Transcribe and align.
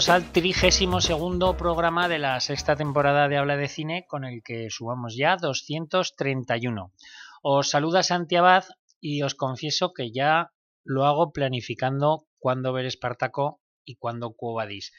bienvenidos 0.00 0.26
al 0.26 0.32
trigésimo 0.32 1.00
segundo 1.02 1.58
programa 1.58 2.08
de 2.08 2.18
la 2.18 2.40
sexta 2.40 2.74
temporada 2.74 3.28
de 3.28 3.36
Habla 3.36 3.58
de 3.58 3.68
Cine 3.68 4.06
con 4.08 4.24
el 4.24 4.42
que 4.42 4.70
subamos 4.70 5.14
ya 5.14 5.36
231. 5.36 6.92
Os 7.42 7.68
saluda 7.68 8.02
Santi 8.02 8.36
Abad 8.36 8.64
y 8.98 9.22
os 9.22 9.34
confieso 9.34 9.92
que 9.92 10.10
ya 10.10 10.52
lo 10.84 11.04
hago 11.04 11.32
planificando 11.32 12.24
cuándo 12.38 12.72
ver 12.72 12.86
Espartaco 12.86 13.60
y 13.84 13.96
cuándo 13.96 14.32
Cuobadis. 14.32 14.92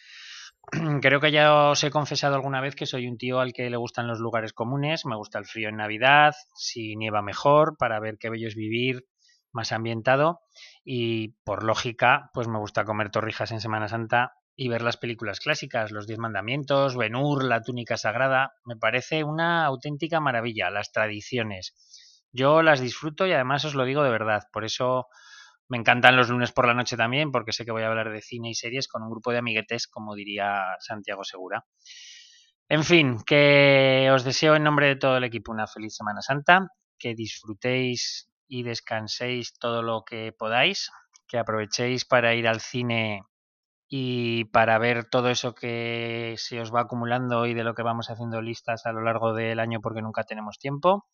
Creo 1.01 1.19
que 1.19 1.31
ya 1.31 1.71
os 1.71 1.83
he 1.83 1.89
confesado 1.89 2.35
alguna 2.35 2.61
vez 2.61 2.75
que 2.75 2.85
soy 2.85 3.07
un 3.07 3.17
tío 3.17 3.39
al 3.39 3.53
que 3.53 3.71
le 3.71 3.77
gustan 3.77 4.07
los 4.07 4.19
lugares 4.19 4.53
comunes, 4.53 5.07
me 5.07 5.15
gusta 5.15 5.39
el 5.39 5.45
frío 5.45 5.69
en 5.69 5.77
Navidad, 5.77 6.35
si 6.53 6.95
nieva 6.95 7.23
mejor, 7.23 7.75
para 7.75 7.99
ver 7.99 8.19
qué 8.19 8.29
bello 8.29 8.47
es 8.47 8.55
vivir 8.55 9.07
más 9.51 9.71
ambientado 9.71 10.41
y 10.85 11.29
por 11.43 11.63
lógica, 11.63 12.29
pues 12.35 12.47
me 12.47 12.59
gusta 12.59 12.85
comer 12.85 13.09
torrijas 13.09 13.51
en 13.51 13.61
Semana 13.61 13.87
Santa 13.87 14.33
y 14.55 14.67
ver 14.67 14.81
las 14.81 14.97
películas 14.97 15.39
clásicas, 15.39 15.91
Los 15.91 16.07
Diez 16.07 16.19
Mandamientos, 16.19 16.95
Ben-Hur, 16.97 17.43
La 17.43 17.61
Túnica 17.61 17.97
Sagrada, 17.97 18.53
me 18.65 18.75
parece 18.75 19.23
una 19.23 19.65
auténtica 19.65 20.19
maravilla, 20.19 20.69
las 20.69 20.91
tradiciones. 20.91 21.75
Yo 22.31 22.61
las 22.61 22.79
disfruto 22.79 23.27
y 23.27 23.33
además 23.33 23.65
os 23.65 23.75
lo 23.75 23.85
digo 23.85 24.03
de 24.03 24.11
verdad, 24.11 24.43
por 24.51 24.63
eso 24.63 25.07
me 25.67 25.77
encantan 25.77 26.17
los 26.17 26.29
lunes 26.29 26.51
por 26.51 26.67
la 26.67 26.73
noche 26.73 26.97
también, 26.97 27.31
porque 27.31 27.53
sé 27.53 27.63
que 27.63 27.71
voy 27.71 27.83
a 27.83 27.87
hablar 27.87 28.11
de 28.11 28.21
cine 28.21 28.49
y 28.49 28.55
series 28.55 28.87
con 28.87 29.03
un 29.03 29.09
grupo 29.09 29.31
de 29.31 29.37
amiguetes, 29.37 29.87
como 29.87 30.15
diría 30.15 30.63
Santiago 30.79 31.23
Segura. 31.23 31.65
En 32.67 32.83
fin, 32.83 33.17
que 33.25 34.09
os 34.13 34.23
deseo 34.23 34.55
en 34.55 34.63
nombre 34.63 34.87
de 34.87 34.95
todo 34.97 35.17
el 35.17 35.23
equipo 35.23 35.51
una 35.51 35.67
feliz 35.67 35.95
Semana 35.95 36.21
Santa, 36.21 36.67
que 36.99 37.15
disfrutéis 37.15 38.29
y 38.47 38.63
descanséis 38.63 39.53
todo 39.57 39.81
lo 39.81 40.03
que 40.05 40.33
podáis, 40.37 40.91
que 41.27 41.37
aprovechéis 41.37 42.05
para 42.05 42.33
ir 42.35 42.47
al 42.47 42.59
cine 42.59 43.23
y 43.93 44.45
para 44.45 44.77
ver 44.77 45.03
todo 45.03 45.29
eso 45.29 45.53
que 45.53 46.35
se 46.37 46.61
os 46.61 46.73
va 46.73 46.79
acumulando 46.79 47.45
y 47.45 47.53
de 47.53 47.65
lo 47.65 47.75
que 47.75 47.83
vamos 47.83 48.09
haciendo 48.09 48.41
listas 48.41 48.85
a 48.85 48.93
lo 48.93 49.01
largo 49.01 49.33
del 49.33 49.59
año 49.59 49.81
porque 49.81 50.01
nunca 50.01 50.23
tenemos 50.23 50.59
tiempo. 50.59 51.09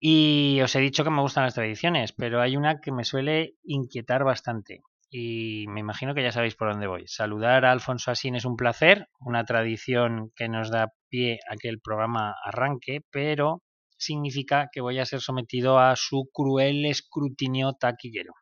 Y 0.00 0.60
os 0.62 0.74
he 0.74 0.80
dicho 0.80 1.04
que 1.04 1.10
me 1.10 1.20
gustan 1.22 1.44
las 1.44 1.54
tradiciones, 1.54 2.12
pero 2.12 2.40
hay 2.40 2.56
una 2.56 2.80
que 2.80 2.90
me 2.90 3.04
suele 3.04 3.54
inquietar 3.62 4.24
bastante. 4.24 4.82
Y 5.10 5.66
me 5.68 5.78
imagino 5.78 6.12
que 6.12 6.24
ya 6.24 6.32
sabéis 6.32 6.56
por 6.56 6.72
dónde 6.72 6.88
voy. 6.88 7.06
Saludar 7.06 7.64
a 7.64 7.70
Alfonso 7.70 8.10
Asín 8.10 8.34
es 8.34 8.44
un 8.44 8.56
placer, 8.56 9.06
una 9.20 9.44
tradición 9.44 10.32
que 10.34 10.48
nos 10.48 10.72
da 10.72 10.92
pie 11.08 11.38
a 11.48 11.54
que 11.54 11.68
el 11.68 11.80
programa 11.80 12.34
arranque, 12.44 13.02
pero 13.12 13.62
significa 13.96 14.70
que 14.72 14.80
voy 14.80 14.98
a 14.98 15.06
ser 15.06 15.20
sometido 15.20 15.78
a 15.78 15.94
su 15.94 16.28
cruel 16.32 16.84
escrutinio 16.84 17.74
taquillero. 17.74 18.32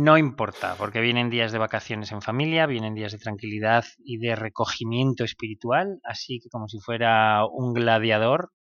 No 0.00 0.16
importa, 0.16 0.76
porque 0.78 1.00
vienen 1.00 1.28
días 1.28 1.50
de 1.50 1.58
vacaciones 1.58 2.12
en 2.12 2.22
familia, 2.22 2.66
vienen 2.66 2.94
días 2.94 3.10
de 3.10 3.18
tranquilidad 3.18 3.84
y 3.98 4.18
de 4.18 4.36
recogimiento 4.36 5.24
espiritual, 5.24 5.98
así 6.04 6.38
que 6.38 6.48
como 6.50 6.68
si 6.68 6.78
fuera 6.78 7.44
un 7.44 7.74
gladiador, 7.74 8.52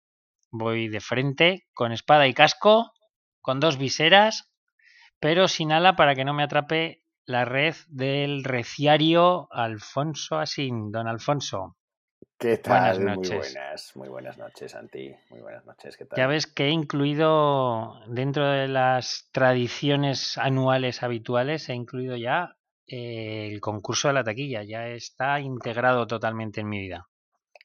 voy 0.49 0.87
de 0.87 0.99
frente, 0.99 1.67
con 1.75 1.91
espada 1.91 2.27
y 2.27 2.33
casco, 2.33 2.91
con 3.39 3.59
dos 3.59 3.77
viseras, 3.77 4.51
pero 5.19 5.47
sin 5.47 5.71
ala 5.71 5.95
para 5.95 6.15
que 6.15 6.25
no 6.25 6.33
me 6.33 6.41
atrape 6.41 7.03
la 7.27 7.45
red 7.45 7.75
del 7.87 8.43
reciario 8.43 9.47
Alfonso 9.51 10.39
Asín. 10.39 10.91
Don 10.91 11.07
Alfonso, 11.07 11.76
¿Qué 12.37 12.57
tal? 12.57 13.03
Muy 13.15 13.29
buenas, 13.29 13.95
muy 13.95 14.09
buenas 14.09 14.37
noches, 14.37 14.71
Santi. 14.71 15.11
Muy 15.31 15.41
buenas 15.41 15.65
noches, 15.65 15.97
¿qué 15.97 16.05
tal? 16.05 16.19
Ya 16.19 16.27
ves 16.27 16.45
que 16.45 16.65
he 16.65 16.69
incluido 16.69 17.99
dentro 18.07 18.47
de 18.47 18.67
las 18.67 19.27
tradiciones 19.31 20.37
anuales 20.37 21.01
habituales, 21.01 21.67
he 21.69 21.73
incluido 21.73 22.15
ya 22.15 22.55
eh, 22.85 23.49
el 23.51 23.59
concurso 23.59 24.09
de 24.09 24.13
la 24.13 24.23
taquilla, 24.23 24.61
ya 24.61 24.87
está 24.87 25.39
integrado 25.39 26.05
totalmente 26.05 26.61
en 26.61 26.69
mi 26.69 26.79
vida. 26.79 27.07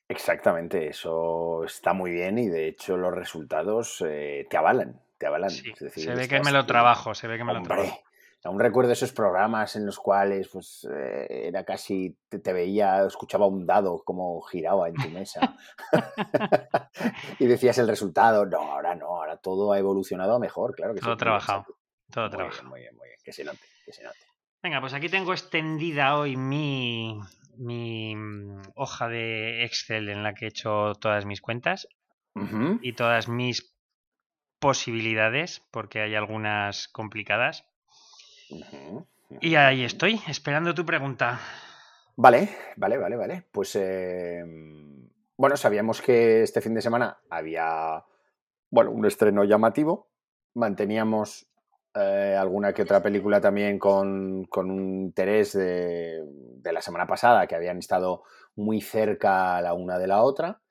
Exactamente, 0.08 0.88
eso 0.88 1.64
está 1.64 1.92
muy 1.92 2.10
bien 2.10 2.38
y 2.38 2.48
de 2.48 2.68
hecho 2.68 2.96
los 2.96 3.14
resultados 3.14 4.02
eh, 4.06 4.46
te 4.48 4.56
avalan, 4.56 5.02
te 5.18 5.26
avalan. 5.26 5.50
se 5.50 6.14
ve 6.14 6.28
que 6.28 6.40
me 6.40 6.50
lo 6.50 6.64
trabajo, 6.64 7.14
se 7.14 7.28
ve 7.28 7.36
que 7.36 7.44
me 7.44 7.52
lo 7.52 7.62
trabajo. 7.62 8.02
Aún 8.44 8.58
recuerdo 8.58 8.92
esos 8.92 9.12
programas 9.12 9.76
en 9.76 9.86
los 9.86 9.98
cuales 9.98 10.48
pues 10.48 10.86
eh, 10.92 11.46
era 11.46 11.64
casi, 11.64 12.16
te, 12.28 12.52
veía, 12.52 13.04
escuchaba 13.04 13.46
un 13.46 13.66
dado 13.66 14.02
como 14.04 14.40
giraba 14.42 14.88
en 14.88 14.94
tu 14.94 15.08
mesa 15.10 15.56
y 17.38 17.46
decías 17.46 17.78
el 17.78 17.86
resultado. 17.86 18.44
No, 18.46 18.58
ahora 18.72 18.96
no, 18.96 19.06
ahora 19.06 19.36
todo 19.36 19.72
ha 19.72 19.78
evolucionado 19.78 20.40
mejor, 20.40 20.74
claro 20.74 20.94
que 20.94 21.00
Todo 21.00 21.16
trabajado, 21.16 21.66
todo 22.10 22.28
trabajado. 22.30 22.68
muy 22.68 22.80
bien, 22.80 22.96
muy 22.96 23.08
bien, 23.08 23.18
que 23.24 23.32
se 23.32 23.44
note, 23.44 23.60
que 23.86 23.92
se 23.92 24.02
note. 24.02 24.18
Venga, 24.60 24.80
pues 24.80 24.94
aquí 24.94 25.08
tengo 25.08 25.32
extendida 25.32 26.16
hoy 26.16 26.36
mi, 26.36 27.20
mi 27.56 28.16
mm, 28.16 28.62
hoja 28.74 29.08
de 29.08 29.64
Excel 29.64 30.08
en 30.08 30.22
la 30.22 30.34
que 30.34 30.46
he 30.46 30.48
hecho 30.48 30.94
todas 31.00 31.26
mis 31.26 31.40
cuentas 31.40 31.86
y 32.80 32.94
todas 32.94 33.28
mis 33.28 33.76
posibilidades, 34.58 35.62
porque 35.70 36.00
hay 36.00 36.14
algunas 36.14 36.88
complicadas. 36.88 37.66
Y 39.40 39.54
ahí 39.54 39.84
estoy, 39.84 40.20
esperando 40.28 40.74
tu 40.74 40.84
pregunta. 40.84 41.40
Vale, 42.16 42.48
vale, 42.76 42.98
vale, 42.98 43.16
vale. 43.16 43.46
Pues 43.50 43.74
em, 43.76 45.08
bueno, 45.36 45.56
sabíamos 45.56 46.02
que 46.02 46.42
este 46.42 46.60
fin 46.60 46.74
de 46.74 46.82
semana 46.82 47.18
había 47.30 48.04
bueno, 48.70 48.90
un 48.90 49.06
estreno 49.06 49.44
llamativo. 49.44 50.10
Manteníamos 50.54 51.46
eh, 51.94 52.36
alguna 52.38 52.72
que 52.72 52.82
otra 52.82 53.02
película 53.02 53.40
también 53.40 53.78
con, 53.78 54.46
un 54.54 54.80
interés 54.80 55.52
de, 55.52 56.22
la 56.64 56.80
semana 56.80 57.06
pasada, 57.06 57.46
que 57.46 57.54
habían 57.54 57.78
estado 57.78 58.22
muy 58.56 58.80
cerca 58.80 59.60
la 59.60 59.74
una 59.74 59.98
de 59.98 60.06
la 60.06 60.22
otra, 60.22 60.62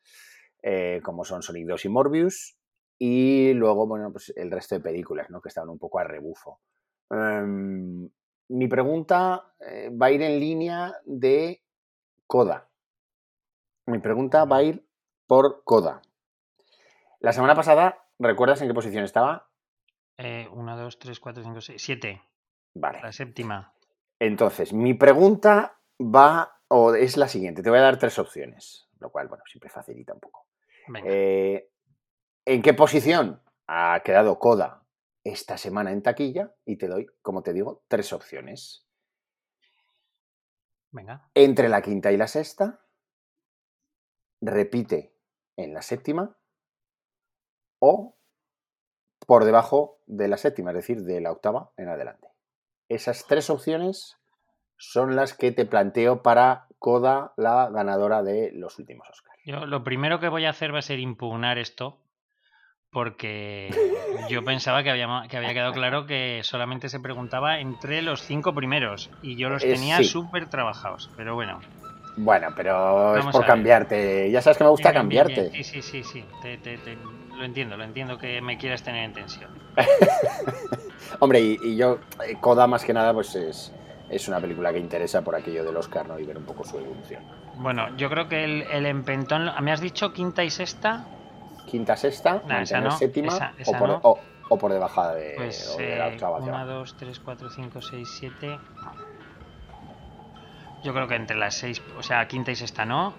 eh, 0.63 0.99
como 1.03 1.25
son 1.25 1.41
Sonic 1.41 1.67
2 1.67 1.85
y 1.85 1.89
Morbius. 1.89 2.57
Y 2.97 3.53
luego, 3.53 3.87
bueno, 3.87 4.11
pues 4.11 4.31
el 4.35 4.51
resto 4.51 4.75
de 4.75 4.81
películas, 4.81 5.29
¿no? 5.29 5.41
Que 5.41 5.49
estaban 5.49 5.69
un 5.69 5.79
poco 5.79 5.99
a 5.99 6.03
rebufo. 6.03 6.59
Em, 7.11 8.09
mi 8.49 8.67
pregunta 8.67 9.53
eh, 9.59 9.89
va 9.89 10.07
a 10.07 10.11
ir 10.11 10.21
en 10.21 10.39
línea 10.39 10.95
de 11.05 11.61
Coda. 12.25 12.69
Mi 13.85 13.99
pregunta 13.99 14.45
va 14.45 14.57
a 14.57 14.63
ir 14.63 14.85
por 15.27 15.63
Coda. 15.65 16.01
La 17.19 17.33
semana 17.33 17.55
pasada, 17.55 18.05
¿recuerdas 18.17 18.61
en 18.61 18.69
qué 18.69 18.73
posición 18.73 19.03
estaba? 19.03 19.49
1, 20.17 20.77
2, 20.77 20.99
3, 20.99 21.19
4, 21.19 21.43
5, 21.43 21.61
6, 21.61 21.81
7. 21.81 22.21
Vale. 22.75 23.01
La 23.01 23.11
séptima. 23.11 23.73
Entonces, 24.19 24.71
mi 24.71 24.93
pregunta 24.93 25.79
va, 25.99 26.59
o 26.67 26.93
es 26.93 27.17
la 27.17 27.27
siguiente. 27.27 27.63
Te 27.63 27.69
voy 27.69 27.79
a 27.79 27.83
dar 27.83 27.97
tres 27.97 28.19
opciones, 28.19 28.87
lo 28.99 29.09
cual, 29.09 29.27
bueno, 29.27 29.43
siempre 29.47 29.69
facilita 29.69 30.13
un 30.13 30.19
poco. 30.19 30.47
Eh, 31.05 31.69
¿En 32.45 32.61
qué 32.61 32.73
posición 32.73 33.41
ha 33.67 34.01
quedado 34.03 34.37
Coda 34.37 34.80
esta 35.23 35.57
semana 35.57 35.91
en 35.91 36.01
taquilla 36.01 36.55
y 36.65 36.77
te 36.77 36.87
doy, 36.87 37.07
como 37.21 37.43
te 37.43 37.53
digo, 37.53 37.83
tres 37.87 38.13
opciones. 38.13 38.87
Venga. 40.91 41.29
Entre 41.33 41.69
la 41.69 41.81
quinta 41.81 42.11
y 42.11 42.17
la 42.17 42.27
sexta, 42.27 42.81
repite 44.41 45.15
en 45.55 45.73
la 45.73 45.81
séptima 45.81 46.37
o 47.79 48.17
por 49.25 49.45
debajo 49.45 49.99
de 50.07 50.27
la 50.27 50.37
séptima, 50.37 50.71
es 50.71 50.77
decir, 50.77 51.03
de 51.03 51.21
la 51.21 51.31
octava 51.31 51.71
en 51.77 51.87
adelante. 51.87 52.27
Esas 52.89 53.25
tres 53.27 53.49
opciones 53.49 54.17
son 54.77 55.15
las 55.15 55.33
que 55.33 55.51
te 55.51 55.65
planteo 55.65 56.23
para 56.23 56.67
Coda, 56.79 57.33
la 57.37 57.69
ganadora 57.69 58.23
de 58.23 58.51
los 58.53 58.79
últimos 58.79 59.07
Oscars. 59.07 59.39
Yo 59.45 59.67
lo 59.67 59.83
primero 59.83 60.19
que 60.19 60.29
voy 60.29 60.45
a 60.45 60.49
hacer 60.49 60.73
va 60.73 60.79
a 60.79 60.81
ser 60.81 60.99
impugnar 60.99 61.59
esto 61.59 61.99
porque 62.91 63.69
yo 64.29 64.43
pensaba 64.43 64.83
que 64.83 64.91
había, 64.91 65.07
que 65.29 65.37
había 65.37 65.53
quedado 65.53 65.71
claro 65.71 66.05
que 66.05 66.41
solamente 66.43 66.89
se 66.89 66.99
preguntaba 66.99 67.59
entre 67.59 68.01
los 68.01 68.21
cinco 68.21 68.53
primeros 68.53 69.09
y 69.21 69.37
yo 69.37 69.49
los 69.49 69.63
eh, 69.63 69.73
tenía 69.73 70.03
súper 70.03 70.49
trabajados, 70.49 71.09
pero 71.15 71.33
bueno. 71.33 71.61
Bueno, 72.17 72.49
pero 72.55 73.15
es 73.15 73.25
por 73.27 73.45
cambiarte. 73.45 74.29
Ya 74.29 74.41
sabes 74.41 74.57
que 74.57 74.65
me 74.65 74.69
gusta 74.69 74.91
cambiarte. 74.91 75.51
Sí, 75.51 75.63
sí, 75.63 75.81
sí, 75.81 76.03
sí. 76.03 76.25
lo 77.37 77.45
entiendo, 77.45 77.77
lo 77.77 77.85
entiendo 77.85 78.17
que 78.17 78.41
me 78.41 78.57
quieras 78.57 78.83
tener 78.83 79.05
en 79.05 79.13
tensión. 79.13 79.49
Hombre, 81.19 81.39
y, 81.39 81.77
yo, 81.77 81.99
eh, 82.27 82.35
Coda 82.41 82.67
más 82.67 82.83
que 82.83 82.91
nada, 82.91 83.13
pues 83.13 83.33
es, 83.35 83.73
es 84.09 84.27
una 84.27 84.41
película 84.41 84.73
que 84.73 84.79
interesa 84.79 85.21
por 85.21 85.35
aquello 85.35 85.63
del 85.63 85.77
Oscar, 85.77 86.09
¿no? 86.09 86.19
Y 86.19 86.25
ver 86.25 86.37
un 86.37 86.45
poco 86.45 86.65
su 86.65 86.77
evolución. 86.77 87.23
Bueno, 87.55 87.95
yo 87.95 88.09
creo 88.09 88.27
que 88.27 88.43
el, 88.43 88.63
el 88.63 88.85
empentón, 88.85 89.49
¿me 89.63 89.71
has 89.71 89.79
dicho 89.79 90.11
quinta 90.11 90.43
y 90.43 90.49
sexta? 90.49 91.05
Quinta, 91.65 91.95
sexta, 91.95 92.41
séptima 92.97 93.53
o, 93.65 93.71
por, 93.77 94.19
o, 94.49 94.57
por 94.57 94.71
debajo 94.71 95.07
de, 95.09 95.33
pues, 95.37 95.75
de 95.77 95.97
la 95.97 96.09
1, 96.09 96.65
2, 96.65 96.95
3, 96.97 97.19
4, 97.19 97.49
5, 97.49 97.81
6, 97.81 98.09
7. 98.19 98.59
Yo 100.83 100.93
creo 100.93 101.07
que 101.07 101.15
entre 101.15 101.37
las 101.37 101.55
6, 101.55 101.81
o 101.97 102.03
sea, 102.03 102.27
quinta 102.27 102.51
y 102.51 102.55
sexta 102.55 102.85
no. 102.85 103.13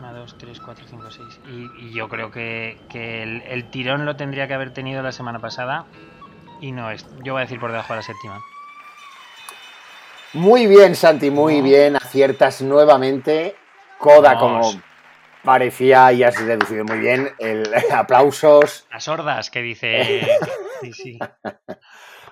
1, 0.00 0.12
2, 0.12 0.38
3, 0.38 0.60
4, 0.60 0.84
5, 0.88 1.10
6. 1.10 1.40
Y, 1.78 1.92
yo 1.92 2.08
creo 2.08 2.30
que, 2.30 2.78
que 2.88 3.22
el, 3.22 3.42
el, 3.42 3.70
tirón 3.70 4.04
lo 4.04 4.16
tendría 4.16 4.48
que 4.48 4.54
haber 4.54 4.72
tenido 4.72 5.02
la 5.02 5.12
semana 5.12 5.38
pasada. 5.38 5.86
Y 6.60 6.72
no 6.72 6.90
es. 6.90 7.06
Yo 7.22 7.34
voy 7.34 7.42
a 7.42 7.44
decir 7.44 7.60
por 7.60 7.70
debajo 7.70 7.92
de 7.92 7.98
la 7.98 8.02
séptima. 8.02 8.40
Muy 10.32 10.66
bien, 10.66 10.94
Santi, 10.94 11.30
muy 11.30 11.60
bien. 11.60 11.96
Aciertas 11.96 12.60
nuevamente. 12.62 13.56
Coda, 13.98 14.38
como 14.38 14.70
parecía, 15.46 16.12
y 16.12 16.24
has 16.24 16.44
deducido 16.44 16.84
muy 16.84 16.98
bien. 16.98 17.30
El, 17.38 17.64
aplausos. 17.94 18.86
A 18.90 19.00
sordas, 19.00 19.50
que 19.50 19.62
dice. 19.62 20.26
Sí, 20.82 20.92
sí. 20.92 21.18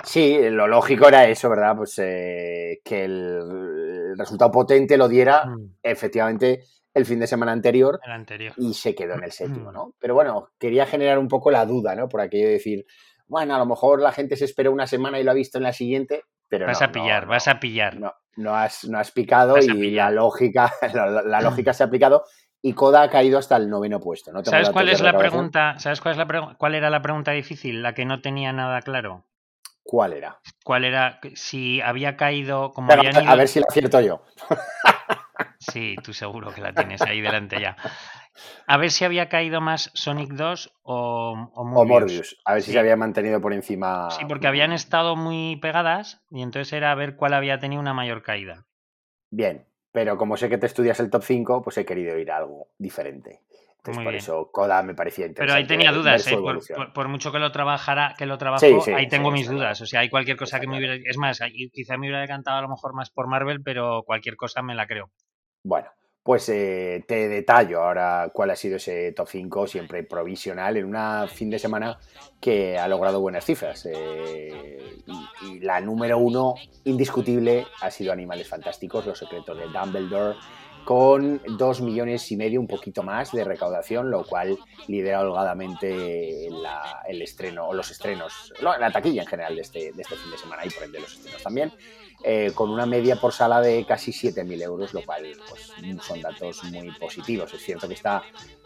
Sí, 0.05 0.39
lo 0.51 0.69
lógico 0.69 1.09
era 1.09 1.27
eso, 1.27 1.49
¿verdad? 1.49 1.75
Pues 1.75 1.99
eh, 1.99 2.83
que 2.85 3.07
el, 3.07 4.19
resultado 4.19 4.51
potente 4.51 4.99
lo 4.99 5.09
diera 5.09 5.47
mm. 5.47 5.77
efectivamente 5.83 6.65
el 6.93 7.07
fin 7.07 7.21
de 7.21 7.27
semana 7.27 7.53
anterior, 7.53 7.99
el 8.05 8.13
anterior, 8.13 8.53
y 8.59 8.75
se 8.75 8.95
quedó 8.95 9.15
en 9.15 9.25
el 9.25 9.33
séptimo, 9.33 9.71
mm. 9.71 9.75
¿no? 9.75 9.95
Pero 9.99 10.13
bueno, 10.13 10.51
quería 10.59 10.85
generar 10.85 11.19
un 11.19 11.27
poco 11.27 11.51
la 11.51 11.65
duda, 11.65 11.95
¿no? 11.95 12.07
Por 12.07 12.21
aquello 12.21 12.49
de 12.49 12.53
decir, 12.53 12.85
bueno, 13.27 13.55
a 13.55 13.59
lo 13.59 13.65
mejor 13.65 14.03
la 14.03 14.13
gente 14.13 14.37
se 14.37 14.45
esperó 14.45 14.71
una 14.71 14.87
semana 14.87 15.19
y 15.19 15.25
lo 15.25 15.31
ha 15.31 15.35
visto 15.35 15.57
en 15.57 15.65
la 15.65 15.73
siguiente, 15.73 16.25
pero 16.51 16.67
vas 16.67 16.83
a 16.83 16.93
pillar, 16.93 17.25
vas 17.27 17.49
a 17.49 17.59
pillar. 17.59 17.99
No, 17.99 18.13
no 18.37 18.55
has, 18.55 18.85
no 18.85 18.99
has 18.99 19.11
picado 19.11 19.57
y 19.59 19.91
la 19.91 20.11
lógica, 20.11 20.73
la, 20.93 21.41
lógica 21.41 21.73
se 21.73 21.83
ha 21.83 21.87
aplicado 21.87 22.25
y 22.67 22.73
Coda 22.73 23.03
ha 23.03 23.11
caído 23.11 23.39
hasta 23.39 23.57
el 23.57 23.69
noveno 23.69 24.01
puesto. 24.01 24.33
¿no? 24.33 24.43
¿Sabes 24.43 24.71
cuál 24.71 24.89
es 24.89 25.03
la 25.03 25.19
pregunta? 25.19 25.79
¿Sabes 25.79 26.01
cuál 26.01 26.13
es 26.13 26.19
la 26.19 26.55
cuál 26.57 26.75
era 26.75 26.89
la 26.89 27.03
pregunta 27.03 27.33
difícil? 27.33 27.83
La 27.83 27.93
que 27.93 28.07
no 28.07 28.23
tenía 28.23 28.55
nada 28.55 28.81
claro. 28.81 29.27
¿Cuál 29.83 30.15
era? 30.15 30.41
¿Cuál 30.65 30.87
era? 30.87 31.21
Si 31.35 31.83
había 31.83 32.17
caído 32.17 32.73
como 32.73 32.91
A 32.91 33.37
ver 33.37 33.49
si 33.49 33.61
lo 33.61 33.67
acierto 33.69 34.01
yo. 34.01 34.25
Sí, 35.59 35.97
tú 36.05 36.13
seguro 36.13 36.55
que 36.55 36.61
la 36.61 36.75
tienes 36.75 37.03
ahí 37.03 37.21
delante 37.21 37.59
ya. 37.61 37.77
A 38.67 38.77
ver 38.77 38.91
si 38.91 39.05
había 39.05 39.29
caído 39.29 39.61
más 39.61 39.91
Sonic 39.95 40.31
2 40.33 40.73
o, 40.83 41.51
o 41.55 41.65
Morbius. 41.65 42.37
A 42.45 42.55
ver 42.55 42.63
si 42.63 42.71
se 42.71 42.79
había 42.79 42.97
mantenido 42.97 43.41
por 43.41 43.53
encima. 43.53 44.11
Sí, 44.11 44.25
porque 44.27 44.47
habían 44.47 44.73
estado 44.73 45.17
muy 45.17 45.57
pegadas 45.57 46.23
y 46.31 46.43
entonces 46.43 46.73
era 46.75 46.93
a 46.93 46.95
ver 46.95 47.17
cuál 47.17 47.35
había 47.35 47.59
tenido 47.59 47.81
una 47.81 47.95
mayor 47.95 48.23
caída. 48.23 48.67
Bien, 49.31 49.67
pero 49.95 50.19
como 50.19 50.37
sé 50.37 50.49
que 50.49 50.59
te 50.59 50.67
estudias 50.67 50.99
el 50.99 51.09
top 51.09 51.23
5, 51.23 51.63
pues 51.63 51.79
he 51.79 51.85
querido 51.85 52.19
ir 52.19 52.29
a 52.33 52.39
algo 52.39 52.67
diferente. 52.79 53.43
Entonces, 53.77 54.03
por 54.03 54.15
eso 54.17 54.51
Coda 54.51 54.83
me 54.83 54.93
parecía 54.93 55.27
interesante. 55.27 55.47
Pero 55.47 55.55
ahí 55.55 55.69
tenía 55.69 55.93
dudas, 55.93 56.27
¿eh? 56.27 56.37
por, 56.93 57.07
mucho 57.07 57.31
que 57.31 57.39
lo 57.39 57.53
trabajara, 57.53 58.13
que 58.19 58.27
lo 58.27 58.37
trabajo, 58.37 58.67
ahí 58.93 59.07
tengo 59.07 59.31
mis 59.31 59.49
dudas. 59.49 59.81
O 59.83 59.87
sea, 59.87 60.01
hay 60.01 60.11
cualquier 60.11 60.37
cosa 60.37 60.59
que 60.59 60.67
me 60.67 60.79
hubiera. 60.79 60.97
Es 60.97 61.17
más, 61.17 61.39
quizá 61.73 61.97
me 61.97 62.09
hubiera 62.09 62.21
decantado 62.21 62.59
a 62.59 62.63
lo 62.63 62.69
mejor 62.69 62.93
más 62.93 63.11
por 63.11 63.29
Marvel, 63.29 63.63
pero 63.63 64.03
cualquier 64.05 64.35
cosa 64.35 64.63
me 64.63 64.75
la 64.75 64.89
creo. 64.89 65.13
Bueno, 65.63 65.89
pues 66.25 66.49
eh, 66.49 67.05
te 67.07 67.29
detallo 67.29 67.83
ahora 67.83 68.31
cuál 68.33 68.51
ha 68.51 68.57
sido 68.57 68.77
ese 68.77 69.13
top 69.13 69.29
5, 69.29 69.67
siempre 69.67 70.03
provisional, 70.05 70.79
en 70.79 70.87
una 70.87 71.29
fin 71.29 71.51
de 71.51 71.59
semana 71.59 71.99
que 72.41 72.79
ha 72.79 72.89
logrado 72.89 73.21
buenas 73.21 73.45
cifras. 73.45 73.87
Eh, 73.93 75.03
y, 75.43 75.61
la 75.61 75.83
número 75.83 76.17
uno, 76.17 76.55
indiscutible, 76.85 77.67
ha 77.83 77.91
sido 77.91 78.11
Animales 78.11 78.49
Fantásticos, 78.49 79.05
Los 79.05 79.19
Secretos 79.19 79.59
de 79.59 79.67
Dumbledore, 79.67 80.39
con 80.87 81.43
dos 81.59 81.83
millones 81.83 82.33
y 82.33 82.39
medio, 82.39 82.59
un 82.59 82.69
poquito 82.69 83.03
más 83.03 83.31
de 83.33 83.45
recaudación, 83.45 84.11
lo 84.11 84.25
cual 84.25 84.59
lidera 84.89 85.21
holgadamente 85.21 86.47
el 86.47 87.21
estreno, 87.21 87.69
o 87.69 87.75
los 87.75 87.91
estrenos, 87.91 88.51
la 88.61 88.91
taquilla 88.91 89.23
en 89.23 89.29
general 89.29 89.59
este, 89.59 89.93
de 89.93 90.03
este 90.03 90.17
fin 90.17 90.31
de 90.31 90.39
semana 90.39 90.65
y 90.65 90.71
por 90.71 90.85
ende 90.85 91.01
los 91.01 91.13
estrenos 91.13 91.43
también. 91.43 91.71
Eh, 92.27 92.53
con 92.55 92.71
una 92.71 92.87
media 92.87 93.17
por 93.17 93.35
sala 93.35 93.61
de 93.61 93.85
casi 93.85 94.11
7.000 94.11 94.63
euros, 94.63 94.95
lo 94.95 95.05
cual 95.05 95.27
pues, 95.47 95.71
son 96.03 96.23
datos 96.23 96.65
muy 96.65 96.91
positivos. 96.93 97.53
Es 97.53 97.63
cierto 97.63 97.87
que 97.87 97.93
está 97.93 98.23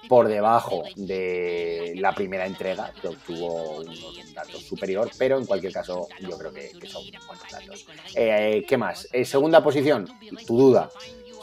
por 0.08 0.28
debajo 0.28 0.84
de 0.94 1.94
la 1.96 2.14
primera 2.14 2.46
entrega, 2.46 2.93
que 3.02 3.08
obtuvo 3.08 3.81
unos 3.81 4.32
datos 4.32 4.62
superior, 4.62 5.10
pero 5.19 5.38
en 5.38 5.46
cualquier 5.46 5.72
caso 5.72 6.06
yo 6.20 6.38
creo 6.38 6.52
que, 6.52 6.70
son 6.87 7.02
buenos 7.26 7.50
datos. 7.50 7.87
Eh, 8.14 8.64
¿Qué 8.69 8.76
más? 8.76 9.08
Eh, 9.12 9.25
segunda 9.25 9.60
posición, 9.60 10.08
tu 10.46 10.56
duda, 10.56 10.88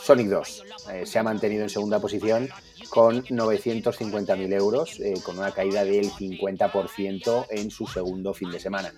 Sonic 0.01 0.27
2 0.27 0.63
se 1.03 1.19
ha 1.19 1.23
mantenido 1.23 1.63
en 1.63 1.69
segunda 1.69 1.99
posición 1.99 2.47
con 2.89 3.25
950.000 3.25 4.53
euros, 4.53 5.01
con 5.23 5.37
una 5.37 5.51
caída 5.51 5.83
del 5.83 6.09
50% 6.09 7.47
en 7.49 7.71
su 7.71 7.87
segundo 7.87 8.33
fin 8.33 8.51
de 8.51 8.59
semana. 8.61 8.93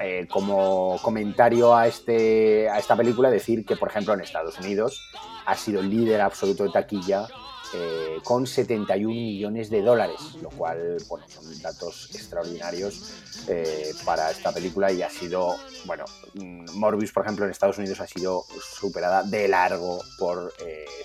Eh, 0.00 0.26
como 0.28 0.98
comentario 1.02 1.74
a, 1.74 1.86
este, 1.86 2.68
a 2.68 2.78
esta 2.78 2.96
película, 2.96 3.30
decir 3.30 3.64
que, 3.64 3.76
por 3.76 3.88
ejemplo, 3.88 4.12
en 4.12 4.20
Estados 4.20 4.58
Unidos 4.58 5.00
ha 5.46 5.56
sido 5.56 5.82
líder 5.82 6.20
absoluto 6.20 6.64
de 6.64 6.70
taquilla 6.70 7.28
eh, 7.74 8.18
con 8.24 8.44
71 8.44 9.08
millones 9.08 9.70
de 9.70 9.82
dólares, 9.82 10.34
lo 10.42 10.48
cual, 10.50 10.96
bueno, 11.08 11.26
son 11.28 11.60
datos 11.62 12.10
extraordinarios 12.12 13.22
eh, 13.48 13.92
para 14.04 14.32
esta 14.32 14.52
película 14.52 14.90
y 14.90 15.02
ha 15.02 15.10
sido, 15.10 15.54
bueno, 15.84 16.04
mm, 16.34 16.76
Morbius, 16.76 17.12
por 17.12 17.22
ejemplo, 17.22 17.44
en 17.44 17.52
Estados 17.52 17.78
Unidos 17.78 18.00
ha 18.00 18.08
sido 18.08 18.44
superada 18.60 19.22
de 19.22 19.46
largo 19.46 20.00
por 20.18 20.52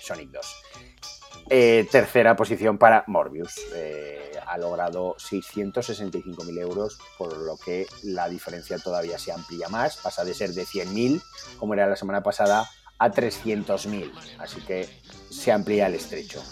Sonic 0.02 0.30
2. 0.30 0.46
Tercera 1.48 2.36
posición 2.36 2.78
para 2.78 3.04
Morbius 3.06 3.54
ha 4.46 4.58
logrado 4.58 5.14
665.000 5.16 6.58
euros, 6.58 6.98
por 7.16 7.36
lo 7.36 7.56
que 7.56 7.86
la 8.02 8.28
diferencia 8.28 8.78
todavía 8.78 9.16
se 9.18 9.32
amplía 9.32 9.68
más, 9.68 9.96
pasa 9.98 10.24
de 10.24 10.34
ser 10.34 10.50
de 10.50 10.64
100.000, 10.64 11.22
como 11.58 11.74
era 11.74 11.86
la 11.86 11.94
semana 11.94 12.22
pasada, 12.22 12.68
a 12.98 13.10
300.000, 13.10 14.12
así 14.38 14.60
que 14.60 14.88
se 15.30 15.52
amplía 15.52 15.86
el 15.86 15.94
estrecho. 15.94 16.42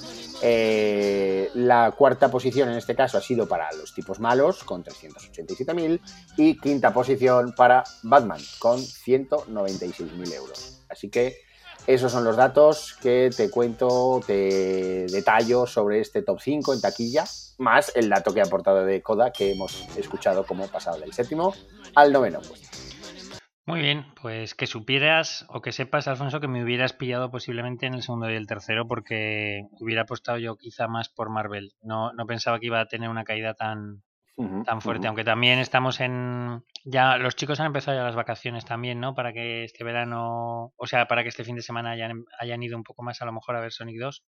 Eh, 0.43 1.51
la 1.55 1.91
cuarta 1.91 2.31
posición 2.31 2.71
en 2.71 2.77
este 2.77 2.95
caso 2.95 3.19
ha 3.19 3.21
sido 3.21 3.49
para 3.49 3.71
los 3.73 3.93
tipos 3.93 4.21
malos, 4.21 4.63
con 4.63 4.85
387.000, 4.85 6.01
y 6.37 6.57
quinta 6.59 6.95
posición 6.95 7.53
para 7.57 7.85
Batman, 8.05 8.41
con 8.61 8.79
196.000 8.79 10.33
euros. 10.35 10.85
Así 10.89 11.11
que 11.11 11.48
esos 11.89 12.13
son 12.13 12.23
los 12.23 12.37
datos 12.37 12.99
que 13.01 13.31
te 13.35 13.51
cuento, 13.51 14.21
te 14.27 15.07
detallo 15.07 15.67
sobre 15.67 16.01
este 16.01 16.21
top 16.21 16.39
5 16.39 16.75
en 16.75 16.83
taquilla, 16.83 17.25
más 17.57 17.91
el 17.97 18.11
dato 18.11 18.35
que 18.35 18.43
ha 18.43 18.45
aportado 18.45 18.85
de 18.85 19.01
Coda 19.01 19.33
que 19.33 19.53
hemos 19.53 19.89
escuchado 19.97 20.45
como 20.45 20.69
pasado 20.69 21.01
del 21.01 21.15
séptimo 21.15 21.55
al 21.95 22.13
noveno 22.13 22.41
Muy 23.65 23.81
bien, 23.81 24.05
pues 24.21 24.55
que 24.55 24.67
supieras 24.67 25.47
o 25.49 25.63
que 25.63 25.73
sepas, 25.73 26.09
Alfonso, 26.09 26.41
que 26.41 26.49
me 26.49 26.63
hubieras 26.63 26.93
pillado 26.93 27.31
posiblemente 27.31 27.87
en 27.87 27.95
el 27.95 28.03
segundo 28.03 28.31
y 28.31 28.35
el 28.35 28.47
tercero 28.47 28.87
porque 28.87 29.63
hubiera 29.81 30.03
apostado 30.03 30.37
yo 30.37 30.57
quizá 30.57 30.89
más 30.89 31.09
por 31.09 31.31
Marvel. 31.31 31.73
No, 31.81 32.13
no 32.13 32.27
pensaba 32.27 32.61
que 32.61 32.67
iba 32.67 32.81
a 32.83 32.87
tener 32.89 33.09
una 33.09 33.25
caída 33.25 33.55
tan, 33.55 34.03
tan 34.65 34.81
fuerte, 34.81 35.09
aunque 35.09 35.25
también 35.25 35.59
estamos 35.59 36.01
en... 36.01 36.63
Ya 36.85 37.17
los 37.17 37.35
chicos 37.35 37.59
han 37.59 37.67
empezado 37.67 37.97
ya 37.97 38.05
las 38.05 38.15
vacaciones 38.15 38.65
también, 38.65 39.01
¿no? 39.01 39.15
Para 39.15 39.33
que 39.33 39.65
este 39.65 39.83
verano, 39.83 40.73
o 40.77 40.87
sea, 40.87 41.09
para 41.09 41.23
que 41.23 41.29
este 41.29 41.45
fin 41.45 41.57
de 41.57 41.63
semana 41.63 41.91
hayan, 41.91 42.25
hayan 42.39 42.63
ido 42.63 42.77
un 42.77 42.85
poco 42.85 43.03
más 43.03 43.21
a 43.21 43.25
lo 43.25 43.33
mejor 43.33 43.57
a 43.57 43.61
ver 43.61 43.73
Sonic 43.73 43.99
2. 43.99 44.25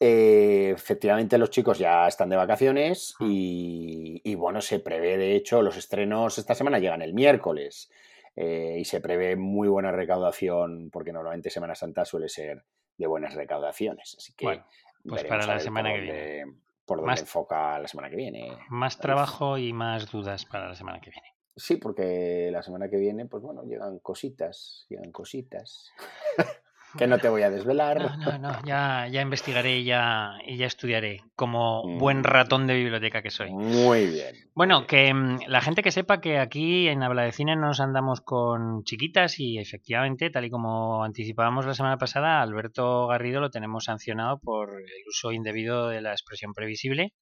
Eh, 0.00 0.72
efectivamente 0.74 1.38
los 1.38 1.50
chicos 1.50 1.78
ya 1.78 2.08
están 2.08 2.28
de 2.28 2.36
vacaciones 2.36 3.14
y, 3.20 4.34
bueno, 4.36 4.60
se 4.60 4.80
prevé, 4.80 5.16
de 5.18 5.36
hecho, 5.36 5.60
los 5.62 5.76
estrenos 5.76 6.38
esta 6.38 6.54
semana 6.54 6.78
llegan 6.78 7.02
el 7.02 7.12
miércoles 7.12 7.90
eh, 8.34 8.76
y 8.78 8.84
se 8.84 9.00
prevé 9.00 9.36
muy 9.36 9.68
buena 9.68 9.92
recaudación 9.92 10.90
porque 10.90 11.12
normalmente 11.12 11.50
Semana 11.50 11.74
Santa 11.74 12.04
suele 12.04 12.28
ser 12.28 12.64
de 12.96 13.06
buenas 13.06 13.34
recaudaciones. 13.34 14.16
Así 14.16 14.32
que... 14.34 14.62
pues 15.06 15.24
para 15.24 15.46
la 15.46 15.60
semana 15.60 15.92
que 15.92 16.00
viene 16.00 16.65
por 16.86 17.00
donde 17.00 17.20
enfoca 17.20 17.78
la 17.78 17.88
semana 17.88 18.08
que 18.08 18.16
viene. 18.16 18.56
Más 18.68 18.98
trabajo 18.98 19.58
y 19.58 19.72
más 19.72 20.10
dudas 20.10 20.44
para 20.44 20.68
la 20.68 20.74
semana 20.74 21.00
que 21.00 21.10
viene. 21.10 21.34
Sí, 21.56 21.76
porque 21.76 22.50
la 22.52 22.62
semana 22.62 22.88
que 22.88 22.96
viene, 22.96 23.26
pues 23.26 23.42
bueno, 23.42 23.64
llegan 23.64 23.98
cositas, 23.98 24.86
llegan 24.88 25.10
cositas. 25.10 25.90
que 26.96 27.06
no 27.06 27.18
te 27.18 27.28
voy 27.28 27.42
a 27.42 27.50
desvelar. 27.50 28.00
No, 28.00 28.16
no, 28.16 28.38
no, 28.38 28.64
ya, 28.64 29.06
ya 29.08 29.20
investigaré 29.20 29.78
y 29.78 29.84
ya, 29.84 30.38
y 30.46 30.56
ya 30.56 30.66
estudiaré, 30.66 31.22
como 31.34 31.82
buen 31.98 32.20
mm. 32.20 32.24
ratón 32.24 32.66
de 32.66 32.74
biblioteca 32.74 33.22
que 33.22 33.30
soy. 33.30 33.50
Muy 33.50 34.06
bien. 34.06 34.34
Bueno, 34.54 34.86
que 34.86 35.12
mm, 35.12 35.40
la 35.48 35.60
gente 35.60 35.82
que 35.82 35.90
sepa 35.90 36.20
que 36.20 36.38
aquí 36.38 36.88
en 36.88 37.02
Habla 37.02 37.22
de 37.22 37.32
Cine 37.32 37.56
nos 37.56 37.80
andamos 37.80 38.20
con 38.20 38.84
chiquitas 38.84 39.38
y 39.38 39.58
efectivamente, 39.58 40.30
tal 40.30 40.44
y 40.44 40.50
como 40.50 41.04
anticipábamos 41.04 41.66
la 41.66 41.74
semana 41.74 41.98
pasada, 41.98 42.40
Alberto 42.40 43.06
Garrido 43.06 43.40
lo 43.40 43.50
tenemos 43.50 43.84
sancionado 43.84 44.38
por 44.38 44.70
el 44.80 45.08
uso 45.08 45.32
indebido 45.32 45.88
de 45.88 46.00
la 46.00 46.12
expresión 46.12 46.52
previsible. 46.54 47.12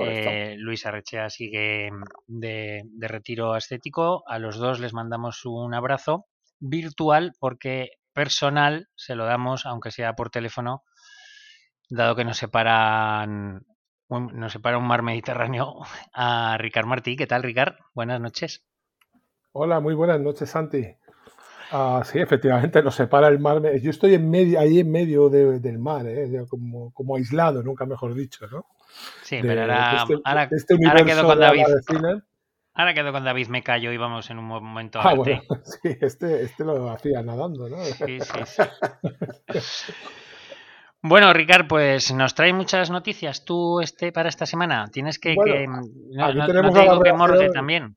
Eh, 0.00 0.54
Luis 0.58 0.86
Arrechea 0.86 1.30
sigue 1.30 1.90
mm, 1.90 2.02
de, 2.26 2.82
de 2.84 3.08
retiro 3.08 3.56
estético. 3.56 4.22
A 4.28 4.38
los 4.38 4.56
dos 4.58 4.80
les 4.80 4.92
mandamos 4.92 5.44
un 5.44 5.74
abrazo 5.74 6.26
virtual 6.60 7.32
porque 7.38 7.90
personal 8.18 8.88
se 8.96 9.14
lo 9.14 9.26
damos, 9.26 9.64
aunque 9.64 9.92
sea 9.92 10.14
por 10.14 10.28
teléfono, 10.28 10.82
dado 11.88 12.16
que 12.16 12.24
nos 12.24 12.36
separan 12.36 13.64
nos 14.08 14.52
separa 14.52 14.76
un 14.76 14.88
mar 14.88 15.02
Mediterráneo 15.02 15.76
a 16.12 16.56
Ricard 16.58 16.86
Martí. 16.86 17.16
¿Qué 17.16 17.28
tal, 17.28 17.44
Ricard? 17.44 17.74
Buenas 17.94 18.20
noches. 18.20 18.66
Hola, 19.52 19.78
muy 19.78 19.94
buenas 19.94 20.18
noches, 20.18 20.50
Santi. 20.50 20.84
Ah, 21.70 22.02
sí, 22.04 22.18
efectivamente, 22.18 22.82
nos 22.82 22.96
separa 22.96 23.28
el 23.28 23.38
mar. 23.38 23.62
Yo 23.80 23.90
estoy 23.90 24.14
en 24.14 24.28
medio, 24.28 24.58
ahí 24.58 24.80
en 24.80 24.90
medio 24.90 25.28
del 25.28 25.78
mar, 25.78 26.04
¿eh? 26.08 26.44
como, 26.48 26.92
como, 26.92 27.14
aislado, 27.14 27.62
nunca 27.62 27.86
mejor 27.86 28.14
dicho, 28.14 28.48
¿no? 28.48 28.66
Sí, 29.22 29.38
pero 29.42 29.62
ahora, 29.62 30.48
este, 30.50 30.74
este 30.74 31.04
quedo 31.04 31.24
con 31.24 31.38
David. 31.38 31.66
Ahora 32.78 32.94
quedo 32.94 33.10
con 33.10 33.24
David 33.24 33.48
me 33.48 33.64
callo 33.64 33.90
y 33.90 33.96
vamos 33.96 34.30
en 34.30 34.38
un 34.38 34.44
momento 34.44 35.00
a 35.00 35.10
ah, 35.10 35.14
bueno, 35.14 35.42
sí, 35.64 35.96
este, 36.00 36.44
este 36.44 36.64
lo 36.64 36.88
hacía 36.88 37.24
nadando, 37.24 37.68
¿no? 37.68 37.76
Sí, 37.78 38.20
sí, 38.20 39.60
sí. 39.60 39.92
Bueno, 41.02 41.32
Ricard, 41.32 41.66
pues 41.66 42.14
nos 42.14 42.36
trae 42.36 42.52
muchas 42.52 42.88
noticias 42.90 43.44
tú 43.44 43.80
este 43.80 44.12
para 44.12 44.28
esta 44.28 44.46
semana. 44.46 44.86
Tienes 44.92 45.18
que, 45.18 45.34
que 45.34 45.66
no, 45.66 46.46
tenemos 46.46 46.72
te 46.72 46.80
digo 46.82 47.00
que 47.00 47.12
morde 47.12 47.50
también. 47.50 47.96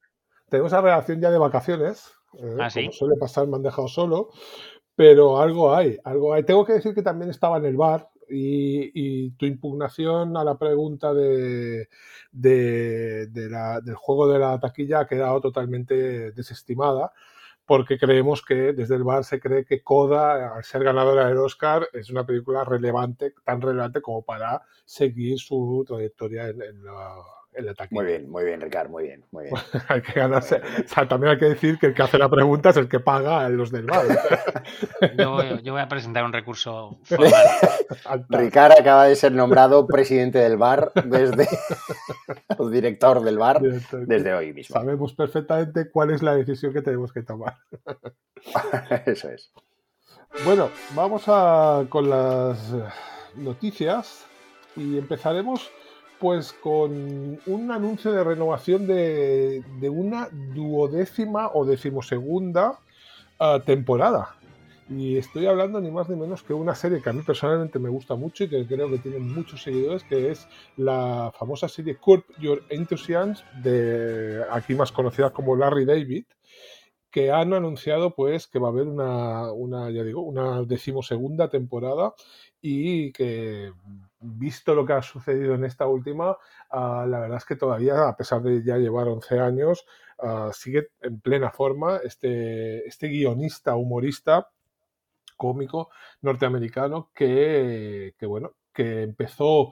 Tenemos 0.49 0.71
la 0.71 0.81
reacción 0.81 1.21
ya 1.21 1.29
de 1.29 1.37
vacaciones. 1.37 2.13
Eh, 2.39 2.57
¿Ah, 2.59 2.69
como 2.73 2.91
suele 2.91 3.15
pasar, 3.19 3.47
me 3.47 3.57
han 3.57 3.63
dejado 3.63 3.87
solo. 3.87 4.29
Pero 4.95 5.39
algo 5.39 5.75
hay, 5.75 5.99
algo 6.03 6.33
hay. 6.33 6.41
Tengo 6.41 6.65
que 6.65 6.73
decir 6.73 6.95
que 6.95 7.03
también 7.03 7.29
estaba 7.29 7.57
en 7.57 7.65
el 7.65 7.77
bar 7.77 8.09
y, 8.31 9.31
tu 9.31 9.45
impugnación 9.45 10.37
a 10.37 10.43
la 10.43 10.57
pregunta 10.57 11.13
de, 11.13 11.87
del 12.31 13.95
juego 13.95 14.27
de 14.27 14.39
la 14.39 14.59
taquilla 14.59 15.01
ha 15.01 15.07
quedado 15.07 15.41
totalmente 15.41 16.31
desestimada 16.31 17.11
porque 17.65 17.97
creemos 17.97 18.41
que 18.43 18.73
desde 18.73 18.95
el 18.95 19.03
bar 19.03 19.23
se 19.23 19.39
cree 19.39 19.65
que 19.65 19.81
Coda, 19.81 20.55
al 20.55 20.63
ser 20.63 20.83
ganadora 20.83 21.27
del 21.27 21.37
Oscar, 21.37 21.87
es 21.93 22.09
una 22.09 22.25
película 22.25 22.65
relevante, 22.65 23.33
tan 23.45 23.61
relevante 23.61 24.01
como 24.01 24.23
para 24.23 24.61
seguir 24.83 25.39
su 25.39 25.85
trayectoria 25.87 26.49
en 26.49 26.83
la 26.83 27.15
muy 27.89 28.05
bien, 28.05 28.29
muy 28.29 28.45
bien, 28.45 28.61
Ricardo, 28.61 28.89
muy 28.89 29.03
bien, 29.03 29.25
muy 29.31 29.43
bien. 29.45 29.55
hay 29.89 30.01
que 30.01 30.13
ganarse. 30.13 30.55
O 30.55 30.87
sea, 30.87 31.07
también 31.07 31.33
hay 31.33 31.39
que 31.39 31.45
decir 31.45 31.77
que 31.77 31.87
el 31.87 31.93
que 31.93 32.01
hace 32.01 32.17
la 32.17 32.29
pregunta 32.29 32.69
es 32.69 32.77
el 32.77 32.87
que 32.87 32.99
paga 32.99 33.45
a 33.45 33.49
los 33.49 33.71
del 33.71 33.85
bar. 33.85 34.05
yo, 35.17 35.73
voy 35.73 35.81
a 35.81 35.87
presentar 35.87 36.23
un 36.23 36.31
recurso 36.31 36.97
formal. 37.03 37.45
Ricardo 38.29 38.75
acaba 38.79 39.05
de 39.05 39.15
ser 39.15 39.33
nombrado 39.33 39.85
presidente 39.85 40.39
del 40.39 40.57
bar 40.57 40.93
desde 41.05 41.47
o 42.57 42.69
director 42.69 43.21
del 43.21 43.37
bar 43.37 43.61
desde 43.61 44.33
hoy 44.33 44.53
mismo. 44.53 44.73
Sabemos 44.73 45.13
perfectamente 45.13 45.89
cuál 45.91 46.11
es 46.11 46.23
la 46.23 46.35
decisión 46.35 46.73
que 46.73 46.81
tenemos 46.81 47.11
que 47.11 47.23
tomar. 47.23 47.57
Eso 49.05 49.29
es. 49.29 49.51
Bueno, 50.45 50.69
vamos 50.95 51.23
a, 51.27 51.85
con 51.89 52.09
las 52.09 52.73
noticias 53.35 54.25
y 54.77 54.97
empezaremos 54.97 55.69
pues 56.21 56.53
con 56.53 57.39
un 57.47 57.71
anuncio 57.71 58.11
de 58.11 58.23
renovación 58.23 58.85
de, 58.85 59.63
una 59.89 60.29
duodécima 60.31 61.49
o 61.51 61.65
decimosegunda 61.65 62.79
ah, 63.39 63.59
temporada. 63.65 64.35
Y 64.87 65.17
estoy 65.17 65.47
hablando 65.47 65.81
ni 65.81 65.89
más 65.89 66.09
ni 66.09 66.15
menos 66.15 66.43
que 66.43 66.53
una 66.53 66.75
serie 66.75 67.01
que 67.01 67.09
a 67.09 67.13
mí 67.13 67.23
personalmente 67.23 67.79
me 67.79 67.89
gusta 67.89 68.13
mucho 68.15 68.43
y 68.43 68.49
que 68.49 68.67
creo 68.67 68.89
que 68.91 68.99
tiene 68.99 69.17
muchos 69.17 69.63
seguidores, 69.63 70.03
que 70.03 70.29
es 70.29 70.47
la 70.77 71.31
famosa 71.39 71.67
serie 71.67 71.95
Curb 71.95 72.23
Your 72.39 72.63
Enthusiasm, 72.69 73.35
de 73.63 74.43
aquí 74.51 74.75
más 74.75 74.91
conocida 74.91 75.31
como 75.31 75.55
Larry 75.55 75.85
David, 75.85 76.25
que 77.09 77.31
han 77.31 77.53
anunciado 77.53 78.13
pues 78.13 78.45
que 78.45 78.59
va 78.59 78.67
a 78.67 78.71
haber 78.71 78.87
una, 78.87 79.51
una 79.53 79.89
ya 79.89 80.03
digo, 80.03 80.21
una 80.21 80.61
decimosegunda 80.61 81.49
temporada 81.49 82.13
y 82.61 83.11
que 83.11 83.71
visto 84.21 84.75
lo 84.75 84.85
que 84.85 84.93
ha 84.93 85.01
sucedido 85.01 85.55
en 85.55 85.65
esta 85.65 85.87
última, 85.87 86.37
ah, 86.69 87.05
la 87.07 87.19
verdad 87.19 87.37
es 87.37 87.45
que 87.45 87.55
todavía, 87.55 88.07
a 88.07 88.15
pesar 88.15 88.41
de 88.41 88.63
ya 88.63 88.77
llevar 88.77 89.07
11 89.07 89.39
años, 89.39 89.85
ah, 90.19 90.51
sigue 90.53 90.89
en 91.01 91.19
plena 91.19 91.51
forma 91.51 91.97
este, 92.03 92.87
este 92.87 93.07
guionista, 93.07 93.75
humorista, 93.75 94.49
cómico 95.37 95.89
norteamericano 96.21 97.09
que, 97.15 98.13
que, 98.17 98.25
bueno, 98.25 98.53
que 98.73 99.03
empezó 99.03 99.71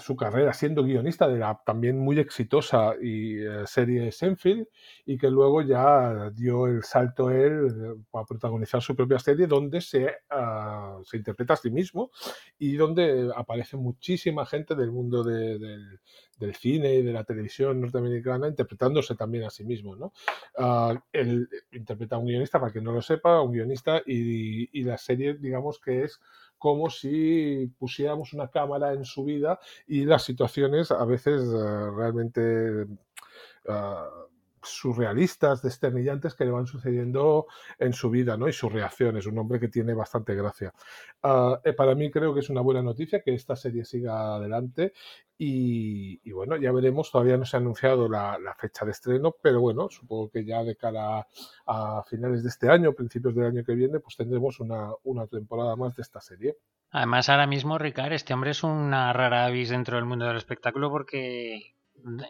su 0.00 0.16
carrera 0.16 0.52
siendo 0.52 0.82
guionista 0.82 1.28
de 1.28 1.38
la 1.38 1.60
también 1.64 1.98
muy 1.98 2.18
exitosa 2.18 2.94
y, 3.00 3.38
eh, 3.38 3.64
serie 3.66 4.10
Senfield 4.10 4.66
y 5.06 5.16
que 5.16 5.30
luego 5.30 5.62
ya 5.62 6.30
dio 6.30 6.66
el 6.66 6.82
salto 6.82 7.30
él 7.30 7.68
eh, 7.68 8.18
a 8.18 8.24
protagonizar 8.24 8.82
su 8.82 8.96
propia 8.96 9.20
serie 9.20 9.46
donde 9.46 9.80
se, 9.80 10.10
ah, 10.30 10.98
se 11.04 11.18
interpreta 11.18 11.54
a 11.54 11.56
sí 11.56 11.70
mismo 11.70 12.10
y 12.58 12.76
donde 12.76 13.30
aparece 13.36 13.76
muchísima 13.76 14.44
gente 14.46 14.74
del 14.74 14.90
mundo 14.90 15.22
del, 15.22 16.00
del, 16.38 16.54
cine 16.54 16.94
y 16.94 17.02
de 17.02 17.12
la 17.12 17.22
televisión 17.22 17.80
norteamericana 17.80 18.48
interpretándose 18.48 19.14
también 19.14 19.44
a 19.44 19.50
sí 19.50 19.64
mismo. 19.64 19.94
¿no? 19.94 20.12
Ah, 20.56 21.00
él 21.12 21.48
interpreta 21.70 22.16
a 22.16 22.18
un 22.18 22.26
guionista, 22.26 22.58
para 22.58 22.72
que 22.72 22.80
no 22.80 22.90
lo 22.92 23.02
sepa, 23.02 23.42
un 23.42 23.52
guionista 23.52 24.02
y, 24.04 24.76
y 24.78 24.82
la 24.82 24.98
serie 24.98 25.34
digamos 25.34 25.78
que 25.78 26.02
es 26.02 26.20
como 26.58 26.90
si 26.90 27.70
pusiéramos 27.78 28.32
una 28.32 28.48
cámara 28.48 28.92
en 28.92 29.04
su 29.04 29.24
vida 29.24 29.58
y 29.86 30.04
las 30.04 30.24
situaciones 30.24 30.90
a 30.90 31.04
veces 31.04 31.42
eh, 31.42 31.90
realmente 31.96 32.86
ah, 33.68 34.08
surrealistas, 34.62 35.62
desternillantes 35.62 36.34
que 36.34 36.44
le 36.44 36.50
van 36.50 36.66
sucediendo 36.66 37.46
en 37.78 37.92
su 37.92 38.10
vida, 38.10 38.36
¿no? 38.36 38.48
Y 38.48 38.52
sus 38.52 38.72
reacciones, 38.72 39.26
un 39.26 39.38
hombre 39.38 39.60
que 39.60 39.68
tiene 39.68 39.94
bastante 39.94 40.34
gracia. 40.34 40.72
Ah, 41.22 41.60
eh, 41.64 41.72
para 41.72 41.94
mí 41.94 42.10
creo 42.10 42.34
que 42.34 42.40
es 42.40 42.50
una 42.50 42.60
buena 42.60 42.82
noticia 42.82 43.22
que 43.22 43.34
esta 43.34 43.56
serie 43.56 43.84
siga 43.84 44.36
adelante 44.36 44.92
y, 45.40 46.32
bueno, 46.32 46.56
ya 46.56 46.72
veremos, 46.72 47.12
todavía 47.12 47.36
no 47.36 47.44
se 47.44 47.56
ha 47.56 47.60
anunciado 47.60 48.08
la, 48.08 48.38
fecha 48.58 48.84
de 48.84 48.90
estreno, 48.90 49.36
pero 49.40 49.60
bueno, 49.60 49.88
supongo 49.88 50.30
que 50.30 50.44
ya 50.44 50.64
de 50.64 50.74
cara 50.74 51.28
a 51.66 52.02
finales 52.08 52.42
de 52.42 52.48
este 52.48 52.68
año, 52.68 52.92
principios 52.92 53.36
del 53.36 53.46
año 53.46 53.64
que 53.64 53.74
viene, 53.74 54.00
pues 54.00 54.16
tendremos 54.16 54.58
una, 54.58 54.90
una 55.04 55.28
temporada 55.28 55.76
más 55.76 55.94
de 55.94 56.02
esta 56.02 56.20
serie. 56.20 56.56
Además, 56.90 57.28
ahora 57.28 57.46
mismo, 57.46 57.78
Ricard, 57.78 58.12
este 58.14 58.34
hombre 58.34 58.50
es 58.50 58.64
una 58.64 59.12
rara 59.12 59.44
avis 59.44 59.68
dentro 59.68 59.96
del 59.96 60.06
mundo 60.06 60.26
del 60.26 60.38
espectáculo 60.38 60.90
porque 60.90 61.74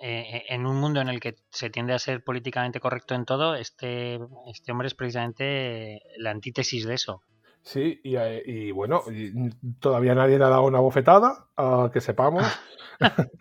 eh, 0.03 0.45
en 0.49 0.67
un 0.67 0.77
mundo 0.77 1.01
en 1.01 1.09
el 1.09 1.21
que 1.21 1.37
se 1.51 1.71
tiende 1.71 1.93
a 1.93 1.99
ser 1.99 2.23
políticamente 2.23 2.81
correcto 2.81 3.15
en 3.15 3.25
todo, 3.25 3.55
este, 3.55 4.19
este 4.47 4.73
hombre 4.73 4.89
es 4.89 4.95
precisamente 4.95 6.03
la 6.19 6.31
antítesis 6.31 6.87
de 6.87 6.95
eso. 6.95 7.23
Sí, 7.63 8.01
y, 8.03 8.17
eh, 8.17 8.73
bueno, 8.73 9.03
todavía 9.81 10.15
nadie 10.15 10.39
le 10.39 10.45
ha 10.45 10.49
dado 10.49 10.65
una 10.65 10.81
bofetada, 10.81 11.49
que 11.93 12.01
sepamos. 12.01 12.45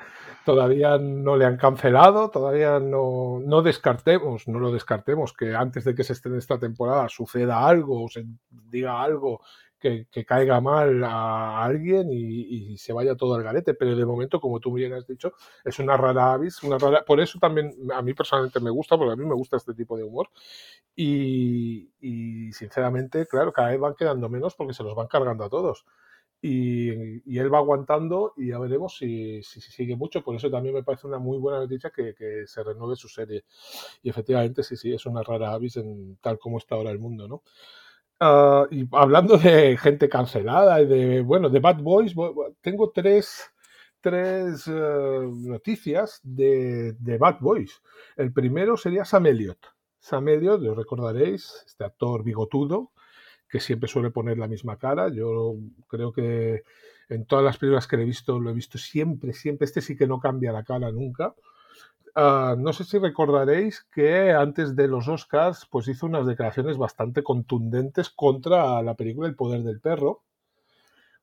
todavía 0.48 0.98
no 0.98 1.36
le 1.36 1.46
han 1.46 1.58
cancelado, 1.58 2.30
todavía 2.30 2.80
no, 2.80 3.42
no, 3.46 3.62
descartemos, 3.62 4.48
no 4.48 4.60
lo 4.60 4.72
descartemos, 4.72 5.34
que 5.34 5.54
antes 5.54 5.84
de 5.84 5.94
que 5.94 6.06
se 6.06 6.14
estrene 6.14 6.38
esta 6.38 6.58
temporada 6.58 7.10
suceda 7.10 7.68
algo 7.68 8.06
o 8.06 8.08
se 8.08 8.26
diga 8.50 9.04
algo 9.04 9.42
que, 9.80 10.08
caiga 10.26 10.60
mal 10.62 11.04
a 11.04 11.64
alguien 11.64 12.10
y, 12.12 12.78
se 12.78 12.94
vaya 12.94 13.16
todo 13.16 13.36
al 13.36 13.44
garete. 13.44 13.74
Pero 13.74 13.96
de 13.96 14.06
momento, 14.06 14.40
como 14.40 14.60
tú 14.60 14.74
bien 14.74 14.94
has 14.94 15.08
dicho, 15.08 15.34
es 15.64 15.80
una 15.80 15.98
rara 15.98 16.34
avis, 16.34 16.64
una 16.64 16.78
rara... 16.78 17.04
Por 17.06 17.20
eso 17.20 17.40
también 17.40 17.74
a 17.94 18.02
mí 18.02 18.14
personalmente 18.14 18.60
me 18.60 18.70
gusta, 18.70 18.98
porque 18.98 19.14
a 19.14 19.16
mí 19.16 19.26
me 19.26 19.36
gusta 19.36 19.58
este 19.58 19.74
tipo 19.74 19.98
de 19.98 20.04
humor. 20.04 20.30
Y, 20.96 21.90
sinceramente, 22.54 23.28
claro, 23.28 23.54
cada 23.54 23.70
vez 23.70 23.80
van 23.80 23.96
quedando 23.96 24.30
menos 24.30 24.56
porque 24.56 24.74
se 24.74 24.84
los 24.84 24.96
van 24.96 25.08
cargando 25.08 25.44
a 25.44 25.50
todos. 25.50 25.86
Y, 26.42 26.90
él 27.40 27.54
va 27.54 27.60
aguantando 27.60 28.34
y 28.38 28.50
ya 28.50 28.60
veremos 28.60 28.98
si, 28.98 29.42
si, 29.44 29.62
sigue 29.62 29.96
mucho. 29.96 30.24
Por 30.24 30.36
eso 30.36 30.50
también 30.50 30.76
me 30.76 30.84
parece 30.84 31.08
una 31.08 31.20
muy 31.20 31.38
buena 31.38 31.60
noticia 31.60 31.92
que, 31.92 32.14
que, 32.16 32.48
se 32.48 32.64
renueve 32.64 32.96
su 32.96 33.10
serie. 33.10 33.46
Y 34.04 34.10
efectivamente, 34.10 34.64
sí, 34.64 34.76
sí, 34.76 34.94
es 34.94 35.06
una 35.06 35.24
rara 35.24 35.54
avis 35.54 35.78
en 35.78 36.18
tal 36.22 36.40
como 36.40 36.58
está 36.58 36.76
ahora 36.76 36.92
el 36.92 37.00
mundo, 37.00 37.28
¿no? 37.28 37.44
Ah, 38.20 38.66
y 38.72 38.88
hablando 38.94 39.38
de 39.38 39.78
gente 39.78 40.10
cancelada 40.10 40.82
y 40.82 40.88
de, 40.88 41.22
bueno, 41.22 41.50
de 41.50 41.60
Bad 41.60 41.82
Boys, 41.82 42.16
tengo 42.62 42.92
tres, 42.92 43.52
tres 44.02 44.68
eh, 44.68 44.72
noticias 44.74 46.20
de, 46.24 46.94
de, 46.94 47.18
Bad 47.18 47.40
Boys. 47.40 47.82
El 48.16 48.34
primero 48.34 48.76
sería 48.76 49.06
Sam 49.06 49.28
Elliott. 49.28 49.68
Sam 50.00 50.30
Elliott, 50.30 50.62
lo 50.62 50.74
recordaréis, 50.74 51.64
este 51.68 51.84
actor 51.84 52.24
bigotudo 52.24 52.92
que 53.50 53.60
siempre 53.60 53.88
suele 53.88 54.12
poner 54.12 54.38
la 54.38 54.48
misma 54.48 54.78
cara. 54.78 55.10
Yo 55.10 55.56
creo 55.88 56.12
que 56.12 56.64
en 57.10 57.26
todas 57.26 57.46
las 57.46 57.58
películas 57.58 57.88
que 57.88 57.96
he 57.96 58.06
visto, 58.06 58.40
lo 58.40 58.50
he 58.50 58.54
visto 58.54 58.78
siempre, 58.78 59.34
siempre. 59.34 59.66
Este 59.66 59.82
sí 59.82 59.96
que 59.96 60.08
no 60.08 60.20
cambia 60.20 60.52
la 60.52 60.64
cara 60.64 60.92
nunca. 60.92 61.34
Ah, 62.20 62.56
no 62.58 62.74
sé 62.74 62.84
si 62.84 62.98
recordaréis 62.98 63.84
que 63.94 64.32
antes 64.32 64.76
de 64.76 64.88
los 64.88 65.08
Oscars 65.08 65.68
pues 65.70 65.88
hizo 65.88 66.08
unas 66.08 66.26
declaraciones 66.26 66.76
bastante 66.76 67.22
contundentes 67.22 68.10
contra 68.10 68.82
la 68.82 68.96
película 68.96 69.28
El 69.28 69.36
poder 69.36 69.62
del 69.62 69.80
perro. 69.80 70.24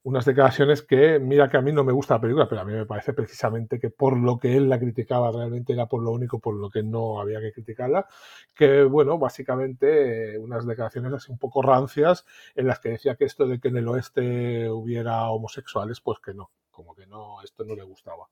Unas 0.05 0.25
declaraciones 0.25 0.83
que, 0.83 1.19
mira 1.19 1.49
que 1.49 1.57
a 1.57 1.63
mí 1.63 1.73
no 1.73 1.83
me 1.83 1.93
gusta 1.93 2.15
la 2.15 2.21
película, 2.21 2.49
pero 2.49 2.61
a 2.61 2.65
mí 2.65 2.75
me 2.75 2.87
parece 2.87 3.13
precisamente 3.13 3.81
que 3.81 3.91
por 3.91 4.17
lo 4.17 4.39
que 4.39 4.57
él 4.57 4.69
la 4.69 4.79
criticaba 4.79 5.33
realmente 5.33 5.73
era 5.73 5.87
por 5.87 6.01
lo 6.01 6.13
único 6.13 6.39
por 6.39 6.55
lo 6.55 6.71
que 6.71 6.85
no 6.85 7.21
había 7.21 7.41
que 7.41 7.53
criticarla. 7.53 8.07
Que, 8.55 8.85
bueno, 8.85 9.19
básicamente 9.19 10.39
unas 10.39 10.65
declaraciones 10.65 11.13
así 11.13 11.33
un 11.33 11.39
poco 11.39 11.61
rancias 11.61 12.25
en 12.55 12.69
las 12.69 12.79
que 12.79 12.91
decía 12.91 13.17
que 13.17 13.25
esto 13.25 13.49
de 13.49 13.59
que 13.59 13.67
en 13.67 13.79
el 13.79 13.89
oeste 13.89 14.71
hubiera 14.71 15.29
homosexuales, 15.31 16.01
pues 16.01 16.21
que 16.21 16.35
no, 16.35 16.51
como 16.71 16.95
que 16.95 17.09
no, 17.09 17.43
esto 17.43 17.65
no 17.65 17.75
le 17.75 17.83
gustaba 17.83 18.29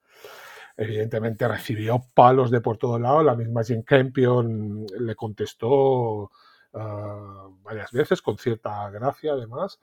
evidentemente 0.76 1.48
recibió 1.48 2.04
palos 2.14 2.50
de 2.50 2.60
por 2.60 2.78
todo 2.78 2.98
lado. 2.98 3.22
La 3.22 3.34
misma 3.34 3.62
Jane 3.64 3.84
Campion 3.84 4.86
le 4.98 5.14
contestó 5.14 6.30
ah, 6.74 7.48
varias 7.62 7.92
veces, 7.92 8.22
con 8.22 8.38
cierta 8.38 8.90
gracia 8.90 9.32
además. 9.32 9.80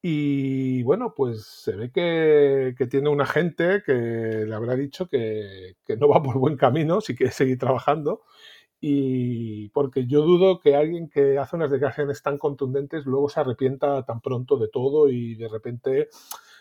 Y 0.00 0.82
bueno, 0.84 1.12
pues 1.16 1.44
se 1.44 1.74
ve 1.74 1.90
que, 1.90 2.74
tiene 2.88 3.08
un 3.08 3.20
agente 3.20 3.82
que 3.84 3.92
le 3.92 4.54
habrá 4.54 4.76
dicho 4.76 5.08
que, 5.08 5.76
que, 5.84 5.96
no 5.96 6.08
va 6.08 6.22
por 6.22 6.38
buen 6.38 6.56
camino 6.56 7.00
si 7.00 7.16
quiere 7.16 7.32
seguir 7.32 7.58
trabajando. 7.58 8.22
Y 8.80 9.70
porque 9.70 10.06
yo 10.06 10.22
dudo 10.22 10.60
que 10.60 10.76
alguien 10.76 11.08
que 11.08 11.38
hace 11.38 11.56
unas 11.56 11.70
declaraciones 11.70 12.22
tan 12.22 12.38
contundentes 12.38 13.06
luego 13.06 13.28
se 13.28 13.40
arrepienta 13.40 14.04
tan 14.04 14.20
pronto 14.20 14.56
de 14.56 14.68
todo 14.68 15.08
y 15.08 15.34
de 15.34 15.48
repente 15.48 16.08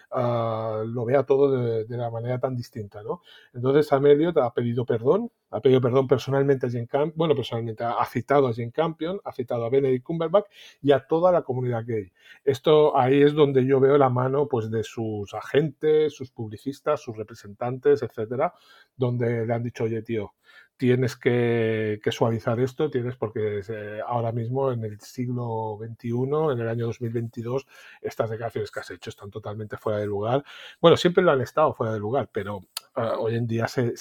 Ah, 0.09 0.83
lo 0.85 1.03
vea 1.03 1.23
todo 1.23 1.51
de, 1.51 1.97
la 1.97 2.09
manera 2.09 2.39
tan 2.39 2.55
distinta, 2.55 3.03
¿no? 3.03 3.21
Entonces 3.53 3.87
Sam 3.87 4.05
Elliott 4.05 4.37
ha 4.37 4.53
pedido 4.53 4.85
perdón, 4.85 5.29
ha 5.51 5.59
pedido 5.59 5.81
perdón 5.81 6.07
personalmente 6.07 6.67
a 6.67 6.69
Jane 6.69 6.87
Campion, 6.87 7.13
bueno, 7.17 7.35
personalmente 7.35 7.83
ha 7.83 8.05
citado 8.05 8.47
a 8.47 8.53
Jane 8.53 8.71
Campion, 8.71 9.19
ha 9.25 9.33
citado 9.33 9.65
a 9.65 9.69
Benedict 9.69 10.05
Cumberbatch 10.05 10.45
y 10.81 10.93
a 10.93 11.05
toda 11.05 11.31
la 11.33 11.41
comunidad 11.41 11.83
gay. 11.85 12.13
Esto 12.45 12.97
ahí 12.97 13.21
es 13.21 13.33
donde 13.33 13.65
yo 13.65 13.81
veo 13.81 13.97
la 13.97 14.09
mano 14.09 14.47
pues 14.47 14.71
de 14.71 14.83
sus 14.83 15.33
agentes, 15.33 16.13
sus 16.15 16.31
publicistas, 16.31 17.01
sus 17.01 17.17
representantes, 17.17 18.01
etcétera, 18.01 18.53
donde 18.95 19.45
le 19.45 19.53
han 19.53 19.63
dicho, 19.63 19.83
oye, 19.83 20.01
tío, 20.03 20.35
tienes 20.77 21.15
que, 21.15 21.99
suavizar 22.11 22.59
esto, 22.59 22.89
tienes 22.89 23.15
porque 23.15 23.61
eh, 23.67 23.99
ahora 24.05 24.31
mismo 24.31 24.71
en 24.71 24.83
el 24.83 24.99
siglo 25.01 25.77
XXI, 25.81 26.09
en 26.53 26.59
el 26.59 26.69
año 26.69 26.85
2022, 26.85 27.65
estas 28.01 28.29
declaraciones 28.29 28.71
que 28.71 28.79
has 28.79 28.91
hecho 28.91 29.09
están 29.09 29.31
totalmente 29.31 29.77
fuera 29.77 29.99
de 29.99 30.05
lugar. 30.05 30.43
Bueno, 30.79 30.95
siempre 30.95 31.23
lo 31.23 31.31
han 31.31 31.41
estado 31.41 31.73
fuera 31.73 31.93
de 31.93 31.99
lugar, 31.99 32.29
pero 32.31 32.61
ah, 32.95 33.15
hoy 33.19 33.35
en 33.35 33.47
día 33.47 33.67
se, 33.67 33.95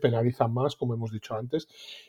penalizan 0.00 0.52
más, 0.52 0.74
como 0.74 0.94
hemos 0.94 1.12
dicho 1.12 1.34
antes. 1.34 1.68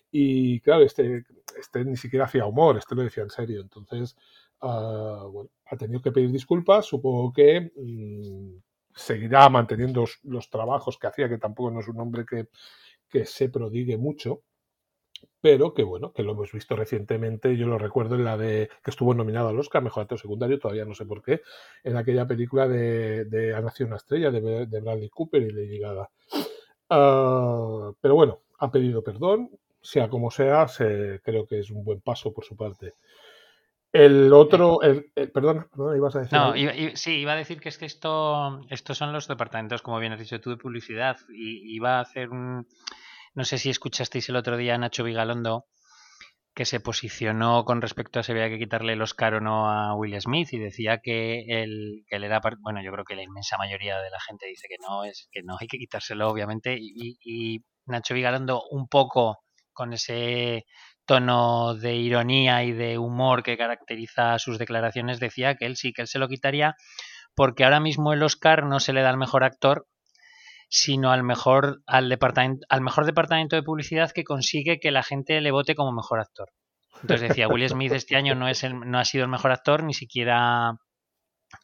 Y 0.10 0.62
claro, 0.62 0.83
este, 0.83 1.25
este 1.60 1.86
ni 1.86 1.98
siquiera 1.98 2.25
hacía 2.25 2.45
humor, 2.45 2.77
este 2.77 2.95
lo 2.95 3.03
decía 3.03 3.24
en 3.24 3.29
serio. 3.29 3.62
Entonces, 3.62 4.15
ah, 4.62 5.25
bueno, 5.29 5.50
ha 5.65 5.75
tenido 5.75 6.01
que 6.01 6.12
pedir 6.12 6.31
disculpas, 6.31 6.86
supongo 6.86 7.33
que... 7.33 7.71
Mm, 7.75 8.60
seguirá 8.93 9.48
manteniendo 9.48 10.05
los 10.24 10.50
trabajos 10.50 10.98
que 10.98 11.07
hacía, 11.07 11.29
que 11.29 11.38
tampoco 11.38 11.71
no 11.71 11.79
es 11.79 11.88
un 11.88 11.98
hombre 12.01 12.25
que, 12.25 12.50
que 13.12 13.25
se 13.25 13.50
prodigue 13.50 13.98
mucho, 13.98 14.41
pero 15.41 15.74
que 15.74 15.84
bueno, 15.84 16.13
que 16.13 16.24
lo 16.24 16.34
hemos 16.34 16.51
visto 16.51 16.75
recientemente, 16.75 17.58
yo 17.58 17.68
lo 17.68 17.77
recuerdo 17.77 18.15
en 18.15 18.24
la 18.24 18.38
de 18.38 18.70
que 18.84 18.91
estuvo 18.91 19.13
nominado 19.13 19.50
al 19.50 19.60
Oscar, 19.60 19.84
mejor 19.84 20.03
actor 20.03 20.20
secundario, 20.20 20.60
todavía 20.60 20.86
no 20.86 20.96
sé 20.96 21.06
por 21.06 21.22
qué, 21.22 21.41
en 21.84 21.98
aquella 21.98 22.27
película 22.27 22.68
de, 22.68 23.25
de 23.25 23.53
Ha 23.53 23.62
nacido 23.62 23.88
una 23.88 23.98
estrella 23.98 24.32
de, 24.32 24.65
Bradley 24.65 25.10
Cooper 25.10 25.41
y 25.41 25.51
Lady 25.51 25.80
Gaga. 25.80 26.10
Uh, 26.89 27.94
pero 28.01 28.15
bueno, 28.15 28.41
ha 28.60 28.72
pedido 28.72 29.03
perdón, 29.03 29.50
sea 29.82 30.10
como 30.10 30.30
sea, 30.30 30.68
se, 30.68 31.20
creo 31.24 31.46
que 31.48 31.60
es 31.60 31.72
un 31.72 31.84
buen 31.84 32.01
paso 32.01 32.34
por 32.34 32.46
su 32.46 32.56
parte. 32.56 32.96
El 33.93 34.31
otro, 34.31 34.81
el, 34.81 35.12
perdón, 35.33 35.67
ibas 35.98 36.15
a 36.15 36.19
decir. 36.19 36.38
No, 36.38 36.53
sí, 36.95 37.17
iba 37.17 37.33
a 37.33 37.36
decir 37.36 37.60
que 37.60 37.69
es 37.69 37.77
que 37.77 37.86
esto, 37.86 38.62
estos 38.69 38.98
son 38.98 39.12
los 39.12 39.27
departamentos, 39.27 39.81
como 39.81 40.00
bien 40.00 40.13
has 40.13 40.19
dicho 40.19 40.39
tú, 40.39 40.51
de 40.51 40.57
publicidad. 40.57 41.17
Y 41.29 41.75
iba 41.75 41.98
a 41.98 42.01
hacer 42.01 42.29
un. 42.29 42.67
No 43.33 43.43
sé 43.43 43.57
si 43.57 43.69
escuchasteis 43.69 44.29
el 44.29 44.38
otro 44.38 44.55
día 44.55 44.75
a 44.75 44.77
Nacho 44.77 45.03
Vigalondo, 45.03 45.65
que 46.53 46.63
se 46.63 46.79
posicionó 46.79 47.65
con 47.65 47.81
respecto 47.81 48.19
a 48.19 48.24
si 48.24 48.31
había 48.31 48.50
que 48.50 48.60
quitarle 48.60 48.93
el 48.93 49.01
Oscar 49.01 49.36
o 49.36 49.41
no 49.41 49.69
a 49.69 49.93
Will 49.95 50.19
Smith 50.21 50.53
y 50.53 50.60
decía 50.60 51.00
que 51.00 51.43
él, 51.48 52.05
que 52.07 52.15
él 52.15 52.24
era. 52.24 52.39
Bueno, 52.60 52.81
yo 52.81 52.93
creo 52.93 53.03
que 53.03 53.15
la 53.15 53.24
inmensa 53.24 53.57
mayoría 53.57 54.00
de 54.00 54.10
la 54.10 54.19
gente 54.21 54.48
dice 54.48 54.67
que 54.69 54.77
no, 54.81 55.03
es 55.03 55.27
que 55.31 55.43
no 55.43 55.57
hay 55.60 55.67
que 55.67 55.77
quitárselo, 55.77 56.29
obviamente. 56.29 56.77
Y, 56.79 57.17
y 57.24 57.60
Nacho 57.88 58.13
Vigalondo, 58.13 58.63
un 58.69 58.88
poco 58.88 59.39
con 59.74 59.93
ese 59.93 60.65
tono 61.12 61.75
de 61.75 61.96
ironía 61.96 62.63
y 62.63 62.72
de 62.72 62.98
humor 62.98 63.44
que 63.44 63.58
caracteriza 63.58 64.40
sus 64.40 64.57
declaraciones, 64.57 65.20
decía 65.20 65.55
que 65.55 65.66
él 65.66 65.75
sí, 65.75 65.92
que 65.92 66.03
él 66.03 66.07
se 66.07 66.20
lo 66.20 66.29
quitaría 66.29 66.77
porque 67.35 67.66
ahora 67.66 67.81
mismo 67.81 68.14
el 68.14 68.24
Oscar 68.24 68.66
no 68.66 68.79
se 68.79 68.94
le 68.94 69.01
da 69.01 69.09
al 69.09 69.18
mejor 69.18 69.44
actor, 69.44 69.88
sino 70.70 71.12
al 71.12 71.24
mejor, 71.24 71.81
al, 71.85 72.07
departamento, 72.07 72.66
al 72.70 72.79
mejor 72.79 73.05
departamento 73.05 73.57
de 73.57 73.64
publicidad 73.64 74.12
que 74.12 74.24
consigue 74.24 74.79
que 74.79 74.92
la 74.92 75.03
gente 75.03 75.42
le 75.42 75.51
vote 75.51 75.75
como 75.75 75.92
mejor 75.92 76.22
actor. 76.22 76.48
Entonces 77.01 77.27
decía, 77.27 77.50
Will 77.50 77.68
Smith 77.68 77.92
este 77.92 78.16
año 78.16 78.33
no, 78.33 78.48
es 78.48 78.64
el, 78.64 78.79
no 78.79 78.98
ha 78.98 79.03
sido 79.03 79.25
el 79.25 79.29
mejor 79.29 79.51
actor, 79.51 79.83
ni 79.83 79.94
siquiera 79.94 80.77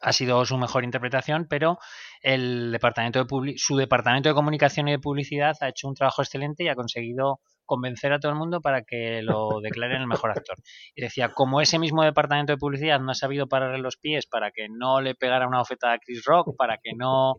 ha 0.02 0.14
sido 0.14 0.44
su 0.46 0.58
mejor 0.58 0.84
interpretación, 0.84 1.48
pero 1.50 1.78
el 2.22 2.72
departamento 2.72 3.24
de 3.24 3.54
su 3.58 3.78
departamento 3.78 4.30
de 4.30 4.36
comunicación 4.36 4.88
y 4.88 4.92
de 4.92 5.00
publicidad 5.00 5.56
ha 5.62 5.70
hecho 5.70 5.88
un 5.88 5.96
trabajo 5.96 6.22
excelente 6.22 6.64
y 6.64 6.68
ha 6.70 6.76
conseguido 6.76 7.40
convencer 7.66 8.14
a 8.14 8.20
todo 8.20 8.32
el 8.32 8.38
mundo 8.38 8.62
para 8.62 8.84
que 8.84 9.22
lo 9.22 9.60
declaren 9.62 10.02
el 10.02 10.08
mejor 10.08 10.32
actor. 10.32 10.58
Y 10.96 11.02
decía, 11.02 11.34
como 11.34 11.62
ese 11.62 11.80
mismo 11.80 12.04
departamento 12.04 12.54
de 12.54 12.58
publicidad 12.58 13.00
no 13.00 13.12
ha 13.12 13.16
sabido 13.16 13.48
pararle 13.48 13.80
los 13.80 13.98
pies 13.98 14.26
para 14.26 14.52
que 14.52 14.68
no 14.70 15.02
le 15.02 15.16
pegara 15.16 15.48
una 15.48 15.62
oferta 15.62 15.92
a 15.92 16.00
Chris 16.00 16.24
Rock, 16.26 16.56
para 16.58 16.78
que 16.78 16.94
no 16.96 17.36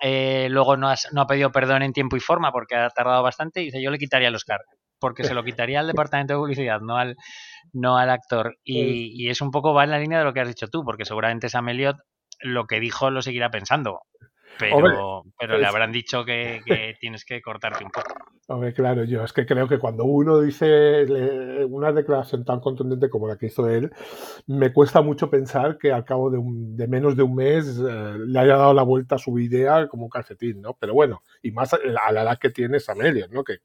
eh, 0.00 0.48
luego 0.50 0.76
no, 0.76 0.92
no 1.12 1.20
ha 1.22 1.26
pedido 1.26 1.50
perdón 1.50 1.82
en 1.82 1.92
tiempo 1.92 2.16
y 2.16 2.20
forma 2.20 2.52
porque 2.52 2.76
ha 2.76 2.90
tardado 2.90 3.22
bastante, 3.22 3.60
dice, 3.60 3.82
yo 3.82 3.90
le 3.90 3.98
quitaría 3.98 4.28
el 4.28 4.34
Oscar 4.34 4.60
porque 5.00 5.24
se 5.24 5.34
lo 5.34 5.42
quitaría 5.42 5.80
al 5.80 5.86
departamento 5.92 6.34
de 6.34 6.38
publicidad, 6.38 6.80
no 6.80 6.96
al, 6.96 7.16
no 7.72 7.96
al 7.96 8.10
actor. 8.10 8.56
Y, 8.62 9.24
y, 9.24 9.30
es 9.30 9.40
un 9.40 9.50
poco 9.50 9.74
va 9.74 9.84
en 9.84 9.90
la 9.90 9.98
línea 9.98 10.18
de 10.18 10.24
lo 10.24 10.32
que 10.32 10.40
has 10.40 10.48
dicho 10.48 10.68
tú, 10.68 10.84
porque 10.84 11.04
seguramente 11.04 11.48
Sam 11.48 11.70
Elliott 11.70 11.96
lo 12.42 12.66
que 12.66 12.80
dijo 12.80 13.10
lo 13.10 13.22
seguirá 13.22 13.50
pensando. 13.50 14.00
Pero, 14.58 15.24
pero 15.38 15.58
le 15.58 15.66
habrán 15.66 15.92
dicho 15.92 16.24
que, 16.24 16.60
tienes 17.00 17.24
que 17.24 17.40
cortarte 17.40 17.84
un 17.84 17.90
poco. 17.90 18.12
Hombre, 18.48 18.74
claro, 18.74 19.04
yo 19.04 19.24
es 19.24 19.32
que 19.32 19.46
creo 19.46 19.68
que 19.68 19.78
cuando 19.78 20.04
uno 20.04 20.40
dice 20.40 21.04
una 21.66 21.92
declaración 21.92 22.44
tan 22.44 22.60
contundente 22.60 23.08
como 23.08 23.28
la 23.28 23.36
que 23.36 23.46
hizo 23.46 23.68
él, 23.68 23.90
me 24.46 24.72
cuesta 24.72 25.02
mucho 25.02 25.30
pensar 25.30 25.78
que 25.78 25.92
al 25.92 26.04
cabo 26.04 26.30
de, 26.30 26.40
de 26.42 26.88
menos 26.88 27.16
de 27.16 27.22
un 27.22 27.36
mes 27.36 27.78
eh, 27.78 28.14
le 28.18 28.38
haya 28.38 28.56
dado 28.56 28.74
la 28.74 28.82
vuelta 28.82 29.14
a 29.14 29.18
su 29.18 29.38
idea 29.38 29.86
como 29.88 30.04
un 30.04 30.10
calcetín, 30.10 30.60
¿no? 30.60 30.74
Pero 30.78 30.94
bueno, 30.94 31.22
y 31.42 31.52
más 31.52 31.72
a 31.72 32.12
la 32.12 32.22
edad 32.22 32.38
que 32.38 32.50
tiene 32.50 32.80
Sam 32.80 33.02
Elliott, 33.02 33.30
¿no? 33.30 33.44
Que 33.44 33.58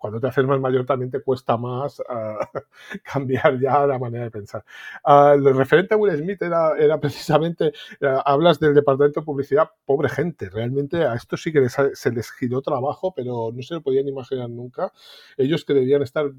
cuando 0.00 0.18
te 0.18 0.28
haces 0.28 0.46
más 0.46 0.58
mayor 0.58 0.86
también 0.86 1.10
te 1.10 1.20
cuesta 1.20 1.58
más 1.58 2.02
ah, 2.08 2.38
cambiar 3.04 3.60
ya 3.60 3.86
la 3.86 3.98
manera 3.98 4.24
de 4.24 4.30
pensar. 4.30 4.64
Uh, 5.04 5.38
lo 5.38 5.52
referente 5.52 5.94
a 5.94 5.98
Will 5.98 6.16
Smith 6.16 6.40
era, 6.40 6.74
era 6.78 6.98
precisamente, 6.98 7.72
ah, 8.02 8.22
hablas 8.24 8.58
del 8.58 8.74
departamento 8.74 9.20
de 9.20 9.26
publicidad, 9.26 9.68
pobre 9.84 10.08
gente, 10.08 10.48
realmente 10.48 11.04
a 11.04 11.14
esto 11.14 11.36
sí 11.36 11.52
que 11.52 11.68
se 11.68 12.10
les 12.12 12.32
giró 12.32 12.62
trabajo, 12.62 13.12
pero 13.14 13.50
no 13.52 13.62
se 13.62 13.74
lo 13.74 13.82
podían 13.82 14.08
imaginar 14.08 14.48
nunca. 14.48 14.90
Ellos 15.36 15.66
que 15.66 15.74
debían 15.74 16.02
estar 16.02 16.30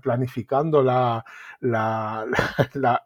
planificando 0.00 0.80
la, 0.80 1.24
la, 1.60 2.24
la, 2.74 3.02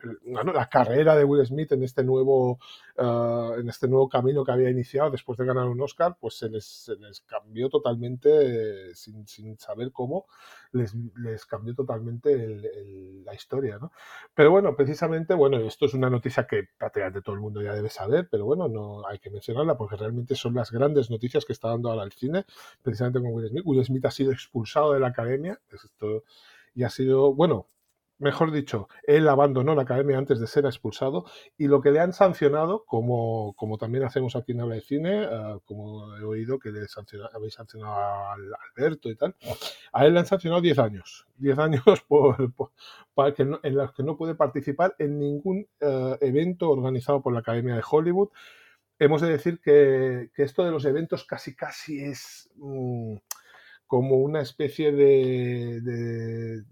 la, 0.55 0.68
carrera 0.68 1.16
de 1.16 1.24
Will 1.24 1.46
Smith 1.46 1.72
en 1.72 1.83
este 1.83 2.05
nuevo 2.05 2.59
en 2.98 3.68
este 3.68 3.87
nuevo 3.87 4.08
camino 4.08 4.44
que 4.44 4.52
había 4.52 4.70
iniciado 4.70 5.11
después 5.11 5.38
de 5.38 5.44
ganar 5.44 5.66
un 5.66 5.80
Oscar, 5.80 6.16
pues 6.20 6.37
se 6.37 6.48
les, 6.48 6.64
se 6.64 6.96
les 6.96 7.20
cambió 7.20 7.68
totalmente, 7.68 8.94
sin, 8.94 9.26
sin, 9.26 9.58
saber 9.58 9.92
cómo, 9.92 10.26
les, 10.72 10.94
les 11.16 11.46
cambió 11.46 11.74
totalmente 11.74 12.37
la 13.24 13.34
historia, 13.34 13.78
¿no? 13.78 13.92
Pero 14.34 14.50
bueno, 14.50 14.74
precisamente, 14.74 15.34
bueno, 15.34 15.58
esto 15.58 15.87
es 15.87 15.94
una 15.94 16.11
noticia 16.11 16.46
que 16.46 16.68
prácticamente 16.76 17.22
todo 17.22 17.37
el 17.37 17.40
mundo 17.40 17.62
ya 17.62 17.72
debe 17.72 17.88
saber, 17.88 18.28
pero 18.30 18.44
bueno, 18.44 18.68
no 18.68 19.06
hay 19.06 19.18
que 19.20 19.30
mencionarla 19.30 19.76
porque 19.76 19.96
realmente 19.96 20.34
son 20.34 20.54
las 20.54 20.72
grandes 20.72 21.08
noticias 21.11 21.44
que 21.44 21.52
está 21.52 21.68
dando 21.68 21.90
ahora 21.90 22.02
el 22.02 22.12
cine, 22.12 22.46
precisamente 22.82 23.20
con 23.20 23.32
Will 23.32 23.48
Smith. 23.48 23.62
Will 23.64 23.84
Smith 23.84 24.04
ha 24.06 24.11
sido 24.11 24.32
expulsado 24.32 24.92
de 24.92 25.00
la 25.00 25.08
academia, 25.08 25.61
esto, 25.70 26.24
y 26.74 26.82
ha 26.82 26.90
sido, 26.90 27.32
bueno, 27.32 27.66
mejor 28.18 28.50
dicho, 28.50 28.88
él 29.04 29.28
abandonó 29.28 29.74
la 29.74 29.83
academia 29.83 30.18
antes 30.18 30.40
de 30.40 30.46
ser 30.46 30.66
expulsado 30.66 31.24
y 31.57 31.68
lo 31.68 31.81
que 31.81 31.90
le 31.90 32.00
han 32.00 32.12
sancionado, 32.12 32.85
como, 32.85 33.54
como 33.54 33.78
también 33.78 34.04
hacemos 34.04 34.37
aquí 34.37 34.52
en 34.52 34.61
Habla 34.61 34.74
de 34.76 34.81
Cine, 34.81 35.26
uh, 35.26 35.61
como 35.64 36.16
he 36.16 36.24
oído 36.24 36.59
que 36.59 36.70
le 36.70 36.81
habéis 37.33 37.54
sancionado 37.54 37.94
a 37.94 38.35
Alberto 38.35 39.09
y 39.09 39.16
tal, 39.16 39.37
a 39.92 40.07
él 40.07 40.14
le 40.14 40.20
han 40.20 40.26
sancionado 40.26 40.61
10 40.61 40.78
años. 40.78 41.26
10 41.37 41.59
años 41.59 41.83
por, 42.09 42.52
para 43.14 43.33
que 43.33 43.42
en 43.42 43.74
los 43.74 43.92
que 43.92 44.02
no 44.02 44.16
puede 44.16 44.35
participar 44.35 44.94
en 44.98 45.18
ningún 45.18 45.68
uh, 45.81 46.16
evento 46.20 46.70
organizado 46.70 47.22
por 47.22 47.33
la 47.33 47.40
Academia 47.40 47.74
de 47.74 47.85
Hollywood. 47.88 48.31
Hemos 49.00 49.20
de 49.20 49.28
decir 49.28 49.61
que, 49.61 50.31
que 50.35 50.42
esto 50.42 50.64
de 50.64 50.72
los 50.72 50.85
eventos 50.85 51.24
casi 51.24 51.54
casi 51.54 52.00
es... 52.02 52.50
Mm, 52.57 53.16
como 53.88 54.16
una 54.16 54.40
especie 54.40 54.92
de, 54.92 56.62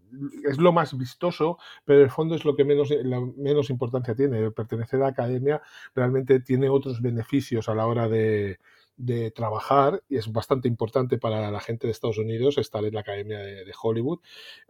es 0.49 0.59
lo 0.59 0.73
más 0.73 0.97
vistoso, 0.97 1.59
pero 1.85 1.99
en 1.99 2.05
el 2.05 2.11
fondo 2.11 2.37
es 2.37 2.45
lo 2.45 2.55
que 2.55 2.65
menos, 2.65 2.91
menos 3.37 3.71
importancia 3.71 4.15
tiene. 4.15 4.51
Pertenecer 4.53 5.01
a 5.01 5.05
la 5.05 5.09
academia 5.09 5.63
realmente 5.95 6.39
tiene 6.41 6.69
otros 6.69 7.03
beneficios 7.03 7.69
a 7.69 7.75
la 7.75 7.87
hora 7.87 8.09
de, 8.09 8.61
de 8.97 9.31
trabajar 9.31 10.03
y 10.09 10.17
es 10.17 10.31
bastante 10.33 10.69
importante 10.69 11.19
para 11.19 11.51
la 11.51 11.61
gente 11.61 11.87
de 11.87 11.93
Estados 11.93 12.19
Unidos 12.19 12.59
estar 12.59 12.85
en 12.85 12.95
la 12.95 13.01
academia 13.01 13.39
de, 13.39 13.73
Hollywood. 13.81 14.21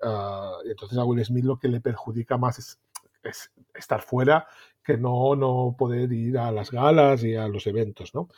Uh, 0.03 0.69
entonces 0.69 0.99
a 0.99 1.05
Will 1.05 1.25
Smith 1.25 1.45
lo 1.45 1.59
que 1.59 1.69
le 1.69 1.81
perjudica 1.81 2.37
más 2.37 2.59
es, 2.59 2.79
es, 3.23 3.53
estar 3.75 4.03
fuera 4.03 4.47
que 4.85 4.97
no, 4.97 5.35
no 5.35 5.75
poder 5.77 6.13
ir 6.13 6.39
a 6.39 6.53
las 6.53 6.71
galas 6.71 7.25
y 7.25 7.35
a 7.35 7.49
los 7.49 7.67
eventos, 7.67 8.15
¿no? 8.15 8.29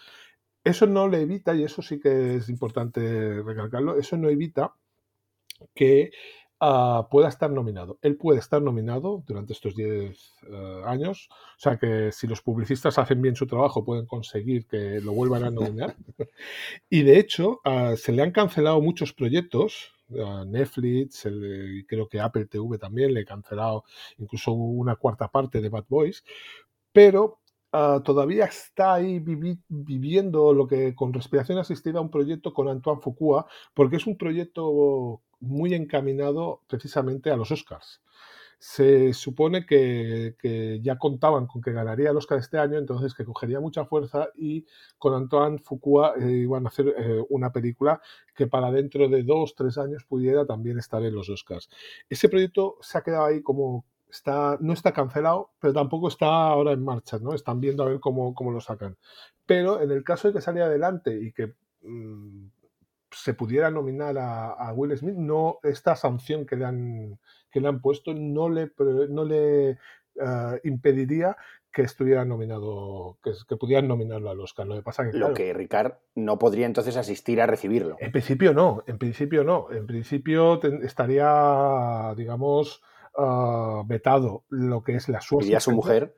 Eso 0.64 0.86
no 0.86 1.08
le 1.08 1.22
evita, 1.22 1.54
y 1.54 1.64
eso 1.64 1.82
sí 1.82 2.00
que 2.00 2.36
es 2.36 2.48
importante 2.48 3.42
recalcarlo, 3.42 3.96
eso 3.98 4.16
no 4.16 4.28
evita 4.28 4.74
que 5.74 6.10
ah, 6.60 7.08
pueda 7.10 7.28
estar 7.28 7.50
nominado. 7.50 7.98
Él 8.02 8.16
puede 8.16 8.40
estar 8.40 8.60
nominado 8.60 9.22
durante 9.26 9.52
estos 9.52 9.74
10 9.74 10.34
eh, 10.50 10.82
años, 10.84 11.28
o 11.30 11.60
sea 11.60 11.78
que 11.78 12.12
si 12.12 12.26
los 12.26 12.42
publicistas 12.42 12.98
hacen 12.98 13.22
bien 13.22 13.36
su 13.36 13.46
trabajo 13.46 13.84
pueden 13.84 14.06
conseguir 14.06 14.66
que 14.66 15.00
lo 15.00 15.12
vuelvan 15.12 15.44
a 15.44 15.50
nominar. 15.50 15.96
y 16.90 17.02
de 17.02 17.18
hecho, 17.18 17.60
ah, 17.64 17.94
se 17.96 18.12
le 18.12 18.22
han 18.22 18.32
cancelado 18.32 18.80
muchos 18.80 19.12
proyectos. 19.12 19.92
Netflix, 20.46 21.28
creo 21.86 22.08
que 22.08 22.18
Apple 22.18 22.46
TV 22.46 22.78
también 22.78 23.12
le 23.12 23.20
ha 23.20 23.24
cancelado 23.26 23.84
incluso 24.16 24.52
una 24.52 24.96
cuarta 24.96 25.28
parte 25.28 25.60
de 25.60 25.68
Bad 25.68 25.84
Boys, 25.86 26.24
pero 26.92 27.40
Ah, 27.72 28.00
todavía 28.02 28.46
está 28.46 28.94
ahí 28.94 29.18
viviendo 29.68 30.54
lo 30.54 30.66
que 30.66 30.94
con 30.94 31.12
respiración 31.12 31.58
asistida 31.58 32.00
un 32.00 32.10
proyecto 32.10 32.54
con 32.54 32.68
Antoine 32.68 33.00
Foucault, 33.02 33.46
porque 33.74 33.96
es 33.96 34.06
un 34.06 34.16
proyecto 34.16 35.20
muy 35.40 35.74
encaminado 35.74 36.62
precisamente 36.66 37.30
a 37.30 37.36
los 37.36 37.50
Oscars. 37.50 38.00
Se 38.58 39.12
supone 39.12 39.66
que, 39.66 40.34
ya 40.82 40.98
contaban 40.98 41.46
con 41.46 41.60
que 41.62 41.72
ganaría 41.72 42.10
el 42.10 42.16
Oscar 42.16 42.38
este 42.38 42.58
año, 42.58 42.78
entonces 42.78 43.14
que 43.14 43.24
cogería 43.24 43.60
mucha 43.60 43.84
fuerza 43.84 44.30
y 44.34 44.66
con 44.98 45.14
Antoine 45.14 45.58
Foucault 45.58 46.16
eh, 46.20 46.30
iban 46.30 46.64
a 46.66 46.68
hacer 46.70 46.88
eh, 46.96 47.22
una 47.28 47.52
película 47.52 48.00
que 48.34 48.46
para 48.46 48.72
dentro 48.72 49.08
de 49.08 49.22
dos, 49.22 49.54
tres 49.54 49.78
años 49.78 50.04
pudiera 50.04 50.46
también 50.46 50.78
estar 50.78 51.04
en 51.04 51.14
los 51.14 51.28
Oscars. 51.28 51.68
Ese 52.08 52.28
proyecto 52.28 52.78
se 52.80 52.98
ha 52.98 53.02
quedado 53.02 53.26
ahí 53.26 53.42
como 53.42 53.84
está, 54.10 54.56
no 54.60 54.72
está 54.72 54.92
cancelado, 54.92 55.50
pero 55.60 55.72
tampoco 55.72 56.08
está 56.08 56.26
ahora 56.26 56.72
en 56.72 56.84
marcha, 56.84 57.18
¿no? 57.18 57.34
Están 57.34 57.60
viendo 57.60 57.82
a 57.82 57.86
ver 57.86 58.00
cómo, 58.00 58.34
lo 58.50 58.60
sacan. 58.60 58.96
Pero 59.46 59.80
en 59.80 59.90
el 59.90 60.04
caso 60.04 60.28
de 60.28 60.34
que 60.34 60.40
saliera 60.40 60.66
adelante 60.66 61.18
y 61.20 61.32
que 61.32 61.54
mm, 61.82 62.46
se 63.10 63.34
pudiera 63.34 63.70
nominar 63.70 64.16
a, 64.18 64.72
Will 64.74 64.96
Smith, 64.96 65.16
no, 65.16 65.58
esta 65.62 65.96
sanción 65.96 66.46
que 66.46 66.56
le 66.56 66.64
han, 66.64 67.18
que 67.50 67.60
le 67.60 67.68
han 67.68 67.80
puesto 67.80 68.14
no 68.14 68.48
le, 68.48 68.72
no 69.08 69.24
le 69.24 69.70
eh, 69.70 70.60
impediría 70.64 71.36
que 71.72 71.82
estuviera 71.82 72.24
nominado, 72.24 73.18
que, 73.22 73.32
que, 73.48 73.56
pudieran 73.56 73.88
nominarlo 73.88 74.30
al 74.30 74.40
Oscar. 74.40 74.66
Lo 74.66 74.74
que 74.74 74.82
pasa 74.82 75.08
que, 75.08 75.16
Lo 75.16 75.34
que 75.34 75.52
Ricard 75.52 75.92
no 76.14 76.38
podría 76.38 76.66
entonces 76.66 76.96
asistir 76.96 77.40
a 77.40 77.46
recibirlo. 77.46 77.96
En 78.00 78.10
principio 78.10 78.54
no, 78.54 78.82
en 78.86 78.98
principio 78.98 79.44
no. 79.44 79.70
En 79.70 79.86
principio 79.86 80.60
estaría, 80.82 82.14
digamos, 82.16 82.82
Ah, 83.20 83.82
vetado 83.84 84.44
lo 84.48 84.84
que 84.84 84.94
es 84.94 85.08
la 85.08 85.20
suerte. 85.20 85.50
¿Y 85.50 85.54
a 85.54 85.60
su 85.60 85.72
mujer? 85.72 86.14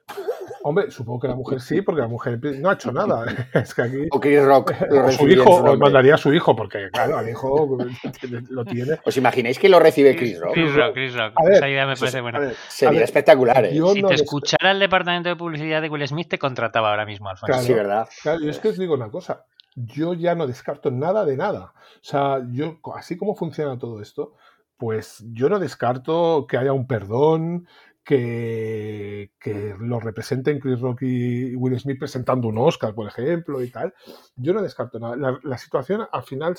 Hombre, 0.63 0.91
supongo 0.91 1.21
que 1.21 1.29
la 1.29 1.35
mujer 1.35 1.59
sí, 1.63 1.81
porque 1.81 2.03
la 2.03 2.09
mujer 2.09 2.39
no 2.59 2.69
ha 2.69 2.75
hecho 2.75 2.93
nada. 2.93 3.25
Es 3.55 3.75
que 3.75 3.83
aquí, 3.83 4.07
o 4.11 4.21
Chris 4.21 4.45
Rock 4.45 4.75
o 4.91 5.11
su 5.11 5.27
hijo, 5.27 5.51
o 5.51 5.79
mandaría 5.79 6.17
a 6.17 6.19
su 6.19 6.35
hijo, 6.35 6.55
porque 6.55 6.91
claro, 6.93 7.17
al 7.17 7.27
hijo 7.31 7.79
lo 8.51 8.65
tiene. 8.67 8.99
¿Os 9.03 9.17
imagináis 9.17 9.59
que 9.59 9.71
lo 9.71 9.81
recibe 9.81 10.15
Chris 10.15 10.39
Rock? 10.39 10.53
Chris 10.53 10.75
Rock, 10.75 10.93
Chris 10.93 11.15
Rock. 11.15 11.33
Esa 11.51 11.69
idea 11.71 11.87
me 11.87 11.97
parece 11.97 12.21
buena. 12.21 12.53
sería 12.69 13.05
espectacular. 13.05 13.65
¿eh? 13.65 13.81
Si 13.95 14.03
te 14.03 14.15
escuchara 14.15 14.73
el 14.73 14.79
departamento 14.79 15.31
de 15.31 15.37
publicidad 15.37 15.81
de 15.81 15.89
Will 15.89 16.07
Smith, 16.07 16.29
te 16.29 16.39
contrataba 16.39 16.91
ahora 16.91 17.07
mismo, 17.07 17.31
Alfonso. 17.31 17.47
Claro, 17.47 17.63
sí, 17.63 17.73
¿verdad? 17.73 18.09
Claro, 18.23 18.41
yo 18.41 18.51
es 18.51 18.59
que 18.59 18.69
os 18.69 18.79
digo 18.79 18.93
una 18.93 19.09
cosa. 19.09 19.47
Yo 19.75 20.13
ya 20.13 20.35
no 20.35 20.47
descarto 20.47 20.91
nada 20.91 21.25
de 21.25 21.39
nada. 21.39 21.73
O 21.73 22.03
sea, 22.05 22.43
yo, 22.51 22.79
así 22.95 23.17
como 23.17 23.35
funciona 23.35 23.79
todo 23.79 24.03
esto, 24.03 24.35
pues 24.81 25.23
yo 25.33 25.51
no 25.51 25.59
descarto 25.59 26.47
que 26.49 26.57
haya 26.57 26.73
un 26.73 26.87
perdón, 26.87 27.69
que, 28.03 29.31
lo 29.79 30.01
representen 30.01 30.59
Chris 30.59 30.81
Rock 30.81 31.03
y 31.03 31.55
Will 31.55 31.79
Smith 31.79 31.99
presentando 31.99 32.49
un 32.49 32.57
Oscar, 32.57 32.95
por 32.95 33.07
ejemplo, 33.07 33.63
y 33.63 33.71
tal. 33.71 33.93
Yo 34.37 34.55
no 34.55 34.63
descarto 34.63 34.99
nada. 34.99 35.39
La, 35.43 35.59
situación 35.59 36.09
al 36.11 36.23
final 36.23 36.57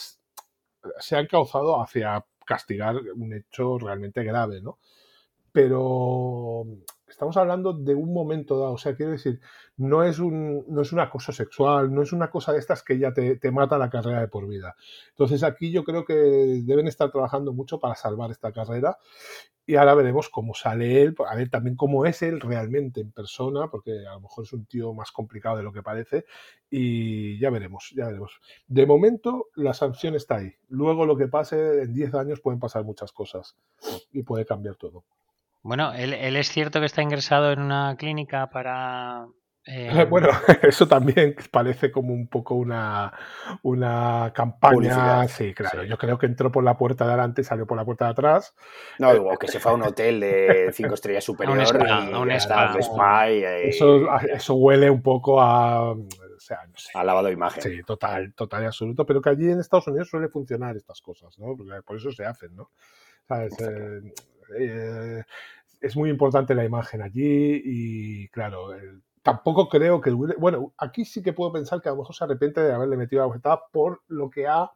se 1.00 1.16
ha 1.16 1.20
encauzado 1.20 1.82
hacia 1.82 2.24
castigar 2.46 2.96
un 3.16 3.34
hecho 3.34 3.80
realmente 3.80 4.24
grave, 4.24 4.62
¿no? 4.62 4.78
Pero 5.52 6.66
estamos 7.12 7.38
hablando 7.38 7.74
de 7.74 7.94
un 7.94 8.14
momento 8.14 8.60
dado, 8.60 8.74
o 8.74 8.78
sea, 8.78 8.96
quiero 8.96 9.12
decir, 9.12 9.40
no 9.78 10.04
es 10.04 10.20
un, 10.20 10.66
no 10.68 10.82
es 10.82 10.92
un 10.92 11.00
acoso 11.00 11.32
sexual, 11.32 11.94
no 11.94 12.02
es 12.02 12.14
una 12.14 12.30
cosa 12.30 12.54
de 12.54 12.60
estas 12.60 12.84
que 12.84 12.98
ya 12.98 13.14
te, 13.14 13.52
mata 13.52 13.78
la 13.78 13.90
carrera 13.90 14.22
de 14.22 14.28
por 14.28 14.48
vida. 14.48 14.76
Entonces 15.10 15.44
aquí 15.44 15.72
yo 15.72 15.84
creo 15.84 16.06
que 16.06 16.14
deben 16.14 16.88
estar 16.88 17.12
trabajando 17.12 17.54
mucho 17.54 17.80
para 17.80 17.96
salvar 17.96 18.32
esta 18.32 18.52
carrera 18.52 18.98
y 19.66 19.76
ahora 19.76 19.94
veremos 19.94 20.30
cómo 20.30 20.54
sale 20.54 21.04
él, 21.04 21.16
a 21.28 21.36
ver 21.36 21.50
también 21.50 21.76
cómo 21.76 22.06
es 22.06 22.22
él 22.24 22.40
realmente 22.40 23.02
en 23.02 23.12
persona, 23.12 23.68
porque 23.70 24.06
a 24.08 24.14
lo 24.14 24.22
mejor 24.22 24.46
es 24.46 24.54
un 24.54 24.66
tío 24.66 24.94
más 24.94 25.12
complicado 25.12 25.58
de 25.58 25.64
lo 25.64 25.72
que 25.72 25.84
parece 25.84 26.26
y 26.70 27.40
ya 27.40 27.50
veremos, 27.50 27.94
ya 27.96 28.08
veremos. 28.08 28.40
De 28.68 28.86
momento 28.86 29.50
la 29.56 29.74
sanción 29.74 30.16
está 30.16 30.38
ahí, 30.38 30.54
luego 30.70 31.06
lo 31.06 31.18
que 31.18 31.28
pase 31.28 31.84
en 31.84 31.94
10 31.94 32.16
años 32.16 32.42
pueden 32.42 32.60
pasar 32.60 32.84
muchas 32.84 33.12
cosas 33.12 33.56
y 34.12 34.24
puede 34.24 34.46
cambiar 34.46 34.78
todo. 34.78 35.04
Bueno, 35.64 35.94
él, 35.94 36.36
es 36.36 36.50
cierto 36.50 36.80
que 36.80 36.88
está 36.88 37.02
ingresado 37.02 37.52
en 37.52 37.62
una 37.62 37.96
clínica 37.98 38.50
para 38.50 39.28
eh, 39.68 40.08
bueno, 40.10 40.28
eso 40.64 40.88
también 40.88 41.36
parece 41.52 41.92
como 41.92 42.14
un 42.14 42.28
poco 42.28 42.56
una, 42.56 43.14
una 43.62 44.32
campaña. 44.34 45.28
Sí, 45.28 45.54
claro. 45.54 45.84
Yo 45.84 46.00
creo 46.00 46.18
que 46.18 46.26
entró 46.26 46.52
por 46.52 46.64
la 46.64 46.78
puerta 46.78 47.06
de 47.06 47.12
adelante 47.12 47.42
y 47.42 47.44
salió 47.44 47.68
por 47.68 47.78
la 47.78 47.86
puerta 47.86 48.06
de 48.06 48.12
atrás. 48.12 48.56
No, 48.98 49.12
o 49.12 49.38
que 49.38 49.48
se 49.48 49.60
fue 49.60 49.72
a 49.72 49.76
un 49.76 49.84
hotel 49.84 50.20
de 50.20 50.72
cinco 50.74 50.96
estrellas 50.96 51.24
superior. 51.24 51.60
a 51.60 52.20
un 52.20 52.32
spa, 52.32 53.30
eso, 53.30 54.56
huele 54.56 54.90
un 54.90 55.04
poco 55.04 55.40
a. 55.40 55.96
A 56.96 57.04
lavado 57.04 57.28
de 57.28 57.34
imagen. 57.34 57.62
Sí, 57.62 57.84
total, 57.84 58.34
total 58.34 58.64
y 58.64 58.66
absoluto. 58.66 59.06
Pero 59.06 59.22
que 59.22 59.30
allí 59.30 59.52
en 59.52 59.60
Estados 59.60 59.88
Unidos 59.88 60.10
suele 60.10 60.28
funcionar 60.28 60.76
estas 60.76 61.00
cosas, 61.00 61.38
¿no? 61.38 61.56
por 61.86 61.98
eso 61.98 62.12
se 62.12 62.26
hacen, 62.26 62.56
¿no? 62.56 62.72
¿Sabes? 63.28 63.54
Eh, 63.62 64.02
es 64.60 65.96
muy 65.96 66.10
importante 66.10 66.56
la 66.56 66.66
imagen 66.66 67.02
allí 67.02 67.62
y, 67.64 68.28
claro, 68.30 68.70
tampoco 69.22 69.68
creo 69.70 70.02
que... 70.02 70.12
Bueno, 70.12 70.74
aquí 70.78 71.06
sí 71.06 71.22
que 71.22 71.34
puedo 71.34 71.52
pensar 71.52 71.82
que 71.82 71.90
a 71.90 71.94
lo 71.94 72.00
mejor 72.00 72.16
se 72.16 72.24
arrepiente 72.24 72.62
de 72.62 72.74
haberle 72.74 72.98
metido 72.98 73.22
la 73.22 73.28
bofetada 73.28 73.62
por 73.72 74.02
lo 74.08 74.30
que 74.30 74.48
ha... 74.48 74.72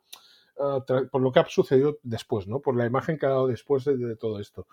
Ah, 0.58 0.84
por 1.12 1.22
lo 1.22 1.32
que 1.32 1.40
ha 1.40 1.46
sucedido 1.48 2.00
después, 2.02 2.48
¿no? 2.48 2.62
Por 2.62 2.78
la 2.78 2.86
imagen 2.86 3.18
que 3.18 3.26
ha 3.26 3.30
dado 3.30 3.48
después 3.48 3.84
de, 3.84 4.16
todo 4.16 4.40
esto. 4.40 4.68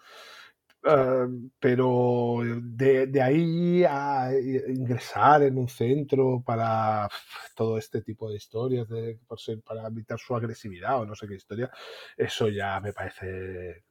Ah, 0.85 1.27
pero 1.59 2.39
de, 2.45 3.23
ahí 3.23 3.85
a 3.85 4.31
ingresar 4.69 5.43
en 5.43 5.59
un 5.59 5.69
centro 5.69 6.43
para 6.45 7.09
todo 7.57 7.79
este 7.79 8.03
tipo 8.03 8.31
de 8.31 8.37
historias, 8.37 8.87
para 9.65 9.89
evitar 9.89 10.19
su 10.19 10.37
agresividad 10.37 11.01
o 11.01 11.07
no 11.07 11.15
sé 11.17 11.27
qué 11.27 11.35
historia, 11.35 11.71
eso 12.17 12.49
ya 12.49 12.81
me 12.81 12.93
parece 12.93 13.85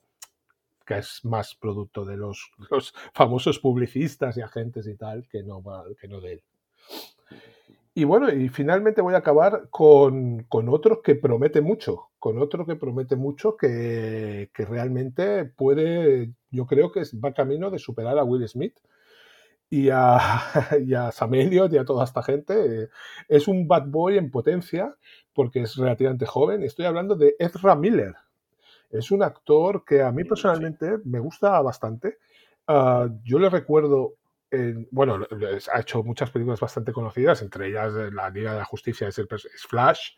que 0.93 0.99
es 0.99 1.23
más 1.25 1.55
producto 1.55 2.05
de 2.05 2.17
los, 2.17 2.51
los, 2.69 2.93
famosos 3.13 3.59
publicistas 3.59 4.37
y 4.37 4.41
agentes 4.41 4.87
y 4.87 4.95
tal 4.95 5.27
que 5.27 5.43
no, 5.43 5.63
que 5.99 6.07
no 6.07 6.21
de 6.21 6.33
él. 6.33 6.43
Y 7.93 8.05
bueno, 8.05 8.31
y 8.31 8.47
finalmente 8.47 9.01
voy 9.01 9.15
a 9.15 9.17
acabar 9.17 9.67
con, 9.69 10.43
con 10.43 10.69
otro 10.69 11.01
que 11.01 11.15
promete 11.15 11.59
mucho, 11.59 12.09
con 12.19 12.39
otro 12.39 12.65
que 12.65 12.77
promete 12.77 13.17
mucho 13.17 13.57
que, 13.57 14.49
que, 14.53 14.65
realmente 14.65 15.43
puede, 15.43 16.31
yo 16.51 16.65
creo 16.67 16.91
que 16.93 17.01
va 17.23 17.33
camino 17.33 17.69
de 17.69 17.79
superar 17.79 18.17
a 18.17 18.23
Will 18.23 18.47
Smith 18.47 18.79
y 19.69 19.89
a, 19.89 20.19
y 20.85 20.93
a 20.93 21.11
Sam 21.11 21.33
Elliott 21.33 21.73
y 21.73 21.77
a 21.77 21.85
toda 21.85 22.05
esta 22.05 22.23
gente. 22.23 22.89
Es 23.27 23.49
un 23.49 23.67
bad 23.67 23.87
boy 23.87 24.17
en 24.17 24.31
potencia 24.31 24.95
porque 25.33 25.61
es 25.61 25.75
relativamente 25.75 26.25
joven. 26.25 26.63
Estoy 26.63 26.85
hablando 26.85 27.15
de 27.15 27.35
Ezra 27.39 27.75
Miller, 27.75 28.15
es 28.91 29.11
un 29.11 29.23
actor 29.23 29.83
que 29.85 30.01
a 30.01 30.11
mí 30.11 30.23
personalmente 30.23 30.97
me 31.05 31.19
gusta 31.19 31.61
bastante. 31.61 32.17
Ah, 32.67 33.07
yo 33.23 33.39
le 33.39 33.49
recuerdo, 33.49 34.15
bueno, 34.91 35.25
ha 35.73 35.79
hecho 35.79 36.03
muchas 36.03 36.29
películas 36.31 36.59
bastante 36.59 36.91
conocidas, 36.91 37.41
entre 37.41 37.69
ellas 37.69 37.93
La 38.13 38.29
Liga 38.29 38.53
de 38.53 38.59
la 38.59 38.65
Justicia 38.65 39.07
es, 39.07 39.21
Flash, 39.67 40.11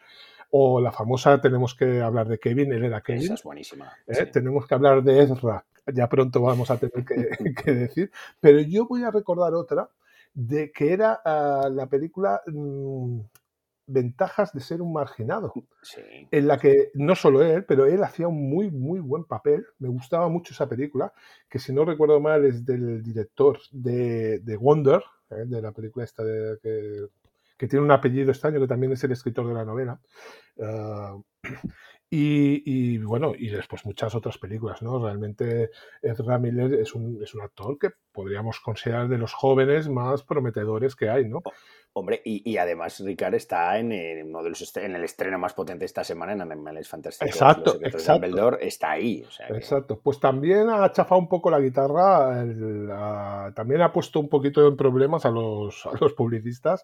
o 0.49 0.81
la 0.81 0.91
famosa 0.91 1.39
Tenemos 1.41 1.75
que 1.75 2.01
hablar 2.01 2.27
de 2.27 2.39
Kevin, 2.39 2.73
él 2.73 2.85
era 2.85 3.01
Kevin. 3.01 3.23
Esa 3.23 3.33
es 3.35 3.43
buenísima. 3.43 3.91
¿eh? 4.07 4.25
Tenemos 4.27 4.67
que 4.67 4.75
hablar 4.75 5.03
de 5.03 5.23
Ezra, 5.23 5.65
ya 5.87 6.07
pronto 6.09 6.41
vamos 6.41 6.69
a 6.71 6.77
tener 6.77 7.05
que, 7.63 7.71
decir. 7.73 8.11
Pero 8.39 8.59
yo 8.59 8.87
voy 8.87 9.03
a 9.03 9.11
recordar 9.11 9.53
otra, 9.53 9.89
de 10.33 10.71
que 10.71 10.93
era 10.93 11.21
ah, 11.23 11.69
la 11.71 11.87
película 11.87 12.41
mm, 12.47 13.19
ventajas 13.85 14.53
de 14.53 14.61
ser 14.61 14.81
un 14.81 14.93
marginado, 14.93 15.53
en 16.31 16.47
la 16.47 16.57
que 16.57 16.91
no 16.93 17.15
solo 17.15 17.43
él, 17.43 17.65
pero 17.65 17.85
él 17.85 18.03
hacía 18.03 18.27
un 18.27 18.49
muy, 18.49 18.71
muy 18.71 18.99
buen 18.99 19.25
papel. 19.25 19.65
Me 19.79 19.89
gustaba 19.89 20.29
mucho 20.29 20.53
esa 20.53 20.67
película, 20.67 21.13
que 21.49 21.59
si 21.59 21.73
no 21.73 21.85
recuerdo 21.85 22.19
mal 22.19 22.45
es 22.45 22.65
del 22.65 23.03
director 23.03 23.59
de, 23.71 24.57
Wonder, 24.59 25.03
¿eh? 25.31 25.43
de 25.45 25.61
la 25.61 25.71
película 25.71 26.05
esta 26.05 26.23
de, 26.23 27.09
que, 27.57 27.67
tiene 27.67 27.85
un 27.85 27.91
apellido 27.91 28.31
extraño, 28.31 28.59
que 28.59 28.67
también 28.67 28.91
es 28.91 29.03
el 29.05 29.13
escritor 29.13 29.47
de 29.47 29.53
la 29.53 29.65
novela. 29.65 29.99
Ah, 30.61 31.15
y, 32.09 32.97
bueno, 32.99 33.33
y 33.35 33.49
después 33.49 33.85
muchas 33.85 34.13
otras 34.15 34.37
películas, 34.37 34.81
¿no? 34.81 35.03
Realmente 35.03 35.71
Ezra 36.01 36.37
Miller 36.37 36.73
es 36.75 36.93
un, 36.93 37.21
es 37.23 37.33
un 37.33 37.41
actor 37.41 37.77
que 37.79 37.89
podríamos 38.11 38.59
considerar 38.59 39.07
de 39.07 39.17
los 39.17 39.33
jóvenes 39.33 39.89
más 39.89 40.23
prometedores 40.23 40.95
que 40.95 41.09
hay, 41.09 41.27
¿no? 41.27 41.41
Hombre, 41.95 42.23
y, 42.25 42.57
además 42.57 42.99
Ricard 43.01 43.35
está 43.35 43.77
en, 43.77 43.91
uno 44.27 44.41
de 44.41 44.49
los 44.49 44.77
en 44.77 44.95
el 44.95 45.03
estreno 45.03 45.37
más 45.37 45.53
potente 45.53 45.85
esta 45.85 46.03
semana 46.03 46.33
en 46.33 46.41
Animales 46.41 46.89
Fantásticos. 46.89 47.35
Exacto, 47.35 47.77
exacto. 47.83 48.57
está 48.59 48.91
ahí. 48.91 49.23
exacto. 49.49 49.99
Pues 50.01 50.19
también 50.19 50.69
ha 50.69 50.91
chafado 50.91 51.21
un 51.21 51.29
poco 51.29 51.51
la 51.51 51.59
guitarra, 51.59 52.43
también 53.53 53.81
ha 53.81 53.93
puesto 53.93 54.19
un 54.19 54.27
poquito 54.27 54.67
en 54.67 54.75
problemas 54.75 55.23
a 55.25 55.29
los, 55.29 55.85
a 55.85 55.91
los 56.01 56.13
publicistas, 56.13 56.83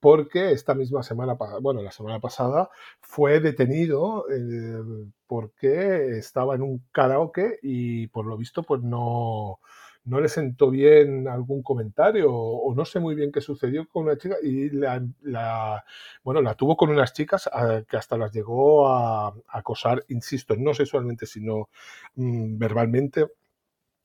porque 0.00 0.50
esta 0.50 0.74
misma 0.74 1.04
semana, 1.04 1.36
bueno, 1.60 1.80
la 1.80 1.92
semana 1.92 2.18
pasada 2.18 2.68
fue 3.00 3.38
detenido 3.38 4.24
eh, 4.28 4.82
porque 5.28 6.18
estaba 6.18 6.56
en 6.56 6.62
un 6.62 6.84
karaoke 6.90 7.60
y 7.62 8.08
por 8.08 8.26
lo 8.26 8.36
visto 8.36 8.64
pues 8.64 8.82
no 8.82 9.60
no 10.04 10.20
le 10.20 10.28
sentó 10.28 10.70
bien 10.70 11.28
algún 11.28 11.62
comentario 11.62 12.32
o, 12.32 12.74
no 12.74 12.84
sé 12.84 13.00
muy 13.00 13.14
bien 13.14 13.30
qué 13.32 13.40
sucedió 13.40 13.86
con 13.88 14.04
una 14.04 14.16
chica 14.16 14.36
y 14.42 14.70
la, 14.70 15.84
bueno, 16.22 16.40
la 16.40 16.54
tuvo 16.54 16.76
con 16.76 16.90
unas 16.90 17.12
chicas 17.12 17.48
que 17.88 17.96
hasta 17.96 18.16
las 18.16 18.32
llegó 18.32 18.88
a, 18.88 19.34
acosar, 19.48 20.04
insisto, 20.08 20.56
no 20.56 20.74
sexualmente, 20.74 21.26
sino 21.26 21.68
mm, 22.16 22.58
verbalmente 22.58 23.26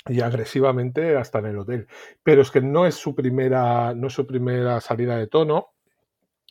y 0.08 0.22
agresivamente 0.22 1.16
hasta 1.16 1.40
en 1.40 1.46
el 1.48 1.60
hotel. 1.60 1.88
Pero 2.24 2.42
es 2.42 2.52
que 2.52 2.62
no 2.62 2.86
es 2.86 2.96
su 2.96 3.16
primera, 3.16 3.94
no 3.94 4.08
es 4.08 4.14
su 4.14 4.28
primera 4.28 4.82
salida 4.82 5.18
de 5.18 5.28
tono 5.28 5.74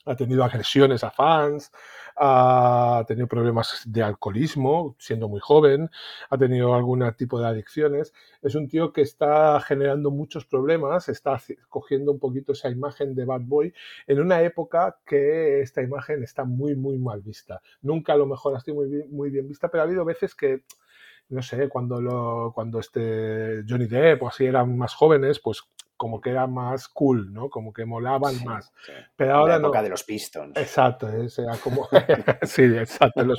ha 0.05 0.17
tenido 0.17 0.45
agresiones 0.45 1.05
a 1.05 1.11
fans, 1.11 1.71
ha 2.17 3.05
tenido 3.07 3.27
problemas 3.27 3.83
de 3.87 4.03
alcoholismo 4.03 4.97
siendo 4.99 5.29
muy 5.29 5.41
joven, 5.41 5.91
ha 6.31 6.39
tenido 6.39 6.75
algún 6.75 7.11
tipo 7.17 7.41
de 7.41 7.47
adicciones. 7.47 8.13
Es 8.43 8.55
un 8.55 8.69
tío 8.69 8.93
que 8.93 9.03
está 9.03 9.61
generando 9.61 10.11
muchos 10.11 10.45
problemas, 10.45 11.09
está 11.09 11.41
cogiendo 11.69 12.13
un 12.13 12.19
poquito 12.19 12.53
esa 12.53 12.69
imagen 12.69 13.15
de 13.15 13.25
bad 13.25 13.43
boy 13.43 13.73
en 14.07 14.21
una 14.21 14.43
época 14.43 14.99
que 15.07 15.63
esta 15.63 15.83
imagen 15.83 16.23
está 16.23 16.45
muy, 16.45 16.75
muy 16.75 16.99
mal 16.99 17.23
vista. 17.23 17.61
Nunca 17.81 18.13
a 18.13 18.17
lo 18.17 18.27
mejor 18.27 18.57
ha 18.57 18.61
sido 18.61 18.77
muy 18.77 18.89
bien, 18.89 19.09
muy 19.11 19.31
bien 19.31 19.49
vista, 19.49 19.69
pero 19.69 19.83
ha 19.83 19.87
habido 19.87 20.05
veces 20.05 20.35
que 20.35 20.65
no 21.29 21.41
sé, 21.41 21.69
cuando, 21.69 21.99
lo, 22.01 22.53
cuando 22.55 22.79
este 22.79 23.65
Johnny 23.67 23.87
Depp 23.87 24.23
o 24.23 24.29
así 24.29 24.45
eran 24.45 24.77
más 24.77 24.93
jóvenes, 24.93 25.41
pues 25.41 25.63
como 26.03 26.21
que 26.21 26.31
era 26.31 26.49
más 26.49 26.89
cool, 26.89 27.33
¿no? 27.33 27.49
Como 27.49 27.73
que 27.73 27.85
molaban 27.85 28.35
más. 28.45 28.73
Pero 29.15 29.37
ahora 29.37 29.53
la 29.53 29.61
época 29.61 29.85
de 29.85 29.89
los 29.89 30.03
Pistons. 30.03 30.57
Exacto, 30.57 31.09
era 31.09 31.57
como 31.63 31.89
sí, 32.43 32.63
exacto, 32.65 33.23
los, 33.25 33.39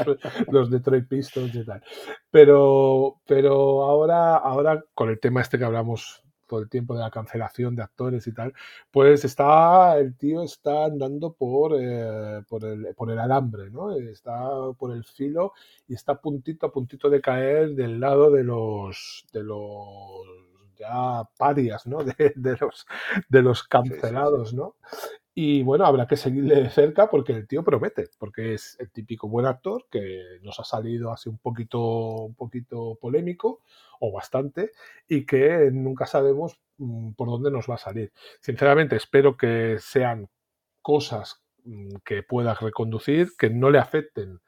los, 0.50 0.72
Detroit 0.72 1.06
Pistons 1.06 1.54
y 1.54 1.66
tal. 1.66 1.84
Pero, 2.32 3.20
pero 3.28 3.84
ahora, 3.84 4.38
ahora 4.38 4.82
con 4.94 5.10
el 5.10 5.20
tema 5.20 5.42
este 5.42 5.58
que 5.58 5.66
hablamos 5.66 6.24
todo 6.48 6.62
el 6.62 6.70
tiempo 6.70 6.94
de 6.94 7.02
la 7.02 7.12
cancelación 7.12 7.76
de 7.76 7.84
actores 7.84 8.28
y 8.28 8.34
tal, 8.34 8.54
pues 8.90 9.26
está, 9.26 9.98
el 9.98 10.16
tío 10.16 10.42
está 10.42 10.86
andando 10.86 11.34
por, 11.34 11.74
eh, 11.78 12.44
por, 12.48 12.64
el, 12.64 12.96
por 12.96 13.12
el 13.12 13.20
alambre, 13.20 13.72
¿no? 13.72 13.92
Está 13.94 14.72
por 14.80 14.94
el 14.94 15.04
filo 15.04 15.52
y 15.86 15.96
está 15.96 16.22
puntito 16.22 16.68
a 16.68 16.72
puntito 16.72 17.10
de 17.10 17.20
caer 17.20 17.76
del 17.76 18.00
lado 18.00 18.32
de 18.32 18.46
los, 18.46 19.26
de 19.34 19.44
los 19.44 20.53
ya 20.84 21.24
parias, 21.38 21.88
¿no? 21.88 22.00
De, 22.36 22.58
los, 22.60 22.86
de 23.30 23.42
los 23.42 23.64
cancelados, 23.64 24.54
¿no? 24.54 24.76
Y 25.36 25.64
bueno, 25.64 25.86
habrá 25.86 26.06
que 26.06 26.16
seguirle 26.16 26.56
de 26.56 26.70
cerca 26.70 27.10
porque 27.10 27.34
el 27.34 27.48
tío 27.48 27.64
promete, 27.64 28.08
porque 28.20 28.54
es 28.54 28.78
el 28.80 28.92
típico 28.92 29.28
buen 29.28 29.48
actor 29.48 29.88
que 29.90 30.40
nos 30.44 30.60
ha 30.60 30.64
salido 30.64 31.12
así 31.12 31.28
un 31.28 31.40
poquito, 31.40 31.80
un 31.80 32.36
poquito 32.36 33.00
polémico 33.02 33.62
o 34.00 34.12
bastante 34.12 34.72
y 35.08 35.26
que 35.26 35.72
nunca 35.72 36.06
sabemos 36.06 36.60
mm, 36.78 37.14
por 37.14 37.30
dónde 37.30 37.50
nos 37.50 37.68
va 37.68 37.76
a 37.76 37.80
salir. 37.80 38.12
Sinceramente, 38.42 38.96
espero 38.96 39.36
que 39.36 39.78
sean 39.80 40.30
cosas 40.84 41.42
mm, 41.64 41.96
que 42.06 42.22
pueda 42.22 42.54
reconducir, 42.54 43.30
que 43.36 43.50
no 43.50 43.72
le 43.72 43.80
afecten 43.80 44.40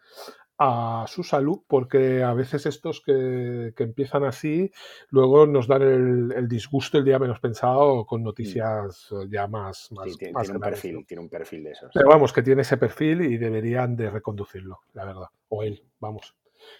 a 0.57 1.05
su 1.07 1.23
salud, 1.23 1.61
porque 1.67 2.23
a 2.23 2.33
veces 2.33 2.65
estos 2.65 3.01
que, 3.01 3.73
empiezan 3.77 4.23
así, 4.23 4.71
luego 5.09 5.45
nos 5.45 5.67
dan 5.67 5.81
el, 5.81 6.47
disgusto 6.47 6.97
el 6.97 7.05
día 7.05 7.19
menos 7.19 7.39
pensado 7.39 8.05
con 8.05 8.21
mm. 8.21 8.23
noticias 8.23 9.09
ya 9.29 9.47
más... 9.47 9.91
más, 9.91 10.17
tiene, 10.17 10.33
un 10.37 10.59
perfil, 10.59 11.05
tiene 11.05 11.21
un 11.21 11.29
perfil 11.29 11.63
de 11.63 11.71
esos. 11.71 11.91
Pero 11.93 12.07
vamos, 12.09 12.31
que 12.31 12.41
tiene 12.41 12.61
ese 12.61 12.77
perfil 12.77 13.21
y 13.21 13.37
deberían 13.37 13.95
de 13.95 14.09
reconducirlo, 14.09 14.81
la 14.93 15.05
verdad. 15.05 15.27
O 15.49 15.63
él, 15.63 15.83
vamos. 15.99 16.35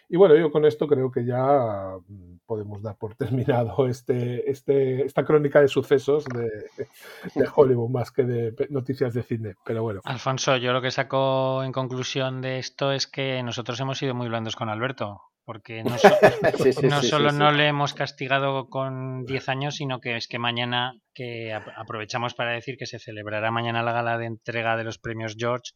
Y 0.08 0.18
bueno, 0.18 0.36
yo 0.36 0.52
con 0.52 0.66
esto 0.66 0.88
creo 0.88 1.12
que 1.12 1.26
ya 1.26 1.98
mm, 2.08 2.40
podemos 2.46 2.82
dar 2.82 2.98
por 2.98 3.16
terminado 3.16 3.88
este, 3.88 4.50
este, 4.50 5.06
esta 5.06 5.24
crónica 5.26 5.62
de 5.62 5.68
sucesos 5.68 6.26
de, 6.26 7.48
Hollywood 7.56 7.90
más 7.90 8.12
que 8.12 8.24
de 8.24 8.68
noticias 8.70 9.14
de 9.14 9.24
cine. 9.24 9.56
Pero 9.66 9.84
bueno. 9.84 10.02
Alfonso, 10.04 10.58
yo 10.58 10.74
lo 10.74 10.82
que 10.82 10.92
saco 10.92 11.64
en 11.64 11.72
conclusión 11.72 12.42
de 12.42 12.60
esto 12.60 12.92
es 12.92 13.08
que 13.08 13.42
nosotros 13.44 13.80
hemos 13.80 13.98
sido 13.98 14.14
muy 14.14 14.28
blandos 14.28 14.56
con 14.56 14.70
Alberto. 14.70 15.22
Porque 15.44 15.84
no, 15.84 15.92
no 16.90 17.04
solo 17.04 17.32
no 17.32 17.52
le 17.52 17.68
hemos 17.68 17.94
castigado 17.94 18.68
con 18.68 19.26
10 19.26 19.50
años, 19.50 19.76
sino 19.76 20.00
que 20.00 20.18
es 20.18 20.28
que 20.28 20.40
mañana, 20.40 20.96
que 21.14 21.54
aprovechamos 21.54 22.34
para 22.34 22.54
decir 22.54 22.78
que 22.78 22.88
se 22.88 22.98
celebrará 22.98 23.52
mañana 23.52 23.84
la 23.84 23.92
gala 23.92 24.18
de 24.18 24.26
entrega 24.26 24.76
de 24.76 24.84
los 24.84 24.98
premios 24.98 25.36
George, 25.38 25.74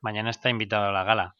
mañana 0.00 0.30
está 0.30 0.48
invitado 0.48 0.86
a 0.86 0.92
la 0.92 1.04
gala 1.04 1.36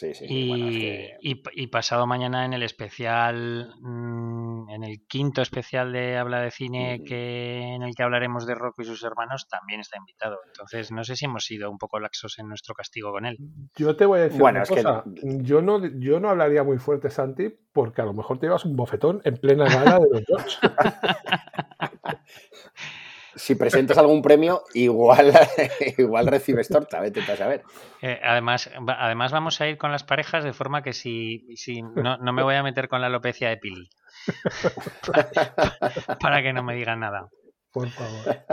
y, 0.00 1.66
pasado 1.66 2.06
mañana 2.06 2.44
en 2.44 2.52
el 2.52 2.62
especial, 2.62 3.74
mm, 3.80 4.70
en 4.70 4.84
el 4.84 5.06
quinto 5.06 5.42
especial 5.42 5.92
de 5.92 6.16
Habla 6.16 6.40
de 6.40 6.50
Cine, 6.50 7.02
que 7.04 7.74
en 7.74 7.82
el 7.82 7.94
que 7.94 8.02
hablaremos 8.02 8.46
de 8.46 8.54
Rocco 8.54 8.82
y 8.82 8.84
sus 8.84 9.02
hermanos, 9.04 9.46
también 9.48 9.80
está 9.80 9.98
invitado. 9.98 10.38
Entonces, 10.46 10.92
no 10.92 11.04
sé 11.04 11.16
si 11.16 11.26
hemos 11.26 11.44
sido 11.44 11.70
un 11.70 11.78
poco 11.78 11.98
laxos 11.98 12.38
en 12.38 12.48
nuestro 12.48 12.74
castigo 12.74 13.12
con 13.12 13.26
él. 13.26 13.36
Yo 13.76 13.96
te 13.96 14.06
voy 14.06 14.20
a 14.20 14.22
decir 14.24 14.42
una 14.42 14.64
cosa. 14.64 15.04
Yo, 15.22 15.62
no, 15.62 15.84
yo 15.98 16.20
no 16.20 16.30
hablaría 16.30 16.62
muy 16.62 16.78
fuerte, 16.78 17.10
Santi, 17.10 17.52
porque 17.72 18.02
a 18.02 18.04
lo 18.04 18.12
mejor 18.12 18.38
te 18.38 18.46
llevas 18.46 18.64
un 18.64 18.76
bofetón 18.76 19.20
en 19.24 19.36
plena 19.36 19.64
gala 19.64 19.98
de 19.98 20.08
los 20.10 20.22
George. 20.26 20.58
si 23.34 23.54
presentas 23.54 23.98
algún 23.98 24.22
premio, 24.22 24.62
igual, 24.74 25.32
igual 25.98 26.26
recibes 26.26 26.68
torta, 26.68 27.00
vete 27.00 27.20
a 27.20 27.36
saber. 27.36 27.62
Eh, 28.00 28.20
además, 28.22 28.70
además 28.86 29.32
vamos 29.32 29.60
a 29.60 29.68
ir 29.68 29.78
con 29.78 29.92
las 29.92 30.04
parejas 30.04 30.44
de 30.44 30.52
forma 30.52 30.82
que 30.82 30.92
si, 30.92 31.46
si 31.56 31.82
no, 31.82 32.16
no 32.18 32.32
me 32.32 32.42
voy 32.42 32.54
a 32.54 32.62
meter 32.62 32.88
con 32.88 33.00
la 33.00 33.06
alopecia 33.08 33.48
de 33.48 33.56
Pili. 33.56 33.88
para 36.20 36.42
que 36.42 36.52
no 36.52 36.62
me 36.62 36.74
digan 36.74 37.00
nada. 37.00 37.28
Por 37.72 37.88
favor. 37.88 38.44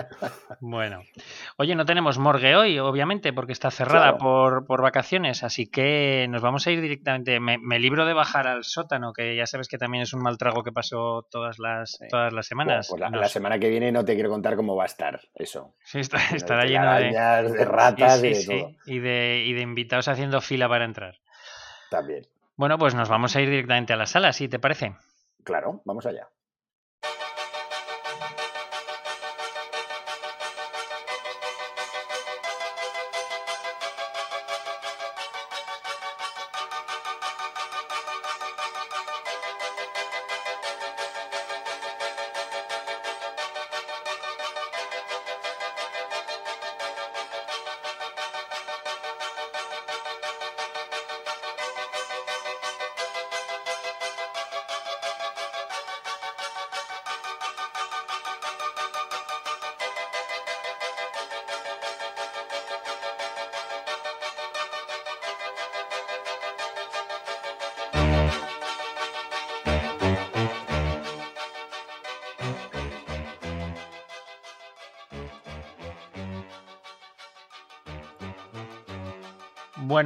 Bueno. 0.62 1.04
Oye, 1.58 1.76
no 1.76 1.86
tenemos 1.86 2.18
morgue 2.18 2.56
hoy, 2.56 2.80
obviamente, 2.80 3.34
porque 3.34 3.52
está 3.52 3.70
cerrada 3.70 4.18
por, 4.18 4.82
vacaciones, 4.82 5.44
así 5.44 5.70
que 5.70 6.26
nos 6.30 6.42
vamos 6.42 6.66
a 6.68 6.72
ir 6.72 6.82
directamente. 6.82 7.40
Me, 7.40 7.80
libro 7.80 8.06
de 8.06 8.14
bajar 8.14 8.48
al 8.48 8.64
sótano, 8.64 9.14
que 9.14 9.36
ya 9.36 9.46
sabes 9.46 9.68
que 9.68 9.78
también 9.78 10.04
es 10.04 10.14
un 10.14 10.22
mal 10.22 10.38
trago 10.38 10.64
que 10.64 10.72
pasó 10.72 11.28
todas 11.30 11.60
las, 11.60 12.00
todas 12.10 12.34
las 12.34 12.48
semanas. 12.48 12.88
pues 12.90 13.02
la, 13.12 13.28
semana 13.28 13.60
que 13.60 13.70
viene 13.70 13.92
no 13.92 14.06
te 14.06 14.14
quiero 14.14 14.30
contar 14.30 14.56
cómo 14.56 14.76
va 14.76 14.84
a 14.84 14.88
estar 14.88 15.20
eso. 15.36 15.76
Sí, 15.84 16.00
estará 16.00 16.66
lleno 16.66 16.94
de, 16.96 17.52
de 17.52 17.66
ratas 17.66 18.24
y, 18.24 18.30
de 18.30 18.46
todo. 18.46 18.72
Y 18.86 19.00
de, 19.00 19.44
y 19.46 19.54
de 19.54 19.62
invitados 19.62 20.08
haciendo 20.08 20.40
fila 20.42 20.70
para 20.70 20.86
entrar. 20.86 21.20
También. 21.90 22.26
Bueno, 22.56 22.78
pues 22.78 22.96
nos 22.96 23.10
vamos 23.10 23.36
a 23.36 23.42
ir 23.42 23.50
directamente 23.50 23.94
a 23.94 23.98
la 23.98 24.06
sala, 24.06 24.34
¿sí 24.34 24.48
te 24.48 24.60
parece? 24.60 24.94
Claro, 25.44 25.82
vamos 25.86 26.06
allá. 26.06 26.30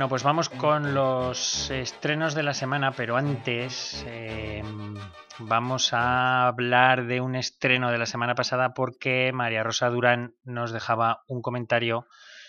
Bueno, 0.04 0.10
pues 0.10 0.24
vamos 0.24 0.50
con 0.50 0.94
los 0.94 1.72
estrenos 1.72 2.36
de 2.36 2.44
la 2.44 2.54
semana, 2.54 2.92
pero 2.92 3.16
antes 3.16 4.06
em, 4.06 4.96
vamos 5.40 5.94
a 5.94 6.48
hablar 6.48 7.06
de 7.06 7.22
un 7.22 7.36
estreno 7.36 7.90
de 7.90 7.98
la 7.98 8.06
semana 8.06 8.36
pasada 8.36 8.74
porque 8.74 9.32
María 9.32 9.64
Rosa 9.64 9.90
Durán 9.90 10.36
nos 10.44 10.74
dejaba 10.74 11.24
un 11.30 11.42
comentario 11.42 12.06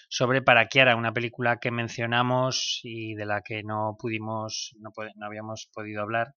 sobre 0.08 0.42
Paraquiara, 0.42 0.96
una 0.96 1.12
película 1.12 1.58
que 1.60 1.70
mencionamos 1.70 2.80
y 2.82 3.14
de 3.14 3.24
la 3.24 3.40
que 3.42 3.62
no 3.62 3.96
pudimos, 4.00 4.74
no, 4.80 4.90
no 5.14 5.24
habíamos 5.26 5.70
podido 5.72 6.02
hablar. 6.02 6.34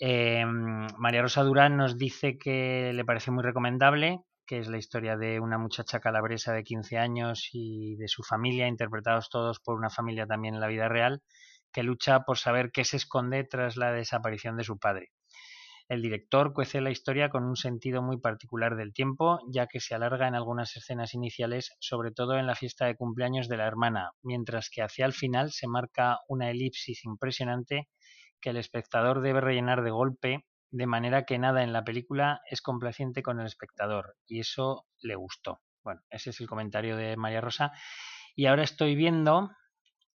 Eh, 0.00 0.44
María 0.44 1.22
Rosa 1.22 1.44
Durán 1.44 1.76
nos 1.76 1.98
dice 1.98 2.36
que 2.36 2.90
le 2.92 3.04
parece 3.04 3.30
muy 3.30 3.44
recomendable, 3.44 4.22
que 4.46 4.58
es 4.58 4.68
la 4.68 4.78
historia 4.78 5.16
de 5.16 5.40
una 5.40 5.58
muchacha 5.58 6.00
calabresa 6.00 6.52
de 6.52 6.64
15 6.64 6.98
años 6.98 7.50
y 7.52 7.96
de 7.96 8.08
su 8.08 8.22
familia, 8.22 8.68
interpretados 8.68 9.28
todos 9.28 9.60
por 9.60 9.76
una 9.76 9.90
familia 9.90 10.26
también 10.26 10.54
en 10.54 10.60
la 10.60 10.68
vida 10.68 10.88
real, 10.88 11.22
que 11.72 11.82
lucha 11.82 12.20
por 12.20 12.38
saber 12.38 12.70
qué 12.72 12.84
se 12.84 12.96
esconde 12.96 13.44
tras 13.44 13.76
la 13.76 13.92
desaparición 13.92 14.56
de 14.56 14.64
su 14.64 14.78
padre. 14.78 15.10
El 15.88 16.02
director 16.02 16.52
cuece 16.52 16.80
la 16.80 16.90
historia 16.90 17.28
con 17.28 17.44
un 17.44 17.54
sentido 17.54 18.02
muy 18.02 18.18
particular 18.18 18.74
del 18.74 18.92
tiempo, 18.92 19.38
ya 19.48 19.68
que 19.68 19.78
se 19.78 19.94
alarga 19.94 20.26
en 20.26 20.34
algunas 20.34 20.74
escenas 20.76 21.14
iniciales, 21.14 21.76
sobre 21.78 22.10
todo 22.10 22.38
en 22.38 22.46
la 22.46 22.56
fiesta 22.56 22.86
de 22.86 22.96
cumpleaños 22.96 23.48
de 23.48 23.56
la 23.56 23.66
hermana, 23.66 24.10
mientras 24.22 24.68
que 24.68 24.82
hacia 24.82 25.06
el 25.06 25.12
final 25.12 25.52
se 25.52 25.68
marca 25.68 26.18
una 26.26 26.50
elipsis 26.50 27.04
impresionante 27.04 27.88
que 28.40 28.50
el 28.50 28.56
espectador 28.56 29.20
debe 29.20 29.40
rellenar 29.40 29.82
de 29.82 29.90
golpe, 29.90 30.44
de 30.70 30.86
manera 30.86 31.24
que 31.24 31.38
nada 31.38 31.62
en 31.62 31.72
la 31.72 31.84
película 31.84 32.40
es 32.50 32.62
complaciente 32.62 33.22
con 33.22 33.40
el 33.40 33.46
espectador, 33.46 34.16
y 34.26 34.40
eso 34.40 34.86
le 35.00 35.14
gustó. 35.14 35.60
Bueno, 35.82 36.02
ese 36.10 36.30
es 36.30 36.40
el 36.40 36.48
comentario 36.48 36.96
de 36.96 37.16
María 37.16 37.40
Rosa. 37.40 37.72
Y 38.34 38.46
ahora 38.46 38.64
estoy 38.64 38.96
viendo 38.96 39.50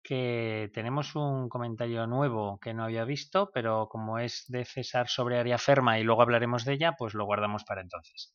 que 0.03 0.71
tenemos 0.73 1.15
un 1.15 1.49
comentario 1.49 2.07
nuevo 2.07 2.59
que 2.59 2.73
no 2.73 2.83
había 2.83 3.05
visto, 3.05 3.51
pero 3.53 3.87
como 3.89 4.17
es 4.19 4.45
de 4.47 4.65
César 4.65 5.07
sobre 5.07 5.37
Aria 5.39 5.57
Ferma 5.57 5.99
y 5.99 6.03
luego 6.03 6.21
hablaremos 6.21 6.65
de 6.65 6.73
ella, 6.73 6.95
pues 6.97 7.13
lo 7.13 7.25
guardamos 7.25 7.63
para 7.63 7.81
entonces. 7.81 8.33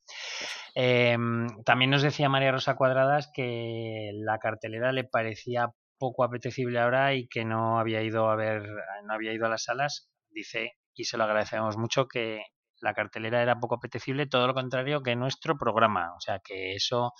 Em, 0.74 1.48
también 1.64 1.90
nos 1.90 2.02
decía 2.02 2.28
María 2.28 2.52
Rosa 2.52 2.76
Cuadradas 2.76 3.30
que 3.34 4.12
la 4.14 4.38
cartelera 4.38 4.92
le 4.92 5.04
parecía 5.04 5.72
poco 5.98 6.24
apetecible 6.24 6.78
ahora 6.80 7.14
y 7.14 7.28
que 7.28 7.44
no 7.44 7.78
había 7.78 8.02
ido 8.02 8.28
a 8.30 8.36
ver, 8.36 8.62
no 9.04 9.14
había 9.14 9.32
ido 9.32 9.46
a 9.46 9.48
las 9.48 9.64
salas. 9.64 10.10
Dice, 10.30 10.74
y 10.94 11.04
se 11.04 11.16
lo 11.16 11.24
agradecemos 11.24 11.76
mucho, 11.76 12.06
que 12.08 12.42
la 12.80 12.94
cartelera 12.94 13.42
era 13.42 13.58
poco 13.58 13.76
apetecible, 13.76 14.26
todo 14.26 14.46
lo 14.46 14.54
contrario 14.54 15.02
que 15.02 15.16
nuestro 15.16 15.56
programa. 15.56 16.14
O 16.16 16.20
sea 16.20 16.40
que 16.40 16.74
eso 16.74 17.12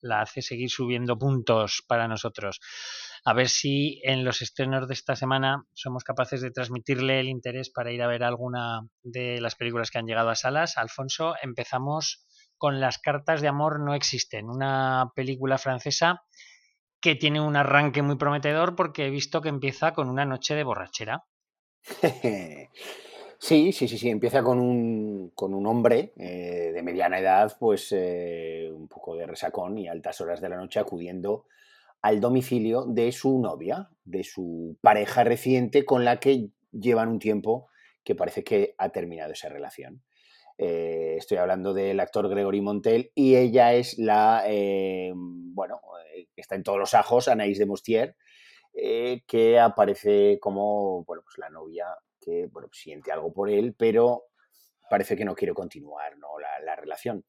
la 0.00 0.20
hace 0.20 0.42
seguir 0.42 0.70
subiendo 0.70 1.18
puntos 1.18 1.82
para 1.88 2.06
nosotros 2.06 2.60
a 3.24 3.32
ver 3.34 3.48
si 3.48 4.00
en 4.04 4.24
los 4.24 4.42
estrenos 4.42 4.88
de 4.88 4.94
esta 4.94 5.16
semana 5.16 5.64
somos 5.74 6.04
capaces 6.04 6.40
de 6.40 6.50
transmitirle 6.50 7.20
el 7.20 7.28
interés 7.28 7.70
para 7.70 7.92
ir 7.92 8.02
a 8.02 8.06
ver 8.06 8.22
alguna 8.22 8.82
de 9.02 9.40
las 9.40 9.54
películas 9.54 9.90
que 9.90 9.98
han 9.98 10.06
llegado 10.06 10.30
a 10.30 10.34
salas. 10.34 10.76
Alfonso, 10.78 11.34
empezamos 11.42 12.24
con 12.56 12.80
Las 12.80 12.98
cartas 12.98 13.40
de 13.40 13.48
amor 13.48 13.80
no 13.80 13.94
existen, 13.94 14.48
una 14.48 15.12
película 15.14 15.58
francesa 15.58 16.22
que 17.00 17.14
tiene 17.14 17.40
un 17.40 17.54
arranque 17.54 18.02
muy 18.02 18.16
prometedor 18.16 18.74
porque 18.74 19.06
he 19.06 19.10
visto 19.10 19.40
que 19.40 19.48
empieza 19.48 19.92
con 19.92 20.08
una 20.08 20.24
noche 20.24 20.56
de 20.56 20.64
borrachera. 20.64 21.24
Sí, 23.40 23.72
sí, 23.72 23.86
sí, 23.86 23.98
sí, 23.98 24.10
empieza 24.10 24.42
con 24.42 24.58
un, 24.58 25.30
con 25.34 25.54
un 25.54 25.66
hombre 25.68 26.12
eh, 26.16 26.72
de 26.74 26.82
mediana 26.82 27.20
edad, 27.20 27.56
pues 27.58 27.92
eh, 27.92 28.68
un 28.72 28.88
poco 28.88 29.14
de 29.14 29.26
resacón 29.26 29.78
y 29.78 29.86
altas 29.86 30.20
horas 30.20 30.40
de 30.40 30.48
la 30.48 30.56
noche 30.56 30.80
acudiendo 30.80 31.46
al 32.02 32.20
domicilio 32.20 32.84
de 32.86 33.12
su 33.12 33.38
novia, 33.40 33.90
de 34.04 34.24
su 34.24 34.76
pareja 34.80 35.22
reciente 35.22 35.84
con 35.84 36.04
la 36.04 36.18
que 36.18 36.50
llevan 36.72 37.08
un 37.08 37.20
tiempo 37.20 37.68
que 38.02 38.16
parece 38.16 38.42
que 38.42 38.74
ha 38.76 38.88
terminado 38.90 39.32
esa 39.32 39.48
relación. 39.48 40.02
Eh, 40.58 41.14
estoy 41.18 41.38
hablando 41.38 41.72
del 41.72 42.00
actor 42.00 42.28
Gregory 42.28 42.60
Montel 42.60 43.12
y 43.14 43.36
ella 43.36 43.72
es 43.72 43.98
la, 43.98 44.44
bueno, 45.14 45.80
está 46.34 46.56
en 46.56 46.64
todos 46.64 46.78
los 46.80 46.94
ajos, 46.94 47.28
Anaïs 47.28 47.58
de 47.58 47.66
Mostier, 47.66 48.16
que 48.72 49.60
aparece 49.60 50.38
como, 50.40 51.04
bueno, 51.04 51.22
pues 51.22 51.38
la 51.38 51.50
novia 51.50 51.86
que, 52.20 52.48
bueno, 52.50 52.68
siente 52.72 53.12
algo 53.12 53.32
por 53.32 53.50
él, 53.50 53.74
pero 53.76 54.24
parece 54.90 55.16
que 55.16 55.24
no 55.24 55.34
quiere 55.34 55.54
continuar 55.54 56.16
¿no? 56.18 56.38
la, 56.38 56.60
la 56.60 56.76
relación 56.76 57.24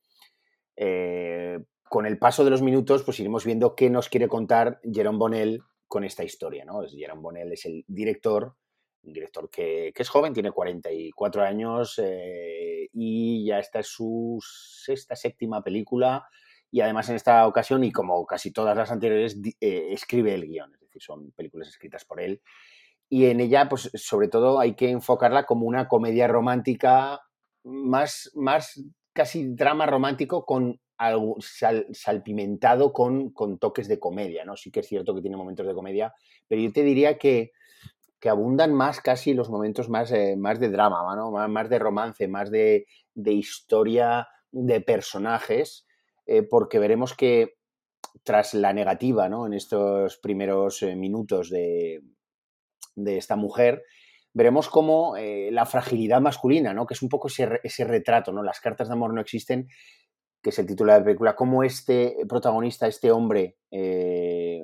con 1.90 2.06
el 2.06 2.18
paso 2.20 2.46
de 2.46 2.52
los 2.52 2.62
minutos, 2.62 3.04
pues 3.04 3.20
iremos 3.20 3.44
viendo 3.44 3.76
qué 3.76 3.90
nos 3.90 4.08
quiere 4.08 4.28
contar 4.28 4.80
Jerome 4.84 5.18
Bonnell 5.18 5.64
con 5.88 6.04
esta 6.04 6.24
historia, 6.24 6.64
¿no? 6.64 6.88
Jerome 6.88 7.22
Bonnell 7.22 7.52
es 7.52 7.66
el 7.66 7.84
director, 7.88 8.56
un 9.02 9.12
director 9.12 9.50
que, 9.50 9.92
es 9.94 10.10
joven, 10.10 10.34
tiene 10.34 10.52
44 10.52 11.44
años 11.44 12.00
eh, 12.02 12.90
y 12.94 13.46
ya 13.46 13.58
esta 13.58 13.80
es 13.80 13.88
su 13.88 14.40
sexta, 14.42 15.16
séptima 15.16 15.64
película 15.64 16.28
y 16.72 16.82
además 16.82 17.10
en 17.10 17.16
esta 17.16 17.48
ocasión, 17.48 17.84
y 17.84 17.92
como 17.92 18.24
casi 18.28 18.52
todas 18.52 18.78
las 18.78 18.92
anteriores, 18.92 19.36
eh, 19.60 19.88
escribe 19.92 20.36
el 20.36 20.46
guion, 20.46 20.72
es 20.76 20.82
decir, 20.82 21.02
son 21.02 21.32
películas 21.32 21.70
escritas 21.70 22.06
por 22.06 22.22
él. 22.22 22.44
Y 23.10 23.26
en 23.26 23.40
ella, 23.40 23.68
pues 23.68 23.90
sobre 23.96 24.28
todo 24.28 24.60
hay 24.60 24.76
que 24.76 24.90
enfocarla 24.90 25.46
como 25.46 25.66
una 25.66 25.88
comedia 25.88 26.28
romántica 26.28 27.22
más, 27.64 28.32
más 28.36 28.82
casi 29.14 29.54
drama 29.56 29.86
romántico 29.86 30.46
con 30.46 30.80
algo 30.98 31.38
salpimentado 31.92 32.92
con, 32.92 33.32
con, 33.32 33.58
toques 33.58 33.88
de 33.88 34.00
comedia, 34.00 34.44
¿no? 34.44 34.58
Sí 34.58 34.70
que 34.70 34.82
es 34.82 34.88
cierto 34.88 35.16
que 35.16 35.22
tiene 35.22 35.38
momentos 35.38 35.66
de 35.66 35.74
comedia, 35.74 36.14
pero 36.48 36.62
yo 36.62 36.72
te 36.74 36.84
diría 36.84 37.18
que, 37.18 37.52
que 38.20 38.30
abundan 38.30 38.74
más 38.74 39.00
casi 39.00 39.34
los 39.34 39.50
momentos 39.50 39.90
más, 39.90 40.12
eh, 40.12 40.36
más 40.38 40.60
de 40.60 40.70
drama, 40.70 41.16
¿no? 41.16 41.32
más, 41.32 41.70
de 41.70 41.80
romance, 41.80 42.28
más 42.28 42.52
de, 42.52 42.86
de 43.14 43.32
historia 43.32 44.28
de 44.52 44.82
personajes, 44.82 45.88
eh, 46.26 46.44
porque 46.44 46.80
veremos 46.80 47.14
que 47.14 47.56
tras 48.24 48.54
la 48.54 48.74
negativa 48.74 49.30
¿no? 49.30 49.48
en 49.48 49.54
estos 49.54 50.18
primeros 50.18 50.84
eh, 50.84 50.96
minutos 50.96 51.50
de, 51.50 52.02
de, 53.04 53.18
esta 53.18 53.36
mujer, 53.36 53.84
veremos 54.34 54.70
cómo 54.70 55.16
la 55.18 55.66
fragilidad 55.66 56.22
masculina, 56.22 56.74
¿no? 56.74 56.86
que 56.86 56.94
es 56.94 57.02
un 57.02 57.10
poco 57.10 57.28
ese, 57.28 57.60
ese 57.64 57.84
retrato, 57.84 58.32
¿no? 58.32 58.44
las 58.44 58.60
cartas 58.60 58.88
de 58.88 58.94
amor 58.94 59.14
no 59.14 59.22
existen, 59.22 59.68
que 60.42 60.52
es 60.52 60.60
el 60.60 60.66
título 60.66 60.94
de 60.94 61.00
la 61.00 61.06
película, 61.06 61.36
cómo 61.36 61.64
este 61.64 62.16
protagonista, 62.28 62.88
este 62.88 63.12
hombre 63.12 63.58
eh, 63.72 64.64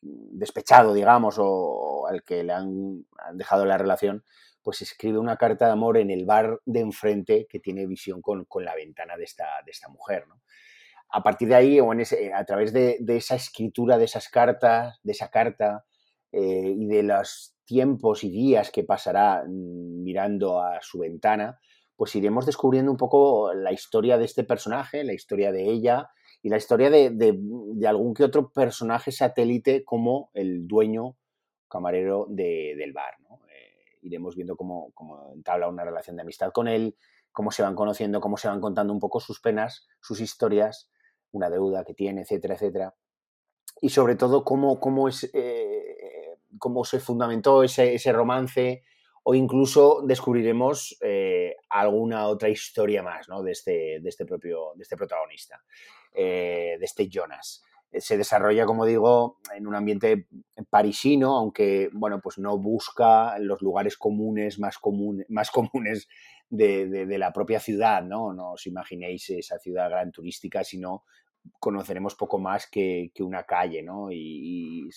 despechado, 0.00 0.94
digamos, 0.94 1.36
o, 1.38 2.06
al 2.06 2.22
que 2.22 2.44
le 2.44 2.52
han, 2.52 3.04
dejado 3.32 3.64
la 3.64 3.78
relación, 3.78 4.24
pues 4.62 4.82
escribe 4.82 5.18
una 5.18 5.36
carta 5.36 5.66
de 5.66 5.72
amor 5.72 5.98
en 5.98 6.10
el 6.10 6.24
bar 6.24 6.60
de 6.64 6.80
enfrente 6.80 7.46
que 7.48 7.60
tiene 7.60 7.86
visión 7.86 8.22
con, 8.22 8.46
la 8.60 8.74
ventana 8.74 9.16
de 9.16 9.24
esta, 9.24 9.46
de 9.64 9.70
esta 9.70 9.88
mujer. 9.88 10.24
A 11.10 11.22
partir 11.22 11.48
de 11.48 11.54
ahí, 11.54 11.80
o 11.80 11.92
en 11.92 12.00
ese, 12.00 12.32
a 12.32 12.44
través 12.44 12.72
de, 12.72 12.98
esa 13.08 13.34
escritura, 13.34 13.98
de 13.98 14.04
esas 14.04 14.28
cartas, 14.28 15.00
de 15.02 15.12
esa 15.12 15.30
carta 15.30 15.84
eh, 16.34 16.74
y 16.76 16.86
de 16.86 17.04
los 17.04 17.54
tiempos 17.64 18.24
y 18.24 18.30
días 18.30 18.70
que 18.70 18.82
pasará 18.82 19.44
mm, 19.46 20.02
mirando 20.02 20.60
a 20.60 20.80
su 20.82 20.98
ventana, 20.98 21.60
pues 21.96 22.14
iremos 22.16 22.44
descubriendo 22.44 22.90
un 22.90 22.96
poco 22.96 23.54
la 23.54 23.72
historia 23.72 24.18
de 24.18 24.24
este 24.24 24.42
personaje, 24.42 25.04
la 25.04 25.12
historia 25.12 25.52
de 25.52 25.70
ella 25.70 26.10
y 26.42 26.48
la 26.48 26.56
historia 26.56 26.90
de, 26.90 27.38
algún 27.86 28.14
que 28.14 28.24
otro 28.24 28.50
personaje 28.52 29.12
satélite 29.12 29.84
como 29.84 30.30
el 30.34 30.66
dueño 30.66 31.16
camarero 31.68 32.26
del 32.28 32.92
bar. 32.92 33.14
Eh, 33.48 33.98
iremos 34.02 34.34
viendo 34.34 34.56
cómo, 34.56 34.90
cómo 34.92 35.32
entabla 35.34 35.68
una 35.68 35.84
relación 35.84 36.16
de 36.16 36.22
amistad 36.22 36.50
con 36.50 36.66
él, 36.66 36.96
cómo 37.30 37.52
se 37.52 37.62
van 37.62 37.76
conociendo, 37.76 38.20
cómo 38.20 38.36
se 38.36 38.48
van 38.48 38.60
contando 38.60 38.92
un 38.92 39.00
poco 39.00 39.20
sus 39.20 39.40
penas, 39.40 39.86
sus 40.00 40.20
historias, 40.20 40.90
una 41.30 41.48
deuda 41.48 41.84
que 41.84 41.94
tiene, 41.94 42.22
etcétera, 42.22 42.54
etcétera. 42.54 42.94
Y 43.80 43.90
sobre 43.90 44.16
todo 44.16 44.44
cómo, 44.44 44.80
cómo, 44.80 45.08
es, 45.08 45.30
eh, 45.34 45.93
cómo 46.58 46.84
se 46.84 47.00
fundamentó 47.00 47.62
ese, 47.62 47.94
ese 47.94 48.12
romance, 48.12 48.82
o 49.24 49.34
incluso 49.34 50.02
descubriremos 50.04 50.96
eh, 51.00 51.56
alguna 51.70 52.26
otra 52.28 52.50
historia 52.50 53.02
más 53.02 53.28
¿no? 53.28 53.42
de, 53.42 53.52
este, 53.52 54.00
de, 54.00 54.08
este 54.08 54.26
propio, 54.26 54.72
de 54.76 54.82
este 54.82 54.96
protagonista, 54.96 55.62
eh, 56.14 56.76
de 56.78 56.84
este 56.84 57.08
Jonas. 57.08 57.64
Eh, 57.90 58.02
se 58.02 58.18
desarrolla, 58.18 58.66
como 58.66 58.84
digo, 58.84 59.38
en 59.56 59.66
un 59.66 59.74
ambiente 59.74 60.28
parisino, 60.68 61.38
aunque 61.38 61.88
bueno, 61.92 62.20
pues 62.20 62.38
no 62.38 62.58
busca 62.58 63.38
los 63.38 63.62
lugares 63.62 63.96
comunes 63.96 64.58
más, 64.58 64.78
más 65.28 65.50
comunes 65.50 66.06
de, 66.50 66.86
de, 66.88 67.18
la 67.18 67.32
propia 67.32 67.60
ciudad, 67.60 68.02
¿no? 68.02 68.34
No 68.34 68.52
os 68.52 68.66
imaginéis 68.66 69.30
esa 69.30 69.58
ciudad 69.58 69.88
gran 69.88 70.12
turística, 70.12 70.62
sino 70.62 71.04
conoceremos 71.60 72.14
poco 72.14 72.38
más 72.38 72.68
que, 72.68 73.10
que 73.14 73.22
una 73.22 73.44
calle, 73.44 73.82
¿no? 73.82 74.08
Y, 74.10 74.88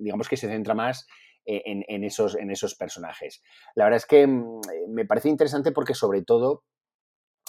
digamos 0.00 0.28
que 0.28 0.36
se 0.36 0.48
centra 0.48 0.74
más 0.74 1.06
en, 1.44 2.04
esos, 2.04 2.36
en 2.36 2.50
esos 2.50 2.74
personajes. 2.74 3.42
La 3.74 3.84
verdad 3.84 3.96
es 3.96 4.06
que 4.06 4.26
mm, 4.26 4.60
me 4.88 5.06
parece 5.06 5.28
interesante 5.30 5.72
porque 5.72 5.94
sobre 5.94 6.22
todo 6.22 6.64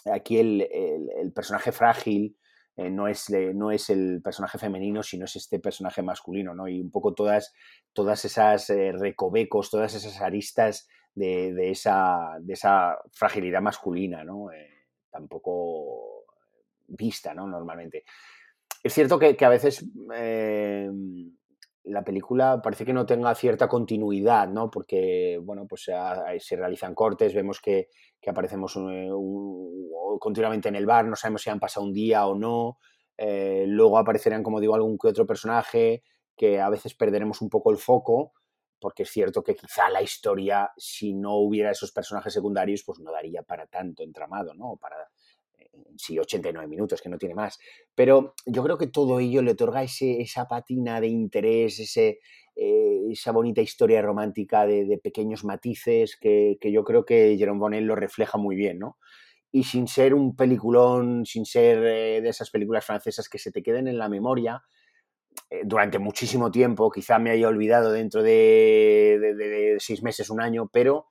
aquí 0.06 0.40
el, 0.40 1.32
personaje 1.34 1.72
frágil 1.72 2.38
eh, 2.78 2.90
no, 2.90 3.08
es, 3.08 3.30
no 3.30 3.72
es 3.72 3.90
el 3.90 4.22
personaje 4.24 4.58
femenino, 4.58 5.04
sino 5.04 5.26
es 5.26 5.36
este 5.36 5.60
personaje 5.60 6.02
masculino, 6.02 6.56
¿no? 6.56 6.68
Y 6.68 6.80
un 6.80 6.92
poco 6.92 7.14
todas, 7.14 7.54
todas 7.94 8.24
esas 8.24 8.70
eh, 8.70 8.94
recovecos, 8.94 9.70
todas 9.70 9.94
esas 9.96 10.22
aristas 10.22 10.88
de, 11.14 11.70
esa, 11.70 12.38
de 12.40 12.54
esa 12.54 12.98
fragilidad 13.12 13.62
masculina, 13.62 14.24
¿no? 14.24 14.52
Eh, 14.52 14.88
tampoco 15.12 16.19
vista, 16.90 17.34
¿no? 17.34 17.48
Normalmente. 17.48 18.04
es 18.84 18.94
cierto 18.94 19.20
que, 19.20 19.36
a 19.40 19.50
veces 19.50 19.86
eh, 20.16 20.90
la 21.84 22.04
película 22.04 22.62
parece 22.62 22.86
que 22.86 22.94
no 22.94 23.06
tenga 23.06 23.34
cierta 23.36 23.68
continuidad, 23.68 24.48
¿no? 24.48 24.70
Porque, 24.70 25.40
bueno, 25.42 25.66
pues 25.68 25.84
se, 25.84 26.56
realizan 26.56 26.96
cortes, 26.96 27.34
vemos 27.34 27.60
que, 27.60 27.90
aparecemos 28.28 28.76
eh, 28.78 29.10
continuamente 30.20 30.70
en 30.70 30.76
el 30.76 30.86
bar, 30.86 31.06
no 31.06 31.16
sabemos 31.16 31.42
si 31.42 31.50
han 31.50 31.60
pasado 31.60 31.86
un 31.86 31.94
día 31.94 32.28
o 32.28 32.36
no. 32.36 32.78
Eh, 33.18 33.66
luego 33.68 33.98
aparecerán, 33.98 34.44
como 34.44 34.60
digo, 34.60 34.76
algún 34.76 34.98
que 34.98 35.08
otro 35.08 35.26
personaje 35.26 36.04
que 36.36 36.62
a 36.62 36.70
veces 36.70 36.94
perderemos 36.94 37.42
un 37.42 37.50
poco 37.50 37.72
el 37.72 37.78
foco, 37.78 38.32
porque 38.80 39.04
es 39.04 39.10
cierto 39.10 39.44
que 39.44 39.56
quizá 39.56 39.90
la 39.90 40.02
historia, 40.02 40.72
si 40.78 41.14
no 41.14 41.36
hubiera 41.36 41.72
esos 41.72 41.92
personajes 41.92 42.32
secundarios, 42.32 42.84
pues 42.86 43.00
no 43.00 43.12
daría 43.12 43.44
para 43.44 43.68
tanto 43.68 44.04
entramado, 44.04 44.54
¿no? 44.54 44.78
Para, 44.78 44.96
sí, 45.98 46.18
89 46.18 46.68
minutos, 46.68 47.02
que 47.02 47.10
no 47.10 47.18
tiene 47.18 47.36
más. 47.36 47.60
Pero 47.96 48.34
yo 48.46 48.64
creo 48.64 48.78
que 48.78 48.88
todo 48.88 49.20
ello 49.20 49.42
le 49.42 49.52
otorga 49.52 49.84
ese, 49.84 50.22
esa 50.22 50.48
patina 50.48 51.02
de 51.02 51.08
interés, 51.08 51.80
ese, 51.80 52.20
eh, 52.56 53.02
esa 53.12 53.32
bonita 53.32 53.62
historia 53.62 54.02
romántica 54.02 54.66
de, 54.66 55.00
pequeños 55.02 55.44
matices 55.44 56.18
que, 56.18 56.58
yo 56.62 56.84
creo 56.84 57.06
que 57.06 57.38
Jerome 57.38 57.60
Bonnell 57.60 57.86
lo 57.86 57.96
refleja 57.96 58.38
muy 58.38 58.56
bien, 58.56 58.80
¿no? 58.80 58.98
Y 59.52 59.64
sin 59.64 59.88
ser 59.88 60.14
un 60.14 60.36
peliculón, 60.36 61.26
sin 61.26 61.46
ser 61.46 61.78
eh, 61.80 62.22
de 62.22 62.30
esas 62.30 62.52
películas 62.52 62.86
francesas 62.86 63.30
que 63.30 63.40
se 63.40 63.52
te 63.52 63.64
queden 63.64 63.88
en 63.88 63.98
la 63.98 64.10
memoria, 64.10 64.62
eh, 65.50 65.62
durante 65.64 66.00
muchísimo 66.00 66.52
tiempo, 66.52 66.92
quizá 66.92 67.18
me 67.18 67.32
haya 67.32 67.48
olvidado 67.48 67.92
dentro 67.92 68.22
de, 68.24 69.18
de, 69.38 69.78
seis 69.80 70.04
meses, 70.04 70.30
un 70.30 70.42
año, 70.42 70.70
pero 70.72 71.08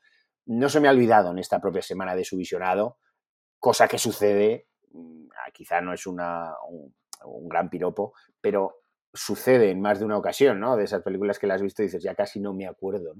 no 0.46 0.68
se 0.68 0.80
me 0.80 0.88
ha 0.88 0.92
olvidado 0.92 1.30
en 1.30 1.38
esta 1.38 1.60
propia 1.60 1.82
semana 1.82 2.14
de 2.14 2.24
su 2.24 2.36
visionado 2.36 2.98
cosa 3.58 3.88
que 3.88 3.98
sucede, 3.98 4.66
mm, 4.92 5.28
ah, 5.32 5.50
quizá 5.52 5.80
no 5.80 5.92
es 5.92 6.06
una, 6.06 6.54
un, 6.68 7.48
gran 7.48 7.68
piropo, 7.70 8.14
pero 8.40 8.80
sucede 9.12 9.70
en 9.70 9.80
más 9.80 9.98
de 9.98 10.04
una 10.04 10.18
ocasión, 10.18 10.60
¿no? 10.60 10.76
De 10.76 10.84
esas 10.84 11.02
películas 11.02 11.38
que 11.38 11.46
las 11.46 11.56
has 11.56 11.62
visto 11.62 11.82
y 11.82 11.86
dices, 11.86 12.02
ya 12.02 12.14
casi 12.14 12.40
no 12.40 12.54
me 12.54 12.66
acuerdo. 12.66 13.14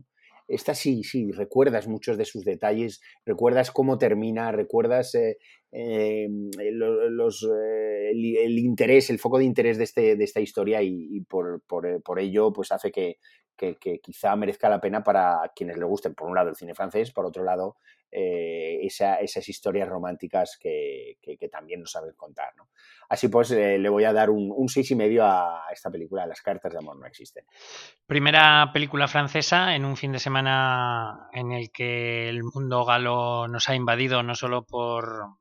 Esta 0.47 0.75
sí, 0.75 1.05
sí, 1.05 1.31
recuerdas 1.31 1.89
muchos 1.89 2.17
de 2.17 2.25
sus 2.25 2.43
detalles, 2.43 3.03
recuerdas 3.27 3.71
cómo 3.71 3.99
termina, 3.99 4.51
recuerdas 4.51 5.15
eh, 5.15 5.37
em, 5.73 6.51
los, 6.71 7.43
eh, 7.43 8.11
el, 8.13 8.59
interés, 8.59 9.11
el 9.11 9.19
foco 9.19 9.39
de 9.39 9.45
interés 9.45 9.77
de, 9.77 9.85
este, 9.85 10.17
de 10.17 10.25
esta 10.25 10.41
historia 10.41 10.81
y, 10.83 11.21
por, 11.29 11.61
por, 11.67 12.19
ello 12.19 12.51
pues 12.51 12.73
hace 12.73 12.91
que, 12.91 13.19
que, 13.59 14.01
quizá 14.01 14.35
merezca 14.37 14.71
la 14.71 14.81
pena 14.81 15.05
para 15.05 15.53
quienes 15.55 15.77
le 15.77 15.85
gusten, 15.85 16.15
por 16.15 16.29
un 16.29 16.35
lado, 16.35 16.49
el 16.49 16.57
cine 16.57 16.75
francés, 16.75 17.13
por 17.13 17.27
otro 17.27 17.45
lado, 17.45 17.77
eh, 18.11 18.79
esas 18.83 19.49
historias 19.49 19.89
románticas 19.89 20.59
que, 20.61 21.19
también 21.51 21.81
nos 21.81 21.93
saben 21.93 22.15
contar. 22.17 22.55
¿no? 22.57 22.69
Así 23.09 23.29
pues, 23.29 23.51
eh, 23.51 23.79
le 23.79 23.89
voy 23.89 24.05
a 24.05 24.13
dar 24.13 24.31
un, 24.31 24.53
un 24.55 24.69
seis 24.69 24.91
y 24.91 24.95
medio 24.95 25.25
a 25.25 25.65
esta 25.73 25.91
película, 25.91 26.27
Las 26.27 26.43
cartas 26.43 26.73
de 26.73 26.79
amor 26.79 26.99
no 26.99 27.07
existen. 27.07 27.45
Primera 28.07 28.71
película 28.73 29.09
francesa 29.09 29.75
en 29.75 29.85
un 29.85 29.97
fin 29.97 30.13
de 30.13 30.19
semana 30.19 31.29
en 31.33 31.53
el 31.53 31.71
que 31.71 32.29
el 32.29 32.43
mundo 32.43 32.85
galo 32.85 33.49
nos 33.49 33.69
ha 33.69 33.75
invadido, 33.75 34.23
no 34.23 34.35
solo 34.35 34.65
por... 34.65 35.37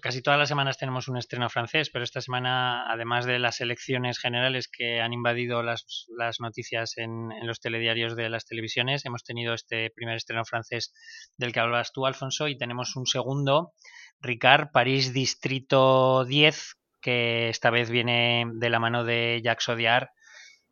casi 0.00 0.22
todas 0.22 0.38
las 0.38 0.48
semanas 0.48 0.78
tenemos 0.78 1.08
un 1.08 1.16
estreno 1.16 1.48
francés, 1.48 1.90
pero 1.90 2.04
esta 2.04 2.20
semana, 2.20 2.90
además 2.90 3.24
de 3.24 3.38
las 3.38 3.60
elecciones 3.60 4.18
generales 4.18 4.68
que 4.68 5.00
han 5.00 5.12
invadido 5.12 5.62
las, 5.62 6.06
noticias 6.40 6.98
en, 6.98 7.32
en 7.32 7.46
los 7.46 7.60
telediarios 7.60 8.16
de 8.16 8.28
las 8.28 8.46
televisiones, 8.46 9.04
hemos 9.06 9.24
tenido 9.24 9.54
este 9.54 9.90
primer 9.90 10.16
estreno 10.16 10.44
francés 10.44 10.92
del 11.36 11.52
que 11.52 11.60
hablabas 11.60 11.92
tú, 11.92 12.06
Alfonso, 12.10 12.48
y 12.48 12.58
tenemos 12.58 12.96
un 12.96 13.06
segundo, 13.06 13.72
Ricard, 14.20 14.70
París 14.72 15.12
Distrito 15.12 16.24
10, 16.24 16.76
que 17.00 17.48
esta 17.48 17.70
vez 17.70 17.90
viene 17.90 18.44
de 18.54 18.70
la 18.70 18.78
mano 18.78 19.04
de 19.04 19.40
Jacques 19.42 19.68
Audiard, 19.68 20.08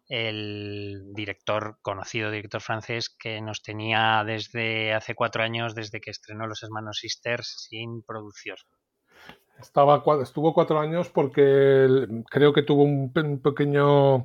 el 0.09 1.13
director, 1.15 1.79
conocido 1.83 2.31
director 2.31 2.61
francés, 2.61 3.11
que 3.11 3.41
nos 3.41 3.63
tenía 3.63 4.23
desde 4.25 4.95
hace 4.95 5.15
cuatro 5.15 5.43
años, 5.43 5.75
desde 5.75 6.01
que 6.01 6.11
estrenó 6.11 6.47
Los 6.47 6.63
Hermanos 6.63 6.99
Sisters, 6.99 7.67
sin 7.69 8.03
producción. 8.03 8.57
Estaba, 9.61 10.03
estuvo 10.23 10.55
cuatro 10.55 10.79
años 10.79 11.11
porque 11.11 12.07
creo 12.31 12.53
que 12.53 12.63
tuvo 12.63 12.85
un, 12.85 13.13
pequeño 13.43 14.25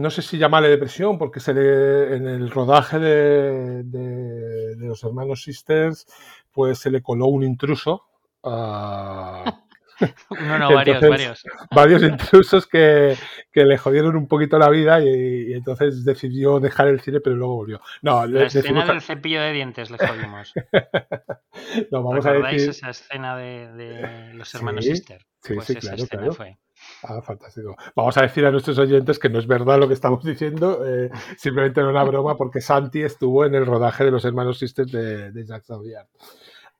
no 0.00 0.10
sé 0.10 0.22
si 0.22 0.38
llamarle 0.38 0.68
depresión, 0.68 1.18
porque 1.18 1.40
se 1.40 1.54
le, 1.54 2.16
en 2.16 2.26
el 2.26 2.50
rodaje 2.50 2.98
de, 2.98 3.82
de, 3.84 4.76
los 4.78 5.04
hermanos 5.04 5.42
Sisters, 5.42 6.06
pues 6.52 6.78
se 6.78 6.90
le 6.90 7.02
coló 7.02 7.26
un 7.26 7.44
intruso. 7.44 8.04
a 8.42 9.64
no, 10.58 10.74
varios, 10.74 11.00
varios. 11.00 11.44
Varios 11.70 12.02
intrusos 12.02 12.66
que, 12.66 13.16
que, 13.52 13.64
le 13.64 13.78
jodieron 13.78 14.16
un 14.16 14.26
poquito 14.26 14.58
la 14.58 14.68
vida 14.68 15.00
y, 15.00 15.52
entonces 15.52 16.04
decidió 16.04 16.60
dejar 16.60 16.88
el 16.88 17.00
cine, 17.00 17.20
pero 17.20 17.36
luego 17.36 17.56
volvió. 17.56 17.80
No, 18.02 18.26
la 18.26 18.44
escena 18.44 18.86
del 18.86 19.00
cepillo 19.00 19.40
de 19.40 19.52
dientes 19.52 19.90
le 19.90 19.98
jodimos. 19.98 20.52
no, 21.90 22.02
vamos 22.02 22.26
a 22.26 22.32
decir... 22.32 22.70
esa 22.70 22.90
escena 22.90 23.36
de, 23.36 23.72
de 23.72 24.34
los 24.34 24.54
hermanos 24.54 24.84
Sister? 24.84 25.26
Sí, 25.42 25.54
pues 25.54 25.66
sí, 25.66 25.72
esa 25.74 25.80
claro, 25.80 26.02
escena 26.04 26.32
fue. 26.32 26.58
Ah, 27.02 27.22
fantástico. 27.22 27.76
Vamos 27.96 28.16
a 28.18 28.22
decir 28.22 28.44
a 28.44 28.50
nuestros 28.50 28.78
oyentes 28.78 29.18
que 29.18 29.28
no 29.28 29.38
es 29.38 29.46
verdad 29.46 29.78
lo 29.78 29.88
que 29.88 29.94
estamos 29.94 30.24
diciendo, 30.24 30.86
eh, 30.86 31.10
simplemente 31.36 31.80
era 31.80 31.90
una 31.90 32.04
broma 32.04 32.36
porque 32.36 32.60
Santi 32.60 33.02
estuvo 33.02 33.44
en 33.44 33.54
el 33.54 33.66
rodaje 33.66 34.04
de 34.04 34.10
los 34.10 34.24
hermanos 34.24 34.58
Sisters 34.58 34.92
de, 34.92 35.32
de 35.32 35.46
Jacques 35.46 35.70
Audiard. 35.70 36.06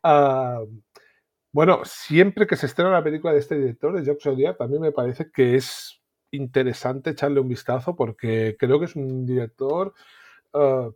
Ah, 0.03 0.61
bueno, 1.53 1.81
siempre 1.85 2.47
que 2.47 2.57
se 2.57 2.67
estrena 2.67 2.91
una 2.91 3.03
película 3.03 3.33
de 3.33 3.41
este 3.41 3.59
director, 3.59 3.93
de 3.93 4.05
Jacques 4.05 4.27
Audiard, 4.27 4.57
también 4.57 4.83
me 4.83 4.93
parece 4.93 5.31
que 5.33 5.57
es 5.57 6.01
interesante 6.31 7.11
echarle 7.11 7.41
un 7.41 7.49
vistazo 7.49 7.97
porque 7.97 8.57
creo 8.59 8.79
que 8.79 8.85
es 8.85 8.95
un 8.95 9.27
director 9.27 9.93
ah, 10.55 10.91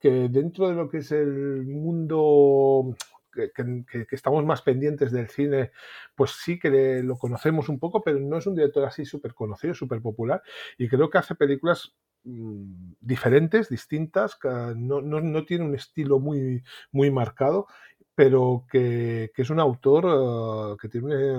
que 0.00 0.28
dentro 0.28 0.68
de 0.68 0.74
lo 0.74 0.88
que 0.88 0.98
es 0.98 1.12
el 1.12 1.64
mundo 1.66 2.96
que, 3.32 4.06
estamos 4.10 4.44
más 4.44 4.62
pendientes 4.62 5.12
del 5.12 5.28
cine, 5.28 5.72
pues 6.14 6.32
sí 6.32 6.58
que 6.58 7.02
lo 7.02 7.16
conocemos 7.16 7.68
un 7.68 7.78
poco, 7.78 8.02
pero 8.02 8.18
no 8.20 8.38
es 8.38 8.46
un 8.46 8.54
director 8.54 8.84
así 8.84 9.04
súper 9.04 9.34
conocido, 9.34 9.74
súper 9.74 10.00
popular, 10.00 10.42
y 10.78 10.88
creo 10.88 11.10
que 11.10 11.18
hace 11.18 11.34
películas 11.34 11.94
mm, 12.24 12.92
diferentes, 13.00 13.68
distintas, 13.68 14.36
que 14.36 14.48
no, 14.76 15.00
no, 15.00 15.44
tiene 15.44 15.64
un 15.64 15.74
estilo 15.74 16.18
muy, 16.20 16.62
muy 16.92 17.10
marcado, 17.10 17.66
pero 18.14 18.66
que, 18.70 19.32
es 19.34 19.50
un 19.50 19.60
autor 19.60 20.04
eh, 20.06 20.76
que 20.80 20.88
tiene, 20.88 21.34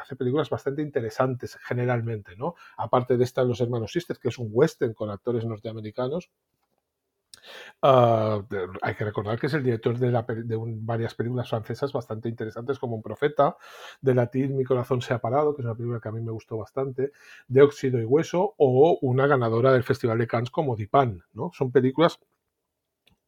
hace 0.00 0.16
películas 0.16 0.48
bastante 0.48 0.82
interesantes 0.82 1.56
generalmente, 1.62 2.34
¿no? 2.36 2.54
Aparte 2.78 3.16
de 3.16 3.24
esta 3.24 3.44
Los 3.44 3.60
Hermanos 3.60 3.92
Sisters, 3.92 4.18
que 4.18 4.28
es 4.28 4.38
un 4.38 4.48
western 4.50 4.94
con 4.94 5.10
actores 5.10 5.44
norteamericanos, 5.44 6.30
Ah, 7.82 8.42
hay 8.82 8.94
que 8.94 9.04
recordar 9.04 9.38
que 9.38 9.46
es 9.46 9.54
el 9.54 9.62
director 9.62 9.98
de, 9.98 10.56
varias 10.80 11.14
películas 11.14 11.48
francesas 11.48 11.92
bastante 11.92 12.28
interesantes, 12.28 12.78
como 12.78 12.96
Un 12.96 13.02
Profeta, 13.02 13.56
de 14.00 14.14
latín 14.14 14.56
Mi 14.56 14.64
Corazón 14.64 15.02
se 15.02 15.14
ha 15.14 15.20
parado, 15.20 15.54
que 15.54 15.62
es 15.62 15.66
una 15.66 15.74
película 15.74 16.00
que 16.00 16.08
a 16.08 16.12
mí 16.12 16.20
me 16.20 16.32
gustó 16.32 16.56
bastante, 16.56 17.12
de 17.48 17.62
Óxido 17.62 18.00
y 18.00 18.04
Hueso, 18.04 18.54
o 18.56 18.98
una 19.02 19.26
ganadora 19.26 19.72
del 19.72 19.82
Festival 19.82 20.18
de 20.18 20.26
Cannes 20.26 20.50
como 20.50 20.76
Dipan. 20.76 21.22
¿no? 21.32 21.50
Son 21.54 21.70
películas 21.72 22.18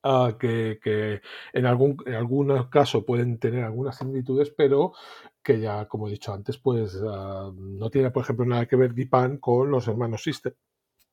ah, 0.02 0.36
que, 0.38 1.20
en, 1.52 1.66
algún, 1.66 1.96
en 2.06 2.14
algún 2.14 2.64
caso 2.70 3.04
pueden 3.04 3.38
tener 3.38 3.64
algunas 3.64 3.96
similitudes, 3.98 4.50
pero 4.50 4.92
que 5.42 5.60
ya, 5.60 5.86
como 5.86 6.08
he 6.08 6.12
dicho 6.12 6.32
antes, 6.32 6.58
pues 6.58 6.98
ah, 7.06 7.52
no 7.54 7.90
tiene, 7.90 8.10
por 8.10 8.22
ejemplo, 8.24 8.44
nada 8.46 8.66
que 8.66 8.76
ver 8.76 8.94
Dipan 8.94 9.38
con 9.38 9.70
los 9.70 9.86
hermanos 9.88 10.22
Sister 10.22 10.56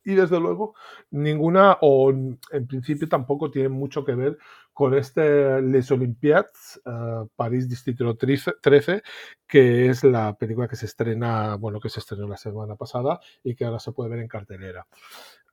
y 0.04 0.16
desde 0.16 0.40
luego 0.40 0.76
ninguna, 1.12 1.78
o 1.82 2.12
en 2.12 2.68
principio 2.68 3.08
tampoco 3.08 3.52
tiene 3.52 3.70
mucho 3.70 4.04
que 4.04 4.16
ver 4.16 4.38
con 4.74 4.94
este 4.96 5.62
Les 5.62 5.90
Olympiades, 5.92 6.82
uh, 6.86 7.28
París 7.36 7.70
Distrito 7.70 8.16
13, 8.16 9.04
que 9.48 9.90
es 9.90 10.04
la 10.04 10.36
película 10.36 10.68
que 10.68 10.76
se 10.76 10.88
estrena, 10.88 11.56
bueno, 11.56 11.80
que 11.80 11.90
se 11.90 12.00
estrenó 12.00 12.28
la 12.28 12.38
semana 12.38 12.76
pasada 12.76 13.20
y 13.44 13.56
que 13.56 13.66
ahora 13.66 13.80
se 13.80 13.92
puede 13.92 14.10
ver 14.10 14.20
en 14.20 14.28
cartelera. 14.28 14.86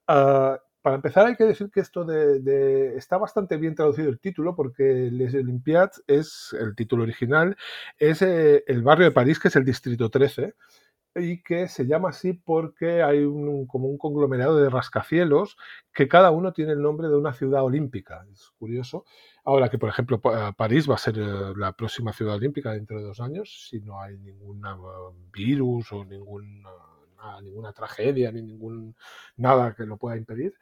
Uh, 0.08 0.56
para 0.82 0.96
empezar 0.96 1.26
hay 1.26 1.36
que 1.36 1.44
decir 1.44 1.70
que 1.70 1.80
esto 1.80 2.04
de, 2.04 2.96
está 2.96 3.18
bastante 3.18 3.58
bien 3.58 3.74
traducido 3.74 4.08
el 4.08 4.18
título 4.18 4.56
porque 4.56 5.10
Les 5.12 5.34
Olympiades 5.34 6.02
es 6.06 6.56
el 6.58 6.74
título 6.74 7.02
original, 7.02 7.56
es 7.98 8.22
eh, 8.22 8.64
el 8.66 8.82
barrio 8.82 9.04
de 9.04 9.10
París 9.10 9.38
que 9.38 9.48
es 9.48 9.56
el 9.56 9.64
Distrito 9.66 10.08
13 10.08 10.54
y 11.14 11.42
que 11.42 11.66
se 11.68 11.86
llama 11.86 12.10
así 12.10 12.32
porque 12.32 13.02
hay 13.02 13.24
un, 13.24 13.66
como 13.66 13.88
un 13.88 13.98
conglomerado 13.98 14.56
de 14.56 14.70
rascacielos 14.70 15.56
que 15.92 16.08
cada 16.08 16.30
uno 16.30 16.52
tiene 16.52 16.72
el 16.72 16.82
nombre 16.82 17.08
de 17.08 17.16
una 17.16 17.32
ciudad 17.32 17.64
olímpica. 17.64 18.24
Es 18.32 18.50
curioso. 18.58 19.04
Ahora 19.44 19.68
que, 19.68 19.78
por 19.78 19.88
ejemplo, 19.88 20.20
París 20.20 20.88
va 20.88 20.94
a 20.94 20.98
ser 20.98 21.18
eh, 21.18 21.52
la 21.56 21.72
próxima 21.72 22.12
ciudad 22.12 22.36
olímpica 22.36 22.72
dentro 22.72 22.98
de 22.98 23.04
dos 23.04 23.20
años, 23.20 23.68
si 23.68 23.80
no 23.80 24.00
hay 24.00 24.16
ningún 24.18 24.64
uh, 24.64 25.12
virus 25.32 25.92
o 25.92 26.04
ninguna, 26.04 26.70
ninguna 27.42 27.72
tragedia, 27.72 28.30
ni 28.30 28.42
ningún 28.42 28.94
nada 29.36 29.74
que 29.74 29.86
lo 29.86 29.96
pueda 29.96 30.16
impedir. 30.16 30.54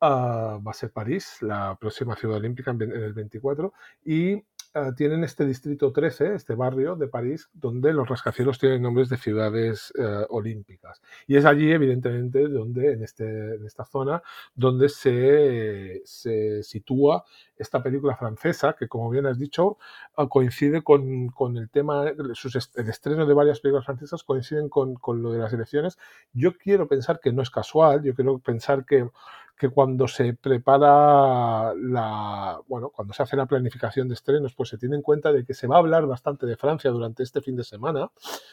Uh, 0.00 0.60
va 0.62 0.70
a 0.70 0.74
ser 0.74 0.90
París, 0.90 1.38
la 1.40 1.76
próxima 1.80 2.16
ciudad 2.16 2.36
olímpica 2.36 2.72
en, 2.72 2.82
el 2.82 3.12
24. 3.12 3.72
Y 4.04 4.42
eh, 4.74 4.90
tienen 4.96 5.22
este 5.22 5.46
distrito 5.46 5.92
13, 5.92 6.34
este 6.34 6.56
barrio 6.56 6.96
de 6.96 7.06
París, 7.06 7.48
donde 7.52 7.92
los 7.92 8.08
rascacielos 8.08 8.58
tienen 8.58 8.82
nombres 8.82 9.08
de 9.08 9.16
ciudades 9.16 9.92
eh, 9.96 10.26
olímpicas. 10.30 11.00
Y 11.28 11.36
es 11.36 11.44
allí, 11.44 11.70
evidentemente, 11.70 12.48
donde, 12.48 12.92
en, 12.92 13.04
este, 13.04 13.54
en 13.54 13.64
esta 13.64 13.84
zona, 13.84 14.20
donde 14.54 14.88
se, 14.88 16.02
se, 16.04 16.64
sitúa 16.64 17.24
esta 17.56 17.84
película 17.84 18.16
francesa, 18.16 18.74
que 18.76 18.88
como 18.88 19.10
bien 19.10 19.26
has 19.26 19.38
dicho, 19.38 19.78
ah, 20.16 20.26
coincide 20.28 20.82
con, 20.82 21.28
con 21.28 21.56
el 21.56 21.70
tema, 21.70 22.08
el 22.08 22.88
estreno 22.88 23.26
de 23.26 23.34
varias 23.34 23.60
películas 23.60 23.84
francesas 23.86 24.24
coinciden 24.24 24.68
con, 24.68 24.94
con 24.96 25.22
lo 25.22 25.32
de 25.32 25.38
las 25.38 25.52
elecciones. 25.52 25.98
Yo 26.32 26.58
quiero 26.58 26.88
pensar 26.88 27.20
que 27.20 27.32
no 27.32 27.42
es 27.42 27.50
casual, 27.50 28.02
yo 28.02 28.14
quiero 28.16 28.40
pensar 28.40 28.84
que 28.84 29.08
que 29.56 29.68
cuando 29.68 30.08
se 30.08 30.34
prepara 30.34 31.74
la, 31.74 32.60
bueno, 32.66 32.90
cuando 32.90 33.14
se 33.14 33.22
hace 33.22 33.36
la 33.36 33.46
planificación 33.46 34.08
de 34.08 34.14
estrenos, 34.14 34.54
pues 34.54 34.68
se 34.68 34.78
tiene 34.78 34.96
en 34.96 35.02
cuenta 35.02 35.32
de 35.32 35.44
que 35.44 35.54
se 35.54 35.66
va 35.66 35.76
a 35.76 35.78
hablar 35.78 36.06
bastante 36.06 36.46
de 36.46 36.56
Francia 36.56 36.90
durante 36.90 37.22
este 37.22 37.40
fin 37.40 37.56
de 37.56 37.64
semana 37.64 38.10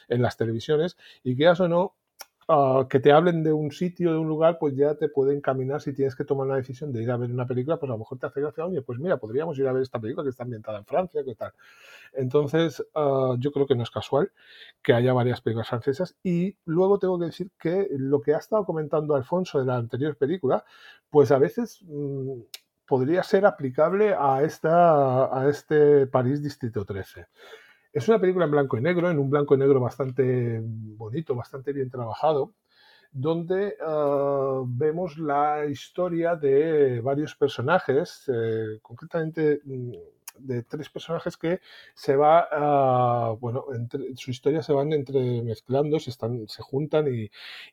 en 0.07 0.21
las 0.21 0.37
televisiones 0.37 0.97
y 1.23 1.35
que 1.35 1.49
eso 1.49 1.67
no, 1.67 1.95
Ah, 2.47 2.87
que 2.89 2.99
te 2.99 3.11
hablen 3.11 3.43
de 3.43 3.53
un 3.53 3.71
sitio, 3.71 4.11
de 4.11 4.17
un 4.17 4.27
lugar, 4.27 4.57
pues 4.59 4.75
ya 4.75 4.95
te 4.95 5.09
puede 5.09 5.33
encaminar 5.33 5.81
si 5.81 5.93
tienes 5.93 6.15
que 6.15 6.25
tomar 6.25 6.47
una 6.47 6.57
decisión 6.57 6.91
de 6.91 7.03
ir 7.03 7.11
a 7.11 7.17
ver 7.17 7.31
una 7.31 7.45
película, 7.45 7.77
pues 7.77 7.89
a 7.89 7.93
lo 7.93 7.99
mejor 7.99 8.17
te 8.17 8.25
hace 8.25 8.41
gracia, 8.41 8.65
oye, 8.65 8.81
pues 8.81 8.99
mira, 8.99 9.17
podríamos 9.17 9.57
ir 9.59 9.67
a 9.67 9.71
ver 9.71 9.83
esta 9.83 9.99
película 9.99 10.23
que 10.23 10.31
está 10.31 10.43
ambientada 10.43 10.79
en 10.79 10.85
Francia, 10.85 11.21
¿qué 11.23 11.35
tal? 11.35 11.53
Entonces, 12.13 12.83
ah, 12.95 13.35
yo 13.39 13.51
creo 13.51 13.67
que 13.67 13.75
no 13.75 13.83
es 13.83 13.91
casual 13.91 14.31
que 14.81 14.93
haya 14.93 15.13
varias 15.13 15.39
películas 15.41 15.69
francesas 15.69 16.17
y 16.23 16.57
luego 16.65 16.99
tengo 16.99 17.19
que 17.19 17.25
decir 17.25 17.51
que 17.59 17.87
lo 17.91 18.21
que 18.21 18.33
ha 18.33 18.39
estado 18.39 18.65
comentando 18.65 19.15
Alfonso 19.15 19.59
de 19.59 19.65
la 19.65 19.77
anterior 19.77 20.17
película, 20.17 20.65
pues 21.09 21.31
a 21.31 21.37
veces 21.37 21.79
mm, 21.83 22.41
podría 22.85 23.23
ser 23.23 23.45
aplicable 23.45 24.13
a, 24.17 24.43
esta, 24.43 25.39
a 25.39 25.47
este 25.47 26.07
París 26.07 26.41
Distrito 26.41 26.83
13. 26.83 27.27
Es 27.93 28.07
una 28.07 28.19
película 28.19 28.45
en 28.45 28.51
blanco 28.51 28.77
y 28.77 28.81
negro, 28.81 29.09
en 29.09 29.19
un 29.19 29.29
blanco 29.29 29.55
y 29.55 29.57
negro 29.57 29.79
bastante 29.81 30.61
bonito, 30.63 31.35
bastante 31.35 31.73
bien 31.73 31.89
trabajado, 31.89 32.53
donde 33.11 33.75
ah, 33.85 34.61
vemos 34.65 35.17
la 35.17 35.65
historia 35.65 36.35
de 36.35 37.01
varios 37.01 37.35
personajes, 37.35 38.29
eh, 38.33 38.79
concretamente 38.81 39.61
mm, 39.65 39.91
de 40.43 40.63
tres 40.63 40.89
personajes 40.89 41.37
que 41.37 41.59
se 41.93 42.15
va 42.15 42.47
a, 42.51 43.31
bueno, 43.31 43.65
entre, 43.73 44.15
su 44.15 44.31
historia 44.31 44.61
se 44.63 44.73
van 44.73 44.93
entremezclando, 44.93 45.99
se, 45.99 46.09
están, 46.09 46.47
se 46.47 46.61
juntan 46.61 47.07
y, 47.13 47.29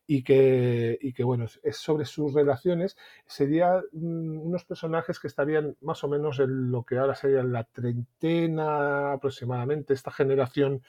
y, 0.06 0.22
que, 0.22 0.98
y 1.00 1.12
que, 1.12 1.24
bueno, 1.24 1.46
es 1.62 1.76
sobre 1.76 2.04
sus 2.04 2.32
relaciones. 2.34 2.96
Serían 3.26 3.82
mm, 3.92 4.40
unos 4.40 4.64
personajes 4.64 5.18
que 5.18 5.28
estarían 5.28 5.76
más 5.80 6.02
o 6.04 6.08
menos 6.08 6.38
en 6.40 6.70
lo 6.70 6.84
que 6.84 6.98
ahora 6.98 7.14
sería 7.14 7.42
la 7.42 7.64
treintena 7.64 9.12
aproximadamente, 9.12 9.94
esta 9.94 10.10
generación 10.10 10.82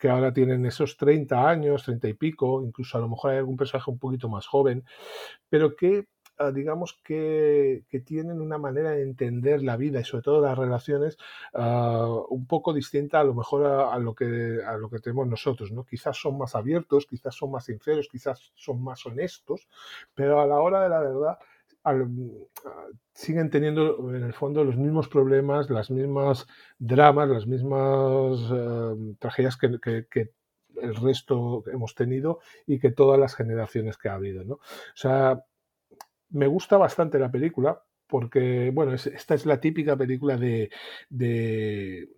que 0.00 0.08
ahora 0.08 0.32
tienen 0.32 0.64
esos 0.64 0.96
30 0.96 1.48
años, 1.48 1.84
30 1.84 2.08
y 2.08 2.14
pico, 2.14 2.62
incluso 2.64 2.96
a 2.96 3.02
lo 3.02 3.08
mejor 3.08 3.32
hay 3.32 3.38
algún 3.38 3.56
personaje 3.56 3.90
un 3.90 3.98
poquito 3.98 4.28
más 4.30 4.46
joven, 4.46 4.82
pero 5.50 5.76
que 5.76 6.06
digamos 6.48 6.98
que, 7.04 7.84
tienen 8.06 8.40
una 8.40 8.56
manera 8.56 8.92
de 8.92 9.02
entender 9.02 9.62
la 9.62 9.76
vida 9.76 10.00
y 10.00 10.04
sobre 10.04 10.22
todo 10.22 10.40
las 10.40 10.56
relaciones 10.56 11.18
ah, 11.52 12.08
un 12.30 12.46
poco 12.46 12.72
distinta 12.72 13.20
a 13.20 13.24
lo 13.24 13.34
mejor 13.34 13.66
a, 13.66 13.98
lo 13.98 14.14
que, 14.14 14.60
a 14.66 14.76
lo 14.78 14.88
que 14.88 15.00
tenemos 15.00 15.28
nosotros. 15.28 15.70
¿no? 15.70 15.84
Quizás 15.84 16.16
son 16.16 16.38
más 16.38 16.54
abiertos, 16.54 17.06
quizás 17.06 17.34
son 17.34 17.50
más 17.50 17.66
sinceros, 17.66 18.08
quizás 18.10 18.52
son 18.54 18.82
más 18.82 19.04
honestos, 19.04 19.68
pero 20.14 20.40
a 20.40 20.46
la 20.46 20.60
hora 20.60 20.82
de 20.82 20.88
la 20.88 21.00
verdad 21.00 21.38
ah, 21.84 21.94
siguen 23.12 23.50
teniendo 23.50 24.14
en 24.14 24.24
el 24.24 24.32
fondo 24.32 24.64
los 24.64 24.76
mismos 24.76 25.08
problemas, 25.08 25.68
las 25.68 25.90
mismas 25.90 26.46
dramas, 26.78 27.28
las 27.28 27.46
mismas 27.46 28.40
tragedias 29.18 29.58
que, 29.58 30.06
que, 30.10 30.30
el 30.80 30.94
resto 30.94 31.62
hemos 31.70 31.94
tenido 31.94 32.38
y 32.66 32.78
que 32.78 32.90
todas 32.90 33.20
las 33.20 33.34
generaciones 33.34 33.98
que 33.98 34.08
ha 34.08 34.14
habido. 34.14 34.44
¿no? 34.44 34.54
O 34.54 34.60
sea, 34.94 35.44
me 36.30 36.46
gusta 36.46 36.76
bastante 36.76 37.18
la 37.18 37.30
película 37.30 37.82
porque, 38.06 38.70
bueno, 38.74 38.92
esta 38.92 39.34
es 39.34 39.46
la 39.46 39.60
típica 39.60 39.96
película 39.96 40.36
de, 40.36 40.70
de, 41.08 42.08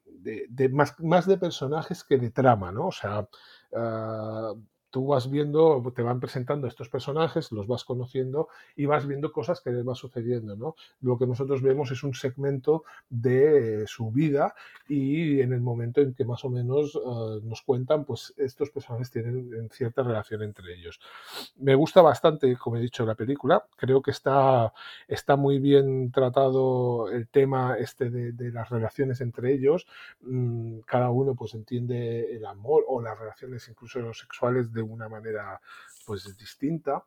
de, 0.48 0.68
más, 0.70 0.98
más, 1.00 1.26
de 1.26 1.36
personajes 1.36 2.02
que 2.02 2.16
de 2.16 2.30
trama, 2.30 2.72
¿no? 2.72 2.86
O 2.86 2.92
sea, 2.92 3.28
uh, 3.72 4.58
tú 4.92 5.06
vas 5.06 5.30
viendo, 5.30 5.82
te 5.96 6.02
van 6.02 6.20
presentando 6.20 6.66
estos 6.68 6.90
personajes, 6.90 7.50
los 7.50 7.66
vas 7.66 7.82
conociendo 7.82 8.48
y 8.76 8.84
vas 8.84 9.06
viendo 9.06 9.32
cosas 9.32 9.62
que 9.62 9.70
les 9.70 9.88
va 9.88 9.94
sucediendo, 9.94 10.54
¿no? 10.54 10.76
Lo 11.00 11.18
que 11.18 11.26
nosotros 11.26 11.62
vemos 11.62 11.90
es 11.90 12.04
un 12.04 12.14
segmento 12.14 12.84
de 13.08 13.84
su 13.86 14.10
vida 14.10 14.54
y 14.86 15.40
en 15.40 15.54
el 15.54 15.62
momento 15.62 16.02
en 16.02 16.12
que 16.12 16.26
más 16.26 16.44
o 16.44 16.50
menos 16.50 16.94
uh, 16.94 17.40
nos 17.42 17.62
cuentan, 17.62 18.04
pues 18.04 18.34
estos 18.36 18.68
personajes 18.68 19.10
tienen 19.10 19.70
cierta 19.72 20.02
relación 20.02 20.42
entre 20.42 20.74
ellos. 20.74 21.00
Me 21.56 21.74
gusta 21.74 22.02
bastante, 22.02 22.54
como 22.58 22.76
he 22.76 22.80
dicho, 22.80 23.06
la 23.06 23.14
película. 23.14 23.64
Creo 23.76 24.02
que 24.02 24.10
está, 24.10 24.74
está 25.08 25.36
muy 25.36 25.58
bien 25.58 26.12
tratado 26.12 27.10
el 27.10 27.28
tema 27.28 27.76
este 27.78 28.10
de, 28.10 28.32
de 28.32 28.52
las 28.52 28.68
relaciones 28.68 29.22
entre 29.22 29.54
ellos. 29.54 29.86
Mm, 30.20 30.80
cada 30.80 31.08
uno 31.08 31.34
pues 31.34 31.54
entiende 31.54 32.36
el 32.36 32.44
amor 32.44 32.84
o 32.86 33.00
las 33.00 33.18
relaciones 33.18 33.66
incluso 33.70 34.12
sexuales 34.12 34.70
de 34.70 34.81
una 34.82 35.08
manera 35.08 35.60
pues 36.06 36.36
distinta. 36.36 37.04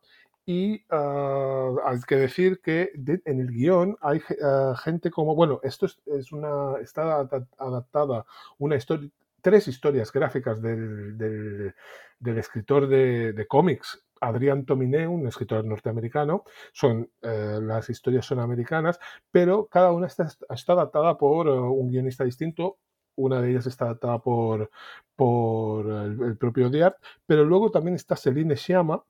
Y 0.47 0.83
uh, 0.93 1.79
hay 1.83 1.99
que 2.07 2.17
decir 2.17 2.61
que 2.61 2.91
en 2.93 3.39
el 3.39 3.51
guion 3.51 3.97
hay 4.01 4.19
uh, 4.19 4.75
gente 4.75 5.09
como, 5.09 5.33
bueno, 5.35 5.59
esto 5.63 5.87
es, 5.87 6.31
una, 6.31 6.79
está 6.81 7.27
adaptada 7.57 8.25
una 8.59 8.75
historia, 8.75 9.09
tres 9.41 9.67
historias 9.67 10.11
gráficas 10.11 10.61
del, 10.61 11.17
del, 11.17 12.37
escritor 12.37 12.87
de, 12.87 13.33
de 13.33 13.47
cómics 13.47 14.05
Adrián 14.21 14.65
Tominé, 14.65 15.07
un 15.07 15.27
escritor 15.27 15.63
norteamericano, 15.65 16.43
son, 16.73 17.09
eh, 17.21 17.59
las 17.61 17.89
historias 17.89 18.25
son 18.25 18.39
americanas, 18.39 18.99
pero 19.31 19.67
cada 19.67 19.91
una 19.91 20.07
está, 20.07 20.27
está 20.49 20.73
adaptada 20.73 21.17
por 21.17 21.47
uh, 21.47 21.71
un 21.71 21.89
guionista 21.89 22.23
distinto 22.23 22.77
una 23.15 23.41
de 23.41 23.51
ellas 23.51 23.67
está 23.67 23.85
adaptada 23.85 24.19
por, 24.19 24.69
por 25.15 25.89
el, 25.89 26.37
propio 26.37 26.69
Diart, 26.69 26.97
pero 27.25 27.45
luego 27.45 27.71
también 27.71 27.95
está 27.95 28.15
Celine 28.15 28.55
Sciamma, 28.55 29.03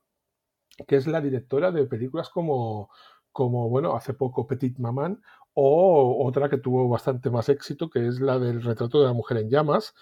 que 0.86 0.96
es 0.96 1.06
la 1.06 1.20
directora 1.20 1.72
de 1.72 1.86
películas 1.86 2.30
como, 2.30 2.90
como 3.32 3.68
bueno, 3.68 3.96
hace 3.96 4.14
poco 4.14 4.46
Petit 4.46 4.78
Maman, 4.78 5.22
o 5.54 6.26
otra 6.26 6.50
que 6.50 6.58
tuvo 6.58 6.88
bastante 6.88 7.30
más 7.30 7.48
éxito, 7.48 7.88
que 7.90 8.06
es 8.06 8.20
la 8.20 8.38
del 8.38 8.62
retrato 8.62 9.00
de 9.00 9.06
la 9.06 9.14
mujer 9.14 9.38
en 9.38 9.50
llamas, 9.50 9.94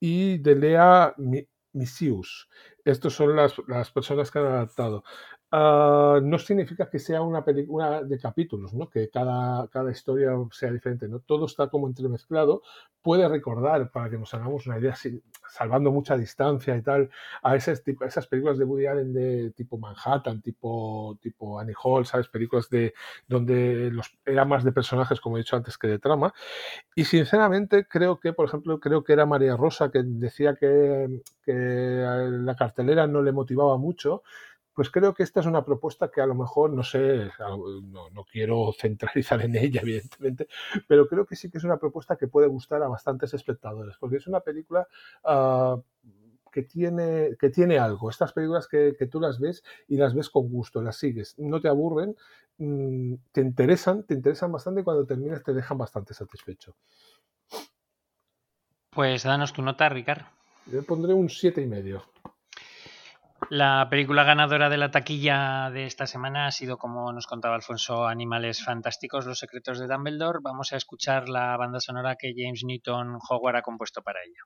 y 0.00 0.38
de 0.38 0.54
Lea 0.54 1.14
Misius. 1.72 2.48
Estas 2.84 3.14
son 3.14 3.36
las, 3.36 3.54
las 3.66 3.90
personas 3.90 4.30
que 4.30 4.38
han 4.38 4.46
adaptado. 4.46 5.04
Uh, 5.50 6.20
no 6.20 6.38
significa 6.38 6.90
que 6.90 6.98
sea 6.98 7.22
una 7.22 7.42
película 7.42 8.02
de 8.02 8.18
capítulos, 8.18 8.74
¿no? 8.74 8.90
que 8.90 9.08
cada, 9.08 9.66
cada 9.68 9.90
historia 9.90 10.32
sea 10.52 10.70
diferente. 10.70 11.08
¿no? 11.08 11.20
Todo 11.20 11.46
está 11.46 11.68
como 11.68 11.88
entremezclado. 11.88 12.62
Puede 13.00 13.26
recordar, 13.26 13.90
para 13.90 14.10
que 14.10 14.18
nos 14.18 14.34
hagamos 14.34 14.66
una 14.66 14.78
idea, 14.78 14.94
salvando 15.48 15.90
mucha 15.90 16.18
distancia 16.18 16.76
y 16.76 16.82
tal, 16.82 17.08
a 17.42 17.56
esas, 17.56 17.82
esas 17.86 18.26
películas 18.26 18.58
de 18.58 18.64
Woody 18.64 18.86
Allen 18.86 19.14
de 19.14 19.50
tipo 19.52 19.78
Manhattan, 19.78 20.42
tipo, 20.42 21.16
tipo 21.22 21.58
Annie 21.58 21.74
Hall, 21.82 22.04
¿sabes? 22.04 22.28
Películas 22.28 22.68
de, 22.68 22.92
donde 23.26 23.90
los, 23.90 24.18
era 24.26 24.44
más 24.44 24.64
de 24.64 24.72
personajes, 24.72 25.18
como 25.18 25.38
he 25.38 25.40
dicho 25.40 25.56
antes, 25.56 25.78
que 25.78 25.86
de 25.86 25.98
trama. 25.98 26.34
Y 26.94 27.04
sinceramente 27.04 27.86
creo 27.86 28.20
que, 28.20 28.34
por 28.34 28.46
ejemplo, 28.46 28.80
creo 28.80 29.02
que 29.02 29.14
era 29.14 29.24
María 29.24 29.56
Rosa 29.56 29.90
que 29.90 30.02
decía 30.04 30.56
que 30.56 31.22
la 31.46 32.54
cartelera 32.56 33.06
no 33.06 33.22
le 33.22 33.32
motivaba 33.32 33.78
mucho 33.78 34.22
pues 34.78 34.90
creo 34.90 35.12
que 35.12 35.24
esta 35.24 35.40
es 35.40 35.46
una 35.46 35.64
propuesta 35.64 36.08
que 36.08 36.20
a 36.20 36.26
lo 36.26 36.36
mejor, 36.36 36.72
no 36.72 36.84
sé, 36.84 37.28
no, 37.40 38.24
quiero 38.30 38.72
centralizar 38.78 39.42
en 39.42 39.56
ella, 39.56 39.80
evidentemente, 39.82 40.46
pero 40.86 41.08
creo 41.08 41.26
que 41.26 41.34
sí 41.34 41.50
que 41.50 41.58
es 41.58 41.64
una 41.64 41.78
propuesta 41.78 42.14
que 42.14 42.28
puede 42.28 42.46
gustar 42.46 42.80
a 42.84 42.86
bastantes 42.86 43.34
espectadores, 43.34 43.96
porque 43.98 44.18
es 44.18 44.28
una 44.28 44.38
película 44.38 44.86
uh, 45.24 45.82
que, 46.52 46.62
tiene, 46.62 47.36
que 47.40 47.50
tiene 47.50 47.76
algo. 47.76 48.08
Estas 48.08 48.32
películas 48.32 48.68
que, 48.68 48.94
que, 48.96 49.06
tú 49.06 49.18
las 49.18 49.40
ves 49.40 49.64
y 49.88 49.96
las 49.96 50.14
ves 50.14 50.30
con 50.30 50.48
gusto, 50.48 50.80
las 50.80 50.96
sigues, 50.96 51.36
no 51.38 51.60
te 51.60 51.66
aburren, 51.66 52.14
mmm, 52.58 53.14
te 53.32 53.40
interesan, 53.40 54.04
te 54.04 54.14
interesan 54.14 54.52
bastante 54.52 54.82
y 54.82 54.84
cuando 54.84 55.04
terminas 55.04 55.42
te 55.42 55.54
dejan 55.54 55.76
bastante 55.76 56.14
satisfecho. 56.14 56.76
Pues 58.90 59.24
danos 59.24 59.52
tu 59.52 59.60
nota, 59.60 59.88
Ricardo. 59.88 60.26
Yo 60.70 60.84
pondré 60.84 61.14
un 61.14 61.28
siete 61.28 61.62
y 61.62 61.66
medio. 61.66 62.04
La 63.50 63.88
película 63.88 64.24
ganadora 64.24 64.68
de 64.68 64.76
la 64.76 64.90
taquilla 64.90 65.70
de 65.70 65.86
esta 65.86 66.06
semana 66.06 66.46
ha 66.46 66.50
sido, 66.50 66.76
como 66.76 67.10
nos 67.14 67.26
contaba 67.26 67.54
Alfonso, 67.54 68.06
Animales 68.06 68.62
Fantásticos, 68.62 69.24
Los 69.24 69.38
Secretos 69.38 69.78
de 69.78 69.86
Dumbledore. 69.86 70.40
Vamos 70.42 70.74
a 70.74 70.76
escuchar 70.76 71.30
la 71.30 71.56
banda 71.56 71.80
sonora 71.80 72.16
que 72.16 72.34
James 72.36 72.62
Newton 72.66 73.16
Howard 73.26 73.56
ha 73.56 73.62
compuesto 73.62 74.02
para 74.02 74.20
ella. 74.22 74.42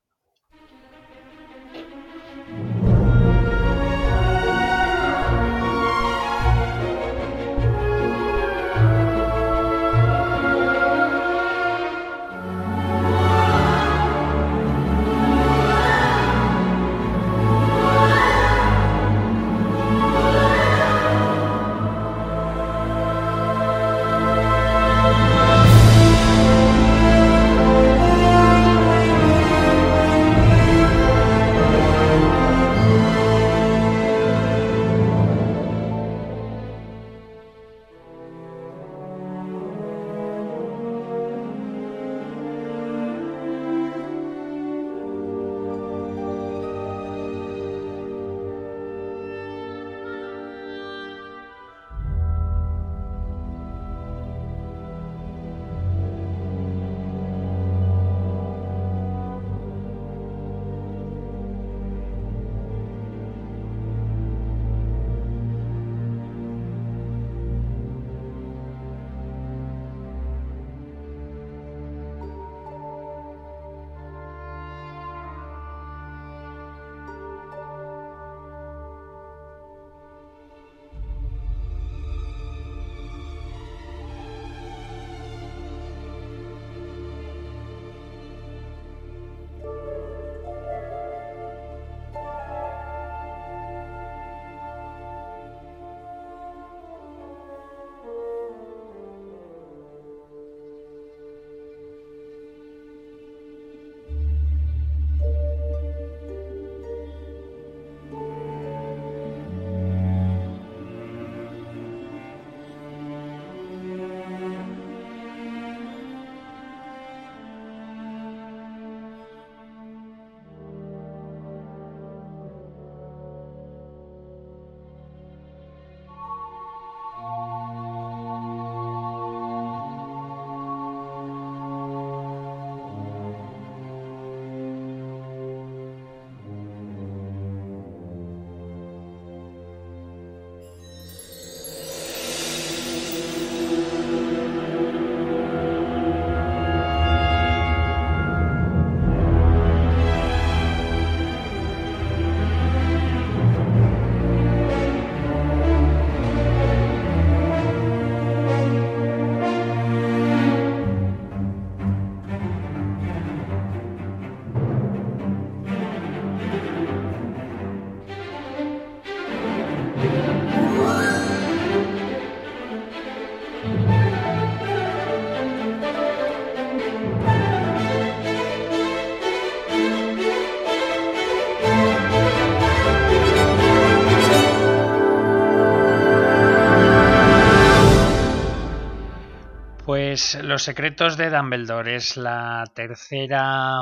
Pues 190.13 190.35
Los 190.43 190.65
secretos 190.65 191.17
de 191.17 191.31
Dumbledore 191.31 191.97
es 191.97 192.19
la 192.19 192.65
tercera 192.75 193.81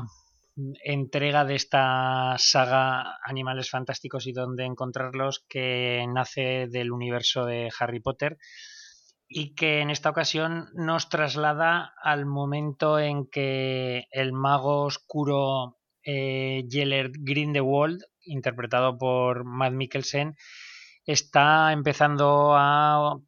entrega 0.85 1.45
de 1.45 1.57
esta 1.57 2.37
saga 2.39 3.18
Animales 3.24 3.68
Fantásticos 3.68 4.28
y 4.28 4.33
dónde 4.33 4.64
encontrarlos 4.64 5.45
que 5.49 6.07
nace 6.09 6.68
del 6.70 6.93
universo 6.93 7.47
de 7.47 7.68
Harry 7.76 7.99
Potter 7.99 8.39
y 9.26 9.57
que 9.57 9.81
en 9.81 9.91
esta 9.91 10.11
ocasión 10.11 10.68
nos 10.74 11.09
traslada 11.09 11.95
al 12.01 12.26
momento 12.26 13.01
en 13.01 13.26
que 13.26 14.05
el 14.12 14.33
mago 14.33 14.85
oscuro 14.85 15.78
eh, 16.05 16.62
Gellert 16.70 17.12
Grindelwald, 17.18 18.05
interpretado 18.20 18.97
por 18.97 19.43
Matt 19.43 19.72
Mikkelsen, 19.72 20.37
está 21.07 21.72
empezando 21.72 22.55
a 22.57 23.18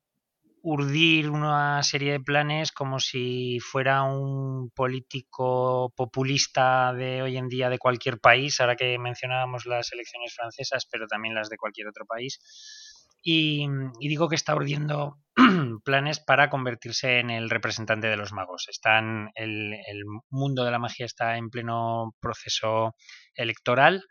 urdir 0.63 1.29
una 1.29 1.83
serie 1.83 2.13
de 2.13 2.21
planes 2.21 2.71
como 2.71 3.01
si 3.01 3.59
fuera 3.61 4.05
un 4.05 4.71
político 4.71 5.93
populista 5.97 6.93
de 6.93 7.23
hoy 7.23 7.37
en 7.37 7.49
día 7.49 7.69
de 7.69 7.79
cualquier 7.79 8.21
país, 8.21 8.61
ahora 8.61 8.77
que 8.77 8.99
mencionábamos 8.99 9.67
las 9.67 9.93
elecciones 9.93 10.35
francesas, 10.35 10.87
pero 10.91 11.07
también 11.09 11.35
las 11.35 11.49
de 11.49 11.57
cualquier 11.57 11.89
otro 11.89 12.07
país. 12.07 12.39
Y, 13.25 13.67
digo 14.01 14.29
que 14.29 14.35
está 14.35 14.55
urdiendo 14.55 15.19
planes 15.85 16.21
para 16.21 16.51
convertirse 16.51 17.19
en 17.19 17.31
el 17.31 17.51
representante 17.51 18.09
de 18.09 18.17
los 18.17 18.33
magos. 18.33 18.67
Están, 18.69 19.31
el, 19.35 19.75
el 19.75 20.05
mundo 20.31 20.65
de 20.65 20.71
la 20.71 20.81
magia 20.81 21.07
está 21.07 21.37
en 21.37 21.51
pleno 21.51 22.15
proceso 22.21 22.97
electoral 23.35 24.05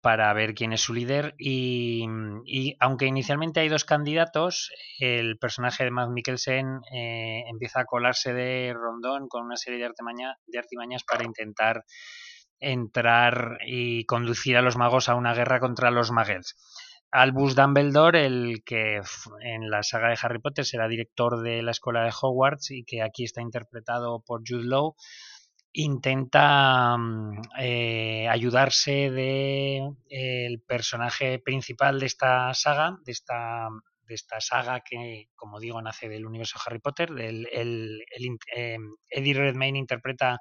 para 0.00 0.32
ver 0.32 0.54
quién 0.54 0.72
es 0.72 0.80
su 0.80 0.94
líder 0.94 1.34
y, 1.38 2.06
aunque 2.80 3.06
inicialmente 3.06 3.60
hay 3.60 3.68
dos 3.68 3.84
candidatos, 3.84 4.70
el 5.00 5.38
personaje 5.38 5.84
de 5.84 5.90
Matt 5.90 6.10
Mikkelsen 6.10 6.80
eh, 6.92 7.44
empieza 7.48 7.80
a 7.80 7.84
colarse 7.84 8.32
de 8.32 8.72
rondón 8.74 9.28
con 9.28 9.44
una 9.44 9.56
serie 9.56 9.78
de, 9.78 9.86
artimañas 9.86 11.04
para 11.04 11.24
intentar 11.24 11.84
entrar 12.60 13.58
y 13.66 14.04
conducir 14.04 14.56
a 14.56 14.62
los 14.62 14.76
magos 14.76 15.08
a 15.08 15.14
una 15.14 15.34
guerra 15.34 15.60
contra 15.60 15.90
los 15.90 16.10
muggles. 16.10 16.56
Albus 17.10 17.54
Dumbledore, 17.54 18.26
el 18.26 18.62
que 18.66 19.00
en 19.40 19.70
la 19.70 19.82
saga 19.82 20.10
de 20.10 20.18
Harry 20.20 20.40
Potter 20.40 20.66
será 20.66 20.88
director 20.88 21.40
de 21.40 21.62
la 21.62 21.70
escuela 21.70 22.04
de 22.04 22.12
Hogwarts 22.12 22.70
y 22.70 22.84
que 22.84 23.02
aquí 23.02 23.24
está 23.24 23.40
interpretado 23.40 24.22
por 24.26 24.42
Jude 24.46 24.64
Law, 24.66 24.94
intenta 25.72 26.96
mm, 26.96 27.40
eh, 27.58 28.28
ayudarse 28.28 29.10
de 29.10 29.90
el 30.08 30.60
personaje 30.62 31.38
principal 31.38 32.00
de 32.00 32.06
esta 32.06 32.52
saga, 32.54 32.98
de 33.04 33.12
esta, 33.12 33.68
de 34.02 34.14
esta 34.14 34.40
saga 34.40 34.80
que, 34.80 35.28
como 35.36 35.60
digo, 35.60 35.80
nace 35.82 36.08
del 36.08 36.26
universo 36.26 36.58
Harry 36.64 36.80
Potter. 36.80 37.10
el, 37.18 37.46
eh, 38.56 38.78
Eddie 39.10 39.34
Redmayne 39.34 39.78
interpreta 39.78 40.40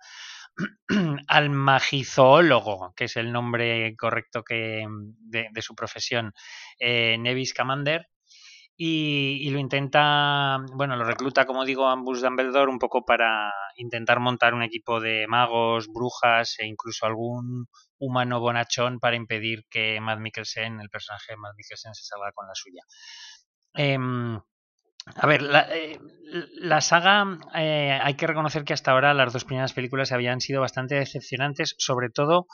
al 1.27 1.49
magizoólogo, 1.49 2.93
que 2.95 3.05
es 3.05 3.17
el 3.17 3.31
nombre 3.31 3.95
correcto 3.95 4.43
que, 4.43 4.87
de, 5.19 5.61
su 5.61 5.75
profesión, 5.75 6.33
eh, 6.79 7.17
Nevis 7.17 7.53
Commander 7.53 8.07
y, 8.79 9.49
lo 9.49 9.57
intenta, 9.57 10.59
bueno, 10.73 10.95
lo 10.95 11.03
recluta, 11.03 11.45
como 11.47 11.65
digo, 11.65 11.87
Ambus 11.87 12.21
Dumbledore 12.21 12.69
un 12.69 12.77
poco 12.77 13.03
para 13.03 13.51
intentar 13.75 14.19
montar 14.19 14.53
un 14.53 14.61
equipo 14.61 14.99
de 14.99 15.25
magos, 15.27 15.87
brujas 15.87 16.59
e 16.59 16.67
incluso 16.67 17.07
algún 17.07 17.67
humano 17.97 18.39
bonachón 18.39 18.99
para 18.99 19.15
impedir 19.15 19.65
que 19.67 19.99
Matt 19.99 20.19
Mikkelsen, 20.19 20.79
el 20.79 20.89
personaje 20.91 21.33
de 21.33 21.37
Matt 21.37 21.55
Mikkelsen, 21.57 21.95
se 21.95 22.03
salga 22.05 22.31
con 22.33 22.45
la 22.47 22.53
suya. 22.53 22.83
Em, 23.73 24.39
a 25.15 25.27
ver, 25.27 25.41
la, 25.41 25.67
eh, 25.75 25.99
saga, 26.81 27.25
eh, 27.55 27.99
hay 27.99 28.13
que 28.13 28.27
reconocer 28.27 28.63
que 28.63 28.73
hasta 28.73 28.91
ahora 28.91 29.15
las 29.15 29.33
dos 29.33 29.45
primeras 29.45 29.73
películas 29.73 30.11
habían 30.11 30.39
sido 30.39 30.61
bastante 30.61 30.95
decepcionantes, 30.95 31.73
sobre 31.79 32.09
todo 32.09 32.45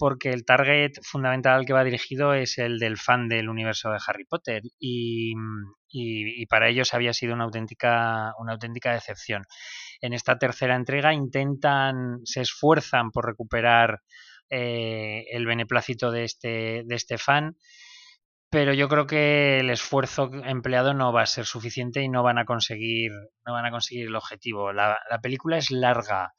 porque 0.00 0.30
el 0.30 0.46
target 0.46 0.92
fundamental 1.02 1.66
que 1.66 1.74
va 1.74 1.84
dirigido 1.84 2.32
es 2.32 2.56
el 2.56 2.78
del 2.78 2.96
fan 2.96 3.28
del 3.28 3.50
universo 3.50 3.90
de 3.90 3.98
Harry 4.06 4.24
Potter 4.24 4.62
y, 4.78 5.34
para 6.48 6.70
ellos 6.70 6.94
había 6.94 7.12
sido 7.12 7.34
una 7.34 7.44
auténtica, 7.44 8.32
una 8.38 8.54
auténtica 8.54 8.94
decepción. 8.94 9.44
En 10.00 10.14
esta 10.14 10.38
tercera 10.38 10.74
entrega 10.74 11.12
intentan, 11.12 12.20
se 12.24 12.40
esfuerzan 12.40 13.10
por 13.10 13.26
recuperar 13.26 14.00
eh, 14.48 15.26
el 15.32 15.44
beneplácito 15.44 16.10
de 16.10 16.24
este, 16.24 16.82
de 16.86 16.94
este 16.94 17.18
fan, 17.18 17.58
pero 18.48 18.72
yo 18.72 18.88
creo 18.88 19.06
que 19.06 19.60
el 19.60 19.68
esfuerzo 19.68 20.30
empleado 20.32 20.94
no 20.94 21.12
va 21.12 21.24
a 21.24 21.26
ser 21.26 21.44
suficiente 21.44 22.00
y 22.00 22.08
no 22.08 22.22
van 22.22 22.38
a 22.38 22.46
conseguir, 22.46 23.12
no 23.44 23.52
van 23.52 23.66
a 23.66 23.70
conseguir 23.70 24.06
el 24.06 24.16
objetivo. 24.16 24.72
la 24.72 24.96
película 25.22 25.58
es 25.58 25.70
larga. 25.70 26.32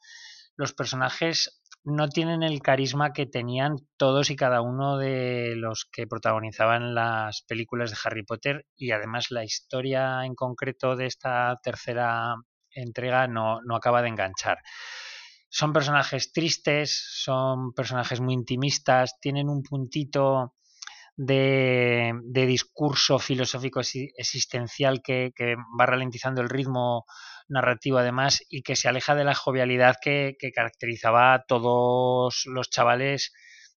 Los 0.56 0.72
personajes 0.72 1.61
no 1.84 2.08
tienen 2.08 2.42
el 2.42 2.62
carisma 2.62 3.12
que 3.12 3.26
tenían 3.26 3.76
todos 3.96 4.30
y 4.30 4.36
cada 4.36 4.60
uno 4.60 4.98
de 4.98 5.54
los 5.56 5.88
que 5.90 6.06
protagonizaban 6.06 6.94
las 6.94 7.42
películas 7.42 7.90
de 7.90 7.96
Harry 8.04 8.22
Potter 8.24 8.66
y 8.76 8.92
además 8.92 9.30
la 9.30 9.44
historia 9.44 10.24
en 10.24 10.34
concreto 10.34 10.94
de 10.94 11.06
esta 11.06 11.58
tercera 11.62 12.36
entrega 12.70 13.26
no, 13.26 13.60
no 13.62 13.76
acaba 13.76 14.02
de 14.02 14.08
enganchar. 14.08 14.58
Son 15.48 15.72
personajes 15.72 16.32
tristes, 16.32 17.04
son 17.12 17.74
personajes 17.74 18.20
muy 18.20 18.34
intimistas, 18.34 19.18
tienen 19.20 19.48
un 19.48 19.62
puntito 19.62 20.54
de, 21.16 22.12
de 22.24 22.46
discurso 22.46 23.18
filosófico 23.18 23.80
existencial 23.80 25.02
que, 25.02 25.32
que 25.34 25.56
va 25.78 25.86
ralentizando 25.86 26.40
el 26.40 26.48
ritmo 26.48 27.04
narrativo 27.48 27.98
además 27.98 28.42
y 28.48 28.62
que 28.62 28.76
se 28.76 28.88
aleja 28.88 29.14
de 29.14 29.24
la 29.24 29.34
jovialidad 29.34 29.96
que, 30.00 30.36
caracterizaba 30.54 31.34
a 31.34 31.44
todos 31.44 32.42
los 32.46 32.70
chavales 32.70 33.32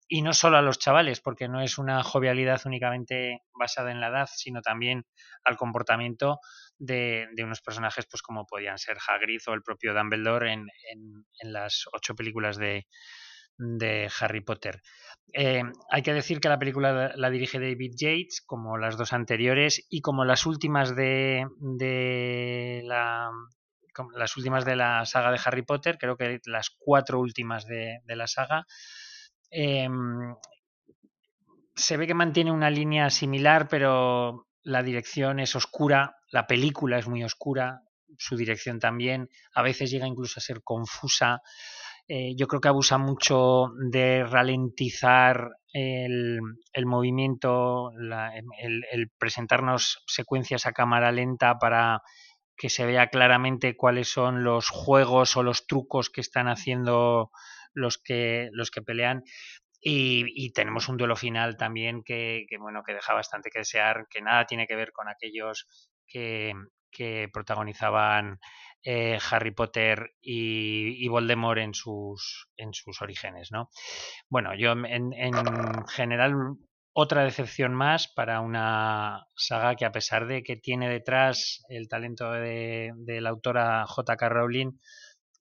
y 0.07 0.21
no 0.21 0.33
solo 0.33 0.57
a 0.57 0.61
los 0.61 0.79
chavales, 0.79 1.21
porque 1.21 1.47
no 1.47 1.61
es 1.61 1.77
una 1.77 2.03
jovialidad 2.03 2.61
únicamente 2.65 3.39
basada 3.57 3.91
en 3.91 4.01
la 4.01 4.09
edad, 4.09 4.29
sino 4.33 4.61
también 4.61 5.05
al 5.43 5.57
comportamiento 5.57 6.39
de, 6.77 7.27
unos 7.41 7.61
personajes 7.61 8.05
pues 8.09 8.21
como 8.21 8.45
podían 8.45 8.77
ser 8.77 8.97
Hagrid 9.07 9.41
o 9.47 9.53
el 9.53 9.63
propio 9.63 9.93
Dumbledore 9.93 10.51
en, 10.51 10.67
en, 10.91 11.53
las 11.53 11.85
ocho 11.93 12.15
películas 12.15 12.57
de, 12.57 12.85
de 13.57 14.09
Harry 14.19 14.41
Potter. 14.41 14.81
Eh, 15.33 15.63
hay 15.89 16.01
que 16.01 16.13
decir 16.13 16.39
que 16.39 16.49
la 16.49 16.59
película 16.59 17.13
la 17.15 17.29
dirige 17.29 17.59
David 17.59 17.93
Yates, 17.97 18.41
como 18.45 18.77
las 18.77 18.97
dos 18.97 19.13
anteriores, 19.13 19.85
y 19.89 20.01
como 20.01 20.25
las 20.25 20.45
últimas 20.45 20.95
de, 20.95 21.47
de 21.59 22.81
la 22.85 23.31
las 24.15 24.37
últimas 24.37 24.65
de 24.65 24.75
la 24.75 25.05
saga 25.05 25.31
de 25.31 25.39
Harry 25.43 25.61
Potter, 25.63 25.97
creo 25.97 26.17
que 26.17 26.39
las 26.45 26.69
cuatro 26.77 27.19
últimas 27.19 27.65
de, 27.65 27.99
la 28.07 28.27
saga. 28.27 28.65
Em, 29.49 30.35
se 31.75 31.97
ve 31.97 32.07
que 32.07 32.13
mantiene 32.13 32.51
una 32.51 32.69
línea 32.69 33.09
similar, 33.09 33.67
pero 33.67 34.47
la 34.63 34.83
dirección 34.83 35.39
es 35.39 35.55
oscura, 35.55 36.15
la 36.31 36.47
película 36.47 36.97
es 36.97 37.07
muy 37.07 37.23
oscura, 37.23 37.81
su 38.17 38.35
dirección 38.35 38.79
también, 38.79 39.29
a 39.53 39.61
veces 39.61 39.91
llega 39.91 40.07
incluso 40.07 40.39
a 40.39 40.41
ser 40.41 40.61
confusa. 40.63 41.41
Eh, 42.07 42.35
yo 42.35 42.47
creo 42.47 42.59
que 42.59 42.67
abusa 42.67 42.97
mucho 42.97 43.71
de 43.89 44.25
ralentizar 44.25 45.51
el, 45.71 46.41
movimiento, 46.85 47.91
el, 47.91 49.11
presentarnos 49.17 50.03
secuencias 50.05 50.65
a 50.65 50.73
cámara 50.73 51.11
lenta 51.11 51.57
para 51.57 52.01
que 52.55 52.69
se 52.69 52.85
vea 52.85 53.07
claramente 53.07 53.75
cuáles 53.75 54.09
son 54.09 54.43
los 54.43 54.69
juegos 54.69 55.35
o 55.37 55.43
los 55.43 55.65
trucos 55.65 56.09
que 56.09 56.21
están 56.21 56.47
haciendo 56.47 57.31
los 57.73 57.97
que, 57.97 58.49
los 58.51 58.69
que 58.69 58.81
pelean. 58.81 59.23
Y, 59.85 60.53
tenemos 60.53 60.87
un 60.87 60.97
duelo 60.97 61.15
final 61.15 61.57
también 61.57 62.03
que, 62.03 62.45
bueno, 62.59 62.83
que 62.85 62.93
deja 62.93 63.13
bastante 63.13 63.49
que 63.49 63.59
desear, 63.59 64.07
que 64.09 64.21
nada 64.21 64.45
tiene 64.45 64.65
que 64.65 64.77
ver 64.77 64.93
con 64.93 65.09
aquellos 65.09 65.67
que, 66.07 66.53
que 66.89 67.27
protagonizaban 67.33 68.39
eh, 68.83 69.17
Harry 69.31 69.51
Potter 69.51 70.15
y, 70.21 71.07
Voldemort 71.07 71.59
en 71.59 71.73
sus, 71.73 72.49
en 72.57 72.73
sus 72.73 73.01
orígenes, 73.01 73.51
¿no? 73.51 73.69
Bueno, 74.29 74.55
yo 74.55 74.73
en, 74.73 75.13
en, 75.13 75.33
general 75.87 76.33
otra 76.91 77.23
decepción 77.23 77.73
más 77.73 78.07
para 78.07 78.41
una 78.41 79.27
saga 79.35 79.75
que 79.75 79.85
a 79.85 79.91
pesar 79.91 80.27
de 80.27 80.43
que 80.43 80.57
tiene 80.57 80.89
detrás 80.89 81.63
el 81.69 81.87
talento 81.87 82.31
de, 82.31 82.93
la 83.05 83.29
autora 83.29 83.85
J.K. 83.87 84.29
Rowling, 84.29 84.73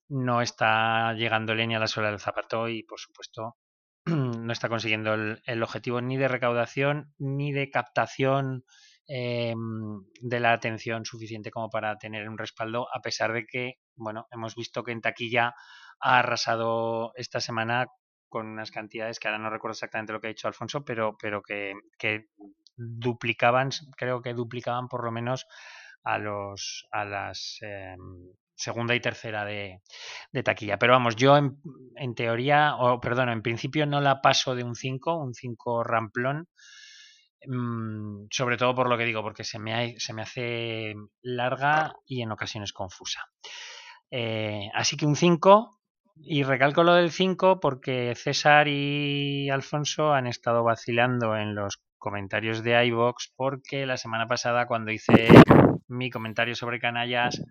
no 0.09 0.41
está 0.41 1.13
llegando 1.13 1.53
ni 1.53 1.75
a 1.75 1.79
la 1.79 1.87
suela 1.87 2.09
del 2.09 2.19
zapato 2.19 2.69
y 2.69 2.83
por 2.83 2.99
supuesto 2.99 3.57
no 4.05 4.51
está 4.53 4.69
consiguiendo 4.69 5.13
el 5.13 5.63
objetivo 5.63 6.01
ni 6.01 6.17
de 6.17 6.27
recaudación 6.27 7.13
ni 7.17 7.51
de 7.51 7.69
captación 7.69 8.63
Em, 9.05 10.01
de 10.21 10.39
la 10.39 10.53
atención 10.53 11.03
suficiente 11.03 11.51
como 11.51 11.69
para 11.69 11.97
tener 11.97 12.29
un 12.29 12.37
respaldo, 12.37 12.87
a 12.93 13.01
pesar 13.01 13.33
de 13.33 13.45
que, 13.45 13.73
bueno, 13.95 14.27
hemos 14.31 14.55
visto 14.55 14.83
que 14.83 14.93
en 14.93 15.01
taquilla 15.01 15.53
ha 15.99 16.19
arrasado 16.19 17.11
esta 17.15 17.41
semana 17.41 17.87
con 18.29 18.47
unas 18.47 18.71
cantidades 18.71 19.19
que 19.19 19.27
ahora 19.27 19.39
no 19.39 19.49
recuerdo 19.49 19.73
exactamente 19.73 20.13
lo 20.13 20.21
que 20.21 20.27
ha 20.27 20.29
dicho 20.29 20.47
Alfonso, 20.47 20.85
pero, 20.85 21.17
pero 21.21 21.41
que, 21.41 21.73
duplicaban, 22.75 23.69
creo 23.97 24.21
que 24.21 24.33
duplicaban 24.33 24.87
por 24.87 25.03
lo 25.03 25.11
menos 25.11 25.45
a 26.03 26.17
los 26.17 26.87
a 26.91 27.05
las 27.05 27.59
em, 27.61 28.33
segunda 28.55 28.95
y 28.95 29.01
tercera 29.01 29.45
de, 29.45 29.81
taquilla. 30.43 30.79
Pero 30.79 30.93
vamos, 30.93 31.15
yo 31.15 31.37
en, 31.37 32.15
teoría, 32.15 32.75
o 32.77 32.99
perdón, 32.99 33.29
en 33.29 33.41
principio 33.41 33.85
no 33.85 34.01
la 34.01 34.21
paso 34.21 34.55
de 34.55 34.63
un 34.63 34.75
5, 34.75 35.15
un 35.17 35.33
5 35.33 35.83
ramplón. 35.83 36.47
Mm, 37.47 38.25
sobre 38.29 38.57
todo 38.57 38.75
por 38.75 38.89
lo 38.89 38.97
que 38.97 39.05
digo, 39.05 39.21
porque 39.21 39.43
se 39.43 39.59
me, 39.59 39.99
se 39.99 40.13
me 40.13 40.21
hace 40.21 40.95
larga 41.21 41.93
y 42.05 42.21
en 42.21 42.31
ocasiones 42.31 42.73
confusa. 42.73 43.21
Eh, 44.09 44.69
así 44.73 44.95
que 44.97 45.05
un 45.05 45.15
5, 45.15 45.79
y 46.15 46.43
recalco 46.43 46.83
lo 46.83 46.93
del 46.93 47.11
5 47.11 47.59
porque 47.59 48.13
César 48.15 48.67
y 48.67 49.49
Alfonso 49.49 50.13
han 50.13 50.27
estado 50.27 50.63
vacilando 50.63 51.35
en 51.35 51.55
los 51.55 51.81
comentarios 51.97 52.63
de 52.63 52.85
iVox 52.85 53.33
porque 53.35 53.85
la 53.85 53.97
semana 53.97 54.27
pasada 54.27 54.67
cuando 54.67 54.91
hice 54.91 55.27
mi 55.87 56.09
comentario 56.09 56.55
sobre 56.55 56.79
canallas 56.79 57.41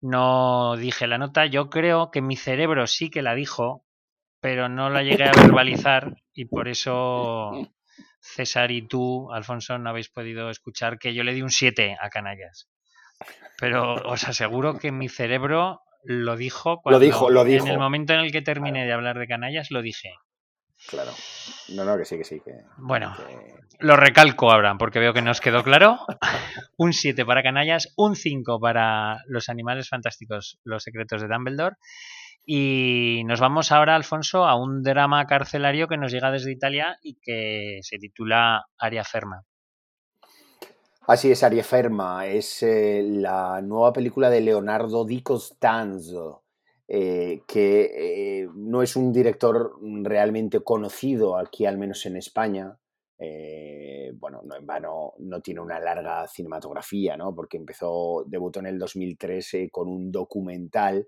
no 0.00 0.76
dije 0.76 1.06
la 1.06 1.18
nota. 1.18 1.46
Yo 1.46 1.70
creo 1.70 2.10
que 2.10 2.22
mi 2.22 2.36
cerebro 2.36 2.86
sí 2.86 3.10
que 3.10 3.22
la 3.22 3.34
dijo, 3.34 3.84
pero 4.40 4.68
no 4.68 4.90
la 4.90 5.02
llegué 5.02 5.24
a 5.24 5.32
verbalizar 5.32 6.16
y 6.32 6.46
por 6.46 6.68
eso 6.68 7.52
César 8.22 8.70
y 8.70 8.86
tú, 8.86 9.32
Alfonso, 9.32 9.76
no 9.78 9.90
habéis 9.90 10.08
podido 10.08 10.48
escuchar 10.48 10.98
que 10.98 11.12
yo 11.12 11.24
le 11.24 11.34
di 11.34 11.42
un 11.42 11.50
7 11.50 11.96
a 12.00 12.08
canallas. 12.08 12.68
Pero 13.58 13.94
os 13.94 14.24
aseguro 14.24 14.78
que 14.78 14.92
mi 14.92 15.08
cerebro 15.08 15.82
lo 16.04 16.36
dijo 16.36 16.80
cuando 16.80 16.98
lo 16.98 17.04
dijo, 17.04 17.30
lo 17.30 17.44
dijo. 17.44 17.66
en 17.66 17.72
el 17.72 17.78
momento 17.78 18.12
en 18.12 18.20
el 18.20 18.32
que 18.32 18.42
terminé 18.42 18.86
de 18.86 18.92
hablar 18.92 19.18
de 19.18 19.26
canallas 19.26 19.70
lo 19.70 19.82
dije. 19.82 20.14
Claro. 20.88 21.12
No, 21.68 21.84
no, 21.84 21.96
que 21.96 22.04
sí, 22.04 22.16
que 22.16 22.24
sí. 22.24 22.40
Que, 22.40 22.52
bueno, 22.76 23.14
lo 23.78 23.96
recalco 23.96 24.50
ahora 24.50 24.76
porque 24.78 24.98
veo 24.98 25.12
que 25.12 25.22
nos 25.22 25.40
quedó 25.40 25.62
claro. 25.62 25.98
un 26.76 26.92
7 26.92 27.24
para 27.24 27.42
canallas, 27.42 27.92
un 27.96 28.16
5 28.16 28.58
para 28.60 29.22
los 29.26 29.48
animales 29.48 29.88
fantásticos, 29.88 30.58
los 30.64 30.82
secretos 30.82 31.22
de 31.22 31.28
Dumbledore. 31.28 31.76
Y 32.44 33.22
nos 33.24 33.40
vamos 33.40 33.70
ahora, 33.70 33.94
Alfonso, 33.94 34.44
a 34.44 34.56
un 34.56 34.82
drama 34.82 35.26
carcelario 35.26 35.86
que 35.86 35.96
nos 35.96 36.10
llega 36.10 36.32
desde 36.32 36.52
Italia 36.52 36.98
y 37.00 37.14
que 37.20 37.78
se 37.82 37.98
titula 37.98 38.64
Aria 38.78 39.04
Ferma. 39.04 39.44
Así 41.06 41.30
es, 41.30 41.42
Aria 41.42 41.62
Ferma. 41.62 42.26
Es 42.26 42.62
eh, 42.62 43.02
la 43.04 43.60
nueva 43.60 43.92
película 43.92 44.28
de 44.28 44.40
Leonardo 44.40 45.04
Di 45.04 45.22
Costanzo, 45.22 46.44
eh, 46.88 47.42
que 47.46 48.42
eh, 48.42 48.48
no 48.54 48.82
es 48.82 48.96
un 48.96 49.12
director 49.12 49.78
realmente 50.02 50.60
conocido 50.60 51.36
aquí, 51.36 51.64
al 51.66 51.78
menos 51.78 52.06
en 52.06 52.16
España. 52.16 52.76
bueno, 54.14 54.42
no 54.44 54.56
en 54.56 54.66
vano 54.66 55.14
no 55.18 55.40
tiene 55.40 55.60
una 55.60 55.78
larga 55.80 56.26
cinematografía, 56.28 57.16
¿no? 57.16 57.34
Porque 57.34 57.56
empezó, 57.56 58.24
debutó 58.26 58.60
en 58.60 58.66
el 58.66 58.78
2013 58.78 59.70
con 59.70 59.88
un 59.88 60.10
documental 60.10 61.06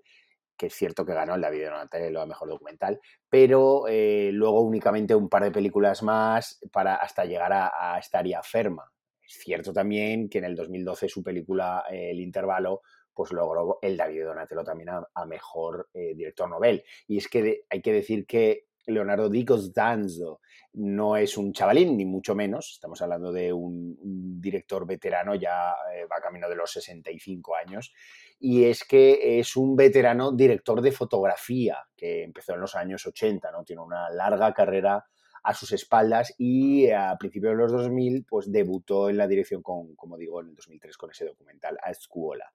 que 0.57 0.67
es 0.67 0.73
cierto 0.73 1.05
que 1.05 1.13
ganó 1.13 1.35
el 1.35 1.41
David 1.41 1.65
Donatello 1.65 2.21
a 2.21 2.25
Mejor 2.25 2.49
Documental, 2.49 2.99
pero 3.29 3.85
luego 3.87 4.61
únicamente 4.61 5.15
un 5.15 5.29
par 5.29 5.43
de 5.43 5.51
películas 5.51 6.03
más 6.03 6.59
para 6.71 6.95
hasta 6.95 7.25
llegar 7.25 7.51
a, 7.53 7.95
a 7.95 7.99
Estaría 7.99 8.41
Ferma, 8.41 8.91
es 9.27 9.39
cierto 9.39 9.73
también 9.73 10.29
que 10.29 10.37
en 10.37 10.45
el 10.45 10.55
2012 10.55 11.09
su 11.09 11.23
película 11.23 11.83
eh, 11.89 12.11
El 12.11 12.19
Intervalo 12.19 12.81
pues 13.13 13.31
logró 13.31 13.79
el 13.81 13.95
David 13.95 14.25
Donatello 14.25 14.63
también 14.63 14.89
a, 14.89 15.25
mejor 15.25 15.87
eh, 15.93 16.13
director 16.15 16.49
Nobel. 16.49 16.83
Y 17.07 17.17
es 17.17 17.29
que 17.29 17.63
hay 17.69 17.81
que 17.81 17.93
decir 17.93 18.25
que 18.25 18.65
Leonardo 18.87 19.29
Di 19.29 19.45
Costanzo 19.45 20.41
no 20.73 21.15
es 21.15 21.37
un 21.37 21.53
chavalín, 21.53 21.95
ni 21.95 22.03
mucho 22.03 22.35
menos. 22.35 22.73
Estamos 22.73 23.01
hablando 23.01 23.31
de 23.31 23.53
un, 23.53 24.41
director 24.41 24.85
veterano, 24.85 25.33
ya 25.33 25.73
eh, 25.95 26.05
va 26.11 26.19
camino 26.21 26.49
de 26.49 26.57
los 26.57 26.69
65 26.73 27.55
años. 27.55 27.93
Y 28.39 28.65
es 28.65 28.83
que 28.83 29.39
es 29.39 29.55
un 29.55 29.75
veterano 29.75 30.31
director 30.31 30.81
de 30.81 30.91
fotografía 30.91 31.77
que 31.95 32.23
empezó 32.23 32.53
en 32.53 32.61
los 32.61 32.75
años 32.75 33.05
80, 33.05 33.51
¿no? 33.51 33.63
Tiene 33.63 33.81
una 33.81 34.09
larga 34.09 34.53
carrera 34.53 35.05
a 35.45 35.53
sus 35.53 35.71
espaldas 35.71 36.33
y 36.39 36.89
a 36.89 37.15
principios 37.19 37.51
de 37.51 37.57
los 37.57 37.71
2000 37.71 38.25
pues 38.27 38.51
debutó 38.51 39.09
en 39.09 39.17
la 39.17 39.27
dirección 39.27 39.61
con, 39.61 39.95
como 39.95 40.17
digo, 40.17 40.41
en 40.41 40.49
el 40.49 40.55
2003 40.55 40.97
con 40.97 41.11
ese 41.11 41.25
documental 41.25 41.77
A 41.83 41.91
Escuola. 41.91 42.51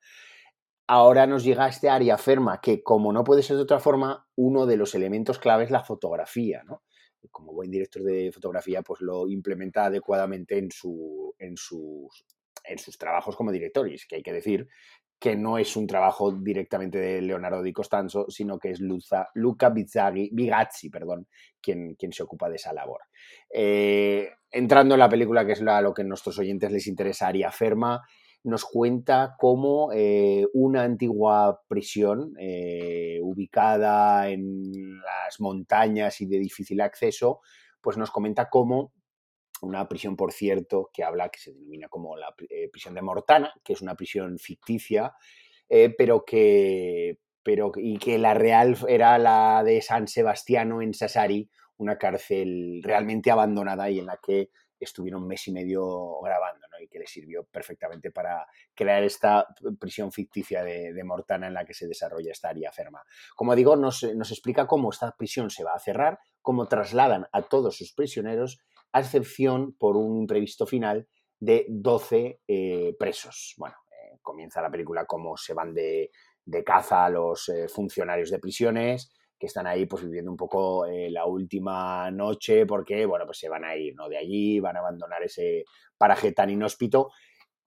Ahora 0.89 1.25
nos 1.29 1.45
llega 1.45 1.69
este 1.69 1.89
área 1.89 2.19
ferma 2.19 2.61
que 2.61 2.83
como 2.83 3.13
no 3.13 3.23
puede 3.23 3.45
ser 3.45 3.57
de 3.57 3.63
otra 3.63 3.79
forma, 3.79 4.27
uno 4.35 4.67
de 4.67 4.77
los 4.77 4.97
elementos 4.97 5.39
clave 5.39 5.63
es 5.63 5.71
la 5.71 5.85
fotografía, 5.85 6.65
¿no? 6.65 6.83
Como 7.31 7.53
buen 7.53 7.71
director 7.71 8.03
de 8.03 8.33
fotografía, 8.33 8.83
pues 8.83 9.01
lo 9.03 9.29
implementa 9.29 9.85
adecuadamente 9.85 10.59
en, 10.59 10.65
en, 11.39 11.57
sus, 11.57 12.27
en 12.65 12.79
sus 12.79 12.99
trabajos 12.99 13.37
como 13.37 13.53
director. 13.53 13.89
Y 13.89 13.95
es 13.95 14.07
que 14.07 14.17
hay 14.17 14.23
que 14.23 14.33
decir 14.33 14.67
que 15.21 15.37
no 15.37 15.59
es 15.59 15.77
un 15.77 15.87
trabajo 15.87 16.33
directamente 16.33 16.99
de 16.99 17.21
Leonardo 17.21 17.63
Di 17.63 17.75
Costanzo, 17.75 18.25
sino 18.31 18.59
que 18.59 18.71
es 18.71 18.81
Luca 18.81 19.69
Bizzaghi, 19.69 20.31
Bigazzi, 20.33 20.89
perdón, 20.89 21.27
quien, 21.61 21.95
quien, 21.95 22.11
se 22.11 22.23
ocupa 22.23 22.49
de 22.49 22.57
esa 22.57 22.73
labor. 22.73 23.03
Eh, 23.53 24.31
entrando 24.51 24.95
en 24.95 25.01
la 25.01 25.11
película, 25.11 25.45
que 25.45 25.53
es 25.53 25.61
a 25.61 25.83
lo 25.83 25.93
que 25.93 26.03
a 26.03 26.07
nuestros 26.07 26.39
oyentes 26.39 26.73
les 26.73 26.87
interesaría, 26.87 27.53
Ferma 27.53 28.03
nos 28.45 28.65
cuenta 28.65 29.37
cómo 29.39 29.91
eh, 29.93 30.47
una 30.55 30.83
antigua 30.83 31.61
prisión 31.69 32.33
eh, 32.39 33.19
ubicada 33.23 34.31
en 34.31 34.97
las 35.01 35.39
montañas 35.41 36.19
y 36.23 36.27
de 36.27 36.39
difícil 36.39 36.81
acceso, 36.81 37.41
pues 37.83 37.99
nos 37.99 38.11
comenta 38.11 38.49
cómo 38.49 38.93
una 39.63 39.89
prisión, 39.89 40.17
por 40.17 40.33
cierto, 40.33 40.91
que 40.93 41.05
habla, 41.05 41.29
que 41.29 41.39
se 41.39 41.53
denomina 41.53 41.89
como 41.89 42.17
la 42.17 42.35
eh, 42.49 42.69
prisión 42.71 42.95
de 42.95 43.03
Mortana, 43.03 43.53
que 43.65 43.73
es 43.75 43.83
una 43.83 43.95
prisión 43.95 44.39
ficticia, 44.39 45.15
eh, 45.69 45.95
pero 45.97 46.25
que 46.25 47.19
pero 47.43 47.73
y 47.75 47.99
que 47.99 48.19
la 48.19 48.35
real 48.35 48.77
era 48.87 49.19
la 49.19 49.63
de 49.65 49.81
San 49.81 50.09
Sebastiano 50.09 50.83
en 50.83 50.93
Sassari, 50.93 51.49
una 51.79 51.97
cárcel 51.97 52.81
realmente 52.83 53.31
abandonada 53.31 53.89
y 53.89 53.99
en 53.99 54.07
la 54.07 54.19
que 54.23 54.51
estuvieron 54.79 55.23
un 55.23 55.29
mes 55.29 55.47
y 55.49 55.53
medio 55.53 56.21
grabando, 56.21 56.67
¿no? 56.71 56.83
y 56.83 56.89
que 56.89 56.99
le 56.99 57.07
sirvió 57.07 57.45
perfectamente 57.45 58.11
para 58.11 58.47
crear 58.75 59.03
esta 59.03 59.47
prisión 59.79 60.11
ficticia 60.11 60.63
de, 60.63 61.05
Mortana 61.05 61.49
en 61.49 61.55
la 61.55 61.65
que 61.65 61.75
se 61.75 61.87
desarrolla 61.87 62.33
esta 62.33 62.49
área 62.49 62.73
ferma. 62.73 63.03
Como 63.35 63.55
digo, 63.55 63.77
nos, 63.77 64.03
nos 64.15 64.31
explica 64.31 64.67
cómo 64.67 64.91
esta 64.91 65.15
prisión 65.17 65.51
se 65.51 65.65
va 65.65 65.75
a 65.75 65.79
cerrar, 65.79 66.19
cómo 66.41 66.67
trasladan 66.67 67.27
a 67.33 67.43
todos 67.43 67.77
sus 67.77 67.93
prisioneros 67.93 68.61
a 68.93 69.01
excepción 69.01 69.75
por 69.79 69.97
un 69.97 70.21
imprevisto 70.21 70.67
final 70.67 71.07
de 71.39 71.67
12 71.69 72.41
eh, 72.47 72.97
presos. 72.99 73.55
Bueno, 73.57 73.77
eh, 73.91 74.19
comienza 74.21 74.61
la 74.61 74.71
película 74.71 75.07
como 75.07 75.37
se 75.37 75.55
van 75.55 75.75
de, 75.75 76.11
caza 76.65 77.07
a 77.07 77.11
los 77.11 77.49
eh, 77.49 77.69
funcionarios 77.69 78.31
de 78.31 78.39
prisiones 78.39 79.13
que 79.39 79.47
están 79.47 79.67
ahí 79.67 79.87
pues 79.87 80.05
viviendo 80.05 80.31
un 80.31 80.37
poco 80.37 80.85
la 80.87 81.25
última 81.25 82.11
noche 82.11 82.67
porque, 82.67 83.07
bueno, 83.07 83.25
pues 83.25 83.39
se 83.39 83.49
van 83.49 83.65
a 83.65 83.75
ir, 83.75 83.95
¿no? 83.95 84.07
De 84.07 84.19
allí, 84.19 84.61
van 84.61 84.77
a 84.77 84.81
abandonar 84.81 85.23
ese 85.23 85.65
paraje 85.97 86.33
tan 86.33 86.51
inhóspito 86.51 87.11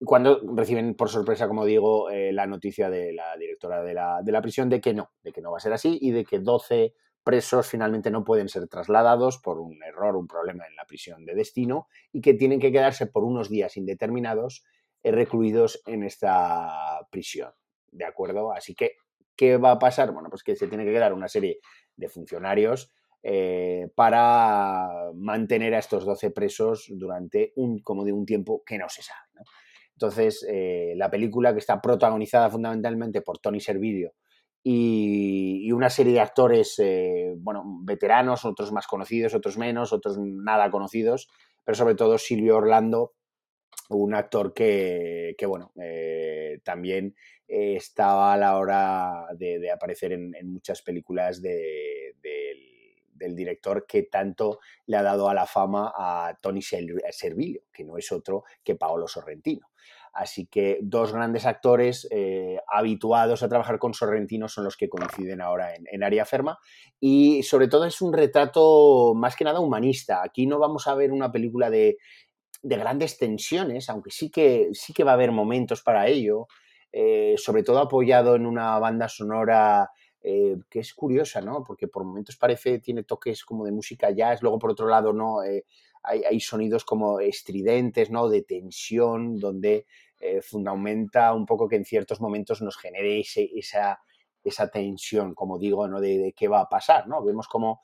cuando 0.06 0.40
reciben 0.56 0.94
por 0.94 1.10
sorpresa, 1.10 1.48
como 1.48 1.66
digo, 1.66 2.10
la 2.12 2.46
noticia 2.46 2.92
de 2.92 3.14
la 3.14 3.36
directora 3.38 3.82
de 3.82 3.96
la, 3.96 4.22
de 4.22 4.32
la, 4.32 4.42
prisión 4.42 4.70
de 4.70 4.80
que 4.80 4.94
no, 4.94 5.14
de 5.24 5.32
que 5.32 5.42
no 5.42 5.52
va 5.52 5.58
a 5.58 5.62
ser 5.62 5.74
así 5.74 5.98
y 6.00 6.12
de 6.12 6.26
que 6.26 6.38
12 6.38 6.94
presos 7.24 7.68
finalmente 7.68 8.12
no 8.12 8.24
pueden 8.24 8.50
ser 8.50 8.68
trasladados 8.68 9.38
por 9.38 9.60
un 9.60 9.82
error, 9.84 10.16
un 10.16 10.28
problema 10.28 10.66
en 10.68 10.76
la 10.76 10.86
prisión 10.86 11.26
de 11.26 11.36
destino 11.36 11.88
y 12.12 12.22
que 12.22 12.34
tienen 12.34 12.60
que 12.60 12.72
quedarse 12.72 13.08
por 13.08 13.24
unos 13.24 13.50
días 13.50 13.78
indeterminados 13.78 14.64
eh, 15.04 15.12
recluidos 15.12 15.82
en 15.86 16.04
esta 16.04 17.08
prisión. 17.12 17.52
¿De 17.92 18.06
acuerdo? 18.06 18.52
Así 18.52 18.76
que, 18.76 18.98
¿qué 19.36 19.58
va 19.58 19.72
a 19.72 19.80
pasar? 19.80 20.12
Bueno, 20.12 20.30
pues 20.30 20.44
que 20.44 20.56
se 20.56 20.68
tiene 20.68 20.86
que 20.86 20.92
quedar 20.92 21.14
una 21.14 21.28
serie 21.28 21.60
de 21.96 22.10
funcionarios 22.10 22.92
eh, 23.22 23.90
para 23.96 25.12
mantener 25.16 25.76
a 25.76 25.80
estos 25.80 26.06
12 26.06 26.32
presos 26.32 26.88
durante 26.90 27.54
un, 27.56 27.80
como 27.80 28.04
de 28.04 28.12
un 28.12 28.26
tiempo 28.26 28.64
que 28.66 28.78
no 28.78 28.90
se 28.90 29.02
sabe. 29.02 29.20
Entonces, 29.94 30.46
eh, 30.50 30.94
la 30.98 31.10
película 31.10 31.54
que 31.54 31.60
está 31.60 31.80
protagonizada 31.80 32.50
fundamentalmente 32.50 33.22
por 33.22 33.38
Tony 33.40 33.60
Servilio 33.60 34.14
y, 34.64 35.72
una 35.72 35.90
serie 35.90 36.14
de 36.14 36.20
actores, 36.22 36.80
eh, 36.80 37.34
bueno, 37.38 37.64
veteranos, 37.84 38.46
otros 38.46 38.72
más 38.72 38.88
conocidos, 38.88 39.34
otros 39.34 39.58
menos, 39.58 39.92
otros 39.92 40.18
nada 40.20 40.72
conocidos, 40.72 41.28
pero 41.64 41.76
sobre 41.76 41.96
todo 41.96 42.18
Silvio 42.18 42.58
Orlando, 42.58 43.14
un 43.90 44.16
actor 44.16 44.54
que, 44.54 45.36
bueno, 45.46 45.74
eh, 45.82 46.62
también 46.64 47.16
estaba 47.48 48.34
a 48.34 48.38
la 48.38 48.58
hora 48.58 49.28
de, 49.38 49.70
aparecer 49.70 50.14
en, 50.14 50.32
muchas 50.46 50.82
películas 50.82 51.42
del 51.42 52.16
director 53.36 53.86
que 53.86 54.04
tanto 54.04 54.60
le 54.86 54.98
ha 54.98 55.04
dado 55.04 55.28
a 55.28 55.34
la 55.34 55.46
fama 55.46 55.92
a 55.96 56.38
Tony 56.42 56.62
Servilio, 56.62 57.64
que 57.72 57.84
no 57.84 57.98
es 57.98 58.12
otro 58.12 58.44
que 58.64 58.76
Paolo 58.76 59.08
Sorrentino. 59.08 59.68
Así 60.14 60.46
que 60.46 60.78
dos 60.84 61.12
grandes 61.12 61.48
actores 61.48 62.08
eh, 62.12 62.60
habituados 62.68 63.42
a 63.42 63.50
trabajar 63.50 63.80
con 63.80 63.96
Sorrentino 63.96 64.48
son 64.48 64.64
los 64.64 64.78
que 64.78 64.88
coinciden 64.88 65.42
ahora 65.42 65.74
en, 65.76 65.86
en 65.92 66.26
Ferma. 66.26 66.60
Y 67.00 67.42
sobre 67.42 67.68
todo 67.68 67.86
es 67.86 68.00
un 68.00 68.14
retrato 68.14 69.14
más 69.16 69.36
que 69.36 69.44
nada 69.44 69.60
humanista. 69.60 70.22
Aquí 70.24 70.46
no 70.46 70.60
vamos 70.60 70.88
a 70.88 70.94
ver 70.94 71.12
una 71.12 71.32
película 71.32 71.72
de, 71.72 71.98
grandes 72.62 73.18
tensiones, 73.18 73.90
aunque 73.90 74.12
sí 74.12 74.30
que, 74.30 74.70
sí 74.74 74.94
que 74.94 75.04
va 75.04 75.12
a 75.12 75.16
haber 75.16 75.32
momentos 75.32 75.82
para 75.82 76.08
ello. 76.08 76.48
eh, 76.92 77.34
sobre 77.38 77.64
todo 77.64 77.80
apoyado 77.80 78.36
en 78.36 78.46
una 78.46 78.78
banda 78.78 79.10
sonora 79.10 79.90
eh, 80.22 80.58
que 80.70 80.80
es 80.80 80.94
curiosa, 80.94 81.42
¿no? 81.42 81.64
Porque 81.64 81.88
por 81.88 82.04
momentos 82.04 82.38
parece, 82.38 82.78
tiene 82.78 83.04
toques 83.04 83.44
como 83.44 83.66
de 83.66 83.72
música 83.72 84.12
jazz, 84.12 84.44
luego 84.44 84.60
por 84.60 84.70
otro 84.70 84.88
lado, 84.88 85.12
¿no? 85.12 85.40
Hay, 86.04 86.40
sonidos 86.40 86.86
como 86.86 87.20
estridentes, 87.20 88.10
¿no? 88.12 88.30
De 88.30 88.44
tensión, 88.44 89.40
donde 89.40 89.86
fundamenta 90.42 91.34
un 91.34 91.46
poco 91.46 91.68
que 91.68 91.76
en 91.76 91.86
ciertos 91.86 92.22
momentos 92.22 92.62
nos 92.62 92.78
genere 92.78 93.20
esa, 93.20 94.00
esa 94.44 94.68
tensión, 94.70 95.34
como 95.34 95.60
digo, 95.60 95.88
¿no? 95.88 96.00
De, 96.00 96.34
qué 96.36 96.48
va 96.48 96.62
a 96.62 96.70
pasar, 96.70 97.08
¿no? 97.08 97.24
Vemos 97.24 97.48
como 97.48 97.82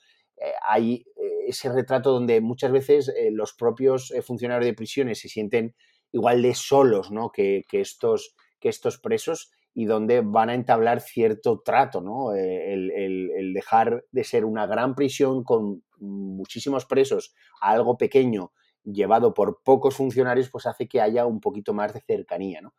hay 0.62 1.06
ese 1.48 1.70
retrato 1.70 2.12
donde 2.12 2.40
muchas 2.40 2.72
veces 2.72 3.14
los 3.32 3.54
propios 3.54 4.14
funcionarios 4.24 4.66
de 4.66 4.74
prisiones 4.74 5.20
se 5.20 5.28
sienten 5.28 5.76
igual 6.12 6.42
de 6.42 6.56
solos 6.56 7.12
¿no? 7.12 7.32
que, 7.32 7.66
estos, 7.72 8.36
que 8.60 8.70
estos 8.70 9.00
presos 9.00 9.52
y 9.74 9.86
donde 9.86 10.22
van 10.22 10.50
a 10.50 10.56
entablar 10.56 11.02
cierto 11.02 11.62
trato, 11.64 12.02
¿no? 12.02 12.34
Eh, 12.36 12.74
el, 12.74 13.54
dejar 13.54 14.06
de 14.12 14.24
ser 14.24 14.46
una 14.46 14.66
gran 14.66 14.96
prisión 14.96 15.44
con 15.44 15.84
muchísimos 15.98 16.86
presos 16.86 17.34
a 17.62 17.72
algo 17.72 17.98
pequeño 17.98 18.52
llevado 18.84 19.34
por 19.34 19.62
pocos 19.64 19.96
funcionarios, 19.96 20.50
pues 20.50 20.66
hace 20.66 20.88
que 20.88 21.02
haya 21.02 21.26
un 21.26 21.40
poquito 21.40 21.74
más 21.74 21.94
de 21.94 22.02
cercanía, 22.02 22.62
¿no? 22.62 22.74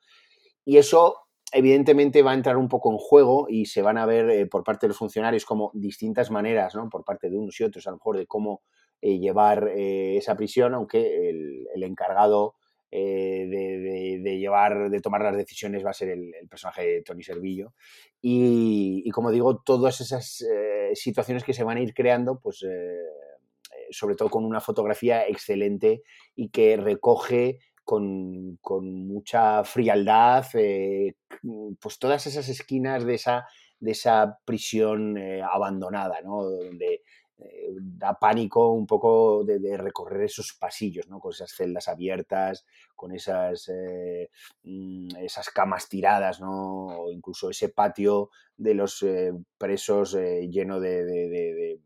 Y 0.65 0.79
eso 0.79 1.17
evidentemente 1.53 2.23
va 2.23 2.33
a 2.33 2.35
entrar 2.35 2.57
un 2.57 2.69
poco 2.69 2.91
en 2.91 2.99
juego 2.99 3.47
y 3.49 3.67
se 3.67 3.83
van 3.83 3.99
a 3.99 4.07
ver 4.07 4.31
eh, 4.31 4.47
por 4.47 4.65
parte 4.65 4.87
de 4.87 4.89
los 4.89 4.99
funcionarios 4.99 5.45
como 5.45 5.71
distintas 5.75 6.31
maneras, 6.31 6.75
¿no? 6.75 6.89
Por 6.89 7.05
parte 7.05 7.29
de 7.29 7.37
unos 7.37 7.59
y 7.61 7.65
otros, 7.65 7.87
a 7.87 7.91
lo 7.91 7.97
mejor, 7.97 8.19
de 8.19 8.27
cómo 8.27 8.63
eh, 9.01 9.19
llevar 9.19 9.69
esa 9.69 10.37
prisión, 10.37 10.75
aunque 10.75 11.31
el 11.75 11.83
encargado 11.83 12.55
eh, 12.93 14.19
de, 14.23 14.39
llevar, 14.39 14.91
de 14.91 15.01
tomar 15.01 15.23
las 15.23 15.37
decisiones 15.37 15.85
va 15.85 15.91
a 15.91 15.95
ser 15.95 16.09
el, 16.09 16.33
personaje 16.49 16.87
de 16.87 17.03
Tony 17.03 17.23
Servillo. 17.23 17.75
Y, 18.21 19.09
como 19.11 19.31
digo, 19.31 19.63
todas 19.63 20.01
esas 20.01 20.41
eh, 20.43 20.91
situaciones 20.95 21.45
que 21.45 21.55
se 21.55 21.63
van 21.63 21.77
a 21.77 21.83
ir 21.83 21.95
creando, 21.95 22.41
pues 22.41 22.65
eh, 22.65 22.99
sobre 23.91 24.17
todo 24.17 24.29
con 24.29 24.45
una 24.45 24.61
fotografía 24.61 25.27
excelente 25.29 26.03
y 26.35 26.49
que 26.51 26.77
recoge 26.77 27.61
con, 27.85 28.59
mucha 28.63 29.65
frialdad 29.65 30.45
pues 31.81 31.99
todas 31.99 32.27
esas 32.27 32.49
esquinas 32.49 33.05
de 33.05 33.15
esa, 33.15 33.47
de 33.81 33.93
esa 33.93 34.39
prisión 34.45 35.19
abandonada, 35.43 36.21
¿no? 36.23 36.45
Eh, 37.43 37.71
da 37.75 38.15
pánico 38.15 38.73
un 38.73 38.87
poco 38.87 39.45
de, 39.45 39.77
recorrer 39.77 40.25
esos 40.25 40.53
pasillos, 40.59 41.09
¿no? 41.09 41.21
Con 41.21 41.33
esas 41.33 41.53
celdas 41.53 41.89
abiertas, 41.89 42.67
con 42.95 43.13
esas, 43.13 43.69
eh, 43.69 44.31
mm, 44.63 45.17
esas 45.23 45.49
camas 45.51 45.89
tiradas, 45.89 46.41
¿no? 46.41 46.87
O 46.87 47.13
incluso 47.13 47.51
ese 47.51 47.71
patio 47.71 48.31
de 48.57 48.75
los 48.75 49.03
eh, 49.03 49.33
presos 49.59 50.15
lleno 50.15 50.81
de, 50.81 51.79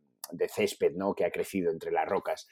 césped, 0.48 0.92
¿no? 0.94 1.14
Que 1.14 1.24
ha 1.24 1.30
crecido 1.30 1.70
entre 1.70 1.92
las 1.92 2.09
rocas. 2.09 2.48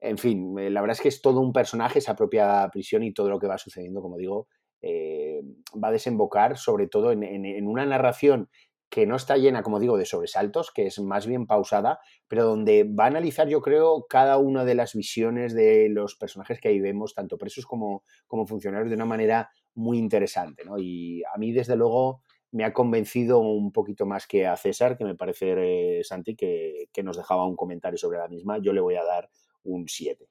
En 0.00 0.18
fin, 0.18 0.54
la 0.56 0.80
verdad 0.80 0.96
es 0.96 1.00
que 1.00 1.08
es 1.08 1.22
todo 1.22 1.40
un 1.40 1.52
personaje, 1.52 2.00
esa 2.00 2.16
propia 2.16 2.68
prisión 2.72 3.02
y 3.04 3.14
todo 3.14 3.30
lo 3.30 3.38
que 3.38 3.46
va 3.46 3.56
sucediendo, 3.56 4.02
como 4.02 4.16
digo, 4.16 4.48
va 4.82 5.88
a 5.88 5.92
desembocar 5.92 6.58
sobre 6.58 6.88
todo 6.88 7.12
en 7.12 7.66
una 7.68 7.86
narración 7.86 8.50
que 8.92 9.06
no 9.06 9.16
está 9.16 9.38
llena, 9.38 9.62
como 9.62 9.80
digo, 9.80 9.96
de 9.96 10.04
sobresaltos, 10.04 10.70
que 10.70 10.84
es 10.84 11.00
más 11.00 11.26
bien 11.26 11.46
pausada, 11.46 11.98
pero 12.28 12.44
donde 12.44 12.84
va 12.84 13.04
a 13.04 13.06
analizar, 13.06 13.48
yo 13.48 13.62
creo, 13.62 14.04
cada 14.06 14.36
una 14.36 14.66
de 14.66 14.74
las 14.74 14.92
visiones 14.92 15.54
de 15.54 15.88
los 15.88 16.14
personajes 16.14 16.60
que 16.60 16.68
ahí 16.68 16.78
vemos, 16.78 17.14
tanto 17.14 17.38
presos 17.38 17.64
como, 17.64 18.04
como 18.26 18.46
funcionarios, 18.46 18.90
de 18.90 18.96
una 18.96 19.06
manera 19.06 19.50
muy 19.74 19.96
interesante. 19.96 20.66
¿no? 20.66 20.76
Y 20.78 21.22
a 21.34 21.38
mí, 21.38 21.52
desde 21.52 21.74
luego, 21.74 22.22
me 22.50 22.64
ha 22.66 22.74
convencido 22.74 23.38
un 23.38 23.72
poquito 23.72 24.04
más 24.04 24.26
que 24.26 24.46
a 24.46 24.58
César, 24.58 24.98
que 24.98 25.06
me 25.06 25.14
parece, 25.14 25.54
eh, 26.00 26.04
Santi, 26.04 26.36
que, 26.36 26.90
nos 27.02 27.16
dejaba 27.16 27.46
un 27.46 27.56
comentario 27.56 27.96
sobre 27.96 28.18
la 28.18 28.28
misma. 28.28 28.58
Yo 28.58 28.74
le 28.74 28.82
voy 28.82 28.96
a 28.96 29.04
dar 29.04 29.30
un 29.64 29.88
7. 29.88 30.28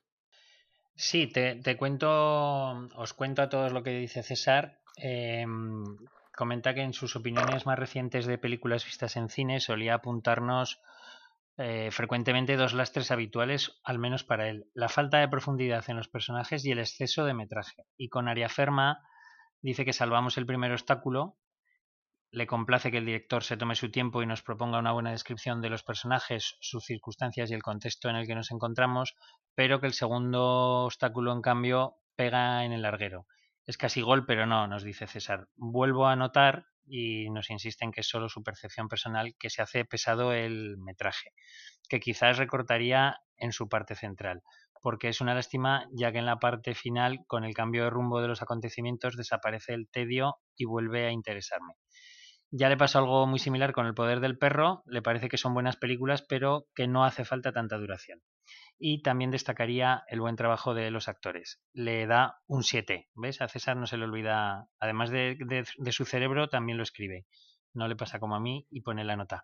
Sí, 0.96 1.26
te, 1.26 1.78
cuento, 1.78 2.10
os 2.96 3.14
cuento 3.16 3.42
a 3.42 3.50
todos 3.50 3.74
lo 3.74 3.82
que 3.82 3.98
dice 3.98 4.22
César. 4.22 4.82
Em, 4.98 5.98
comenta 6.42 6.74
que 6.74 6.82
en 6.82 6.94
sus 6.94 7.16
opiniones 7.16 7.68
más 7.68 7.78
recientes 7.78 8.26
de 8.26 8.40
películas 8.40 8.84
vistas 8.84 9.16
en 9.16 9.30
cine 9.30 9.60
solía 9.60 9.94
apuntarnos 9.94 10.82
eh, 11.56 11.90
frecuentemente 11.92 12.58
dos 12.58 12.74
lastres 12.74 13.12
habituales, 13.12 13.80
al 13.84 14.00
menos 14.00 14.24
para 14.24 14.50
él, 14.50 14.66
la 14.74 14.90
falta 14.90 15.20
de 15.20 15.28
profundidad 15.28 15.88
en 15.88 15.98
los 15.98 16.08
personajes 16.08 16.66
y 16.66 16.72
el 16.72 16.80
exceso 16.80 17.26
de 17.26 17.36
metraje. 17.36 17.86
Y 17.96 18.10
con 18.10 18.28
Aria 18.28 18.50
Ferma 18.50 19.04
dice 19.62 19.86
que 19.86 19.94
salvamos 19.94 20.36
el 20.40 20.48
primer 20.48 20.72
obstáculo, 20.72 21.38
le 22.32 22.48
complace 22.48 22.90
que 22.90 22.98
el 22.98 23.06
director 23.06 23.44
se 23.44 23.56
tome 23.56 23.76
su 23.76 23.92
tiempo 23.92 24.24
y 24.24 24.26
nos 24.26 24.42
proponga 24.42 24.80
una 24.80 24.94
buena 24.94 25.12
descripción 25.12 25.62
de 25.62 25.70
los 25.70 25.84
personajes, 25.84 26.58
sus 26.60 26.86
circunstancias 26.86 27.52
y 27.52 27.54
el 27.54 27.62
contexto 27.62 28.10
en 28.10 28.16
el 28.16 28.26
que 28.26 28.34
nos 28.34 28.50
encontramos, 28.50 29.16
pero 29.54 29.80
que 29.80 29.86
el 29.86 29.94
segundo 29.94 30.86
obstáculo, 30.86 31.34
en 31.34 31.44
cambio, 31.44 31.98
pega 32.16 32.66
en 32.66 32.72
el 32.72 32.82
larguero. 32.82 33.28
Es 33.72 33.78
casi 33.78 34.02
gol, 34.02 34.26
pero 34.26 34.46
no, 34.46 34.68
nos 34.68 34.84
dice 34.84 35.08
César. 35.08 35.48
Vuelvo 35.56 36.06
a 36.06 36.18
notar 36.18 36.66
y 36.86 37.30
nos 37.30 37.50
insiste 37.50 37.86
en 37.86 37.94
que 37.94 38.02
es 38.02 38.10
solo 38.10 38.28
su 38.28 38.44
percepción 38.44 38.90
personal 38.90 39.34
que 39.40 39.50
se 39.50 39.62
hace 39.62 39.86
pesado 39.86 40.34
el 40.34 40.76
metraje, 40.78 41.32
que 41.88 42.02
quizás 42.02 42.38
recortaría 42.38 43.22
en 43.38 43.54
su 43.54 43.70
parte 43.70 43.96
central, 43.96 44.42
porque 44.82 45.08
es 45.08 45.22
una 45.22 45.36
lástima 45.36 45.88
ya 45.94 46.12
que 46.12 46.18
en 46.18 46.26
la 46.26 46.36
parte 46.36 46.76
final, 46.76 47.20
con 47.28 47.46
el 47.46 47.54
cambio 47.54 47.86
de 47.86 47.92
rumbo 47.92 48.22
de 48.22 48.28
los 48.28 48.42
acontecimientos, 48.42 49.16
desaparece 49.16 49.74
el 49.74 49.88
tedio 49.90 50.36
y 50.58 50.66
vuelve 50.66 51.08
a 51.08 51.12
interesarme. 51.12 51.76
Ya 52.50 52.68
le 52.68 52.76
pasó 52.76 53.00
algo 53.00 53.26
muy 53.26 53.40
similar 53.40 53.72
con 53.72 53.86
El 53.86 53.94
poder 53.94 54.20
del 54.20 54.38
perro, 54.38 54.84
le 54.86 55.02
parece 55.02 55.30
que 55.30 55.38
son 55.38 55.54
buenas 55.54 55.78
películas, 55.78 56.26
pero 56.28 56.66
que 56.76 56.90
no 56.90 57.06
hace 57.06 57.24
falta 57.24 57.54
tanta 57.54 57.78
duración 57.78 58.20
y 58.78 59.04
también 59.04 59.30
destacaría 59.30 60.04
el 60.08 60.22
buen 60.22 60.36
trabajo 60.36 60.74
de 60.74 60.90
los 60.90 61.08
actores. 61.08 61.62
Le 61.74 62.08
da 62.08 62.42
un 62.48 62.64
7, 62.64 63.10
¿ves? 63.14 63.42
A 63.42 63.48
César 63.48 63.78
no 63.78 63.86
se 63.86 63.98
le 63.98 64.06
olvida, 64.06 64.68
además 64.80 65.12
de, 65.12 65.38
de, 65.78 65.92
su 65.92 66.06
cerebro, 66.06 66.50
también 66.50 66.78
lo 66.78 66.84
escribe. 66.84 67.28
No 67.74 67.88
le 67.88 67.96
pasa 67.96 68.20
como 68.20 68.36
a 68.36 68.40
mí 68.40 68.68
y 68.70 68.82
pone 68.82 69.04
la 69.04 69.16
nota. 69.16 69.44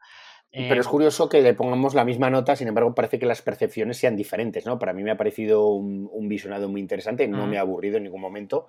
Pero 0.51 0.81
es 0.81 0.87
eh, 0.87 0.89
curioso 0.89 1.29
que 1.29 1.41
le 1.41 1.53
pongamos 1.53 1.93
la 1.93 2.05
misma 2.05 2.29
nota, 2.29 2.55
sin 2.55 2.67
embargo, 2.67 2.93
parece 2.93 3.19
que 3.19 3.25
las 3.25 3.41
percepciones 3.41 3.97
sean 3.97 4.15
diferentes, 4.15 4.65
¿no? 4.65 4.79
Para 4.79 4.93
mí 4.93 5.03
me 5.03 5.11
ha 5.11 5.17
parecido 5.17 5.67
un, 5.69 6.27
visionado 6.27 6.67
muy 6.67 6.81
interesante, 6.81 7.27
no 7.27 7.47
me 7.47 7.57
ha 7.57 7.61
aburrido 7.61 7.97
en 7.97 8.03
ningún 8.03 8.21
momento 8.21 8.67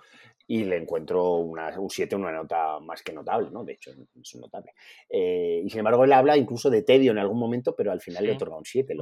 y 0.51 0.65
le 0.65 0.79
encuentro 0.79 1.35
una, 1.37 1.79
un 1.79 1.91
7, 1.91 2.17
una 2.17 2.33
nota 2.33 2.81
más 2.81 3.03
que 3.03 3.13
notable, 3.13 3.51
¿no? 3.51 3.65
De 3.65 3.75
hecho, 3.75 3.91
es 3.91 4.35
notable. 4.37 4.73
Eh, 5.11 5.61
y 5.63 5.69
sin 5.69 5.81
embargo, 5.81 6.05
él 6.05 6.13
habla 6.13 6.39
incluso 6.39 6.71
de 6.71 6.83
tedio 6.83 7.13
en 7.13 7.19
algún 7.19 7.39
momento, 7.39 7.77
pero 7.77 7.93
al 7.93 8.01
final 8.01 8.25
le 8.25 8.33
otorga 8.33 8.57
un 8.57 8.65
7. 8.65 8.95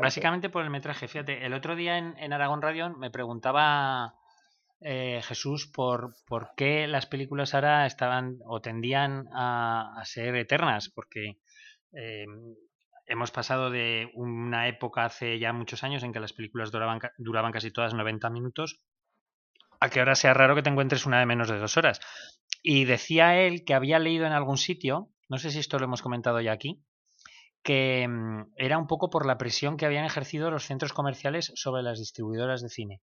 Básicamente 0.00 0.48
por 0.48 0.62
el 0.62 0.70
metraje, 0.70 1.08
fíjate, 1.08 1.44
el 1.44 1.54
otro 1.54 1.74
día 1.74 1.98
en, 1.98 2.32
Aragón 2.32 2.62
Radio 2.62 2.90
me 2.90 3.10
preguntaba 3.10 4.14
eh, 4.84 5.20
Jesús 5.22 5.66
por, 5.66 6.14
por 6.26 6.50
qué 6.56 6.86
las 6.86 7.06
películas 7.06 7.54
ahora 7.54 7.86
estaban 7.86 8.38
o 8.46 8.60
tendían 8.60 9.28
a, 9.32 10.02
ser 10.04 10.34
eternas, 10.36 10.88
porque 10.88 11.38
eh, 11.92 12.26
hemos 13.06 13.30
pasado 13.30 13.70
de 13.70 14.10
una 14.14 14.68
época 14.68 15.04
hace 15.04 15.38
ya 15.38 15.52
muchos 15.52 15.84
años 15.84 16.02
en 16.02 16.12
que 16.12 16.20
las 16.20 16.32
películas 16.32 16.70
duraban, 16.70 17.00
duraban 17.18 17.52
casi 17.52 17.70
todas 17.70 17.94
90 17.94 18.30
minutos 18.30 18.82
a 19.80 19.90
que 19.90 19.98
ahora 19.98 20.14
sea 20.14 20.32
raro 20.32 20.54
que 20.54 20.62
te 20.62 20.70
encuentres 20.70 21.06
una 21.06 21.18
de 21.18 21.26
menos 21.26 21.48
de 21.48 21.58
dos 21.58 21.76
horas. 21.76 22.00
Y 22.62 22.84
decía 22.84 23.40
él 23.40 23.64
que 23.64 23.74
había 23.74 23.98
leído 23.98 24.26
en 24.26 24.32
algún 24.32 24.56
sitio, 24.56 25.10
no 25.28 25.38
sé 25.38 25.50
si 25.50 25.58
esto 25.58 25.78
lo 25.78 25.86
hemos 25.86 26.02
comentado 26.02 26.40
ya 26.40 26.52
aquí, 26.52 26.84
que 27.64 28.06
mm, 28.08 28.52
era 28.56 28.78
un 28.78 28.86
poco 28.86 29.10
por 29.10 29.26
la 29.26 29.38
presión 29.38 29.76
que 29.76 29.86
habían 29.86 30.04
ejercido 30.04 30.52
los 30.52 30.66
centros 30.66 30.92
comerciales 30.92 31.52
sobre 31.56 31.82
las 31.82 31.98
distribuidoras 31.98 32.62
de 32.62 32.68
cine, 32.68 33.02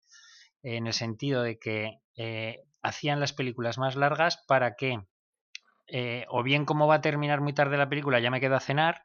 en 0.63 0.87
el 0.87 0.93
sentido 0.93 1.43
de 1.43 1.57
que 1.59 1.99
eh, 2.15 2.63
hacían 2.81 3.19
las 3.19 3.33
películas 3.33 3.77
más 3.77 3.95
largas 3.95 4.43
para 4.47 4.75
que 4.75 4.99
eh, 5.87 6.25
o 6.29 6.43
bien 6.43 6.65
como 6.65 6.87
va 6.87 6.95
a 6.95 7.01
terminar 7.01 7.41
muy 7.41 7.53
tarde 7.53 7.77
la 7.77 7.89
película, 7.89 8.19
ya 8.19 8.29
me 8.29 8.41
quedo 8.41 8.55
a 8.55 8.59
cenar, 8.59 9.03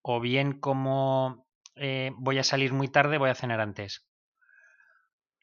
o 0.00 0.20
bien 0.20 0.58
como 0.58 1.46
eh, 1.76 2.12
voy 2.16 2.38
a 2.38 2.44
salir 2.44 2.72
muy 2.72 2.88
tarde, 2.88 3.18
voy 3.18 3.30
a 3.30 3.34
cenar 3.34 3.60
antes. 3.60 4.06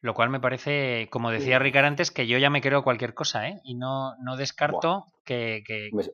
Lo 0.01 0.13
cual 0.13 0.29
me 0.29 0.39
parece, 0.39 1.07
como 1.09 1.31
decía 1.31 1.57
Ricard 1.57 1.85
antes, 1.85 2.11
que 2.11 2.27
yo 2.27 2.37
ya 2.37 2.49
me 2.49 2.61
creo 2.61 2.83
cualquier 2.83 3.13
cosa, 3.13 3.47
¿eh? 3.47 3.59
Y 3.63 3.75
no, 3.75 4.15
no 4.17 4.35
descarto 4.35 5.11
que, 5.23 5.63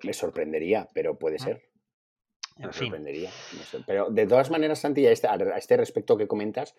Me, 0.03 0.13
sorprendería, 0.13 0.88
pero 0.93 1.17
puede 1.17 1.36
mm. 1.36 1.39
ser. 1.39 1.61
Me 2.57 2.72
sorprendería. 2.72 3.32
Pero 3.86 4.09
de 4.09 4.28
todas 4.28 4.49
maneras, 4.49 4.80
Santi, 4.80 5.05
a 5.07 5.11
este, 5.11 5.28
a 5.28 5.36
este 5.57 5.76
respecto 5.76 6.15
que 6.15 6.28
comentas, 6.28 6.76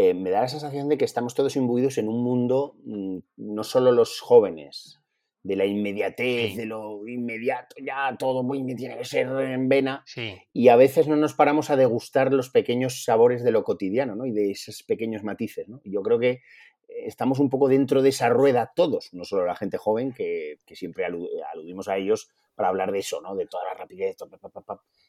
eh, 0.00 0.14
me 0.14 0.30
da 0.30 0.42
la 0.42 0.48
sensación 0.48 0.88
de 0.88 0.96
que 0.96 1.04
estamos 1.04 1.34
todos 1.34 1.56
imbuidos 1.56 1.98
en 1.98 2.08
un 2.08 2.22
mundo, 2.22 2.76
mm, 2.84 3.18
no 3.36 3.64
solo 3.64 3.90
los 3.90 4.20
jóvenes, 4.20 5.00
de 5.42 5.56
la 5.56 5.66
inmediatez, 5.66 6.56
de 6.56 6.66
lo 6.66 7.04
inmediato, 7.08 7.74
ya 7.84 8.14
todo 8.16 8.44
muy 8.44 8.64
tiene 8.76 8.96
que 8.96 9.04
ser 9.04 9.26
en 9.26 9.68
vena. 9.68 10.04
Y 10.52 10.68
a 10.68 10.76
veces 10.76 11.08
no 11.08 11.16
nos 11.16 11.34
paramos 11.34 11.70
a 11.70 11.76
degustar 11.76 12.32
los 12.32 12.48
pequeños 12.48 13.02
sabores 13.02 13.42
de 13.42 13.50
lo 13.50 13.64
cotidiano, 13.64 14.14
¿no? 14.14 14.24
Y 14.24 14.30
de 14.30 14.52
esos 14.52 14.84
pequeños 14.84 15.24
matices, 15.24 15.68
¿no? 15.68 15.80
yo 15.82 16.00
creo 16.04 16.20
que 16.20 16.42
estamos 16.88 17.40
un 17.40 17.50
poco 17.50 17.66
dentro 17.66 18.00
de 18.00 18.10
esa 18.10 18.28
rueda 18.28 18.70
todos, 18.76 19.12
no 19.12 19.24
solo 19.24 19.46
la 19.46 19.56
gente 19.56 19.78
joven, 19.78 20.12
que, 20.12 20.58
siempre 20.74 21.06
aludimos 21.06 21.88
a 21.88 21.96
ellos 21.96 22.30
para 22.58 22.70
hablar 22.70 22.90
de 22.90 22.98
eso, 22.98 23.20
¿no? 23.20 23.36
De 23.36 23.46
toda 23.46 23.64
la 23.64 23.74
rapidez, 23.74 24.16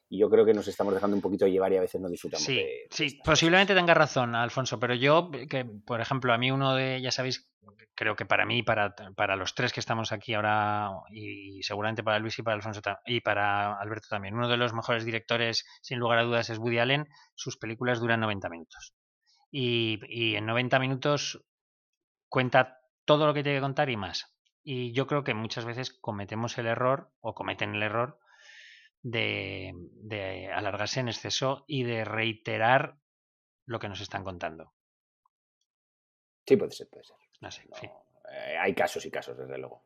y 0.07 0.19
yo 0.19 0.29
creo 0.29 0.45
que 0.45 0.53
nos 0.53 0.67
estamos 0.67 0.93
dejando 0.93 1.15
un 1.15 1.21
poquito 1.21 1.47
llevar 1.47 1.73
y 1.73 1.77
a 1.77 1.81
veces 1.81 1.99
no 1.99 2.07
disfrutamos. 2.07 2.45
Sí, 2.45 2.63
sí, 2.91 3.19
posiblemente 3.23 3.73
tenga 3.73 3.95
razón, 3.95 4.35
Alfonso, 4.35 4.79
pero 4.79 4.93
yo, 4.93 5.31
que 5.49 5.65
por 5.65 5.99
ejemplo, 5.99 6.31
a 6.31 6.37
mí 6.37 6.51
uno 6.51 6.75
de, 6.75 7.01
ya 7.01 7.11
sabéis, 7.11 7.49
creo 7.95 8.15
que 8.15 8.27
para 8.27 8.45
mí, 8.45 8.61
para, 8.61 8.93
para 9.15 9.35
los 9.35 9.55
tres 9.55 9.73
que 9.73 9.79
estamos 9.79 10.11
aquí 10.11 10.35
ahora, 10.35 10.91
y 11.11 11.63
seguramente 11.63 12.03
para 12.03 12.19
Luis 12.19 12.37
y 12.37 12.43
para 12.43 12.55
Alfonso 12.55 12.81
y 13.07 13.21
para 13.21 13.73
Alberto 13.79 14.07
también, 14.11 14.35
uno 14.35 14.47
de 14.47 14.57
los 14.57 14.71
mejores 14.71 15.03
directores, 15.03 15.65
sin 15.81 15.97
lugar 15.97 16.19
a 16.19 16.23
dudas, 16.23 16.51
es 16.51 16.59
Woody 16.59 16.77
Allen. 16.77 17.07
Sus 17.33 17.57
películas 17.57 17.99
duran 17.99 18.19
90 18.19 18.47
minutos. 18.49 18.93
Y, 19.49 19.99
y 20.07 20.35
en 20.35 20.45
90 20.45 20.77
minutos 20.77 21.43
cuenta 22.27 22.77
todo 23.05 23.25
lo 23.25 23.33
que 23.33 23.41
tiene 23.41 23.57
que 23.57 23.63
contar 23.63 23.89
y 23.89 23.97
más. 23.97 24.38
Y 24.71 24.91
yo 24.91 25.07
creo 25.07 25.23
que 25.23 25.33
muchas 25.33 25.65
veces 25.65 25.91
cometemos 25.91 26.59
el 26.59 26.67
error, 26.67 27.09
o 27.21 27.33
cometen 27.33 27.73
el 27.73 27.81
error, 27.81 28.19
de, 29.01 29.73
de 29.93 30.51
alargarse 30.51 30.99
en 30.99 31.07
exceso 31.07 31.65
y 31.65 31.81
de 31.81 32.05
reiterar 32.05 32.99
lo 33.65 33.79
que 33.79 33.89
nos 33.89 33.99
están 33.99 34.23
contando. 34.23 34.75
Sí, 36.45 36.55
puede 36.55 36.71
ser, 36.71 36.87
puede 36.87 37.03
ser. 37.03 37.15
Eh, 38.31 38.57
hay 38.59 38.75
casos 38.75 39.03
y 39.07 39.09
casos, 39.09 39.39
desde 39.39 39.57
luego. 39.57 39.85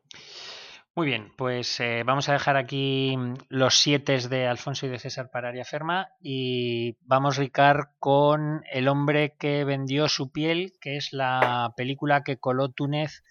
Muy 0.94 1.06
bien, 1.06 1.32
pues 1.34 1.80
eh, 1.80 2.02
vamos 2.04 2.28
a 2.28 2.34
dejar 2.34 2.58
aquí 2.58 3.16
los 3.48 3.76
siete 3.76 4.18
de 4.28 4.46
Alfonso 4.46 4.84
y 4.84 4.90
de 4.90 4.98
César 4.98 5.30
para 5.30 5.48
Aria 5.48 5.64
Ferma 5.64 6.10
y 6.20 6.98
vamos, 7.06 7.38
Ricard, 7.38 7.86
con 7.98 8.62
El 8.70 8.88
hombre 8.88 9.34
que 9.38 9.64
vendió 9.64 10.08
su 10.08 10.30
piel, 10.30 10.74
que 10.78 10.98
es 10.98 11.14
la 11.14 11.72
película 11.74 12.22
que 12.22 12.36
coló 12.36 12.68
Túnez 12.68 13.24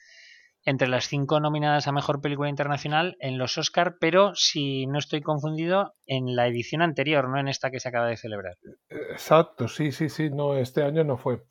entre 0.65 0.87
las 0.87 1.07
cinco 1.07 1.39
nominadas 1.39 1.87
a 1.87 1.91
Mejor 1.91 2.21
Película 2.21 2.49
Internacional 2.49 3.17
en 3.19 3.37
los 3.37 3.57
Oscar, 3.57 3.97
pero 3.99 4.33
si 4.35 4.87
no 4.87 4.97
estoy 4.97 5.21
confundido, 5.21 5.93
en 6.05 6.35
la 6.35 6.47
edición 6.47 6.81
anterior, 6.81 7.29
no 7.29 7.39
en 7.39 7.47
esta 7.47 7.71
que 7.71 7.79
se 7.79 7.89
acaba 7.89 8.07
de 8.07 8.17
celebrar. 8.17 8.57
Exacto, 8.89 9.67
sí, 9.67 9.91
sí, 9.91 10.09
sí, 10.09 10.29
no, 10.29 10.55
este 10.55 10.83
año 10.83 11.03
no 11.03 11.17
fue. 11.17 11.43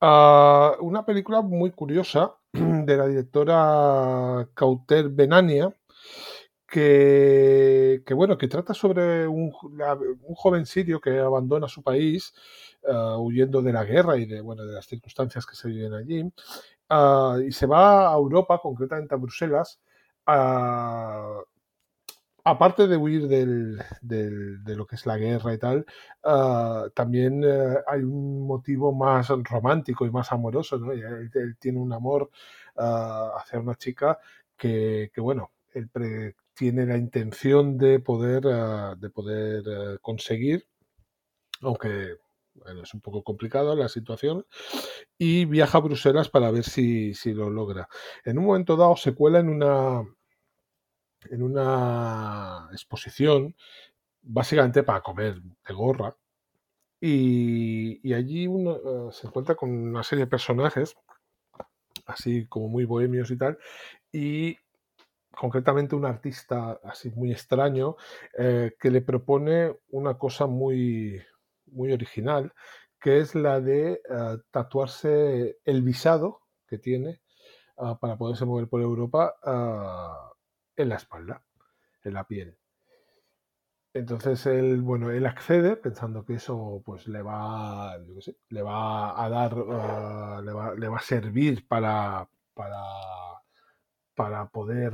Ah, 0.00 0.74
una 0.80 1.04
película 1.04 1.42
muy 1.42 1.70
curiosa 1.70 2.34
de 2.52 2.96
la 2.96 3.06
directora 3.06 4.48
Cauter 4.54 5.08
Benania, 5.10 5.74
que, 6.68 8.02
bueno, 8.14 8.36
que 8.36 8.48
trata 8.48 8.74
sobre 8.74 9.26
un, 9.26 9.52
un, 9.62 10.34
joven 10.34 10.66
sirio 10.66 11.00
que 11.00 11.20
abandona 11.20 11.68
su 11.68 11.82
país 11.82 12.34
ah, 12.88 13.16
huyendo 13.18 13.62
de 13.62 13.72
la 13.72 13.84
guerra 13.84 14.16
y 14.18 14.26
de, 14.26 14.40
bueno, 14.40 14.64
de 14.64 14.74
las 14.74 14.86
circunstancias 14.86 15.46
que 15.46 15.54
se 15.54 15.68
viven 15.68 15.94
allí 15.94 16.24
Ah, 16.88 17.38
y 17.44 17.52
se 17.52 17.66
va 17.66 18.12
a 18.12 18.14
Europa, 18.14 18.60
concretamente 18.62 19.14
a 19.14 19.18
Bruselas, 19.18 19.80
aparte 22.44 22.86
de 22.86 22.96
huir 22.96 23.26
del, 23.26 23.82
de 24.02 24.76
lo 24.76 24.86
que 24.86 24.94
es 24.94 25.04
la 25.04 25.16
guerra 25.18 25.52
y 25.54 25.58
tal, 25.58 25.84
ah, 26.24 26.86
también 26.94 27.42
eh, 27.44 27.76
hay 27.88 28.02
un 28.02 28.46
motivo 28.46 28.92
más 28.94 29.28
romántico 29.28 30.06
y 30.06 30.10
más 30.10 30.30
amoroso, 30.32 30.78
¿no? 30.78 30.92
Él, 30.92 31.30
tiene 31.58 31.80
un 31.80 31.92
amor 31.92 32.30
ah, 32.76 33.32
hacia 33.36 33.58
una 33.58 33.74
chica 33.74 34.18
que, 34.56 35.10
bueno, 35.16 35.50
él 35.74 35.90
tiene 36.54 36.86
la 36.86 36.96
intención 36.96 37.76
de 37.76 38.00
poder, 38.00 38.42
de 38.96 39.10
poder 39.10 39.64
eh, 39.66 39.98
conseguir, 40.00 40.66
aunque 41.62 42.16
es 42.82 42.94
un 42.94 43.00
poco 43.00 43.22
complicado 43.22 43.74
la 43.76 43.88
situación, 43.88 44.46
y 45.18 45.44
viaja 45.44 45.78
a 45.78 45.80
Bruselas 45.80 46.28
para 46.28 46.50
ver 46.50 46.64
si, 46.64 47.14
lo 47.32 47.50
logra. 47.50 47.88
En 48.24 48.38
un 48.38 48.46
momento 48.46 48.76
dado 48.76 48.96
se 48.96 49.14
cuela 49.14 49.40
en 49.40 49.48
una, 49.48 50.02
en 51.30 51.42
una 51.42 52.68
exposición, 52.72 53.54
básicamente 54.22 54.82
para 54.82 55.02
comer 55.02 55.40
de 55.40 55.74
gorra, 55.74 56.16
y, 57.00 58.12
allí 58.14 58.46
eh, 58.46 59.08
se 59.12 59.26
encuentra 59.26 59.54
con 59.54 59.70
una 59.70 60.02
serie 60.02 60.24
de 60.24 60.30
personajes, 60.30 60.96
así 62.06 62.46
como 62.46 62.68
muy 62.68 62.84
bohemios 62.84 63.30
y 63.30 63.36
tal, 63.36 63.58
y 64.12 64.56
concretamente 65.36 65.94
un 65.94 66.06
artista 66.06 66.80
así 66.82 67.10
muy 67.10 67.30
extraño 67.30 67.96
eh, 68.38 68.74
que 68.80 68.90
le 68.90 69.02
propone 69.02 69.76
una 69.90 70.16
cosa 70.16 70.46
muy, 70.46 71.22
muy 71.66 71.92
original, 71.92 72.52
que 73.00 73.18
es 73.18 73.34
la 73.34 73.60
de 73.60 73.92
eh, 73.92 74.38
tatuarse 74.50 75.58
el 75.64 75.82
visado 75.82 76.40
que 76.66 76.78
tiene 76.78 77.20
ah, 77.78 77.98
para 77.98 78.16
poderse 78.16 78.44
mover 78.44 78.68
por 78.68 78.80
Europa 78.80 79.36
ah, 79.44 80.32
en 80.76 80.88
la 80.88 80.96
espalda, 80.96 81.42
en 82.04 82.14
la 82.14 82.24
piel. 82.24 82.56
Entonces 83.92 84.44
él, 84.46 84.82
bueno, 84.82 85.10
él 85.10 85.24
accede 85.24 85.76
pensando 85.76 86.24
que 86.24 86.34
eso 86.34 86.82
pues 86.84 87.08
le 87.08 87.22
va, 87.22 87.96
le 88.50 88.62
va 88.62 89.24
a 89.24 89.28
dar, 89.30 89.54
ah, 89.70 90.42
le, 90.44 90.88
va, 90.88 90.96
a 90.96 91.00
servir 91.00 91.66
para, 91.66 92.28
para, 92.52 92.82
para 94.14 94.48
poder 94.48 94.92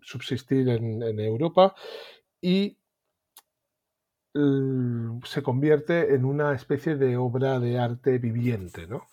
subsistir 0.00 0.68
en, 0.68 1.02
en 1.02 1.20
Europa 1.20 1.74
y 2.40 2.78
se 5.24 5.42
convierte 5.42 6.14
en 6.14 6.24
una 6.24 6.54
especie 6.54 6.96
de 6.96 7.16
obra 7.16 7.58
de 7.60 7.78
arte 7.78 8.18
viviente, 8.18 8.86
¿no? 8.86 9.06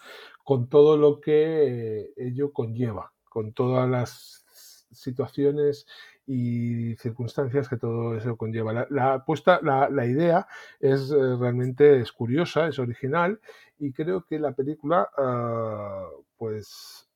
Con 0.43 0.69
todo 0.69 0.97
lo 0.97 1.19
que 1.21 2.13
ello 2.17 2.53
conlleva, 2.53 3.13
con 3.29 3.53
todas 3.53 3.89
las 3.89 4.45
situaciones 4.91 5.87
y 6.27 6.95
circunstancias 6.95 7.69
que 7.69 7.77
todo 7.77 8.15
eso 8.15 8.37
conlleva. 8.37 8.73
La, 8.73 8.87
la, 8.89 9.89
la, 9.89 10.05
idea 10.05 10.47
es 10.79 11.11
eh, 11.11 11.35
realmente 11.37 12.03
curiosa, 12.15 12.67
es 12.67 12.79
original 12.79 13.39
y 13.77 13.91
creo 13.91 14.25
que 14.25 14.39
la 14.39 14.53
película 14.53 15.09
ah, 15.17 16.07
pues 16.37 17.09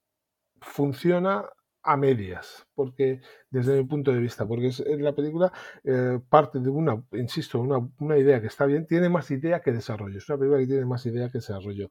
funciona 0.62 1.46
a 1.84 1.98
medias, 1.98 2.68
porque 2.76 3.22
desde 3.50 3.78
mi 3.78 3.88
punto 3.88 4.12
de 4.12 4.20
vista, 4.20 4.48
porque 4.48 4.68
es, 4.68 4.80
la 4.80 5.14
película 5.14 5.52
eh, 5.84 6.20
parte 6.30 6.60
de 6.60 6.70
una, 6.70 7.02
insisto, 7.14 7.60
una, 7.60 7.78
una, 8.00 8.18
idea 8.18 8.42
que 8.42 8.48
está 8.48 8.66
bien, 8.66 8.86
tiene 8.86 9.10
más 9.10 9.32
idea 9.32 9.62
que 9.62 9.72
desarrollo, 9.72 10.18
es 10.18 10.28
una 10.30 10.38
película 10.38 10.60
que 10.60 10.68
tiene 10.68 10.86
más 10.86 11.06
idea 11.06 11.28
que 11.30 11.40
desarrollo. 11.40 11.90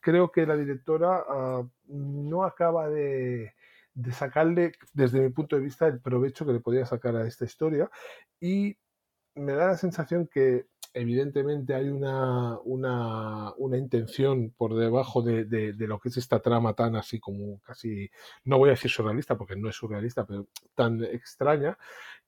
creo 0.00 0.30
que 0.30 0.46
la 0.46 0.56
directora 0.56 1.24
ah, 1.28 1.62
no 1.86 2.44
acaba 2.44 2.88
de, 2.88 3.54
de, 3.94 4.12
sacarle, 4.12 4.72
desde 4.92 5.20
mi 5.20 5.30
punto 5.30 5.56
de 5.56 5.62
vista, 5.62 5.86
el 5.86 6.00
provecho 6.00 6.46
que 6.46 6.52
le 6.52 6.60
podía 6.60 6.86
sacar 6.86 7.16
a 7.16 7.26
esta 7.26 7.44
historia 7.44 7.90
y 8.40 8.76
me 9.34 9.52
da 9.54 9.68
la 9.68 9.76
sensación 9.76 10.28
que 10.28 10.66
evidentemente 10.94 11.74
hay 11.74 11.88
una, 11.88 12.58
una, 12.60 13.52
una 13.58 13.76
intención 13.76 14.54
por 14.56 14.74
debajo 14.76 15.22
de, 15.22 15.44
de, 15.44 15.86
lo 15.86 15.98
que 15.98 16.08
es 16.08 16.16
esta 16.16 16.40
trama 16.40 16.74
tan 16.74 16.94
así 16.94 17.18
como 17.18 17.60
casi, 17.60 18.10
no 18.44 18.58
voy 18.58 18.68
a 18.68 18.72
decir 18.72 18.90
surrealista 18.90 19.36
porque 19.36 19.56
no 19.56 19.68
es 19.68 19.76
surrealista, 19.76 20.24
pero 20.24 20.46
tan 20.74 21.02
extraña, 21.04 21.76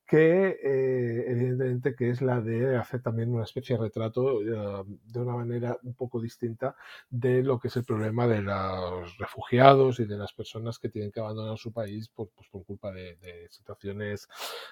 que 0.07 0.61
eh, 0.63 1.25
evidentemente 1.27 1.97
que 1.97 2.11
es 2.11 2.23
la 2.23 2.41
de 2.41 2.77
hacer 2.77 3.03
también 3.03 3.35
una 3.35 3.43
especie 3.43 3.77
de 3.77 3.83
retrato 3.83 4.41
eh, 4.41 4.85
de 5.05 5.21
una 5.21 5.35
manera 5.35 5.77
un 5.83 5.95
poco 5.95 6.21
distinta 6.21 6.77
de 7.11 7.43
lo 7.43 7.59
que 7.59 7.69
es 7.69 7.77
el 7.77 7.85
problema 7.85 8.29
de 8.29 8.41
los 8.41 9.19
refugiados 9.19 9.99
y 9.99 10.05
de 10.05 10.17
las 10.17 10.33
personas 10.33 10.79
que 10.79 10.91
tienen 10.91 11.11
que 11.11 11.19
abandonar 11.19 11.59
su 11.59 11.73
país 11.73 12.09
por, 12.09 12.29
pues, 12.29 12.49
por 12.49 12.65
culpa 12.65 12.93
de, 12.93 13.19
situaciones 13.51 14.29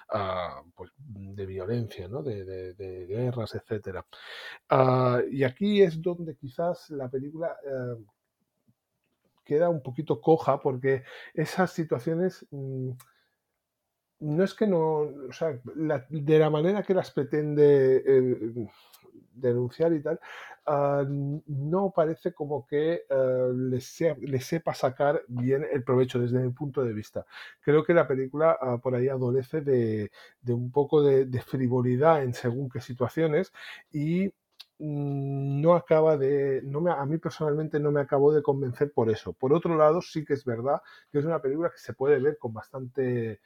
ah, 0.09 0.63
pues, 0.73 0.91
de 0.97 1.45
violencia, 1.45 2.07
¿no? 2.07 2.23
de, 2.23 2.73
de, 2.73 3.05
guerras, 3.05 3.55
etc. 3.55 3.99
Ah, 4.69 5.19
y 5.29 5.43
aquí 5.43 5.81
es 5.81 6.01
donde 6.01 6.35
quizás 6.35 6.89
la 6.91 7.09
película 7.09 7.57
eh, 7.65 8.03
queda 9.43 9.69
un 9.69 9.83
poquito 9.83 10.21
coja 10.21 10.61
porque 10.61 11.03
esas 11.33 11.71
situaciones... 11.71 12.45
Mm, 12.51 12.91
no 14.19 14.43
es 14.43 14.53
que 14.53 14.67
no, 14.67 14.99
o 15.01 15.33
sea, 15.33 15.59
de 15.65 16.39
la 16.39 16.49
manera 16.49 16.83
que 16.83 16.93
las 16.93 17.11
pretende 17.11 18.03
eh, 18.05 18.67
denunciar 19.35 19.93
y 19.93 20.01
tal, 20.01 20.19
ah, 20.65 21.03
no 21.07 21.91
parece 21.95 22.33
como 22.33 22.65
que 22.65 23.03
uh, 23.09 23.51
le, 23.53 23.81
sepa 24.41 24.73
sacar 24.73 25.21
bien 25.27 25.65
el 25.71 25.83
provecho 25.83 26.19
desde 26.19 26.39
mi 26.39 26.51
punto 26.51 26.83
de 26.83 26.93
vista. 26.93 27.25
Creo 27.61 27.83
que 27.83 27.93
la 27.93 28.07
película 28.07 28.57
ah, 28.59 28.77
por 28.81 28.95
ahí 28.95 29.07
adolece 29.07 29.61
de, 29.61 30.11
un 30.47 30.71
poco 30.71 31.03
de, 31.03 31.41
frivolidad 31.41 32.23
en 32.23 32.33
según 32.33 32.69
qué 32.69 32.79
situaciones 32.81 33.51
y 33.91 34.27
mm, 34.79 35.61
no 35.61 35.75
acaba 35.75 36.17
de, 36.17 36.61
no 36.63 36.81
me, 36.81 36.91
a 36.91 37.05
mí 37.05 37.17
personalmente 37.17 37.79
no 37.79 37.91
me 37.91 38.01
acabó 38.01 38.33
de 38.33 38.41
convencer 38.43 38.91
por 38.91 39.09
eso. 39.09 39.33
Por 39.33 39.53
otro 39.53 39.77
lado, 39.77 40.01
sí 40.01 40.25
que 40.25 40.33
es 40.33 40.45
verdad 40.45 40.81
que 41.11 41.19
es 41.19 41.25
una 41.25 41.41
película 41.41 41.69
que 41.69 41.77
se 41.77 41.93
puede 41.93 42.19
ver 42.19 42.37
con 42.37 42.53
bastante, 42.53 43.41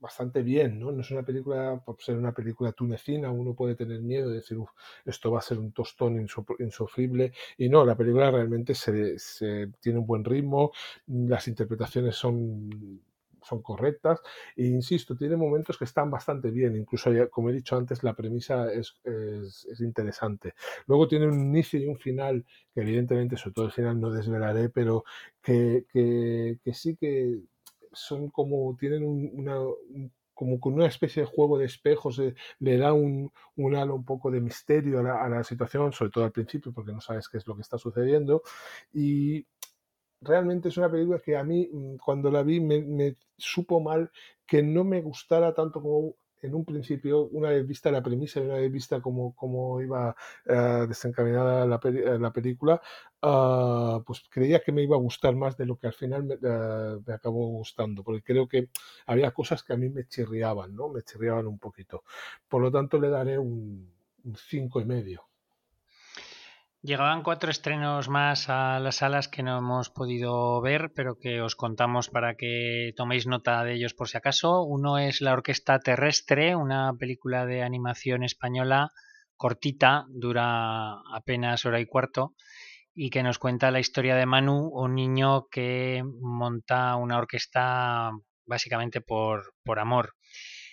bastante 0.00 0.42
bien, 0.42 0.78
¿no? 0.78 0.92
No 0.92 1.00
es 1.00 1.10
una 1.10 1.22
película, 1.22 1.82
por 1.84 2.00
ser 2.00 2.16
una 2.16 2.32
película 2.32 2.72
tunecina, 2.72 3.30
uno 3.30 3.54
puede 3.54 3.74
tener 3.74 4.00
miedo 4.02 4.28
de 4.28 4.36
decir, 4.36 4.58
esto 5.04 5.30
va 5.30 5.38
a 5.38 5.42
ser 5.42 5.58
un 5.58 5.72
tostón 5.72 6.20
insufrible, 6.58 7.32
y 7.56 7.68
no, 7.68 7.84
la 7.86 7.96
película 7.96 8.30
realmente 8.30 8.74
se, 8.74 9.18
se 9.18 9.68
tiene 9.80 9.98
un 10.00 10.06
buen 10.06 10.24
ritmo, 10.24 10.72
las 11.06 11.48
interpretaciones 11.48 12.16
son 12.16 13.00
son 13.44 13.62
correctas. 13.62 14.20
E 14.56 14.64
insisto, 14.66 15.14
tiene 15.16 15.36
momentos 15.36 15.78
que 15.78 15.84
están 15.84 16.10
bastante 16.10 16.50
bien. 16.50 16.76
Incluso, 16.76 17.10
como 17.30 17.50
he 17.50 17.52
dicho 17.52 17.76
antes, 17.76 18.02
la 18.02 18.14
premisa 18.14 18.72
es, 18.72 18.94
es, 19.04 19.80
interesante. 19.80 20.54
Luego 20.86 21.06
tiene 21.08 21.26
un 21.26 21.40
inicio 21.40 21.80
y 21.80 21.86
un 21.86 21.98
final 21.98 22.44
que 22.74 22.80
evidentemente, 22.80 23.36
sobre 23.36 23.54
todo 23.54 23.66
el 23.66 23.72
final 23.72 24.00
no 24.00 24.10
desvelaré, 24.10 24.70
pero 24.70 25.04
que, 25.42 25.84
que, 25.92 26.58
que 26.64 26.74
sí 26.74 26.96
que 26.96 27.40
son 27.94 28.28
como, 28.30 28.76
tienen 28.78 29.04
una, 29.04 29.58
como 30.34 30.60
con 30.60 30.74
una 30.74 30.86
especie 30.86 31.22
de 31.22 31.28
juego 31.28 31.58
de 31.58 31.66
espejos, 31.66 32.18
eh, 32.18 32.34
le 32.58 32.76
da 32.76 32.92
un, 32.92 33.32
un, 33.56 33.76
halo 33.76 33.94
un 33.94 34.04
poco 34.04 34.30
de 34.30 34.40
misterio 34.40 34.98
a 35.00 35.28
la, 35.28 35.44
situación, 35.44 35.92
sobre 35.92 36.10
todo 36.10 36.24
al 36.24 36.32
principio, 36.32 36.72
porque 36.72 36.92
no 36.92 37.00
sabes 37.00 37.28
qué 37.28 37.38
es 37.38 37.46
lo 37.46 37.54
que 37.54 37.62
está 37.62 37.78
sucediendo. 37.78 38.42
Y 38.92 39.46
realmente 40.20 40.68
es 40.68 40.76
una 40.76 40.90
película 40.90 41.20
que 41.20 41.36
a 41.36 41.44
mí, 41.44 41.68
mm, 41.72 41.96
cuando 41.96 42.30
la 42.30 42.42
vi, 42.42 42.60
me, 42.60 43.16
supo 43.36 43.80
mal 43.80 44.10
que 44.46 44.62
no 44.62 44.84
me 44.84 45.02
gustara 45.02 45.54
tanto 45.54 45.80
como 45.82 46.14
en 46.44 46.54
un 46.54 46.64
principio, 46.64 47.24
una 47.28 47.48
vez 47.50 47.66
vista 47.66 47.90
la 47.90 48.02
premisa 48.02 48.40
y 48.40 48.44
una 48.44 48.56
vez 48.56 48.70
vista 48.70 49.00
cómo, 49.00 49.34
cómo 49.34 49.80
iba 49.80 50.14
uh, 50.46 50.86
desencaminada 50.86 51.66
la, 51.66 51.80
eh, 51.84 52.18
la 52.18 52.32
película, 52.32 52.80
uh, 53.22 54.02
pues 54.04 54.22
creía 54.28 54.60
que 54.60 54.72
me 54.72 54.82
iba 54.82 54.96
a 54.96 54.98
gustar 54.98 55.34
más 55.34 55.56
de 55.56 55.66
lo 55.66 55.76
que 55.78 55.86
al 55.86 55.94
final 55.94 56.24
me, 56.24 56.34
uh, 56.34 57.02
me, 57.06 57.14
acabó 57.14 57.48
gustando, 57.48 58.02
porque 58.04 58.22
creo 58.22 58.46
que 58.46 58.68
había 59.06 59.30
cosas 59.32 59.62
que 59.62 59.72
a 59.72 59.76
mí 59.76 59.88
me 59.88 60.06
chirriaban, 60.06 60.74
¿no? 60.74 60.88
Me 60.90 61.02
chirriaban 61.02 61.46
un 61.46 61.58
poquito. 61.58 62.04
Por 62.48 62.62
lo 62.62 62.70
tanto, 62.70 62.98
le 63.00 63.08
daré 63.08 63.38
un, 63.38 63.90
un 64.24 64.36
cinco 64.36 64.80
y 64.80 64.84
medio. 64.84 65.22
Llegaban 66.84 67.22
cuatro 67.22 67.50
estrenos 67.50 68.10
más 68.10 68.50
a 68.50 68.78
las 68.78 68.96
salas 68.96 69.28
que 69.28 69.42
no 69.42 69.56
hemos 69.56 69.88
podido 69.88 70.60
ver, 70.60 70.92
pero 70.94 71.16
que 71.18 71.40
os 71.40 71.56
contamos 71.56 72.10
para 72.10 72.34
que 72.34 72.92
toméis 72.94 73.26
nota 73.26 73.64
de 73.64 73.72
ellos 73.72 73.94
por 73.94 74.06
si 74.06 74.18
acaso. 74.18 74.64
Uno 74.64 74.98
es 74.98 75.22
La 75.22 75.32
Orquesta 75.32 75.78
Terrestre, 75.78 76.54
una 76.54 76.92
película 76.92 77.46
de 77.46 77.62
animación 77.62 78.22
española 78.22 78.90
cortita, 79.38 80.04
dura 80.10 81.00
apenas 81.14 81.64
hora 81.64 81.80
y 81.80 81.86
cuarto, 81.86 82.34
y 82.92 83.08
que 83.08 83.22
nos 83.22 83.38
cuenta 83.38 83.70
la 83.70 83.80
historia 83.80 84.14
de 84.14 84.26
Manu, 84.26 84.68
un 84.68 84.94
niño 84.94 85.48
que 85.50 86.04
monta 86.20 86.96
una 86.96 87.16
orquesta 87.16 88.10
básicamente 88.44 89.00
por, 89.00 89.54
por 89.64 89.78
amor. 89.78 90.16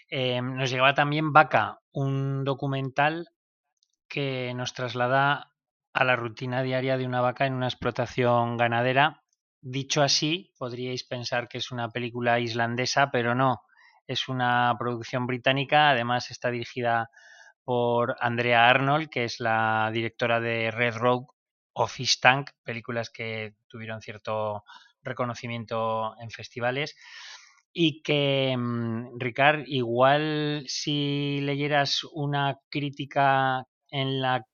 Eh, 0.09 0.41
nos 0.41 0.69
llegaba 0.69 0.93
también 0.93 1.31
Vaca, 1.31 1.79
un 1.93 2.43
documental 2.43 3.29
que 4.09 4.53
nos 4.55 4.73
traslada 4.73 5.50
a 5.93 6.03
la 6.03 6.15
rutina 6.15 6.63
diaria 6.63 6.97
de 6.97 7.05
una 7.05 7.21
vaca 7.21 7.45
en 7.45 7.53
una 7.53 7.67
explotación 7.67 8.57
ganadera. 8.57 9.23
Dicho 9.61 10.01
así, 10.01 10.53
podríais 10.57 11.03
pensar 11.03 11.47
que 11.47 11.59
es 11.59 11.71
una 11.71 11.89
película 11.89 12.39
islandesa, 12.39 13.11
pero 13.11 13.35
no, 13.35 13.61
es 14.07 14.27
una 14.27 14.75
producción 14.79 15.27
británica, 15.27 15.89
además 15.89 16.31
está 16.31 16.49
dirigida 16.49 17.09
por 17.63 18.15
Andrea 18.19 18.67
Arnold, 18.69 19.09
que 19.09 19.23
es 19.25 19.39
la 19.39 19.89
directora 19.93 20.39
de 20.39 20.71
Red 20.71 20.95
Road 20.95 21.25
o 21.73 21.87
Fish 21.87 22.19
Tank, 22.19 22.51
películas 22.63 23.09
que 23.09 23.53
tuvieron 23.67 24.01
cierto 24.01 24.63
reconocimiento 25.03 26.15
en 26.19 26.31
festivales. 26.31 26.95
Y 27.73 28.01
que, 28.01 28.55
mm, 28.57 29.19
Ricard, 29.19 29.63
igual 29.67 30.65
si 30.67 31.39
leyeras 31.41 32.03
una 32.11 32.59
crítica 32.69 33.65
en 33.89 34.21
la 34.21 34.45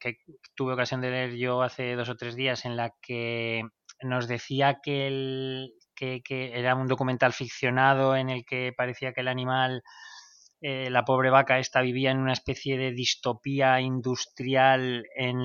que, 0.00 0.16
tuve 0.54 0.74
ocasión 0.74 1.00
de 1.00 1.10
leer 1.10 1.36
yo 1.36 1.62
hace 1.62 1.94
dos 1.94 2.08
o 2.08 2.16
tres 2.16 2.36
días 2.36 2.64
en 2.64 2.76
la 2.76 2.94
que 3.02 3.62
nos 4.02 4.28
decía 4.28 4.80
que, 4.82 5.06
el, 5.06 5.74
que 5.94 6.22
era 6.54 6.74
un 6.74 6.86
documental 6.86 7.32
ficcionado 7.32 8.16
en 8.16 8.30
el 8.30 8.44
que 8.44 8.72
parecía 8.76 9.12
que 9.12 9.22
el 9.22 9.28
animal 9.28 9.82
eh, 10.62 10.88
la 10.90 11.04
pobre 11.04 11.28
vaca 11.28 11.58
esta 11.58 11.82
vivía 11.82 12.10
en 12.10 12.18
una 12.18 12.32
especie 12.32 12.78
de 12.78 12.92
distopía 12.92 13.80
industrial 13.80 15.04
en, 15.14 15.38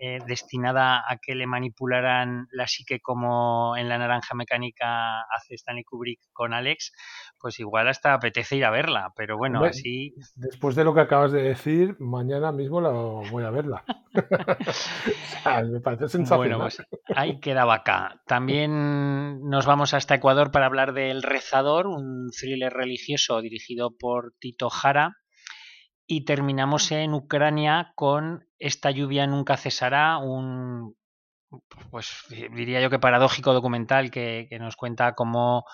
eh, 0.00 0.18
destinada 0.26 1.04
a 1.06 1.18
que 1.18 1.34
le 1.34 1.46
manipularan 1.46 2.48
la 2.50 2.66
psique 2.66 3.00
como 3.00 3.76
en 3.76 3.90
la 3.90 3.98
naranja 3.98 4.34
mecánica 4.34 5.20
hace 5.22 5.56
Stanley 5.56 5.84
Kubrick 5.84 6.20
con 6.32 6.54
Alex, 6.54 6.92
pues 7.38 7.60
igual 7.60 7.88
hasta 7.88 8.14
apetece 8.14 8.56
ir 8.56 8.64
a 8.64 8.70
verla, 8.70 9.12
pero 9.14 9.36
bueno, 9.36 9.62
así... 9.62 10.14
Después 10.34 10.74
de 10.74 10.84
lo 10.84 10.94
que 10.94 11.00
acabas 11.00 11.32
de 11.32 11.42
decir, 11.42 11.96
mañana 11.98 12.50
mismo 12.50 12.80
la 12.80 12.90
voy 12.90 13.44
a 13.44 13.50
verla. 13.50 13.84
me 15.70 15.80
parece 15.80 16.08
sensacional. 16.08 16.58
Bueno, 16.58 16.58
pues 16.58 16.82
ahí 17.14 17.40
queda 17.40 17.64
vaca. 17.64 18.22
También 18.26 19.40
nos 19.48 19.66
vamos 19.66 19.92
hasta 19.94 20.14
Ecuador 20.14 20.50
para 20.50 20.66
hablar 20.66 20.94
de 20.94 21.10
El 21.10 21.22
Rezador, 21.22 21.86
un 21.86 22.30
thriller 22.30 22.72
religioso 22.72 23.40
dirigido 23.40 23.90
por 23.96 24.34
Tito 24.46 24.70
Jara. 24.70 25.16
Y 26.06 26.24
terminamos 26.24 26.92
en 26.92 27.14
Ucrania 27.14 27.92
con 27.96 28.46
Esta 28.60 28.92
lluvia 28.92 29.26
nunca 29.26 29.56
cesará, 29.56 30.18
un, 30.18 30.96
pues 31.90 32.24
diría 32.28 32.80
yo 32.80 32.90
que 32.90 33.00
paradójico 33.00 33.52
documental 33.52 34.12
que, 34.12 34.46
que 34.48 34.58
nos 34.60 34.76
cuenta 34.76 35.16
cómo 35.16 35.64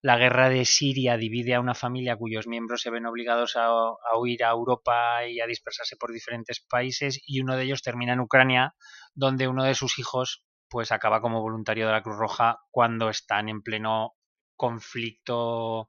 la 0.00 0.16
guerra 0.16 0.48
de 0.48 0.64
Siria 0.64 1.18
divide 1.18 1.54
a 1.54 1.60
una 1.60 1.74
familia 1.74 2.16
cuyos 2.16 2.46
miembros 2.46 2.80
se 2.80 2.90
ven 2.90 3.06
obligados 3.06 3.56
a, 3.56 3.66
a, 3.66 4.18
huir 4.18 4.42
a 4.42 4.50
Europa 4.50 5.26
y 5.26 5.40
a 5.40 5.46
dispersarse 5.46 5.96
por 5.96 6.12
diferentes 6.12 6.60
países 6.60 7.20
y 7.26 7.40
uno 7.40 7.56
de 7.56 7.64
ellos 7.64 7.82
termina 7.82 8.14
en 8.14 8.20
Ucrania, 8.20 8.74
donde 9.14 9.48
uno 9.48 9.64
de 9.64 9.74
sus 9.74 9.98
hijos 9.98 10.44
pues 10.68 10.92
acaba 10.92 11.20
como 11.20 11.42
voluntario 11.42 11.86
de 11.86 11.92
la 11.92 12.02
Cruz 12.02 12.16
Roja 12.16 12.58
cuando 12.70 13.10
están 13.10 13.48
en 13.50 13.62
pleno 13.62 14.14
conflicto 14.56 15.88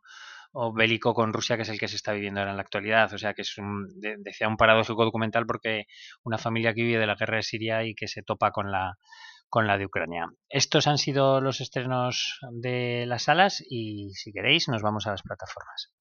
o 0.58 0.74
bélico 0.74 1.14
con 1.14 1.34
Rusia, 1.34 1.58
que 1.58 1.64
es 1.64 1.70
el 1.70 1.80
que 1.80 1.90
se 1.90 1.98
está 1.98 2.14
viviendo 2.14 2.40
ahora 2.40 2.52
en 2.52 2.58
la 2.58 2.64
actualidad. 2.64 3.14
O 3.14 3.18
sea 3.18 3.34
que 3.34 3.42
es 3.42 3.58
un, 3.58 3.88
de, 4.00 4.16
decía 4.20 4.48
un 4.48 4.56
paradójico 4.56 5.04
documental 5.04 5.46
porque 5.46 5.86
una 6.24 6.38
familia 6.38 6.74
que 6.74 6.84
vive 6.84 7.00
de 7.00 7.08
la 7.08 7.16
guerra 7.16 7.38
de 7.38 7.44
Siria 7.44 7.84
y 7.84 7.94
que 7.94 8.08
se 8.08 8.24
topa 8.24 8.52
con 8.52 8.72
la 8.72 8.98
con 9.50 9.68
la 9.68 9.78
de 9.78 9.86
Ucrania. 9.86 10.28
Estos 10.50 10.88
han 10.88 10.98
sido 10.98 11.40
los 11.40 11.62
estrenos 11.62 12.40
de 12.52 13.06
las 13.06 13.24
salas 13.24 13.64
y 13.70 14.10
si 14.14 14.32
queréis 14.34 14.68
nos 14.68 14.82
vamos 14.82 15.08
a 15.08 15.12
las 15.12 15.22
plataformas. 15.22 15.94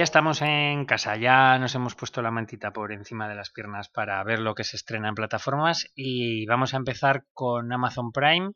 Ya 0.00 0.04
estamos 0.04 0.40
en 0.40 0.86
casa, 0.86 1.18
ya 1.18 1.58
nos 1.58 1.74
hemos 1.74 1.94
puesto 1.94 2.22
la 2.22 2.30
mantita 2.30 2.72
por 2.72 2.90
encima 2.90 3.28
de 3.28 3.34
las 3.34 3.50
piernas 3.50 3.90
para 3.90 4.24
ver 4.24 4.38
lo 4.38 4.54
que 4.54 4.64
se 4.64 4.78
estrena 4.78 5.10
en 5.10 5.14
plataformas 5.14 5.92
y 5.94 6.46
vamos 6.46 6.72
a 6.72 6.78
empezar 6.78 7.26
con 7.34 7.70
Amazon 7.70 8.10
Prime. 8.10 8.52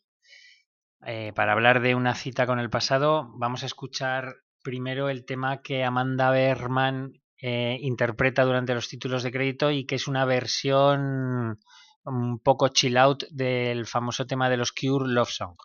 Eh, 1.04 1.34
para 1.34 1.52
hablar 1.52 1.82
de 1.82 1.94
una 1.94 2.14
cita 2.14 2.46
con 2.46 2.60
el 2.60 2.70
pasado, 2.70 3.30
vamos 3.36 3.62
a 3.62 3.66
escuchar 3.66 4.36
primero 4.62 5.10
el 5.10 5.26
tema 5.26 5.60
que 5.60 5.84
Amanda 5.84 6.30
Berman 6.30 7.12
eh, 7.36 7.76
interpreta 7.82 8.44
durante 8.44 8.72
los 8.72 8.88
títulos 8.88 9.22
de 9.22 9.30
crédito 9.30 9.70
y 9.70 9.84
que 9.84 9.96
es 9.96 10.08
una 10.08 10.24
versión 10.24 11.60
un 12.04 12.38
poco 12.38 12.68
chill 12.68 12.96
out 12.96 13.24
del 13.30 13.84
famoso 13.84 14.26
tema 14.26 14.48
de 14.48 14.56
los 14.56 14.72
Cure 14.72 15.12
Love 15.12 15.28
Song. 15.28 15.56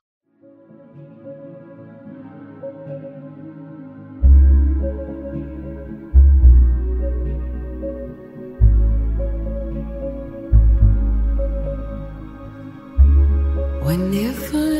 Whenever 13.90 14.79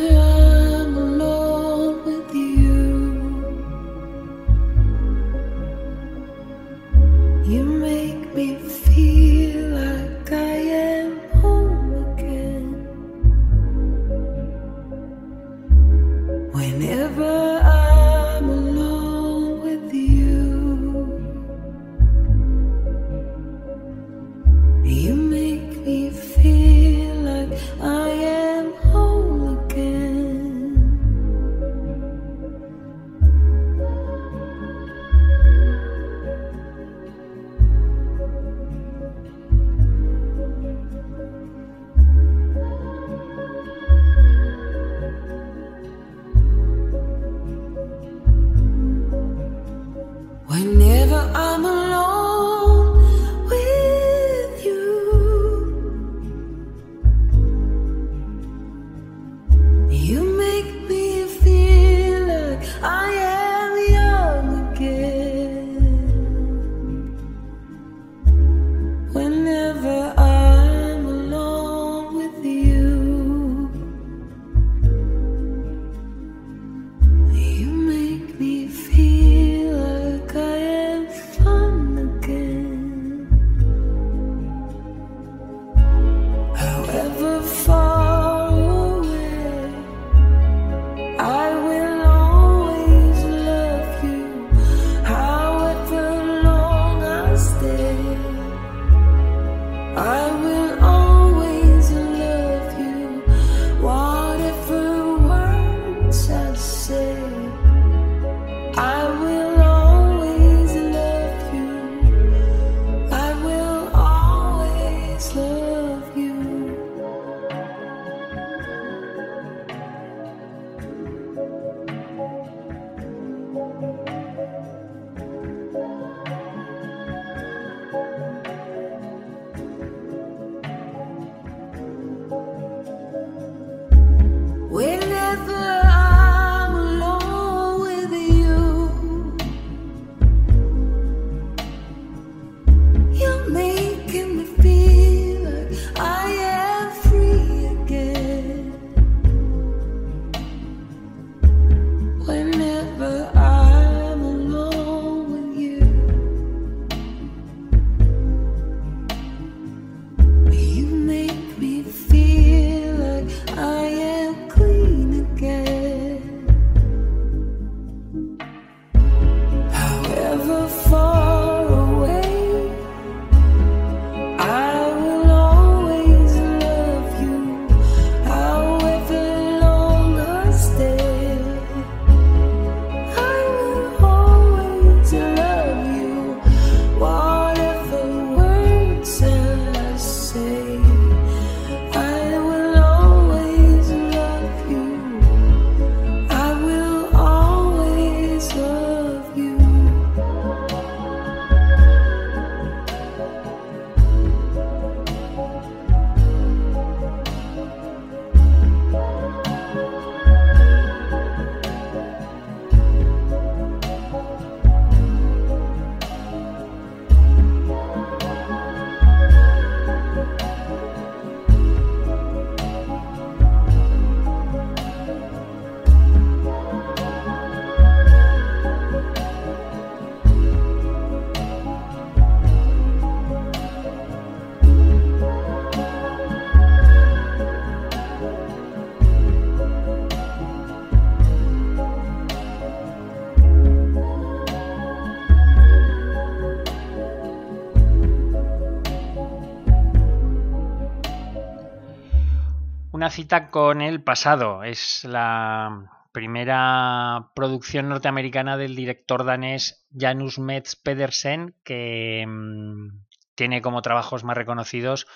cita 253.10 253.50
con 253.50 253.82
el 253.82 254.04
pasado. 254.04 254.64
Es 254.64 255.04
la 255.04 255.92
primera 256.12 257.32
producción 257.36 257.90
norteamericana 257.90 258.58
del 258.58 258.76
director 258.76 259.24
danés 259.24 259.88
Janus 259.98 260.40
Metz 260.40 260.76
Pedersen, 260.76 261.56
que 261.64 262.26
mm, 262.28 263.06
tiene 263.36 263.62
como 263.62 263.82
trabajos 263.82 264.24
más 264.24 264.38
reconocidos 264.38 265.08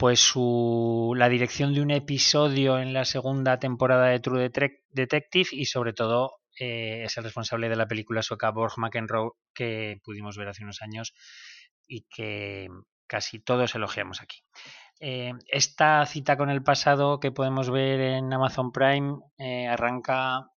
pues 0.00 0.18
su, 0.20 1.12
la 1.14 1.28
dirección 1.28 1.74
de 1.74 1.82
un 1.82 1.90
episodio 1.90 2.78
en 2.78 2.94
la 2.94 3.04
segunda 3.04 3.58
temporada 3.58 4.06
de 4.06 4.18
True 4.18 4.50
Detective 4.88 5.48
y 5.52 5.66
sobre 5.66 5.92
todo 5.92 6.38
eh, 6.58 7.02
es 7.04 7.18
el 7.18 7.24
responsable 7.24 7.68
de 7.68 7.76
la 7.76 7.86
película 7.86 8.22
sueca 8.22 8.50
Borg 8.50 8.78
McEnroe 8.78 9.32
que 9.52 10.00
pudimos 10.02 10.38
ver 10.38 10.48
hace 10.48 10.62
unos 10.62 10.80
años 10.80 11.12
y 11.86 12.06
que 12.08 12.68
casi 13.06 13.40
todos 13.40 13.74
elogiamos 13.74 14.22
aquí. 14.22 14.38
Eh, 15.02 15.32
esta 15.48 16.04
cita 16.04 16.36
con 16.36 16.50
el 16.50 16.62
pasado 16.62 17.20
que 17.20 17.32
podemos 17.32 17.70
ver 17.70 18.00
en 18.00 18.30
Amazon 18.30 18.70
Prime 18.70 19.18
eh, 19.38 19.66
arranca 19.66 20.50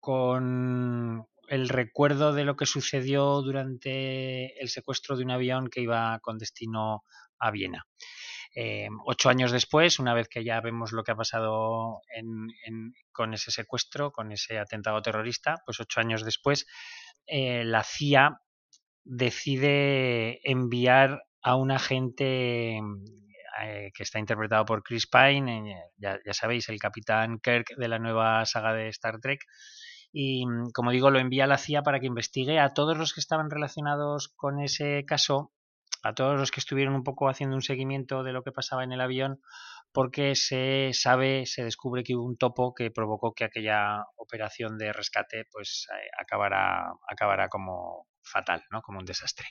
con 0.00 1.24
el 1.46 1.68
recuerdo 1.68 2.32
de 2.32 2.42
lo 2.42 2.56
que 2.56 2.66
sucedió 2.66 3.42
durante 3.42 4.60
el 4.60 4.68
secuestro 4.70 5.16
de 5.16 5.22
un 5.22 5.30
avión 5.30 5.68
que 5.68 5.82
iba 5.82 6.18
con 6.18 6.36
destino 6.36 7.04
a 7.38 7.52
Viena. 7.52 7.86
Eh, 8.56 8.88
ocho 9.04 9.28
años 9.28 9.52
después, 9.52 10.00
una 10.00 10.14
vez 10.14 10.26
que 10.28 10.42
ya 10.42 10.60
vemos 10.60 10.90
lo 10.90 11.04
que 11.04 11.12
ha 11.12 11.16
pasado 11.16 12.00
con 13.12 13.34
ese 13.34 13.52
secuestro, 13.52 14.10
con 14.10 14.32
ese 14.32 14.58
atentado 14.58 15.00
terrorista, 15.00 15.62
pues 15.64 15.78
ocho 15.78 16.00
años 16.00 16.24
después, 16.24 16.66
la 17.28 17.84
CIA 17.84 18.40
decide 19.04 20.40
enviar 20.42 21.22
a 21.42 21.54
un 21.54 21.70
agente 21.70 22.80
eh, 23.62 23.90
que 23.94 24.02
está 24.02 24.18
interpretado 24.18 24.64
por 24.64 24.82
Chris 24.82 25.06
Pine, 25.06 25.72
eh, 25.72 25.76
ya, 25.96 26.18
sabéis, 26.32 26.68
el 26.68 26.78
capitán 26.78 27.38
Kirk 27.38 27.76
de 27.76 27.88
la 27.88 27.98
nueva 27.98 28.44
saga 28.44 28.72
de 28.72 28.88
Star 28.88 29.18
Trek. 29.20 29.40
Y 30.12 30.46
mm, 30.46 30.70
como 30.72 30.90
digo, 30.90 31.10
lo 31.10 31.18
envía 31.18 31.44
a 31.44 31.46
la 31.46 31.58
CIA 31.58 31.82
para 31.82 32.00
que 32.00 32.06
investigue 32.06 32.58
a 32.58 32.74
todos 32.74 32.96
los 32.96 33.14
que 33.14 33.20
estaban 33.20 33.50
relacionados 33.50 34.28
con 34.36 34.60
ese 34.60 35.04
caso, 35.06 35.52
a 36.02 36.14
todos 36.14 36.38
los 36.38 36.50
que 36.50 36.60
estuvieron 36.60 36.94
un 36.94 37.04
poco 37.04 37.28
haciendo 37.28 37.56
un 37.56 37.62
seguimiento 37.62 38.22
de 38.22 38.32
lo 38.32 38.42
que 38.42 38.52
pasaba 38.52 38.84
en 38.84 38.92
el 38.92 39.00
avión, 39.00 39.40
porque 39.92 40.34
se 40.34 40.90
sabe, 40.92 41.46
se 41.46 41.64
descubre 41.64 42.04
que 42.04 42.14
hubo 42.14 42.26
un 42.26 42.36
topo 42.36 42.74
que 42.74 42.90
provocó 42.90 43.32
que 43.32 43.44
aquella 43.44 44.04
operación 44.16 44.76
de 44.78 44.92
rescate 44.92 45.46
pues 45.50 45.86
eh, 45.90 46.08
acabara, 46.20 46.92
acabara 47.08 47.48
como 47.48 48.06
fatal, 48.22 48.62
¿no? 48.70 48.82
como 48.82 48.98
un 48.98 49.06
desastre. 49.06 49.46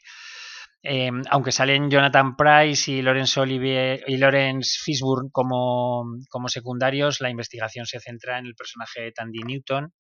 Em, 0.84 1.24
aunque 1.32 1.52
salen 1.52 1.90
Jonathan 1.90 2.36
Price 2.36 2.92
y 2.92 3.02
Lawrence 3.02 3.40
Olivier 3.40 4.04
y 4.06 4.18
Lawrence 4.18 4.78
Fishburne 4.84 5.30
como, 5.32 6.06
secundarios, 6.48 7.22
la 7.22 7.32
investigación 7.32 7.88
se 7.88 8.00
centra 8.00 8.38
en 8.38 8.46
el 8.46 8.54
personaje 8.54 9.02
de 9.02 9.12
Tandy 9.12 9.40
Newton, 9.40 9.94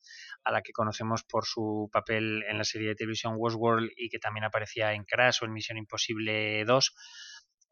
a 0.43 0.51
la 0.51 0.61
que 0.61 0.73
conocemos 0.73 1.23
por 1.23 1.45
su 1.45 1.89
papel 1.91 2.43
en 2.47 2.59
la 2.59 2.63
serie 2.63 2.89
de 2.89 2.95
televisión 2.95 3.33
Westworld 3.35 3.89
y 3.97 4.09
que 4.09 4.19
también 4.19 4.43
aparecía 4.43 4.93
en 4.93 5.05
Crash 5.05 5.39
o 5.41 5.45
en 5.45 5.53
Misión 5.53 5.79
Imposible 5.79 6.63
2. 6.65 6.93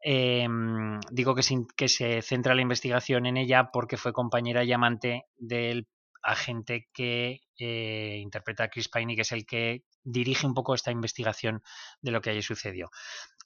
Em, 0.00 0.98
digo 1.12 1.34
que 1.36 1.42
se, 1.42 1.54
que 1.76 1.88
se 1.88 2.20
centra 2.20 2.54
la 2.54 2.62
investigación 2.62 3.26
en 3.26 3.36
ella 3.36 3.70
porque 3.72 3.96
fue 3.96 4.12
compañera 4.12 4.64
y 4.64 4.72
amante 4.72 5.22
del 5.36 5.86
agente 6.24 6.88
que 6.92 7.40
eh, 7.58 8.18
interpreta 8.20 8.64
a 8.64 8.68
Chris 8.68 8.88
Pine 8.88 9.12
y 9.12 9.16
que 9.16 9.22
es 9.22 9.32
el 9.32 9.46
que 9.46 9.84
dirige 10.02 10.46
un 10.46 10.54
poco 10.54 10.74
esta 10.74 10.90
investigación 10.90 11.62
de 12.00 12.10
lo 12.10 12.20
que 12.20 12.30
allí 12.30 12.42
sucedió. 12.42 12.90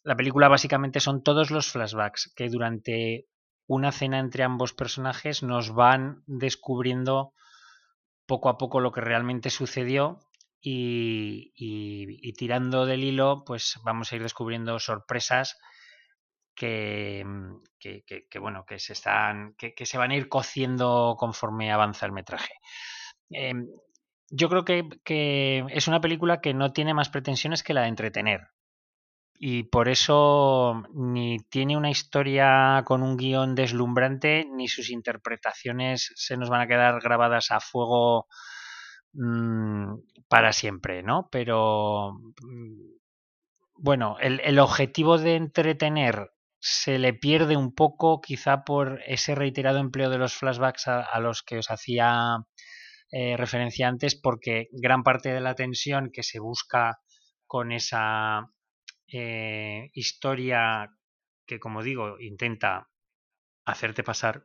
La 0.03 0.17
película 0.17 0.49
básicamente 0.49 1.01
son 1.01 1.23
todos 1.23 1.51
los 1.51 1.71
flashbacks 1.71 2.33
que 2.35 2.49
durante 2.49 3.27
una 3.67 3.93
cena 3.93 4.19
entre 4.19 4.45
ambos 4.45 4.73
personajes 4.73 5.43
nos 5.43 5.75
van 5.75 6.23
descubriendo 6.27 7.35
poco 8.27 8.49
a 8.49 8.59
poco 8.59 8.81
lo 8.81 8.93
que 8.93 9.01
realmente 9.01 9.51
sucedió 9.51 10.21
y, 10.61 12.33
tirando 12.37 12.87
del 12.87 13.05
hilo 13.05 13.45
pues 13.47 13.79
vamos 13.85 14.13
a 14.13 14.17
ir 14.17 14.23
descubriendo 14.23 14.79
sorpresas 14.79 15.59
que, 16.59 17.25
bueno 18.41 18.65
que 18.67 18.79
se 18.79 18.93
están 18.93 19.55
que, 19.55 19.87
se 19.87 19.99
van 19.99 20.11
a 20.11 20.17
ir 20.17 20.29
cociendo 20.29 21.15
conforme 21.19 21.73
avanza 21.73 22.07
el 22.07 22.13
metraje 22.13 22.55
em, 23.31 23.69
yo 24.31 24.49
creo 24.49 24.65
que, 24.65 25.65
es 25.71 25.89
una 25.89 26.01
película 26.01 26.41
que 26.41 26.55
no 26.55 26.73
tiene 26.73 26.95
más 26.95 27.09
pretensiones 27.09 27.63
que 27.63 27.75
la 27.75 27.83
de 27.83 27.89
entretener. 27.89 28.49
Y 29.41 29.65
por 29.65 29.89
eso 29.89 30.83
ni 30.95 31.39
tiene 31.49 31.77
una 31.77 31.91
historia 31.91 32.83
con 32.85 33.03
un 33.03 33.17
guion 33.17 33.55
deslumbrante, 33.55 34.47
ni 34.53 34.67
sus 34.69 34.91
interpretaciones 34.91 36.13
se 36.17 36.37
nos 36.37 36.51
van 36.51 36.63
a 36.63 36.67
quedar 36.67 37.01
grabadas 37.01 37.53
a 37.53 37.61
fuego 37.61 38.27
mm, 39.13 39.95
para 40.29 40.53
siempre, 40.53 41.05
¿no? 41.05 41.29
Pero 41.31 42.15
mm, 42.43 42.99
bueno, 43.77 44.17
el, 44.21 44.59
objetivo 44.59 45.19
de 45.19 45.37
entretener 45.37 46.33
se 46.61 46.99
le 46.99 47.15
pierde 47.15 47.57
un 47.57 47.75
poco, 47.75 48.21
quizá 48.21 48.65
por 48.65 49.01
ese 49.07 49.35
reiterado 49.35 49.79
empleo 49.79 50.11
de 50.11 50.19
los 50.19 50.35
flashbacks 50.35 50.89
a 50.89 51.21
los 51.21 51.43
que 51.43 51.59
os 51.59 51.71
hacía 51.71 52.39
eh, 53.11 53.39
referencia 53.39 53.89
antes 53.89 54.15
porque 54.15 54.69
gran 54.71 55.03
parte 55.03 55.33
de 55.33 55.41
la 55.41 55.55
tensión 55.55 56.11
que 56.13 56.23
se 56.23 56.41
busca 56.41 57.01
con 57.47 57.73
esa 57.73 58.51
eh, 59.11 59.89
historia 59.95 60.91
que, 61.47 61.59
como 61.59 61.83
digo, 61.83 62.21
intenta 62.21 62.91
hacerte 63.65 64.03
pasar 64.03 64.45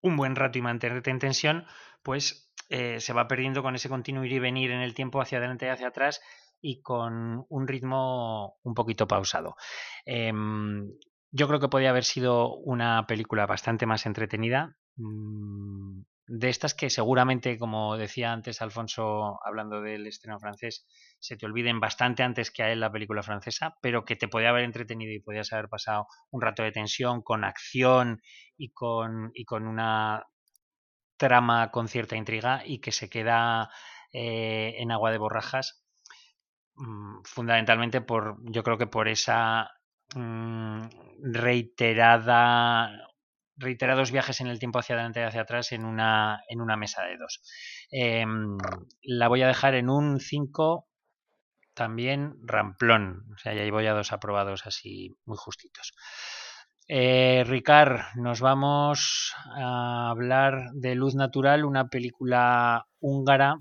un 0.00 0.16
buen 0.16 0.36
rato 0.36 0.58
y 0.58 0.62
mantenerte 0.62 1.10
en 1.10 1.18
tensión, 1.18 1.66
pues 2.04 2.52
eh, 2.68 3.00
se 3.00 3.12
va 3.12 3.26
perdiendo 3.26 3.64
con 3.64 3.74
ese 3.74 3.88
continuo 3.88 4.24
ir 4.24 4.34
y 4.34 4.38
venir 4.38 4.70
en 4.70 4.80
el 4.80 4.94
tiempo 4.94 5.20
hacia 5.20 5.38
adelante 5.38 5.66
y 5.66 5.70
hacia 5.70 5.88
atrás 5.88 6.20
y 6.60 6.82
con 6.82 7.44
un 7.48 7.68
ritmo 7.68 8.58
un 8.62 8.74
poquito 8.74 9.06
pausado. 9.06 9.56
Em, 10.04 10.90
yo 11.30 11.48
creo 11.48 11.60
que 11.60 11.68
podía 11.68 11.90
haber 11.90 12.04
sido 12.04 12.54
una 12.56 13.06
película 13.06 13.46
bastante 13.46 13.86
más 13.86 14.06
entretenida. 14.06 14.76
Mm, 14.96 16.02
de 16.28 16.50
estas 16.50 16.74
que 16.74 16.90
seguramente, 16.90 17.58
como 17.58 17.96
decía 17.96 18.32
antes 18.32 18.60
Alfonso 18.60 19.38
hablando 19.44 19.80
del 19.80 20.06
estreno 20.06 20.38
francés, 20.38 20.86
se 21.18 21.36
te 21.36 21.46
olviden 21.46 21.80
bastante 21.80 22.22
antes 22.22 22.50
que 22.50 22.62
a 22.62 22.70
él 22.70 22.80
la 22.80 22.92
película 22.92 23.22
francesa, 23.22 23.76
pero 23.80 24.04
que 24.04 24.16
te 24.16 24.28
podía 24.28 24.50
haber 24.50 24.64
entretenido 24.64 25.12
y 25.12 25.20
podías 25.20 25.52
haber 25.52 25.68
pasado 25.68 26.06
un 26.30 26.42
rato 26.42 26.62
de 26.62 26.72
tensión 26.72 27.22
con 27.22 27.44
acción 27.44 28.20
y 28.58 28.72
con, 28.72 29.30
y 29.34 29.44
con 29.46 29.66
una 29.66 30.26
trama 31.16 31.70
con 31.70 31.88
cierta 31.88 32.16
intriga 32.16 32.62
y 32.64 32.80
que 32.80 32.92
se 32.92 33.08
queda 33.08 33.70
eh, 34.12 34.74
en 34.78 34.92
agua 34.92 35.10
de 35.10 35.18
borrajas 35.18 35.87
mm, 36.78 37.22
fundamentalmente 37.24 38.00
por 38.00 38.38
yo 38.50 38.62
creo 38.62 38.78
que 38.78 38.86
por 38.86 39.08
esa 39.08 39.70
mm, 40.14 40.82
reiterada 41.22 43.08
reiterados 43.58 44.12
viajes 44.12 44.40
en 44.40 44.46
el 44.46 44.58
tiempo 44.58 44.78
hacia 44.78 44.94
adelante 44.94 45.20
y 45.20 45.24
hacia 45.24 45.42
atrás 45.42 45.72
en 45.72 45.84
una, 45.84 46.40
en 46.48 46.60
una 46.60 46.76
mesa 46.76 47.02
de 47.02 47.16
dos. 47.16 47.42
Em, 47.90 48.56
la 49.02 49.28
voy 49.28 49.42
a 49.42 49.48
dejar 49.48 49.74
en 49.74 49.90
un 49.90 50.20
5 50.20 50.86
también 51.74 52.34
ramplón. 52.42 53.24
O 53.34 53.38
sea, 53.38 53.54
ya 53.54 53.70
voy 53.70 53.86
a 53.86 53.94
dos 53.94 54.12
aprobados 54.12 54.66
así 54.66 55.16
muy 55.24 55.36
justitos. 55.36 55.92
Eh, 56.88 57.44
Ricard, 57.46 58.00
nos 58.16 58.40
vamos 58.40 59.34
a 59.56 60.08
hablar 60.10 60.70
de 60.72 60.94
Luz 60.94 61.14
Natural, 61.14 61.64
una 61.64 61.88
película 61.88 62.86
húngara 62.98 63.60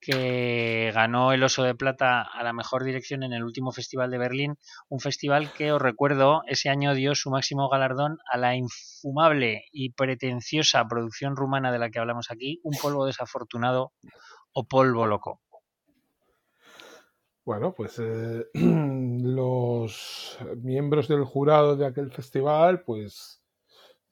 que 0.00 0.90
ganó 0.94 1.32
el 1.32 1.42
Oso 1.42 1.62
de 1.62 1.74
Plata 1.74 2.22
a 2.22 2.42
la 2.42 2.52
mejor 2.52 2.84
dirección 2.84 3.22
en 3.22 3.32
el 3.32 3.44
último 3.44 3.72
Festival 3.72 4.10
de 4.10 4.18
Berlín, 4.18 4.56
un 4.88 5.00
festival 5.00 5.52
que 5.52 5.72
os 5.72 5.80
recuerdo 5.80 6.42
ese 6.46 6.70
año 6.70 6.94
dio 6.94 7.14
su 7.14 7.30
máximo 7.30 7.68
galardón 7.68 8.18
a 8.32 8.38
la 8.38 8.56
infumable 8.56 9.64
y 9.72 9.92
pretenciosa 9.92 10.86
producción 10.88 11.36
rumana 11.36 11.70
de 11.70 11.78
la 11.78 11.90
que 11.90 11.98
hablamos 11.98 12.30
aquí, 12.30 12.60
Un 12.62 12.76
polvo 12.80 13.06
desafortunado 13.06 13.92
o 14.52 14.66
polvo 14.66 15.06
loco. 15.06 15.40
Bueno, 17.44 17.74
pues 17.74 17.98
eh, 17.98 18.46
los 18.54 20.38
miembros 20.58 21.08
del 21.08 21.24
jurado 21.24 21.76
de 21.76 21.86
aquel 21.86 22.12
festival, 22.12 22.82
pues 22.82 23.39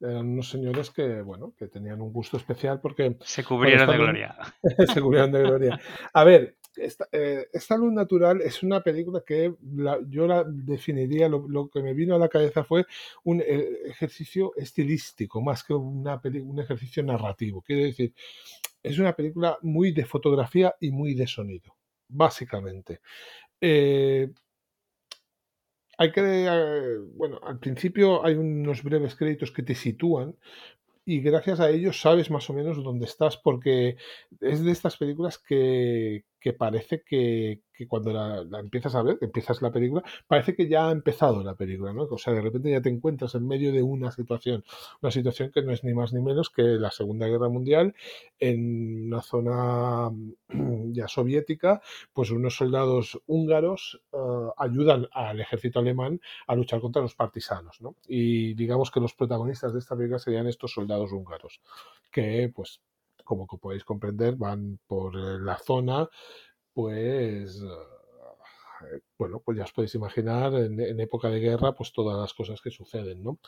eran 0.01 0.29
unos 0.29 0.49
señores 0.49 0.91
que, 0.91 1.23
bueno, 1.23 1.55
que 1.59 1.69
tenían 1.69 2.01
un 2.01 2.13
gusto 2.13 2.37
especial 2.37 2.81
porque... 2.81 3.17
Se 3.21 3.45
cubrieron 3.45 3.91
de 3.91 3.97
gloria. 3.97 4.37
se 4.95 5.01
cubrieron 5.01 5.33
de 5.33 5.43
gloria. 5.43 5.81
A 6.13 6.25
ver, 6.25 6.57
eh, 7.13 7.47
esta, 7.53 7.77
luz 7.77 7.93
natural 7.93 8.41
es 8.43 8.63
una 8.63 8.83
película 8.83 9.23
que 9.27 9.55
yo 10.09 10.27
la 10.27 10.45
definiría, 10.45 11.29
lo, 11.29 11.69
que 11.69 11.83
me 11.83 11.95
vino 11.95 12.15
a 12.15 12.19
la 12.19 12.29
cabeza 12.29 12.65
fue 12.65 12.87
un 13.25 13.41
eh, 13.41 13.69
ejercicio 13.87 14.53
estilístico 14.57 15.41
más 15.41 15.65
que 15.65 15.75
una 15.75 16.21
un 16.25 16.61
ejercicio 16.61 17.03
narrativo. 17.03 17.63
Quiero 17.63 17.83
decir, 17.83 18.15
es 18.83 18.99
una 18.99 19.15
película 19.15 19.59
muy 19.63 19.93
de 19.93 20.05
fotografía 20.05 20.75
y 20.81 20.91
muy 20.91 21.15
de 21.15 21.27
sonido, 21.27 21.77
básicamente. 22.09 23.01
Eh, 23.61 24.31
hay 25.99 26.13
que, 26.13 26.23
eh, 26.25 26.99
bueno, 27.15 27.41
al 27.43 27.59
principio 27.59 28.25
hay 28.25 28.35
unos 28.35 28.83
breves 28.83 29.17
créditos 29.17 29.51
que 29.51 29.65
te 29.65 29.75
sitúan 29.75 30.37
y 31.05 31.21
gracias 31.21 31.61
a 31.61 31.71
ello 31.71 31.93
sabes 31.93 32.31
más 32.31 32.49
o 32.51 32.55
menos 32.55 32.83
dónde 32.85 33.07
estás 33.07 33.37
porque 33.37 33.97
es 34.41 34.63
de 34.65 34.71
estas 34.71 34.97
películas 34.97 35.39
que, 35.39 36.25
que 36.41 36.53
parece 36.53 37.03
que, 37.03 37.63
cuando 37.87 38.13
la, 38.13 38.59
empiezas 38.59 38.95
a 38.95 39.03
ver, 39.03 39.19
empiezas 39.21 39.63
la 39.63 39.71
película, 39.71 40.03
parece 40.27 40.55
que 40.55 40.69
ya 40.69 40.89
ha 40.89 40.93
empezado 40.93 41.43
la 41.43 41.55
película, 41.55 41.93
¿no? 41.93 42.05
O 42.05 42.19
sea, 42.19 42.33
de 42.33 42.41
repente 42.41 42.71
ya 42.71 42.81
te 42.81 42.89
encuentras 42.89 43.35
en 43.35 43.47
medio 43.47 43.73
de 43.73 43.83
una 43.83 44.11
situación, 44.11 44.65
una 45.03 45.11
situación 45.11 45.51
que 45.51 45.63
no 45.63 45.73
es 45.73 45.85
ni 45.85 45.95
más 45.95 46.13
ni 46.13 46.21
menos 46.21 46.51
que 46.51 46.63
la 46.63 46.91
Segunda 46.91 47.27
Guerra 47.27 47.49
Mundial 47.49 47.95
en 48.39 49.07
una 49.07 49.23
zona 49.23 50.11
mm, 50.11 50.93
ya 50.93 51.09
soviética, 51.09 51.81
pues 52.13 52.31
unos 52.31 52.57
soldados 52.57 53.21
húngaros 53.27 54.01
eh, 54.13 54.17
ayudan 54.57 55.09
al 55.13 55.41
ejército 55.41 55.79
alemán 55.79 56.21
a 56.47 56.55
luchar 56.55 56.81
contra 56.81 57.03
los 57.03 57.15
partisanos, 57.15 57.81
¿no? 57.81 57.97
Y 58.07 58.55
digamos 58.55 58.91
que 58.91 59.01
los 59.01 59.15
protagonistas 59.15 59.73
de 59.73 59.79
esta 59.81 59.97
película 59.97 60.19
serían 60.19 60.47
estos 60.47 60.73
soldados 60.73 61.13
húngaros, 61.13 61.61
que 62.11 62.51
pues 62.55 62.81
como 63.29 63.47
podéis 63.47 63.85
comprender, 63.85 64.37
van 64.37 64.79
por 64.87 65.15
eh, 65.15 65.39
la 65.39 65.59
zona, 65.59 66.09
pues 66.79 67.61
eh, 67.61 69.01
bueno, 69.19 69.43
pues 69.45 69.59
ya 69.59 69.65
os 69.65 69.73
podéis 69.73 69.97
imaginar 69.97 70.55
en, 70.55 71.01
época 71.01 71.29
de 71.29 71.41
guerra, 71.41 71.73
pues 71.73 71.93
todas 71.93 72.17
las 72.17 72.33
cosas 72.33 72.61
que 72.61 72.71
suceden, 72.71 73.25
¿no? 73.25 73.41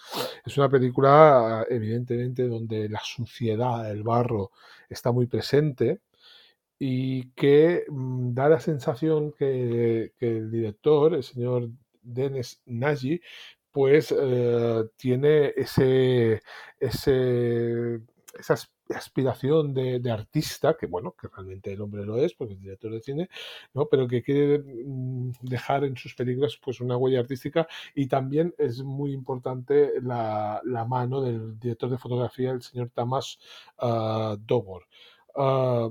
Es 0.44 0.59
una 0.59 0.69
película, 0.69 1.65
evidentemente, 1.70 2.48
donde 2.48 2.89
la 2.89 2.98
suciedad, 3.05 3.89
el 3.89 4.02
barro, 4.02 4.51
está 4.89 5.12
muy 5.12 5.28
presente 5.28 6.01
y 6.77 7.31
que 7.35 7.85
mm, 7.89 8.35
da 8.35 8.48
la 8.48 8.59
sensación 8.59 9.31
que, 9.31 10.12
el 10.19 10.51
director, 10.51 11.15
el 11.15 11.23
señor 11.23 11.69
Denis 12.02 12.61
Nagy, 12.66 13.20
pues 13.70 14.12
eh, 14.19 14.89
tiene 14.97 15.52
ese, 15.57 16.43
ese, 16.81 18.01
esas 18.39 18.73
aspiración 18.94 19.73
de, 19.73 20.11
artista, 20.11 20.77
que 20.77 20.86
bueno, 20.86 21.15
que 21.20 21.28
realmente 21.28 21.73
el 21.73 21.81
hombre 21.81 22.05
lo 22.05 22.16
es, 22.16 22.35
porque 22.35 22.55
es 22.55 22.61
director 22.61 22.93
de 22.93 23.01
cine, 23.01 23.31
¿no? 23.74 23.86
pero 23.86 24.09
que 24.09 24.23
quiere 24.23 24.59
mm, 24.59 25.31
dejar 25.43 25.85
en 25.85 25.97
sus 25.97 26.15
películas 26.15 26.59
pues 26.62 26.81
una 26.81 26.97
huella 26.97 27.20
artística 27.20 27.66
y 27.94 28.07
también 28.07 28.55
es 28.59 28.82
muy 28.82 29.12
importante 29.12 29.93
la, 30.02 30.61
mano 30.89 31.20
del 31.20 31.59
director 31.59 31.90
de 31.90 31.98
fotografía, 31.98 32.51
el 32.51 32.62
señor 32.62 32.90
Tamás 32.94 33.39
uh, 33.81 34.36
Dobor. 34.36 34.86
Ah, 35.36 35.90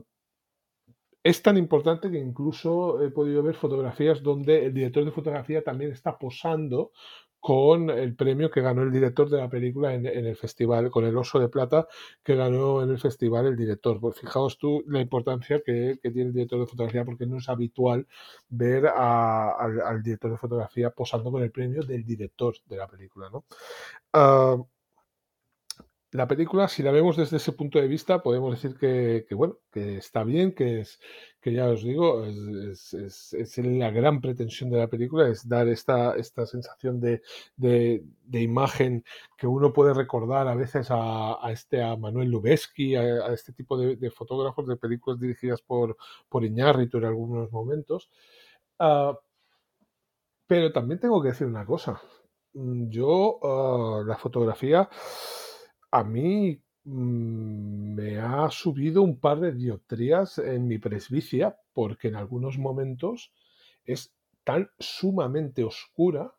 es 1.23 1.41
tan 1.41 1.57
importante 1.57 2.09
que 2.09 2.17
incluso 2.17 3.01
he 3.03 3.11
podido 3.11 3.43
ver 3.43 3.55
fotografías 3.55 4.23
donde 4.23 4.65
el 4.65 4.73
director 4.73 5.05
de 5.05 5.11
fotografía 5.11 5.63
también 5.63 5.91
está 5.91 6.17
posando 6.17 6.91
con 7.39 7.89
el 7.89 8.15
premio 8.15 8.51
que 8.51 8.61
ganó 8.61 8.83
el 8.83 8.91
director 8.91 9.29
de 9.29 9.37
la 9.37 9.49
película 9.49 9.93
en, 9.93 10.05
el 10.05 10.35
festival, 10.35 10.91
con 10.91 11.05
el 11.05 11.17
oso 11.17 11.39
de 11.39 11.49
plata 11.49 11.87
que 12.23 12.35
ganó 12.35 12.83
en 12.83 12.89
el 12.89 12.99
festival 12.99 13.47
el 13.47 13.55
director. 13.55 13.99
Pues 13.99 14.19
fijaos 14.19 14.57
tú 14.57 14.83
la 14.87 14.99
importancia 14.99 15.61
que, 15.65 15.99
tiene 16.01 16.23
el 16.23 16.33
director 16.33 16.59
de 16.59 16.67
fotografía, 16.67 17.05
porque 17.05 17.25
no 17.25 17.37
es 17.37 17.47
habitual 17.49 18.07
ver 18.49 18.87
al, 18.87 20.03
director 20.03 20.31
de 20.31 20.37
fotografía 20.37 20.89
posando 20.91 21.31
con 21.31 21.43
el 21.43 21.51
premio 21.51 21.83
del 21.83 22.03
director 22.03 22.55
de 22.67 22.77
la 22.77 22.87
película. 22.87 23.29
¿no? 23.29 23.45
Ah, 24.13 24.57
la 26.11 26.27
película, 26.27 26.67
si 26.67 26.81
la 26.81 26.91
vemos 26.91 27.17
desde 27.17 27.37
ese 27.37 27.51
punto 27.51 27.79
de 27.79 27.87
vista, 27.87 28.23
podemos 28.23 28.51
decir 28.51 28.77
que, 28.79 29.35
bueno, 29.35 29.59
que 29.71 29.97
está 29.97 30.23
bien, 30.23 30.53
que 30.55 30.79
es, 30.79 30.99
que 31.39 31.53
ya 31.53 31.67
os 31.69 31.83
digo, 31.83 32.25
es, 32.25 32.93
es, 32.95 33.57
la 33.59 33.91
gran 33.91 34.19
pretensión 34.19 34.71
de 34.71 34.79
la 34.79 34.87
película, 34.87 35.27
es 35.27 35.47
dar 35.47 35.67
esta, 35.67 36.15
esta 36.15 36.47
sensación 36.47 36.99
de, 36.99 37.21
de, 37.55 38.01
imagen 38.41 39.03
que 39.37 39.45
uno 39.45 39.71
puede 39.71 39.93
recordar 39.93 40.47
a 40.47 40.55
veces 40.55 40.87
a, 40.89 41.37
este 41.51 41.83
a 41.83 41.95
Manuel 41.95 42.29
Lubezki, 42.31 42.95
a, 42.95 43.27
este 43.31 43.53
tipo 43.53 43.77
de, 43.77 44.09
fotógrafos 44.09 44.67
de 44.67 44.77
películas 44.77 45.19
dirigidas 45.19 45.61
por, 45.61 45.95
por 46.27 46.43
en 46.43 46.59
algunos 47.05 47.51
momentos. 47.51 48.09
Ah, 48.79 49.17
pero 50.47 50.71
también 50.71 50.99
tengo 50.99 51.21
que 51.21 51.29
decir 51.29 51.45
una 51.45 51.65
cosa. 51.65 52.01
Yo, 52.53 53.39
ah, 53.43 54.03
la 54.05 54.17
fotografía 54.17 54.89
a 55.91 56.03
mí 56.03 56.61
mm, 56.83 57.93
me 57.95 58.19
ha 58.19 58.49
subido 58.51 59.01
un 59.01 59.19
par 59.19 59.39
de 59.39 59.51
dioptrías 59.53 60.37
en 60.37 60.67
mi 60.67 60.77
presbicia 60.77 61.57
porque 61.73 62.09
en 62.09 62.15
algunos 62.15 62.57
momentos 62.57 63.31
es 63.85 64.13
tan 64.43 64.69
sumamente 64.79 65.63
oscura 65.63 66.33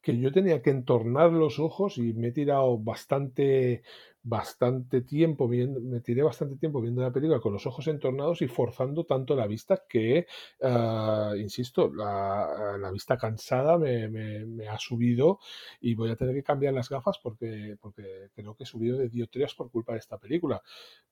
que 0.00 0.18
yo 0.18 0.32
tenía 0.32 0.62
que 0.62 0.70
entornar 0.70 1.32
los 1.32 1.58
ojos 1.58 1.98
y 1.98 2.12
me 2.14 2.28
he 2.28 2.32
tirado 2.32 2.78
bastante, 2.78 3.82
bastante 4.22 5.00
tiempo 5.02 5.48
viendo, 5.48 5.80
me 5.80 6.00
tiré 6.00 6.22
bastante 6.22 6.56
tiempo 6.56 6.80
viendo 6.80 7.02
la 7.02 7.12
película 7.12 7.40
con 7.40 7.52
los 7.52 7.66
ojos 7.66 7.86
entornados 7.88 8.40
y 8.42 8.48
forzando 8.48 9.04
tanto 9.04 9.34
la 9.34 9.46
vista 9.46 9.82
que, 9.88 10.26
ah, 10.62 11.32
insisto, 11.36 11.92
la, 11.92 12.90
vista 12.92 13.16
cansada 13.16 13.76
me, 13.78 14.68
ha 14.68 14.78
subido 14.78 15.40
y 15.80 15.94
voy 15.94 16.10
a 16.10 16.16
tener 16.16 16.34
que 16.34 16.42
cambiar 16.42 16.74
las 16.74 16.88
gafas 16.88 17.18
porque, 17.22 17.76
porque 17.80 18.30
creo 18.34 18.54
que 18.54 18.64
he 18.64 18.66
subido 18.66 18.98
de 18.98 19.08
dioptrías 19.08 19.54
por 19.54 19.70
culpa 19.70 19.92
de 19.92 19.98
esta 19.98 20.18
película. 20.18 20.62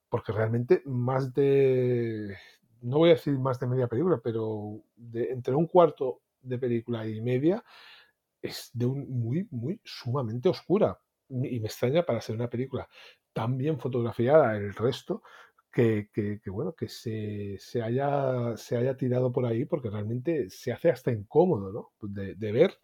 Porque 0.08 0.32
realmente 0.32 0.82
más 0.84 1.34
de, 1.34 2.36
no 2.82 2.98
voy 2.98 3.10
a 3.10 3.14
decir 3.14 3.38
más 3.38 3.58
de 3.58 3.66
media 3.66 3.88
película, 3.88 4.20
pero 4.22 4.80
de, 4.96 5.32
entre 5.32 5.54
un 5.54 5.66
cuarto 5.66 6.20
de 6.42 6.58
película 6.58 7.06
y 7.06 7.20
media 7.20 7.64
es 8.42 8.70
de 8.72 8.86
un 8.86 9.08
muy, 9.08 9.46
muy 9.50 9.80
sumamente 9.84 10.48
oscura 10.48 10.98
y 11.28 11.60
me 11.60 11.66
extraña 11.66 12.04
para 12.04 12.20
ser 12.20 12.36
una 12.36 12.48
película 12.48 12.88
tan 13.32 13.56
bien 13.58 13.78
fotografiada 13.78 14.56
el 14.56 14.74
resto 14.74 15.22
que, 15.72 16.40
bueno 16.46 16.74
que 16.74 16.88
se, 16.88 17.82
haya, 17.82 18.56
se 18.56 18.76
haya 18.76 18.96
tirado 18.96 19.30
por 19.30 19.44
ahí 19.44 19.66
porque 19.66 19.90
realmente 19.90 20.48
se 20.48 20.72
hace 20.72 20.90
hasta 20.90 21.12
incómodo 21.12 21.70
¿no? 21.70 22.08
de, 22.08 22.52
ver 22.52 22.78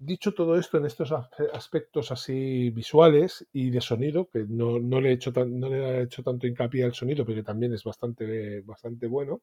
dicho 0.00 0.32
todo 0.32 0.56
esto 0.56 0.78
en 0.78 0.86
estos 0.86 1.12
aspectos 1.12 2.10
así 2.10 2.70
visuales 2.70 3.46
y 3.52 3.70
de 3.70 3.80
sonido, 3.82 4.28
que 4.28 4.46
no, 4.48 4.78
le, 5.00 5.10
he 5.10 5.12
hecho 5.12 5.30
no 5.30 5.68
le 5.68 5.76
he 5.76 6.02
hecho 6.02 6.22
tanto 6.22 6.46
hincapié 6.46 6.84
al 6.84 6.94
sonido, 6.94 7.24
pero 7.24 7.36
que 7.36 7.44
también 7.44 7.74
es 7.74 7.84
bastante, 7.84 8.62
bastante 8.62 9.06
bueno, 9.06 9.42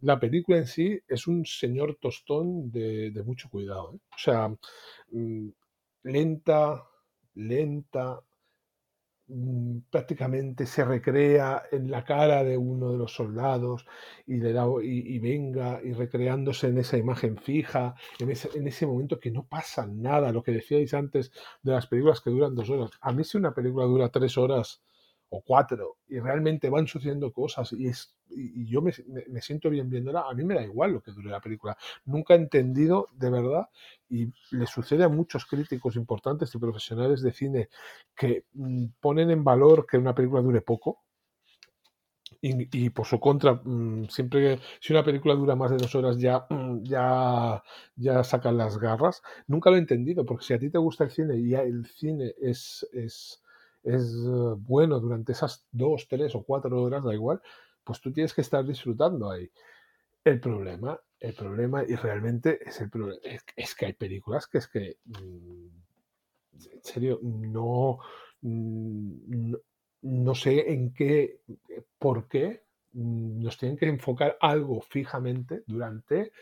la 0.00 0.18
película 0.20 0.58
en 0.58 0.66
sí 0.66 0.98
es 1.08 1.26
un 1.26 1.44
señor 1.44 1.98
tostón 2.00 2.70
de, 2.70 3.12
mucho 3.26 3.50
cuidado. 3.50 3.94
¿eh? 3.94 3.98
O 4.14 4.18
sea, 4.18 4.48
mm, 5.10 5.48
lenta, 6.04 6.84
lenta, 7.34 8.20
prácticamente 9.90 10.66
se 10.66 10.84
recrea 10.84 11.62
en 11.70 11.90
la 11.90 12.04
cara 12.04 12.44
de 12.44 12.56
uno 12.56 12.92
de 12.92 12.98
los 12.98 13.14
soldados 13.14 13.86
y 14.26 14.36
le 14.36 14.52
da 14.52 14.66
y, 14.82 15.18
venga 15.18 15.80
y 15.82 15.92
recreándose 15.92 16.68
en 16.68 16.78
esa 16.78 16.98
imagen 16.98 17.38
fija, 17.38 17.94
en 18.18 18.30
ese, 18.30 18.50
en 18.54 18.66
ese, 18.68 18.86
momento 18.86 19.18
que 19.18 19.30
no 19.30 19.44
pasa 19.44 19.86
nada, 19.86 20.32
lo 20.32 20.42
que 20.42 20.52
decíais 20.52 20.92
antes 20.94 21.32
de 21.62 21.72
las 21.72 21.86
películas 21.86 22.20
que 22.20 22.30
duran 22.30 22.54
dos 22.54 22.68
horas. 22.70 22.90
A 23.00 23.12
mí 23.12 23.24
si 23.24 23.38
una 23.38 23.54
película 23.54 23.86
dura 23.86 24.10
tres 24.10 24.36
horas 24.36 24.82
o 25.32 25.40
cuatro 25.40 25.96
y 26.08 26.20
realmente 26.20 26.68
van 26.68 26.86
sucediendo 26.86 27.32
cosas 27.32 27.72
y, 27.72 27.88
es, 27.88 28.14
y 28.28 28.66
yo 28.66 28.82
me, 28.82 28.92
siento 29.40 29.70
bien 29.70 29.88
viéndola, 29.88 30.24
a 30.28 30.34
mí 30.34 30.44
me 30.44 30.54
da 30.54 30.62
igual 30.62 30.92
lo 30.92 31.00
que 31.00 31.10
dure 31.10 31.30
la 31.30 31.40
película. 31.40 31.76
Nunca 32.04 32.34
he 32.34 32.36
entendido 32.36 33.08
de 33.14 33.30
verdad 33.30 33.68
y 34.10 34.30
le 34.50 34.66
sucede 34.66 35.04
a 35.04 35.08
muchos 35.08 35.46
críticos 35.46 35.96
importantes 35.96 36.54
y 36.54 36.58
profesionales 36.58 37.22
de 37.22 37.32
cine 37.32 37.68
que 38.14 38.44
mm, 38.52 38.86
ponen 39.00 39.30
en 39.30 39.42
valor 39.42 39.86
que 39.86 39.96
una 39.96 40.14
película 40.14 40.42
dure 40.42 40.60
poco. 40.60 41.00
Y, 42.44 42.90
por 42.90 43.06
su 43.06 43.20
contra, 43.20 43.54
mm, 43.54 44.08
siempre 44.08 44.58
si 44.80 44.92
una 44.92 45.04
película 45.04 45.34
dura 45.34 45.54
más 45.54 45.70
de 45.70 45.76
dos 45.76 45.94
horas 45.94 46.18
ya, 46.18 46.44
mm, 46.50 46.82
ya, 46.82 47.62
ya 47.94 48.24
sacan 48.24 48.56
las 48.56 48.78
garras. 48.78 49.22
Nunca 49.46 49.70
lo 49.70 49.76
he 49.76 49.78
entendido, 49.78 50.26
porque 50.26 50.44
si 50.44 50.52
a 50.52 50.58
ti 50.58 50.68
te 50.68 50.78
gusta 50.78 51.04
el 51.04 51.10
cine 51.10 51.36
y 51.38 51.54
el 51.54 51.86
cine 51.86 52.34
es, 52.40 52.86
es 52.92 53.41
es 53.82 54.14
eh, 54.14 54.54
bueno 54.56 55.00
durante 55.00 55.32
esas 55.32 55.66
dos, 55.70 56.06
tres 56.08 56.34
o 56.34 56.42
cuatro 56.42 56.82
horas, 56.82 57.04
da 57.04 57.12
igual, 57.12 57.40
pues 57.84 58.00
tú 58.00 58.12
tienes 58.12 58.32
que 58.32 58.42
estar 58.42 58.64
disfrutando 58.64 59.30
ahí. 59.30 59.50
El 60.24 60.40
problema, 60.40 60.98
el 61.18 61.34
problema, 61.34 61.82
y 61.84 61.96
realmente 61.96 62.60
es 62.66 62.80
el 62.80 62.90
problema, 62.90 63.20
es, 63.56 63.74
que 63.74 63.86
hay 63.86 63.92
películas 63.92 64.46
que 64.46 64.58
es 64.58 64.68
que, 64.68 64.98
mm, 65.04 65.66
en 66.52 66.82
serio, 66.84 67.18
no, 67.22 67.98
mm, 68.42 69.54
no, 70.02 70.34
sé 70.34 70.72
en 70.72 70.92
qué, 70.92 71.40
por 71.98 72.28
qué 72.28 72.62
nos 72.92 73.56
tienen 73.56 73.78
que 73.78 73.86
enfocar 73.86 74.36
algo 74.40 74.80
fijamente 74.82 75.64
durante 75.66 76.32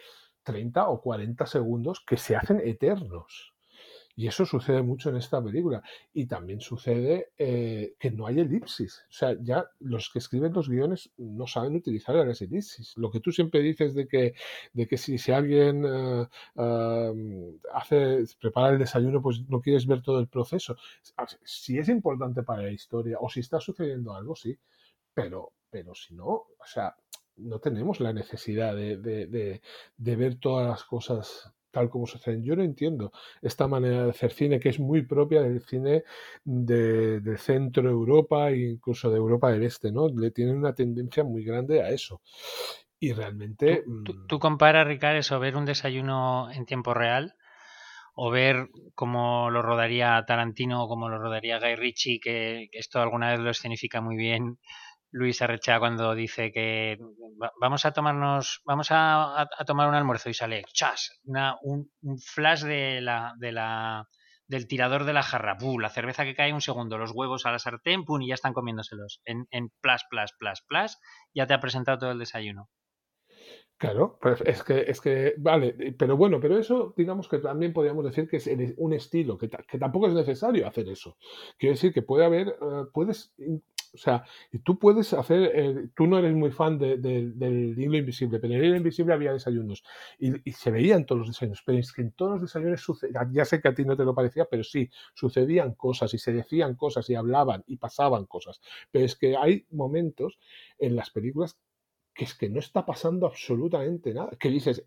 30 0.42 0.88
o 0.88 1.00
40 1.00 1.46
segundos 1.46 2.02
que 2.06 2.16
se 2.16 2.36
hacen 2.36 2.60
eternos. 2.64 3.54
Y 4.16 4.26
eso 4.26 4.44
sucede 4.44 4.82
mucho 4.82 5.10
en 5.10 5.16
esta 5.16 5.42
película. 5.42 5.82
Y 6.12 6.26
también 6.26 6.60
sucede 6.60 7.30
eh, 7.38 7.94
que 7.98 8.10
no 8.10 8.26
hay 8.26 8.40
elipsis. 8.40 9.04
O 9.08 9.12
sea, 9.12 9.36
ya 9.40 9.64
los 9.78 10.10
que 10.10 10.18
escriben 10.18 10.52
los 10.52 10.68
guiones 10.68 11.10
no 11.16 11.46
saben 11.46 11.76
utilizar 11.76 12.14
las 12.16 12.42
elipsis. 12.42 12.96
Lo 12.96 13.10
que 13.10 13.20
tú 13.20 13.32
siempre 13.32 13.60
dices 13.60 13.94
de 13.94 14.06
que, 14.06 14.34
de 14.72 14.86
que 14.86 14.96
si, 14.98 15.18
si 15.18 15.32
alguien 15.32 15.84
eh, 15.86 16.26
hace, 17.72 18.24
prepara 18.40 18.74
el 18.74 18.78
desayuno, 18.78 19.22
pues 19.22 19.48
no 19.48 19.60
quieres 19.60 19.86
ver 19.86 20.02
todo 20.02 20.20
el 20.20 20.28
proceso. 20.28 20.76
Si 21.44 21.78
es 21.78 21.88
importante 21.88 22.42
para 22.42 22.62
la 22.62 22.70
historia 22.70 23.18
o 23.20 23.28
si 23.28 23.40
está 23.40 23.60
sucediendo 23.60 24.14
algo, 24.14 24.34
sí. 24.34 24.58
Pero, 25.14 25.52
pero 25.70 25.94
si 25.94 26.14
no, 26.14 26.26
o 26.26 26.66
sea, 26.66 26.94
no 27.36 27.58
tenemos 27.58 28.00
la 28.00 28.12
necesidad 28.12 28.74
de, 28.76 28.98
de 28.98 30.16
ver 30.16 30.38
todas 30.38 30.68
las 30.68 30.84
cosas 30.84 31.52
tal 31.70 31.88
como 31.88 32.06
suceden. 32.06 32.42
Yo 32.42 32.56
no 32.56 32.62
entiendo 32.62 33.12
esta 33.42 33.68
manera 33.68 34.04
de 34.04 34.10
hacer 34.10 34.32
cine 34.32 34.60
que 34.60 34.68
es 34.68 34.80
muy 34.80 35.02
propia 35.02 35.42
del 35.42 35.62
cine 35.62 36.04
de, 36.44 37.20
del 37.20 37.38
centro 37.38 37.88
Europa 37.88 38.50
e 38.50 38.70
incluso 38.70 39.10
de 39.10 39.16
Europa 39.16 39.50
del 39.50 39.64
Este, 39.64 39.92
¿no? 39.92 40.08
Le 40.08 40.30
tienen 40.30 40.56
una 40.56 40.74
tendencia 40.74 41.24
muy 41.24 41.44
grande 41.44 41.82
a 41.82 41.90
eso. 41.90 42.20
Y 42.98 43.12
realmente... 43.12 43.82
¿Tú, 44.04 44.36
mm, 44.36 44.38
comparas, 44.38 44.86
Ricardo, 44.86 45.18
eso, 45.18 45.40
ver 45.40 45.56
un 45.56 45.64
desayuno 45.64 46.50
en 46.50 46.66
tiempo 46.66 46.92
real 46.92 47.34
o 48.14 48.30
ver 48.30 48.68
cómo 48.94 49.50
lo 49.50 49.62
rodaría 49.62 50.22
Tarantino 50.26 50.84
o 50.84 50.88
cómo 50.88 51.08
lo 51.08 51.18
rodaría 51.18 51.58
Guy 51.58 51.76
Ritchie, 51.76 52.20
que, 52.20 52.68
que 52.70 52.78
esto 52.78 53.00
alguna 53.00 53.30
vez 53.30 53.40
lo 53.40 53.50
escenifica 53.50 54.00
muy 54.00 54.16
bien 54.16 54.58
Luis 55.12 55.42
Arrecha 55.42 55.78
cuando 55.78 56.14
dice 56.14 56.52
que 56.52 56.98
vamos 57.60 57.84
a 57.84 57.92
tomarnos, 57.92 58.62
vamos 58.64 58.88
a, 58.90 59.48
tomar 59.66 59.88
un 59.88 59.94
almuerzo 59.94 60.30
y 60.30 60.34
sale, 60.34 60.64
chas, 60.72 61.20
un, 61.62 61.90
flash 62.18 62.62
de 62.62 63.00
la, 63.00 63.34
de 63.38 63.52
la, 63.52 64.08
del 64.46 64.66
tirador 64.66 65.04
de 65.04 65.12
la 65.12 65.22
jarra, 65.22 65.56
la 65.78 65.90
cerveza 65.90 66.24
que 66.24 66.34
cae 66.34 66.52
un 66.52 66.60
segundo, 66.60 66.98
los 66.98 67.12
huevos 67.12 67.46
a 67.46 67.52
la 67.52 67.58
sartén, 67.58 68.04
pum, 68.04 68.22
y 68.22 68.28
ya 68.28 68.34
están 68.34 68.52
comiéndoselos. 68.52 69.20
En, 69.24 69.46
en 69.50 69.70
plus, 69.80 70.02
plus, 70.10 70.32
plus, 70.38 70.62
plus, 70.66 70.98
ya 71.34 71.46
te 71.46 71.54
ha 71.54 71.60
presentado 71.60 71.98
todo 71.98 72.10
el 72.12 72.18
desayuno. 72.18 72.68
Claro, 73.80 74.18
pues 74.20 74.42
es 74.44 74.62
que, 74.62 74.80
es 74.82 75.00
que, 75.00 75.34
vale, 75.38 75.94
pero 75.98 76.14
bueno, 76.14 76.38
pero 76.38 76.58
eso 76.58 76.92
digamos 76.98 77.28
que 77.28 77.38
también 77.38 77.72
podríamos 77.72 78.04
decir 78.04 78.28
que 78.28 78.36
es 78.36 78.50
un 78.76 78.92
estilo, 78.92 79.38
que, 79.38 79.48
que 79.48 79.78
tampoco 79.78 80.06
es 80.06 80.12
necesario 80.12 80.66
hacer 80.66 80.86
eso. 80.90 81.16
Quiero 81.56 81.76
decir 81.76 81.90
que 81.90 82.02
puede 82.02 82.26
haber, 82.26 82.48
eh, 82.48 82.84
puedes 82.92 83.32
o 83.92 83.98
sea, 83.98 84.24
tú 84.64 84.78
puedes 84.78 85.12
hacer, 85.12 85.50
eh, 85.54 85.88
tú 85.94 86.06
no 86.06 86.18
eres 86.18 86.32
muy 86.34 86.50
fan 86.50 86.78
del 86.78 87.74
hilo 87.76 87.96
invisible, 87.96 88.38
pero 88.38 88.54
en 88.54 88.60
el 88.60 88.66
hilo 88.66 88.76
invisible 88.76 89.14
había 89.14 89.32
desayunos 89.32 89.82
y, 90.18 90.52
se 90.52 90.70
veían 90.70 91.06
todos 91.06 91.20
los 91.20 91.28
desayunos, 91.28 91.62
pero 91.64 91.78
es 91.78 91.92
que 91.92 92.02
en 92.02 92.12
todos 92.12 92.32
los 92.32 92.42
desayunos 92.42 92.80
sucedía, 92.80 93.28
ya 93.32 93.44
sé 93.44 93.60
que 93.60 93.68
a 93.68 93.74
ti 93.74 93.84
no 93.84 93.96
te 93.96 94.04
lo 94.04 94.14
parecía, 94.14 94.44
pero 94.44 94.62
sí, 94.62 94.90
sucedían 95.14 95.74
cosas 95.74 96.14
y 96.14 96.18
se 96.18 96.32
decían 96.32 96.76
cosas 96.76 97.08
y 97.10 97.14
hablaban 97.14 97.64
y 97.66 97.76
pasaban 97.76 98.26
cosas. 98.26 98.60
Pero 98.90 99.04
es 99.04 99.16
que 99.16 99.36
hay 99.36 99.66
momentos 99.70 100.38
en 100.78 100.96
las 100.96 101.10
películas 101.10 101.58
que 102.14 102.24
es 102.24 102.34
que 102.34 102.48
no 102.48 102.60
está 102.60 102.84
pasando 102.84 103.26
absolutamente 103.26 104.12
nada, 104.14 104.30
que 104.38 104.50
dices, 104.50 104.84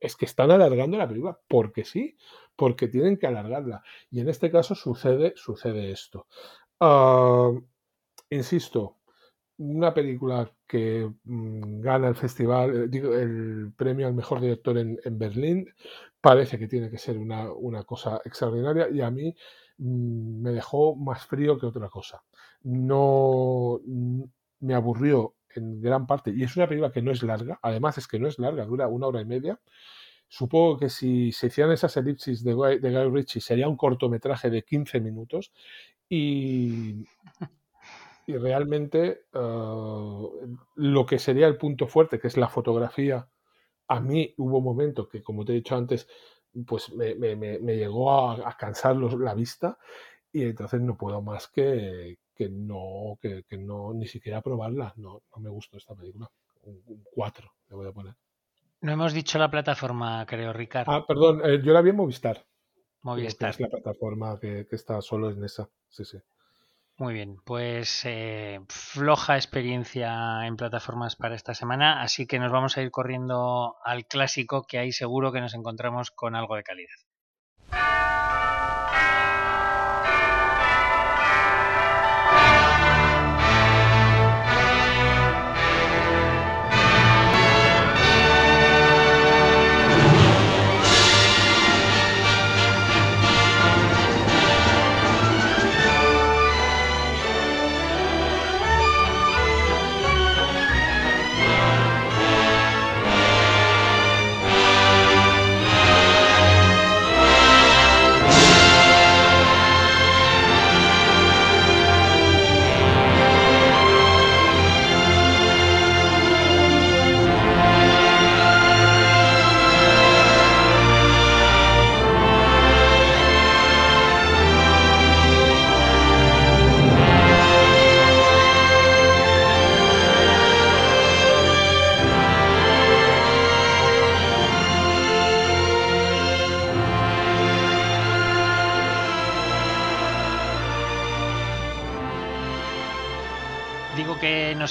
es 0.00 0.16
que 0.16 0.26
están 0.26 0.50
alargando 0.50 0.96
la 0.96 1.08
película 1.08 1.38
porque 1.48 1.84
sí, 1.84 2.16
porque 2.56 2.88
tienen 2.88 3.18
que 3.18 3.26
alargarla. 3.26 3.82
Y 4.10 4.20
en 4.20 4.28
este 4.28 4.50
caso 4.50 4.74
sucede, 4.74 5.32
sucede 5.36 5.90
esto. 5.90 6.26
Ah, 6.80 7.50
insisto, 8.30 8.98
una 9.58 9.92
película 9.92 10.50
que 10.66 11.10
mm, 11.24 11.80
gana 11.80 12.08
el 12.08 12.14
festival, 12.14 12.84
eh, 12.84 12.88
digo, 12.88 13.14
el 13.14 13.72
premio 13.76 14.06
al 14.06 14.14
mejor 14.14 14.40
director 14.40 14.78
en, 14.78 15.18
Berlín, 15.18 15.68
parece 16.20 16.58
que 16.58 16.68
tiene 16.68 16.90
que 16.90 16.98
ser 16.98 17.18
una, 17.18 17.48
cosa 17.84 18.20
extraordinaria 18.24 18.88
y 18.90 19.00
a 19.00 19.10
mí 19.10 19.34
mm, 19.78 20.42
me 20.42 20.52
dejó 20.52 20.96
más 20.96 21.26
frío 21.26 21.58
que 21.58 21.66
otra 21.66 21.88
cosa. 21.88 22.22
No 22.62 23.80
mm, 23.84 24.22
me 24.60 24.74
aburrió 24.74 25.34
en 25.54 25.80
gran 25.80 26.06
parte 26.06 26.30
y 26.34 26.44
es 26.44 26.56
una 26.56 26.68
película 26.68 26.92
que 26.92 27.02
no 27.02 27.10
es 27.12 27.22
larga, 27.22 27.58
además 27.62 27.98
es 27.98 28.06
que 28.08 28.18
no 28.18 28.28
es 28.28 28.38
larga, 28.38 28.64
dura 28.64 28.88
una 28.88 29.06
hora 29.08 29.20
y 29.20 29.24
media. 29.24 29.60
Supongo 30.28 30.78
que 30.78 30.90
si 30.90 31.32
se 31.32 31.46
hicieran 31.48 31.72
esas 31.72 31.96
elipsis 31.96 32.44
de 32.44 32.52
Guy, 32.52 32.78
de 32.80 32.90
Guy 32.90 33.10
Ritchie 33.10 33.40
sería 33.40 33.68
un 33.68 33.76
cortometraje 33.76 34.50
de 34.50 34.62
15 34.62 35.00
minutos 35.00 35.52
y 36.08 37.06
y 38.28 38.36
realmente 38.36 39.22
ah, 39.32 40.22
lo 40.74 41.06
que 41.06 41.18
sería 41.18 41.46
el 41.46 41.56
punto 41.56 41.88
fuerte, 41.88 42.20
que 42.20 42.26
es 42.26 42.36
la 42.36 42.50
fotografía, 42.50 43.26
a 43.88 44.00
mí 44.00 44.34
hubo 44.36 44.58
un 44.58 44.64
momento 44.64 45.08
que, 45.08 45.22
como 45.22 45.46
te 45.46 45.52
he 45.52 45.56
dicho 45.56 45.74
antes, 45.74 46.06
pues 46.66 46.92
me, 46.92 47.14
llegó 47.74 48.30
a, 48.30 48.54
cansar 48.58 48.96
la 48.96 49.32
vista 49.32 49.78
y 50.30 50.42
entonces 50.42 50.78
no 50.82 50.98
puedo 50.98 51.22
más 51.22 51.48
que, 51.48 52.18
que 52.34 52.50
no, 52.50 53.18
que, 53.18 53.44
no, 53.56 53.94
ni 53.94 54.06
siquiera 54.06 54.42
probarla. 54.42 54.92
No, 54.96 55.22
no 55.34 55.40
me 55.40 55.48
gustó 55.48 55.78
esta 55.78 55.94
película. 55.94 56.30
Un 56.64 57.02
4 57.10 57.50
le 57.70 57.76
voy 57.76 57.88
a 57.88 57.92
poner. 57.92 58.14
No 58.82 58.92
hemos 58.92 59.14
dicho 59.14 59.38
la 59.38 59.50
plataforma, 59.50 60.26
creo, 60.26 60.52
Ricardo. 60.52 60.92
Ah, 60.92 61.06
perdón, 61.06 61.40
eh, 61.44 61.62
yo 61.64 61.72
la 61.72 61.80
vi 61.80 61.90
en 61.90 61.96
Movistar. 61.96 62.44
Movistar. 63.00 63.50
Es 63.50 63.60
la 63.60 63.68
plataforma 63.68 64.38
que, 64.38 64.66
que 64.68 64.76
está 64.76 65.00
solo 65.00 65.30
en 65.30 65.42
esa. 65.44 65.70
Sí, 65.88 66.04
sí. 66.04 66.18
Muy 66.98 67.14
bien, 67.14 67.36
pues 67.46 68.02
eh, 68.04 68.60
floja 68.68 69.36
experiencia 69.36 70.46
en 70.46 70.56
plataformas 70.56 71.16
para 71.16 71.34
esta 71.34 71.54
semana, 71.54 72.02
así 72.02 72.26
que 72.26 72.38
nos 72.38 72.52
vamos 72.52 72.76
a 72.76 72.82
ir 72.82 72.90
corriendo 72.90 73.76
al 73.84 74.06
clásico 74.06 74.64
que 74.66 74.78
ahí 74.78 74.92
seguro 74.92 75.32
que 75.32 75.40
nos 75.40 75.54
encontramos 75.54 76.10
con 76.10 76.34
algo 76.36 76.56
de 76.56 76.62
calidad. 76.64 77.07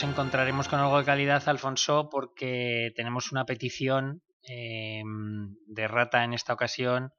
Encontraremos 0.04 0.68
con 0.68 0.80
algo 0.80 0.98
de 0.98 1.06
calidad, 1.06 1.48
Alfonso, 1.48 2.10
porque 2.10 2.92
tenemos 2.96 3.32
una 3.32 3.46
petición 3.46 4.22
em, 4.44 5.56
de 5.68 5.88
Rata 5.88 6.24
en 6.24 6.34
esta 6.34 6.54
ocasión 6.54 7.14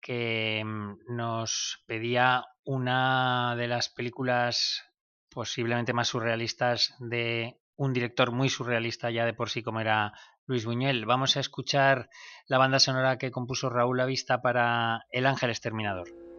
que 0.00 0.58
em, 0.58 0.98
nos 1.08 1.82
pedía 1.86 2.44
una 2.64 3.54
de 3.56 3.68
las 3.68 3.88
películas 3.88 4.82
posiblemente 5.30 5.92
más 5.92 6.08
surrealistas 6.08 6.94
de 6.98 7.56
un 7.76 7.92
director 7.92 8.32
muy 8.32 8.48
surrealista 8.48 9.10
ya 9.10 9.24
de 9.24 9.32
por 9.32 9.48
sí 9.48 9.62
como 9.62 9.80
era 9.80 10.12
Luis 10.46 10.66
Buñuel. 10.66 11.06
Vamos 11.06 11.36
a 11.36 11.40
escuchar 11.40 12.10
la 12.48 12.58
banda 12.58 12.80
sonora 12.80 13.16
que 13.16 13.30
compuso 13.30 13.70
Raúl 13.70 14.04
Vista 14.06 14.42
para 14.42 15.06
El 15.10 15.26
Ángel 15.26 15.50
Exterminador. 15.50 16.31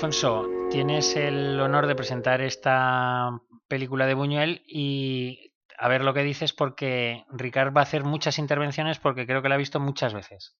Alfonso, 0.00 0.48
tienes 0.70 1.14
el 1.14 1.60
honor 1.60 1.86
de 1.86 1.94
presentar 1.94 2.40
esta 2.40 3.38
película 3.68 4.06
de 4.06 4.14
Buñuel 4.14 4.62
y 4.66 5.52
a 5.76 5.88
ver 5.88 6.04
lo 6.04 6.14
que 6.14 6.22
dices 6.22 6.54
porque 6.54 7.26
Ricard 7.28 7.76
va 7.76 7.80
a 7.80 7.84
hacer 7.84 8.02
muchas 8.02 8.38
intervenciones 8.38 8.98
porque 8.98 9.26
creo 9.26 9.42
que 9.42 9.50
la 9.50 9.56
ha 9.56 9.58
visto 9.58 9.78
muchas 9.78 10.14
veces. 10.14 10.56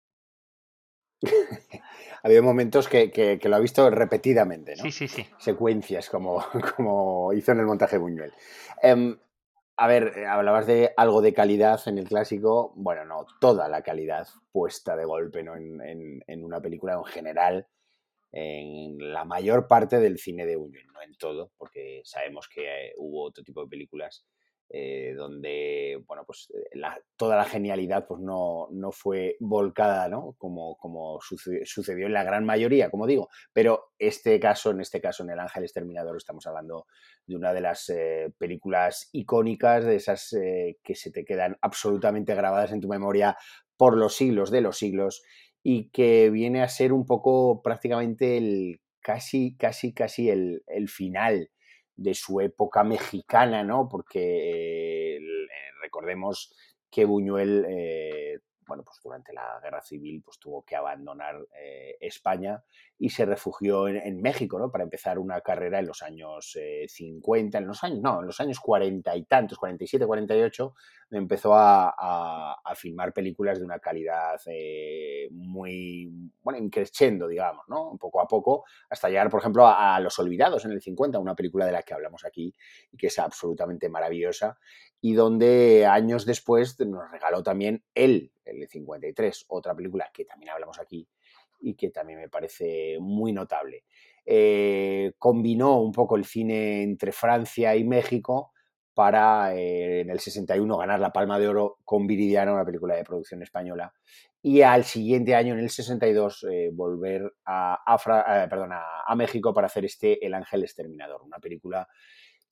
ha 1.23 2.21
habido 2.23 2.43
momentos 2.43 2.87
que, 2.87 3.41
lo 3.43 3.57
ha 3.57 3.61
visto 3.61 3.89
repetidamente, 3.89 4.77
¿no? 4.77 4.83
Sí, 4.83 4.91
sí, 4.91 5.09
sí. 5.09 5.27
Secuencias, 5.39 6.11
como, 6.11 6.45
como 6.77 7.33
hizo 7.33 7.53
en 7.53 7.61
el 7.61 7.67
montaje 7.67 7.97
Buñuel. 7.97 8.35
Em, 8.83 9.19
a 9.79 9.87
ver, 9.87 10.27
hablabas 10.27 10.67
de 10.67 10.93
algo 10.99 11.23
de 11.23 11.33
calidad 11.33 11.81
en 11.87 11.97
el 11.97 12.09
clásico. 12.09 12.75
Bueno, 12.77 13.07
no, 13.07 13.27
toda 13.41 13.71
la 13.71 13.81
calidad 13.81 14.29
puesta 14.53 14.97
de 14.97 15.07
golpe 15.07 15.43
¿no? 15.43 15.57
en, 15.57 16.23
en 16.27 16.45
una 16.45 16.61
película 16.61 16.93
en 16.93 17.05
general 17.05 17.67
en 18.33 19.13
la 19.13 19.25
mayor 19.25 19.67
parte 19.67 19.99
del 19.99 20.19
cine 20.19 20.47
de 20.47 20.57
Buñuel, 20.57 20.87
no 20.93 21.03
en 21.03 21.15
todo, 21.17 21.53
porque 21.57 22.01
sabemos 22.05 22.49
que 22.49 22.89
eh, 22.89 22.93
hubo 22.97 23.25
otro 23.25 23.43
tipo 23.43 23.63
de 23.63 23.69
películas 23.69 24.25
eh, 24.73 25.15
donde, 25.17 26.01
bueno, 26.07 26.23
pues 26.25 26.49
eh, 26.55 26.79
toda 27.17 27.37
la 27.37 27.45
genialidad 27.45 28.07
pues 28.07 28.21
no, 28.21 28.69
no 28.71 28.93
fue 28.93 29.37
volcada, 29.41 30.09
¿no? 30.09 30.37
Como, 30.39 30.77
como 30.77 31.19
sucedió, 31.21 32.07
en 32.07 32.13
la 32.13 32.23
gran 32.23 32.45
mayoría, 32.45 32.89
como 32.89 33.09
digo. 33.09 33.29
Pero 33.53 33.91
este 33.99 34.39
caso, 34.39 34.71
en 34.71 34.81
este 34.81 35.01
caso, 35.01 35.25
en 35.25 35.31
El 35.31 35.41
Ángel 35.41 35.65
Exterminador, 35.65 36.17
estamos 36.17 36.47
hablando 36.47 36.87
de 37.27 37.35
una 37.35 37.53
de 37.53 37.63
las 37.63 37.93
películas 38.39 39.09
icónicas, 39.11 39.85
de 39.85 39.97
esas 39.97 40.31
que 40.31 40.95
se 40.95 41.11
te 41.11 41.25
quedan 41.25 41.57
absolutamente 41.63 42.37
grabadas 42.37 42.71
en 42.71 42.81
tu 42.81 42.87
memoria 42.87 43.37
por 43.77 43.97
los 43.97 44.15
siglos 44.15 44.53
de 44.53 44.61
los 44.61 44.77
siglos 44.77 45.23
y 45.63 45.91
que 45.91 46.31
viene 46.31 46.63
a 46.63 46.69
ser 46.69 46.93
un 46.93 47.07
poco 47.07 47.63
prácticamente 47.63 48.37
el 48.37 48.81
casi, 49.01 49.57
casi, 49.57 49.93
casi 49.93 50.31
el, 50.31 50.63
final 50.89 51.51
de 51.97 52.15
su 52.15 52.41
época 52.41 52.85
mexicana, 52.85 53.63
¿no? 53.65 53.89
Porque 53.89 55.17
eh, 55.17 55.21
recordemos 55.83 56.55
que 56.91 57.05
Buñuel 57.05 57.67
eh, 57.69 58.39
bueno, 58.71 58.85
pues 58.85 59.01
durante 59.03 59.33
la 59.33 59.59
guerra 59.61 59.83
civil 59.83 60.23
pues 60.25 60.39
tuvo 60.39 60.65
que 60.65 60.77
abandonar 60.77 61.45
eh, 61.61 61.97
España 62.01 62.63
y 62.97 63.11
se 63.11 63.27
refugió 63.27 63.89
en, 63.89 64.23
México, 64.23 64.61
¿no? 64.61 64.71
Para 64.71 64.85
empezar 64.85 65.19
una 65.19 65.41
carrera 65.41 65.81
en 65.81 65.87
los 65.87 66.03
años 66.03 66.57
50, 66.87 67.59
eh, 67.59 67.61
en 67.61 67.67
los 67.67 67.83
años, 67.83 67.99
no, 68.01 68.21
en 68.21 68.27
los 68.27 68.41
años 68.41 68.61
40 68.61 69.17
y 69.17 69.25
tantos, 69.25 69.59
47, 69.59 70.07
48, 70.07 70.75
empezó 71.11 71.55
a, 71.55 71.91
a, 71.91 72.75
filmar 72.75 73.13
películas 73.13 73.59
de 73.59 73.65
una 73.65 73.79
calidad 73.79 74.41
eh, 74.47 75.29
muy, 75.33 76.09
bueno, 76.43 76.59
increciendo, 76.59 77.27
digamos, 77.27 77.65
¿no? 77.69 77.97
Poco 77.99 78.21
a 78.21 78.29
poco, 78.29 78.65
hasta 78.89 79.09
llegar, 79.09 79.29
por 79.29 79.41
ejemplo, 79.41 79.67
a, 79.67 79.97
a 79.97 80.01
Los 80.01 80.19
Olvidados 80.19 80.65
en 80.65 80.73
el 80.73 80.81
50, 80.81 81.19
una 81.19 81.35
película 81.35 81.67
de 81.67 81.73
la 81.73 81.83
que 81.83 81.95
hablamos 81.95 82.25
aquí 82.25 82.55
y 82.93 82.97
que 82.97 83.09
es 83.09 83.19
absolutamente 83.19 83.89
maravillosa 83.89 84.57
y 85.01 85.15
donde 85.15 85.87
años 85.87 86.27
después 86.27 86.79
nos 86.81 87.11
regaló 87.11 87.43
también 87.43 87.83
él, 87.95 88.33
el 88.45 88.69
53, 88.69 89.47
otra 89.49 89.75
película 89.75 90.11
que 90.13 90.25
también 90.25 90.51
hablamos 90.53 90.79
aquí 90.79 91.09
y 91.61 91.75
que 91.75 91.91
también 91.91 92.21
me 92.21 92.29
parece 92.29 92.99
muy 93.01 93.33
notable. 93.33 93.85
Eh, 94.25 95.13
combinó 95.19 95.81
un 95.81 95.93
poco 95.93 96.17
el 96.17 96.25
cine 96.25 96.83
entre 96.83 97.13
Francia 97.13 97.75
y 97.77 97.85
México 97.85 98.53
para 98.95 99.55
eh, 99.55 100.01
en 100.01 100.11
el 100.11 100.21
61 100.21 100.77
ganar 100.77 101.01
la 101.01 101.13
Palma 101.13 101.39
de 101.39 101.49
Oro 101.49 101.79
con 101.85 102.07
Viridiana, 102.07 102.53
una 102.53 102.65
película 102.65 102.97
de 102.97 103.05
producción 103.05 103.43
española, 103.43 103.93
y 104.43 104.63
al 104.63 104.85
siguiente 104.85 105.35
año, 105.35 105.53
en 105.53 105.61
el 105.61 105.71
62, 105.71 106.47
eh, 106.51 106.71
volver 106.73 107.35
a, 107.45 107.79
a, 107.87 109.03
a 109.07 109.15
México 109.15 109.53
para 109.53 109.67
hacer 109.67 109.85
este 109.85 110.25
El 110.25 110.35
Ángel 110.35 110.63
Exterminador, 110.63 111.23
una 111.23 111.39
película 111.39 111.87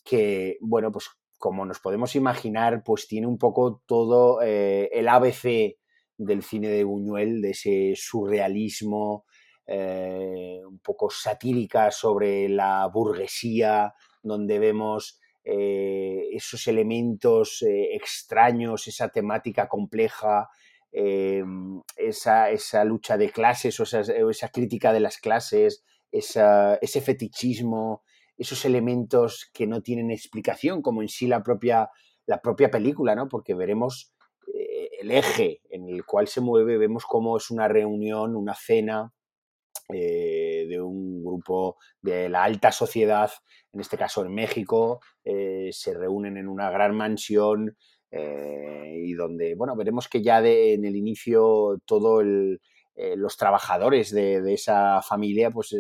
que, 0.05 0.59
bueno, 0.61 0.93
pues 0.93 1.09
como 1.39 1.65
nos 1.65 1.79
podemos 1.79 2.15
imaginar, 2.17 2.83
pues 2.85 3.07
tiene 3.07 3.27
un 3.27 3.39
poco 3.39 3.83
todo 3.87 4.43
eh, 4.43 4.91
el 4.93 5.09
ABC 5.09 5.79
del 6.19 6.43
cine 6.43 6.69
de 6.69 6.85
Buñuel, 6.85 7.41
de 7.41 7.51
ese 7.51 7.93
surrealismo, 7.97 9.25
eh, 9.67 10.61
un 10.67 10.81
poco 10.81 11.11
satírica 11.11 11.91
sobre 11.91 12.49
la 12.49 12.87
burguesía, 12.93 13.95
donde 14.23 14.59
vemos 14.59 15.21
eh, 15.51 16.29
esos 16.33 16.67
elementos 16.67 17.65
extraños, 17.67 18.87
esa 18.87 19.09
temática 19.09 19.69
compleja, 19.69 20.49
esa, 20.91 22.51
esa, 22.51 22.85
lucha 22.85 23.17
de 23.17 23.31
clases 23.31 23.79
o 23.79 23.85
esa, 23.85 24.49
crítica 24.49 24.93
de 24.93 25.01
las 25.01 25.19
clases, 25.19 25.85
ese 26.11 27.01
fetichismo, 27.01 28.03
esos 28.39 28.65
elementos 28.65 29.51
que 29.53 29.67
no 29.67 29.83
tienen 29.83 30.11
explicación, 30.11 30.81
como 30.81 31.03
en 31.03 31.09
sí 31.09 31.27
la 31.27 31.43
propia, 31.43 31.91
la 32.27 32.41
propia 32.41 32.71
película, 32.71 33.15
¿no? 33.15 33.29
Porque 33.29 33.55
veremos 33.55 34.13
eh, 34.55 34.91
el 35.01 35.11
eje 35.11 35.61
en 35.71 35.89
el 35.89 36.05
cual 36.05 36.29
se 36.29 36.41
mueve, 36.41 36.79
vemos 36.79 37.05
cómo 37.05 37.37
es 37.37 37.51
una 37.51 37.67
reunión, 37.69 38.37
una 38.37 38.55
cena 38.55 39.13
eh, 39.93 40.38
de 40.69 40.81
un 40.81 41.25
grupo 41.25 41.77
de 42.01 42.29
la 42.29 42.45
alta 42.45 42.71
sociedad, 42.71 43.31
en 43.73 43.81
este 43.81 43.99
caso 43.99 44.25
en 44.25 44.35
México, 44.35 45.01
eh, 45.25 45.71
se 45.73 45.95
reúnen 45.95 46.37
en 46.37 46.49
una 46.49 46.71
gran 46.71 46.95
mansión 46.95 47.77
y 48.11 49.13
donde, 49.13 49.55
bueno, 49.55 49.77
veremos 49.77 50.09
que 50.09 50.23
ya 50.23 50.41
de, 50.41 50.73
en 50.73 50.87
el 50.87 50.97
inicio 50.97 51.79
todo 51.85 52.23
los 52.23 53.37
trabajadores 53.37 54.11
de, 54.11 54.41
de, 54.41 54.55
esa 54.55 55.03
familia, 55.03 55.51
pues 55.51 55.77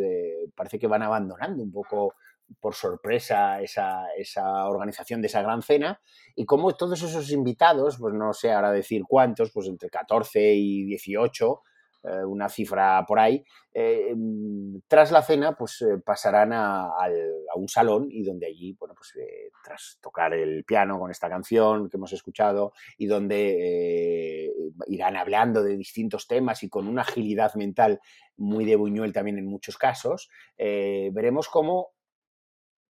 parece 0.54 0.78
que 0.78 0.86
van 0.86 1.02
abandonando 1.02 1.62
un 1.62 1.72
poco 1.72 2.12
por 2.60 2.74
sorpresa 2.74 3.60
esa, 3.60 4.06
esa, 4.16 4.66
organización 4.66 5.20
de 5.20 5.28
esa 5.28 5.42
gran 5.42 5.62
cena. 5.62 6.00
Y 6.34 6.44
como 6.44 6.74
todos 6.74 7.02
esos 7.02 7.30
invitados, 7.30 7.98
pues 7.98 8.14
no 8.14 8.32
sé 8.32 8.52
ahora 8.52 8.72
decir 8.72 9.02
cuántos, 9.06 9.50
pues 9.52 9.68
entre 9.68 9.90
14 9.90 10.54
y 10.54 10.84
18, 10.84 11.46
eh, 11.46 11.58
una 12.02 12.48
cifra 12.48 13.04
por 13.06 13.18
ahí, 13.18 13.44
eh, 13.74 14.14
tras 14.86 15.12
la 15.12 15.22
cena 15.22 15.56
pues 15.56 15.82
eh, 15.82 15.98
pasarán 16.04 16.52
a, 16.52 16.90
un 17.56 17.68
salón 17.68 18.08
y 18.10 18.22
donde 18.22 18.46
allí, 18.46 18.76
bueno, 18.78 18.94
pues 18.94 19.14
tras 19.64 19.98
tocar 20.00 20.32
el 20.32 20.64
piano 20.64 20.98
con 20.98 21.10
esta 21.10 21.28
canción 21.28 21.88
que 21.88 21.96
hemos 21.96 22.12
escuchado 22.12 22.72
y 22.96 23.06
donde 23.06 24.52
irán 24.86 25.16
hablando 25.16 25.62
de 25.62 25.76
distintos 25.76 26.26
temas 26.28 26.62
y 26.62 26.68
con 26.68 26.86
una 26.86 27.02
agilidad 27.02 27.54
mental 27.54 28.00
muy 28.36 28.64
de 28.64 28.76
Buñuel 28.76 29.12
también 29.12 29.38
en 29.38 29.46
muchos 29.46 29.76
casos, 29.76 30.30
veremos 30.56 31.48
cómo 31.48 31.90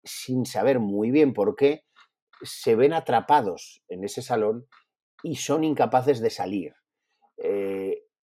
sin 0.04 0.44
saber 0.44 0.80
muy 0.80 1.10
bien 1.10 1.32
por 1.32 1.56
qué, 1.56 1.84
se 2.42 2.76
ven 2.76 2.92
atrapados 2.92 3.82
en 3.88 4.04
ese 4.04 4.22
salón 4.22 4.68
y 5.22 5.36
son 5.36 5.64
incapaces 5.64 6.20
de 6.20 6.30
salir. 6.30 6.74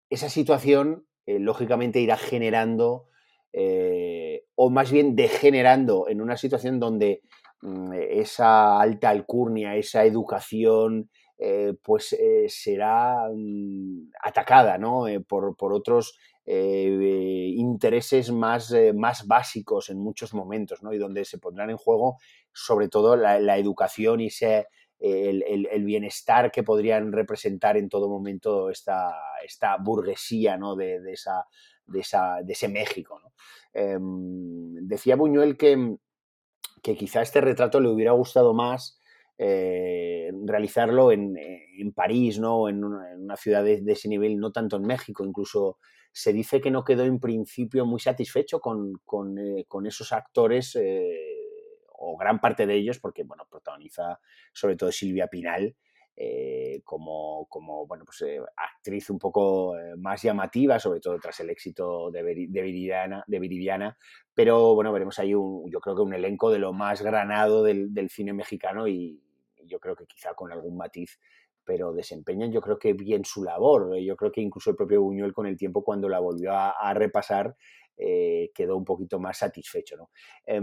Eh, 0.09 0.15
esa 0.15 0.29
situación, 0.29 1.05
eh, 1.25 1.39
lógicamente, 1.39 1.99
irá 1.99 2.17
generando, 2.17 3.07
eh, 3.53 4.45
o 4.55 4.69
más 4.69 4.91
bien 4.91 5.15
degenerando 5.15 6.07
en 6.09 6.21
una 6.21 6.37
situación 6.37 6.79
donde 6.79 7.21
mm, 7.61 7.93
esa 7.93 8.79
alta 8.79 9.09
alcurnia, 9.09 9.75
esa 9.75 10.03
educación, 10.05 11.09
pues 11.83 12.15
será 12.47 13.27
mm, 13.29 14.09
atacada 14.23 14.79
por, 15.27 15.57
por, 15.57 15.73
otros 15.73 16.17
eh, 16.47 17.53
intereses 17.55 18.31
más, 18.31 18.71
eh, 18.71 18.93
más 18.93 19.25
básicos 19.25 19.89
en 19.89 19.99
muchos 19.99 20.33
momentos, 20.35 20.83
¿no? 20.83 20.93
Y 20.93 20.99
donde 20.99 21.25
se 21.25 21.39
pondrán 21.39 21.71
en 21.71 21.77
juego 21.77 22.17
sobre 22.53 22.87
todo 22.87 23.15
la, 23.15 23.57
educación 23.57 24.21
y 24.21 24.27
ese, 24.27 24.67
el, 24.99 25.83
bienestar 25.83 26.51
que 26.51 26.63
podrían 26.63 27.11
representar 27.11 27.77
en 27.77 27.89
todo 27.89 28.09
momento 28.09 28.69
esta, 28.69 29.13
esta 29.43 29.77
burguesía 29.77 30.57
¿no? 30.57 30.75
de, 30.75 30.99
esa, 31.11 31.45
de, 31.85 31.99
esa, 31.99 32.41
de 32.43 32.53
ese 32.53 32.69
México. 32.69 33.21
Em, 33.73 34.73
decía 34.87 35.15
Buñuel 35.15 35.57
que, 35.57 35.97
que 36.81 36.95
quizá 36.95 37.21
este 37.21 37.41
retrato 37.41 37.79
le 37.79 37.89
hubiera 37.89 38.11
gustado 38.11 38.53
más 38.53 39.01
eh, 39.37 40.31
realizarlo 40.45 41.11
en, 41.11 41.35
París, 41.93 42.39
¿no? 42.39 42.69
En 42.69 42.83
una, 42.83 43.35
ciudad 43.35 43.63
de, 43.63 43.83
ese 43.85 44.07
nivel, 44.07 44.37
no 44.37 44.51
tanto 44.51 44.77
en 44.77 44.83
México. 44.83 45.25
Incluso 45.25 45.77
se 46.11 46.31
dice 46.31 46.61
que 46.61 46.71
no 46.71 46.83
quedó 46.85 47.03
en 47.03 47.19
principio 47.19 47.85
muy 47.85 47.99
satisfecho 47.99 48.59
con, 48.59 48.93
con, 49.03 49.37
eh, 49.37 49.65
esos 49.85 50.13
actores, 50.13 50.75
eh, 50.75 51.34
o 52.05 52.17
gran 52.17 52.39
parte 52.39 52.65
de 52.65 52.75
ellos, 52.75 52.99
porque 52.99 53.23
bueno, 53.23 53.45
protagoniza 53.49 54.19
sobre 54.53 54.75
todo 54.75 54.91
Silvia 54.91 55.27
Pinal. 55.27 55.75
como, 56.83 57.45
como 57.49 57.85
bueno, 57.87 58.05
pues, 58.05 58.23
actriz 58.55 59.09
un 59.09 59.19
poco 59.19 59.75
más 59.97 60.21
llamativa, 60.21 60.79
sobre 60.79 61.01
todo 61.01 61.19
tras 61.19 61.39
el 61.41 61.49
éxito 61.49 62.09
de, 62.11 62.23
Viridiana, 62.23 63.23
de 63.27 63.39
Viridiana, 63.39 63.97
pero 64.33 64.75
bueno, 64.75 64.93
veremos 64.93 65.19
ahí 65.19 65.33
un, 65.33 65.69
yo 65.69 65.79
creo 65.81 65.95
que 65.95 66.01
un 66.01 66.13
elenco 66.13 66.51
de 66.51 66.59
lo 66.59 66.71
más 66.71 67.01
granado 67.01 67.63
del, 67.63 67.93
del 67.93 68.09
cine 68.09 68.31
mexicano 68.31 68.87
y, 68.87 69.21
yo 69.67 69.79
creo 69.79 69.95
que 69.95 70.05
quizá 70.05 70.33
con 70.33 70.51
algún 70.51 70.77
matiz, 70.77 71.19
pero 71.63 71.93
desempeñan 71.93 72.51
yo 72.51 72.61
creo 72.61 72.77
que 72.77 72.93
bien 72.93 73.25
su 73.25 73.43
labor. 73.43 73.97
Yo 73.97 74.15
creo 74.15 74.31
que 74.31 74.41
incluso 74.41 74.69
el 74.69 74.75
propio 74.75 75.01
Buñuel 75.01 75.33
con 75.33 75.47
el 75.47 75.57
tiempo 75.57 75.83
cuando 75.83 76.07
la 76.07 76.19
volvió 76.19 76.51
a, 76.53 76.93
repasar 76.93 77.55
eh, 77.97 78.51
quedó 78.53 78.75
un 78.75 78.83
poquito 78.83 79.19
más 79.19 79.37
satisfecho. 79.37 79.95
¿no? 79.95 80.09
Eh, 80.45 80.59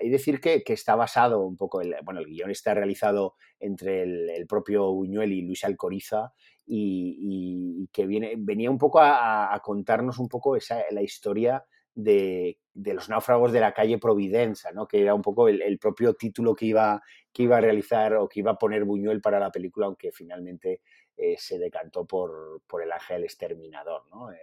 hay 0.00 0.08
decir 0.10 0.40
que, 0.40 0.62
está 0.66 0.96
basado 0.96 1.40
un 1.46 1.56
poco, 1.56 1.80
el, 1.80 1.96
bueno, 2.04 2.20
el 2.20 2.26
guion 2.26 2.50
está 2.50 2.74
realizado 2.74 3.36
entre 3.58 4.02
el, 4.02 4.46
propio 4.46 4.92
Buñuel 4.92 5.32
y 5.32 5.42
Luis 5.42 5.64
Alcoriza 5.64 6.32
y, 6.66 7.88
que 7.92 8.06
viene, 8.06 8.34
venía 8.36 8.70
un 8.70 8.78
poco 8.78 9.00
a, 9.00 9.58
contarnos 9.64 10.18
un 10.18 10.28
poco 10.28 10.56
esa, 10.56 10.82
la 10.90 11.02
historia 11.02 11.64
de, 11.94 12.58
los 12.74 13.08
náufragos 13.08 13.52
de 13.52 13.60
la 13.60 13.72
calle 13.72 13.98
Providencia, 13.98 14.70
¿no? 14.70 14.86
que 14.86 15.00
era 15.00 15.14
un 15.14 15.22
poco 15.22 15.48
el, 15.48 15.78
propio 15.78 16.14
título 16.14 16.54
que 16.54 16.66
iba, 16.66 17.02
que 17.32 17.44
iba 17.44 17.56
a 17.56 17.60
realizar 17.60 18.14
o 18.14 18.28
que 18.28 18.40
iba 18.40 18.52
a 18.52 18.58
poner 18.58 18.84
Buñuel 18.84 19.20
para 19.20 19.40
la 19.40 19.50
película, 19.50 19.86
aunque 19.86 20.12
finalmente 20.12 20.82
eh, 21.16 21.36
se 21.38 21.58
decantó 21.58 22.06
por, 22.06 22.62
por, 22.66 22.82
el 22.82 22.92
ángel 22.92 23.24
exterminador. 23.24 24.04
¿no? 24.10 24.30
Eh, 24.30 24.36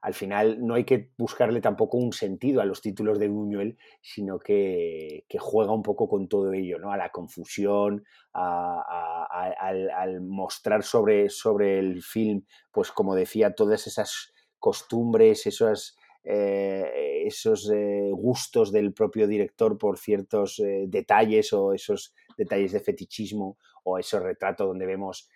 al 0.00 0.14
final 0.14 0.64
no 0.64 0.74
hay 0.74 0.84
que 0.84 1.10
buscarle 1.16 1.60
tampoco 1.60 1.98
un 1.98 2.12
sentido 2.12 2.60
a 2.60 2.64
los 2.64 2.80
títulos 2.80 3.18
de 3.18 3.28
Buñuel, 3.28 3.78
sino 4.00 4.38
que, 4.38 5.24
juega 5.38 5.72
un 5.72 5.82
poco 5.82 6.08
con 6.08 6.28
todo 6.28 6.52
ello, 6.52 6.78
¿no? 6.78 6.92
a 6.92 6.96
la 6.96 7.10
confusión, 7.10 8.04
al, 8.32 9.90
al, 9.90 10.20
mostrar 10.20 10.82
sobre, 10.82 11.28
sobre 11.28 11.78
el 11.78 12.02
film, 12.02 12.44
pues 12.72 12.92
como 12.92 13.14
decía, 13.14 13.54
todas 13.54 13.86
esas 13.86 14.32
costumbres, 14.58 15.46
esos, 15.46 15.96
eh, 16.24 17.22
esos 17.26 17.70
eh, 17.70 18.10
gustos 18.12 18.72
del 18.72 18.92
propio 18.92 19.26
director 19.26 19.78
por 19.78 19.98
ciertos 19.98 20.58
eh, 20.58 20.84
detalles 20.88 21.52
o 21.52 21.72
esos 21.72 22.14
detalles 22.36 22.72
de 22.72 22.80
fetichismo 22.80 23.58
o 23.84 23.98
esos 23.98 24.22
retratos 24.22 24.66
donde 24.66 24.86
vemos 24.86 25.28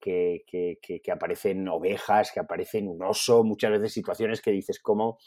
que, 0.00 0.44
aparecen 1.12 1.68
ovejas, 1.68 2.32
que 2.32 2.40
aparecen 2.40 2.88
un 2.88 3.02
oso, 3.02 3.44
muchas 3.44 3.70
veces 3.72 3.92
situaciones 3.92 4.40
que 4.40 4.50
dices 4.50 4.80
como... 4.80 5.18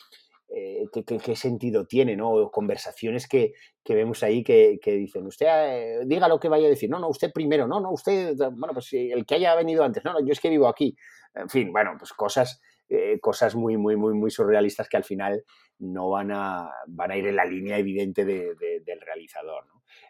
¿qué, 0.48 1.36
sentido 1.36 1.86
tiene, 1.86 2.16
¿no? 2.16 2.50
conversaciones 2.52 3.28
que, 3.28 3.54
vemos 3.90 4.24
ahí 4.24 4.44
que, 4.44 4.80
dicen, 4.86 5.26
usted 5.26 6.02
diga 6.06 6.30
lo 6.30 6.40
que 6.40 6.48
vaya 6.48 6.68
a 6.68 6.70
decir, 6.70 6.90
no, 6.90 7.00
no, 7.00 7.10
usted 7.10 7.32
primero, 7.34 7.68
no, 7.68 7.82
no, 7.82 7.92
usted, 7.92 8.36
bueno, 8.38 8.74
pues 8.74 8.94
el 8.94 9.26
que 9.26 9.36
haya 9.36 9.56
venido 9.56 9.84
antes, 9.84 10.04
no, 10.06 10.14
no, 10.14 10.20
yo 10.26 10.32
es 10.32 10.40
que 10.40 10.50
vivo 10.50 10.68
aquí. 10.68 10.96
En 11.34 11.50
fin, 11.50 11.74
bueno, 11.74 11.96
pues 12.00 12.14
cosas 12.14 12.62
eh, 12.88 13.20
cosas 13.20 13.56
muy, 13.56 13.78
muy, 13.78 13.96
muy, 13.96 14.14
muy 14.14 14.30
surrealistas 14.30 14.88
que 14.88 14.98
al 14.98 15.04
final 15.04 15.44
no 15.80 16.10
van 16.12 16.32
a, 16.32 16.70
van 16.88 17.12
a 17.12 17.18
ir 17.18 17.26
en 17.28 17.36
la 17.36 17.46
línea 17.46 17.80
evidente 17.80 18.24
del 18.26 19.02
realizador. 19.02 19.66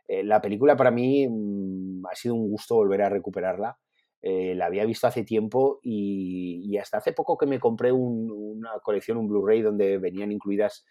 Eh, 0.07 0.23
la 0.23 0.41
película 0.41 0.75
para 0.75 0.91
mí 0.91 1.25
mm, 1.27 2.05
ha 2.05 2.15
sido 2.15 2.35
un 2.35 2.49
gusto 2.49 2.75
volver 2.75 3.01
a 3.03 3.09
recuperarla. 3.09 3.77
Eh, 4.27 4.55
la 4.55 4.65
había 4.65 4.85
visto 4.85 5.05
hace 5.05 5.23
tiempo 5.23 5.79
y, 5.83 6.75
hasta 6.77 6.97
hace 6.97 7.13
poco 7.13 7.37
que 7.37 7.45
me 7.45 7.59
compré 7.59 7.91
una 7.91 8.79
colección, 8.81 9.17
un 9.17 9.27
Blu-ray, 9.27 9.61
donde 9.61 9.99
venían 9.99 10.31
incluidas 10.31 10.83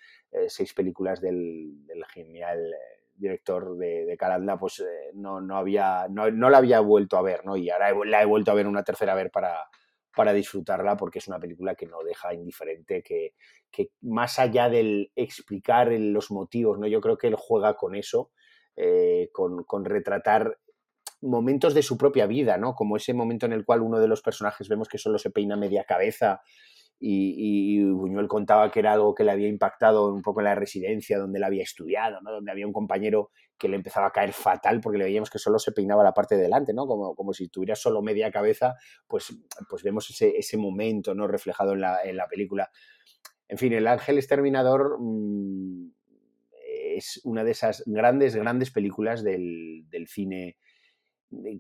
seis 0.47 0.73
películas 0.73 1.21
del, 1.21 1.75
genial 2.13 2.73
director 3.17 3.77
de, 3.77 4.07
de 4.07 4.17
pues 4.59 4.85
no, 5.15 5.41
no, 5.41 5.57
había, 5.57 6.07
no, 6.09 6.31
no, 6.31 6.49
la 6.49 6.59
había 6.59 6.79
vuelto 6.79 7.17
a 7.17 7.23
ver, 7.23 7.45
¿no? 7.45 7.57
Y 7.57 7.71
ahora 7.71 7.93
la 8.05 8.23
he 8.23 8.25
vuelto 8.25 8.53
a 8.53 8.55
ver 8.55 8.69
una 8.69 8.85
tercera 8.85 9.15
vez 9.15 9.31
para, 9.31 9.57
para 10.15 10.33
disfrutarla 10.33 10.97
porque 10.97 11.19
es 11.19 11.29
una 11.29 11.39
película 11.39 11.75
que 11.75 11.87
no 11.87 12.03
deja 12.03 12.33
indiferente, 12.33 13.03
que, 13.03 13.35
más 14.03 14.39
allá 14.39 14.69
del 14.69 15.11
explicar 15.17 15.93
los 15.93 16.31
motivos, 16.31 16.79
¿no? 16.79 16.87
yo 16.87 17.01
creo 17.01 17.19
que 17.19 17.27
él 17.27 17.35
juega 17.37 17.75
con 17.75 17.95
eso, 17.97 18.31
eh, 18.77 19.31
con, 19.33 19.85
retratar 19.85 20.59
momentos 21.25 21.75
de 21.75 21.83
su 21.83 21.97
propia 21.97 22.27
vida, 22.27 22.57
¿no? 22.59 22.75
como 22.75 22.97
ese 22.97 23.15
momento 23.15 23.47
en 23.47 23.53
el 23.53 23.65
cual 23.65 23.83
uno 23.83 23.99
de 23.99 24.09
los 24.09 24.23
personajes 24.23 24.69
vemos 24.69 24.89
que 24.89 24.99
solo 24.99 25.19
se 25.19 25.31
peina 25.31 25.57
media 25.57 25.85
cabeza 25.85 26.43
y, 27.01 27.85
Buñuel 27.85 28.29
contaba 28.29 28.71
que 28.71 28.79
era 28.79 28.93
algo 28.93 29.15
que 29.15 29.25
le 29.25 29.33
había 29.33 29.49
impactado 29.49 30.13
un 30.13 30.23
poco 30.23 30.41
en 30.41 30.45
la 30.45 30.55
residencia 30.55 31.19
donde 31.19 31.39
él 31.39 31.45
había 31.45 31.63
estudiado, 31.63 32.21
¿no? 32.23 32.31
donde 32.31 32.51
había 32.51 32.67
un 32.67 32.73
compañero 32.73 33.31
que 33.59 33.69
le 33.69 33.77
empezaba 33.77 34.07
a 34.07 34.11
caer 34.11 34.33
fatal 34.33 34.81
porque 34.81 34.99
le 34.99 35.05
veíamos 35.05 35.29
que 35.29 35.39
solo 35.39 35.59
se 35.59 35.73
peinaba 35.73 36.03
la 36.03 36.15
parte 36.15 36.37
de 36.37 36.43
delante, 36.43 36.73
¿no? 36.73 36.87
como, 36.87 37.15
como 37.15 37.33
si 37.33 37.49
tuviera 37.49 37.75
solo 37.75 38.01
media 38.01 38.31
cabeza, 38.31 38.75
pues, 39.07 39.37
pues 39.69 39.83
vemos 39.83 40.09
ese, 40.09 40.37
ese 40.37 40.57
momento 40.57 41.15
¿no? 41.15 41.27
reflejado 41.27 41.73
en 41.73 41.81
la, 41.81 42.03
en 42.03 42.17
la, 42.17 42.27
película. 42.27 42.71
En 43.49 43.59
fin, 43.59 43.73
El 43.73 43.87
Ángel 43.87 44.17
Exterminador 44.17 44.97
mmm, 44.99 45.91
es 46.97 47.21
una 47.25 47.45
de 47.45 47.51
esas 47.51 47.83
grandes, 47.87 48.37
grandes 48.37 48.71
películas 48.71 49.23
del 49.23 50.07
cine 50.07 50.57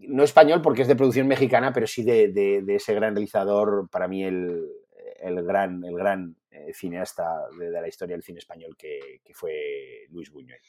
no 0.08 0.24
español 0.24 0.62
porque 0.62 0.82
es 0.82 0.88
de 0.88 0.96
producción 0.96 1.26
mexicana, 1.26 1.72
pero 1.72 1.86
sí 1.86 2.02
de, 2.02 2.64
ese 2.68 2.94
gran 2.94 3.14
realizador, 3.14 3.88
para 3.90 4.08
mí 4.08 4.24
el, 4.24 4.66
el 5.20 5.42
gran, 5.44 5.84
el 5.84 5.96
gran 5.96 6.36
eh, 6.50 6.72
cineasta 6.72 7.48
de, 7.58 7.70
la 7.70 7.88
historia 7.88 8.14
del 8.14 8.22
cine 8.22 8.38
español 8.38 8.76
que, 8.76 9.20
fue 9.32 10.06
Luis 10.10 10.30
Buñuel. 10.30 10.60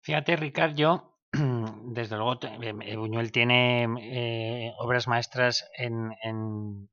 Fíjate, 0.00 0.36
Ricardo, 0.36 0.76
yo, 0.76 1.18
desde 1.32 2.16
luego, 2.16 2.40
eh, 2.42 2.74
eh, 2.82 2.96
Buñuel 2.96 3.30
tiene 3.30 4.74
obras 4.78 5.06
maestras 5.06 5.68
en, 5.76 6.12
en, 6.22 6.88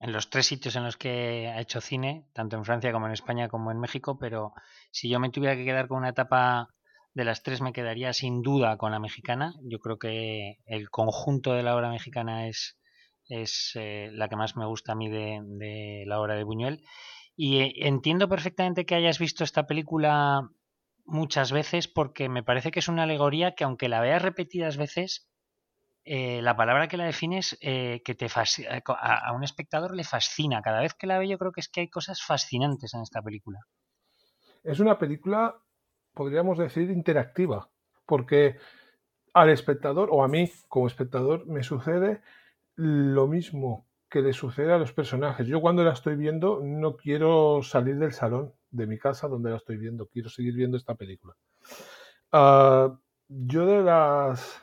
los 0.00 0.30
tres 0.30 0.46
sitios 0.46 0.76
en 0.76 0.84
los 0.84 0.96
que 0.96 1.48
ha 1.48 1.60
hecho 1.60 1.80
cine, 1.80 2.26
tanto 2.32 2.56
en 2.56 2.64
Francia 2.64 2.92
como 2.92 3.06
en 3.06 3.12
España 3.12 3.48
como 3.48 3.70
en 3.70 3.80
México, 3.80 4.18
pero 4.18 4.52
si 4.90 5.08
yo 5.08 5.20
me 5.20 5.30
tuviera 5.30 5.56
que 5.56 5.64
quedar 5.64 5.88
con 5.88 5.98
una 5.98 6.10
etapa 6.10 6.74
de 7.14 7.24
las 7.24 7.42
tres 7.42 7.60
me 7.60 7.72
quedaría 7.72 8.12
sin 8.12 8.42
duda 8.42 8.76
con 8.76 8.90
la 8.90 8.98
mexicana. 8.98 9.54
Yo 9.62 9.78
creo 9.78 9.98
que 9.98 10.58
el 10.66 10.90
conjunto 10.90 11.52
de 11.52 11.62
la 11.62 11.76
obra 11.76 11.90
mexicana 11.90 12.48
es, 12.48 12.76
es 13.28 13.72
eh, 13.76 14.10
la 14.12 14.28
que 14.28 14.36
más 14.36 14.56
me 14.56 14.66
gusta 14.66 14.92
a 14.92 14.94
mí 14.96 15.08
de, 15.08 16.04
la 16.06 16.20
obra 16.20 16.34
de 16.34 16.44
Buñuel. 16.44 16.84
Y 17.36 17.60
eh, 17.60 17.72
entiendo 17.86 18.28
perfectamente 18.28 18.84
que 18.84 18.96
hayas 18.96 19.20
visto 19.20 19.44
esta 19.44 19.66
película 19.66 20.50
muchas 21.04 21.52
veces 21.52 21.86
porque 21.86 22.28
me 22.28 22.42
parece 22.42 22.70
que 22.70 22.80
es 22.80 22.88
una 22.88 23.04
alegoría 23.04 23.54
que 23.54 23.64
aunque 23.64 23.88
la 23.88 24.00
veas 24.00 24.22
repetidas 24.22 24.76
veces, 24.76 25.30
eh, 26.04 26.42
la 26.42 26.56
palabra 26.56 26.88
que 26.88 26.96
la 26.96 27.04
defines 27.04 27.56
que 27.60 28.16
te 28.18 28.26
a, 28.26 29.28
a, 29.28 29.32
un 29.32 29.44
espectador 29.44 29.94
le 29.94 30.04
fascina. 30.04 30.62
Cada 30.62 30.80
vez 30.80 30.94
que 30.94 31.06
la 31.06 31.18
ve 31.18 31.28
yo 31.28 31.38
creo 31.38 31.52
que 31.52 31.60
es 31.60 31.68
que 31.68 31.82
hay 31.82 31.88
cosas 31.88 32.22
fascinantes 32.22 32.92
en 32.92 33.02
esta 33.02 33.22
película. 33.22 33.60
Es 34.64 34.80
una 34.80 34.98
película, 34.98 35.54
podríamos 36.14 36.58
decir, 36.58 36.90
interactiva, 36.90 37.68
porque 38.06 38.56
al 39.32 39.50
espectador 39.50 40.08
o 40.12 40.24
a 40.24 40.28
mí 40.28 40.50
como 40.68 40.86
espectador 40.86 41.46
me 41.46 41.62
sucede 41.62 42.22
lo 42.76 43.26
mismo 43.26 43.86
que 44.08 44.22
le 44.22 44.32
sucede 44.32 44.72
a 44.72 44.78
los 44.78 44.92
personajes. 44.92 45.46
Yo 45.46 45.60
cuando 45.60 45.82
la 45.82 45.92
estoy 45.92 46.14
viendo 46.16 46.60
no 46.62 46.96
quiero 46.96 47.62
salir 47.62 47.98
del 47.98 48.12
salón 48.12 48.52
de 48.70 48.86
mi 48.86 48.98
casa 48.98 49.26
donde 49.28 49.50
la 49.50 49.56
estoy 49.56 49.76
viendo, 49.76 50.06
quiero 50.06 50.28
seguir 50.28 50.54
viendo 50.54 50.76
esta 50.76 50.94
película. 50.94 51.34
Ah, 52.30 52.96
yo 53.28 53.66
de 53.66 53.82
las 53.82 54.60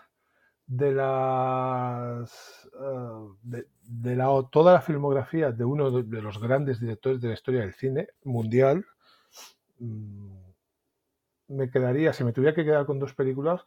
de 0.68 0.94
las 0.94 2.70
ah, 2.80 3.28
de, 3.42 4.16
la, 4.16 4.28
toda 4.52 4.74
la 4.74 4.82
filmografía 4.82 5.52
de 5.52 5.66
uno 5.66 5.92
de, 5.92 6.22
los 6.22 6.40
grandes 6.40 6.80
directores 6.80 7.20
de 7.20 7.28
la 7.28 7.34
historia 7.34 7.62
del 7.62 7.74
cine 7.74 8.08
mundial 8.24 8.86
mm, 9.80 10.41
me 11.52 11.70
quedaría 11.70 12.14
si 12.14 12.24
me 12.24 12.34
tuviera 12.34 12.56
que 12.56 12.66
quedar 12.66 12.86
con 12.86 13.00
dos 13.00 13.14
películas 13.14 13.66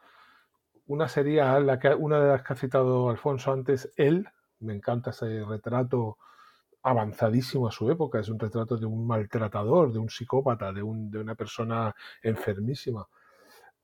una 0.86 1.08
sería 1.08 1.58
la 1.60 1.78
que, 1.78 1.94
una 1.94 2.20
de 2.20 2.28
las 2.28 2.42
que 2.42 2.52
ha 2.52 2.56
citado 2.56 3.08
Alfonso 3.08 3.52
antes, 3.52 3.92
Él. 3.96 4.28
Me 4.60 4.74
encanta 4.74 5.10
ese 5.10 5.44
retrato 5.44 6.18
avanzadísimo 6.82 7.68
a 7.68 7.72
su 7.72 7.90
época. 7.90 8.20
Es 8.20 8.28
un 8.28 8.38
retrato 8.38 8.76
de 8.76 8.86
un 8.86 9.06
maltratador, 9.06 9.92
de 9.92 9.98
un 9.98 10.10
psicópata, 10.10 10.72
de, 10.72 10.82
un, 10.82 11.10
de 11.10 11.18
una 11.18 11.34
persona 11.34 11.94
enfermísima. 12.22 13.06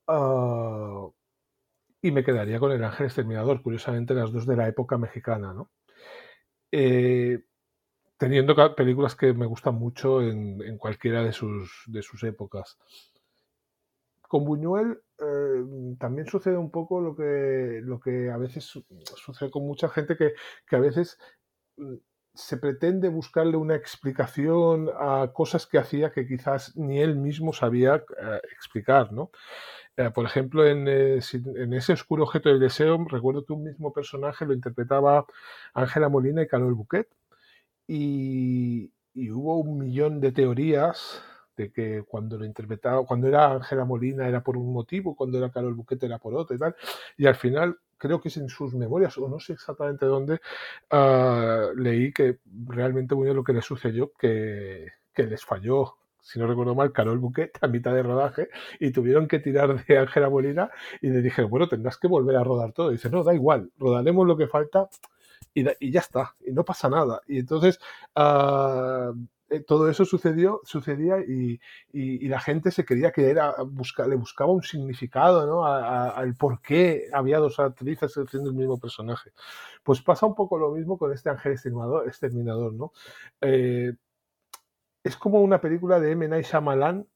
ah, 0.09 1.09
y 2.03 2.11
me 2.13 2.25
quedaría 2.25 2.59
con 2.59 2.73
El 2.73 2.83
Ángel 2.83 3.07
Exterminador, 3.07 3.63
curiosamente 3.63 4.15
las 4.15 4.33
dos 4.33 4.47
de 4.47 4.57
la 4.57 4.67
época 4.69 4.97
mexicana, 4.97 5.53
¿no? 5.53 5.71
Eh, 6.73 7.45
teniendo 8.17 8.55
películas 8.75 9.15
que 9.17 9.35
me 9.35 9.47
gustan 9.47 9.75
mucho 9.75 10.23
en, 10.23 10.79
cualquiera 10.79 11.23
de 11.23 11.33
sus, 11.33 11.85
de 11.87 12.03
sus 12.03 12.23
épocas. 12.25 12.79
Con 14.31 14.45
Buñuel 14.45 15.03
eh, 15.19 15.65
también 15.99 16.29
sucede 16.29 16.57
un 16.57 16.71
poco 16.71 17.01
lo 17.01 17.17
que, 17.17 17.81
lo 17.83 17.99
que 17.99 18.31
a 18.31 18.37
veces 18.37 18.65
sucede 19.17 19.51
con 19.51 19.67
mucha 19.67 19.89
gente 19.89 20.17
que, 20.17 20.77
a 20.77 20.79
veces 20.79 21.19
mm, 21.77 21.97
se 22.33 22.57
pretende 22.57 23.09
buscarle 23.09 23.57
una 23.57 23.75
explicación 23.75 24.89
a 24.97 25.33
cosas 25.35 25.67
que 25.67 25.79
hacía 25.79 26.13
que 26.13 26.29
quizás 26.29 26.77
ni 26.77 27.01
él 27.01 27.17
mismo 27.17 27.53
sabía 27.53 27.97
eh, 27.97 28.41
explicar, 28.53 29.13
¿no? 29.13 29.33
Eh, 29.97 30.11
por 30.11 30.27
ejemplo, 30.27 30.65
en, 30.65 30.87
en, 30.87 31.73
ese 31.73 31.95
oscuro 31.95 32.23
objeto 32.23 32.51
del 32.51 32.61
deseo, 32.61 33.05
recuerdo 33.09 33.45
que 33.45 33.53
un 33.53 33.65
mismo 33.65 33.93
personaje 33.93 34.47
lo 34.47 34.55
interpretaba 34.55 35.27
Ángela 35.75 36.09
Molina 36.09 36.43
y 36.43 36.47
Carol 36.47 36.75
Bouquet, 36.75 37.09
y, 37.89 38.93
y, 39.13 39.31
hubo 39.33 39.59
un 39.59 39.79
millón 39.79 40.21
de 40.21 40.31
teorías 40.31 41.21
que 41.69 42.05
cuando 42.09 42.39
lo 42.39 42.45
interpretaba, 42.47 43.05
cuando 43.05 43.29
era 43.29 43.53
Ángela 43.53 43.85
Molina 43.85 44.27
era 44.27 44.43
por 44.43 44.57
un 44.57 44.73
motivo, 44.73 45.15
cuando 45.15 45.37
era 45.39 45.51
Carol 45.51 45.75
Buquete 45.75 46.07
era 46.07 46.19
por 46.19 46.35
otro 46.35 46.57
y 46.57 46.59
tal. 46.59 46.75
Y 47.17 47.27
al 47.27 47.35
final, 47.35 47.79
creo 47.99 48.21
que 48.21 48.29
es 48.29 48.37
en 48.39 48.49
sus 48.49 48.75
memorias, 48.75 49.19
o 49.19 49.29
no 49.29 49.39
sé 49.39 49.53
exactamente 49.53 50.07
dónde, 50.07 50.41
ah, 50.91 51.69
leí 51.77 52.13
que 52.13 52.39
realmente 52.67 53.15
bueno, 53.15 53.35
lo 53.35 53.45
que 53.45 53.53
le 53.53 53.63
sucedió, 53.63 54.13
que, 54.19 54.87
que 55.13 55.25
les 55.25 55.45
falló 55.45 55.97
si 56.23 56.39
no 56.39 56.47
recuerdo 56.47 56.75
mal, 56.75 56.93
Carol 56.93 57.19
Buquet 57.19 57.59
a 57.61 57.67
mitad 57.67 57.95
de 57.95 58.03
rodaje 58.03 58.49
y 58.79 58.91
tuvieron 58.93 59.27
que 59.27 59.39
tirar 59.39 59.85
de 59.85 59.99
Ángela 59.99 60.29
Molina 60.29 60.71
y 61.01 61.09
le 61.09 61.23
dije, 61.23 61.43
bueno, 61.43 61.69
tendrás 61.69 61.99
que 61.99 62.09
volver 62.09 62.37
a 62.37 62.45
rodar 62.45 62.73
todo. 62.73 62.91
Y 62.91 62.95
dice, 62.95 63.11
no, 63.11 63.25
da 63.25 63.35
igual, 63.35 63.71
rodaremos 63.79 64.27
lo 64.27 64.37
que 64.37 64.47
falta 64.47 64.89
y, 65.55 65.67
y 65.85 65.91
ya 65.91 66.01
está, 66.01 66.35
y 66.47 66.53
no 66.53 66.65
pasa 66.65 66.89
nada. 66.89 67.21
Y 67.27 67.39
entonces, 67.39 67.81
uh, 68.17 69.15
eh, 69.51 69.61
todo 69.61 69.91
eso 69.91 70.05
sucedió, 70.05 70.61
sucedía 70.65 71.19
y, 71.27 71.61
y, 71.93 72.29
la 72.29 72.39
gente 72.39 72.71
se 72.71 72.85
quería 72.85 73.11
que 73.11 73.31
era, 73.31 73.53
busca, 73.67 74.07
le 74.07 74.15
buscaba 74.15 74.53
un 74.53 74.63
significado, 74.63 75.45
¿no? 75.45 75.67
al 75.67 76.37
por 76.37 76.63
qué 76.63 77.09
había 77.13 77.39
dos 77.39 77.59
actrices 77.59 78.17
haciendo 78.17 78.51
el 78.51 78.57
mismo 78.57 78.79
personaje. 78.79 79.33
Pues 79.83 80.01
pasa 80.03 80.27
un 80.27 80.37
poco 80.37 80.57
lo 80.57 80.71
mismo 80.71 80.97
con 80.97 81.13
este 81.13 81.31
Ángel 81.31 81.53
Exterminador, 81.53 82.07
exterminador 82.07 82.73
¿no? 82.75 82.93
Eh, 83.41 83.93
es 85.03 85.17
como 85.17 85.41
una 85.41 85.61
película 85.61 85.99
de 85.99 86.13
M. 86.13 86.29
Night 86.29 86.47
Shyamalan, 86.47 87.07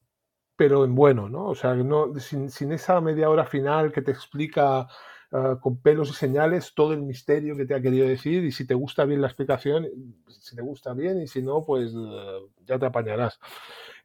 pero 0.57 0.85
en 0.85 0.95
bueno, 0.95 1.29
¿no? 1.29 1.47
O 1.47 1.55
sea, 1.55 1.75
no, 1.75 2.15
sin, 2.19 2.51
sin 2.51 2.73
esa 2.73 3.01
media 3.01 3.31
hora 3.31 3.45
final 3.45 3.93
que 3.93 4.03
te 4.03 4.11
explica 4.11 4.89
Ah, 5.37 5.59
con 5.61 5.79
pelos 5.79 6.11
y 6.11 6.13
señales 6.13 6.75
todo 6.75 6.93
el 6.93 7.03
misterio 7.03 7.57
que 7.57 7.67
te 7.67 7.75
ha 7.75 7.83
querido 7.83 8.07
decir 8.07 8.45
y 8.45 8.53
si 8.53 8.69
te 8.69 8.75
gusta 8.75 9.05
bien 9.05 9.21
la 9.21 9.27
explicación, 9.27 9.89
si 10.29 10.55
te 10.55 10.63
gusta 10.63 10.95
bien 10.95 11.21
y 11.21 11.27
si 11.27 11.43
no, 11.43 11.65
pues 11.65 11.93
eh, 11.93 12.39
ya 12.65 12.79
te 12.79 12.87
apañarás. 12.87 13.41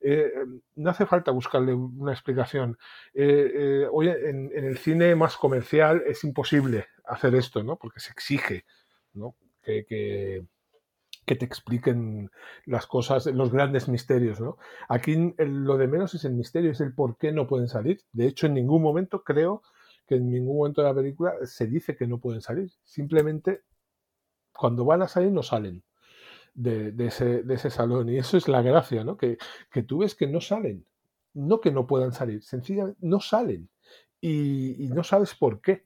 Eh, 0.01 0.31
no 0.77 0.89
hace 0.89 1.06
falta 1.06 1.30
buscarle 1.30 1.76
una 1.76 2.14
explicación. 2.14 2.80
Eh, 3.14 3.85
hoy 3.91 4.10
en, 4.10 4.49
el 4.56 4.80
cine 4.80 5.14
más 5.14 5.38
comercial 5.38 6.01
es 6.07 6.23
imposible 6.23 6.88
hacer 7.06 7.35
esto, 7.35 7.61
¿no? 7.61 7.76
Porque 7.76 7.99
se 7.99 8.11
exige, 8.11 8.65
¿no? 9.14 9.35
Que, 9.61 9.85
que, 9.85 11.35
te 11.35 11.45
expliquen 11.45 12.31
las 12.65 12.88
cosas, 12.88 13.27
los 13.27 13.51
grandes 13.51 13.88
misterios, 13.88 14.41
¿no? 14.41 14.57
Aquí 14.88 15.35
lo 15.38 15.77
de 15.77 15.88
menos 15.88 16.15
es 16.15 16.26
el 16.26 16.34
misterio, 16.34 16.72
es 16.72 16.81
el 16.81 16.95
por 16.95 17.18
qué 17.18 17.31
no 17.31 17.45
pueden 17.45 17.68
salir. 17.68 18.01
De 18.14 18.26
hecho, 18.26 18.47
en 18.47 18.56
ningún 18.56 18.81
momento 18.81 19.23
creo 19.23 19.61
que 20.10 20.15
en 20.15 20.31
ningún 20.31 20.57
momento 20.57 20.81
de 20.81 20.88
la 20.88 20.95
película 20.95 21.36
se 21.44 21.68
dice 21.68 21.95
que 21.95 22.07
no 22.07 22.19
pueden 22.19 22.41
salir. 22.41 22.72
Simplemente 22.84 23.61
cuando 24.52 24.84
van 24.84 25.03
a 25.03 25.07
salir 25.07 25.31
no 25.31 25.44
salen 25.44 25.84
de, 26.56 26.94
ese, 26.98 27.44
de 27.44 27.53
ese, 27.53 27.69
salón. 27.69 28.10
Y 28.10 28.18
eso 28.18 28.36
es 28.36 28.48
la 28.48 28.64
gracia, 28.64 29.03
¿no? 29.03 29.15
Que, 29.15 29.38
que, 29.72 29.84
tú 29.84 29.99
ves 29.99 30.15
que 30.15 30.26
no 30.26 30.41
salen. 30.41 30.84
No 31.34 31.61
que 31.61 31.72
no 31.72 31.86
puedan 31.86 32.11
salir, 32.11 32.41
sencillamente 32.41 32.98
no 33.02 33.19
salen. 33.22 33.69
y 34.19 34.90
no 34.91 35.03
sabes 35.03 35.36
por 35.36 35.61
qué. 35.61 35.86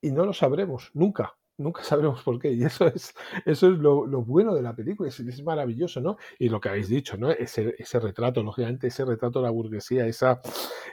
Y 0.00 0.10
no 0.10 0.26
lo 0.26 0.32
sabremos 0.32 0.90
nunca 0.92 1.36
nunca 1.62 1.82
sabremos 1.84 2.22
por 2.22 2.38
qué. 2.38 2.52
Y 2.52 2.64
eso 2.64 2.86
es, 2.86 3.14
eso 3.44 3.68
es 3.68 3.78
lo, 3.78 4.06
bueno 4.24 4.54
de 4.54 4.62
la 4.62 4.74
película, 4.74 5.08
es, 5.08 5.20
es, 5.20 5.42
maravilloso, 5.42 6.00
¿no? 6.00 6.16
Y 6.38 6.48
lo 6.48 6.60
que 6.60 6.68
habéis 6.68 6.88
dicho, 6.88 7.16
¿no? 7.16 7.30
Ese, 7.30 7.74
ese 7.78 8.00
retrato, 8.00 8.42
lógicamente, 8.42 8.88
ese 8.88 9.04
retrato 9.04 9.40
de 9.40 9.44
la 9.44 9.50
burguesía, 9.50 10.06
esa, 10.06 10.40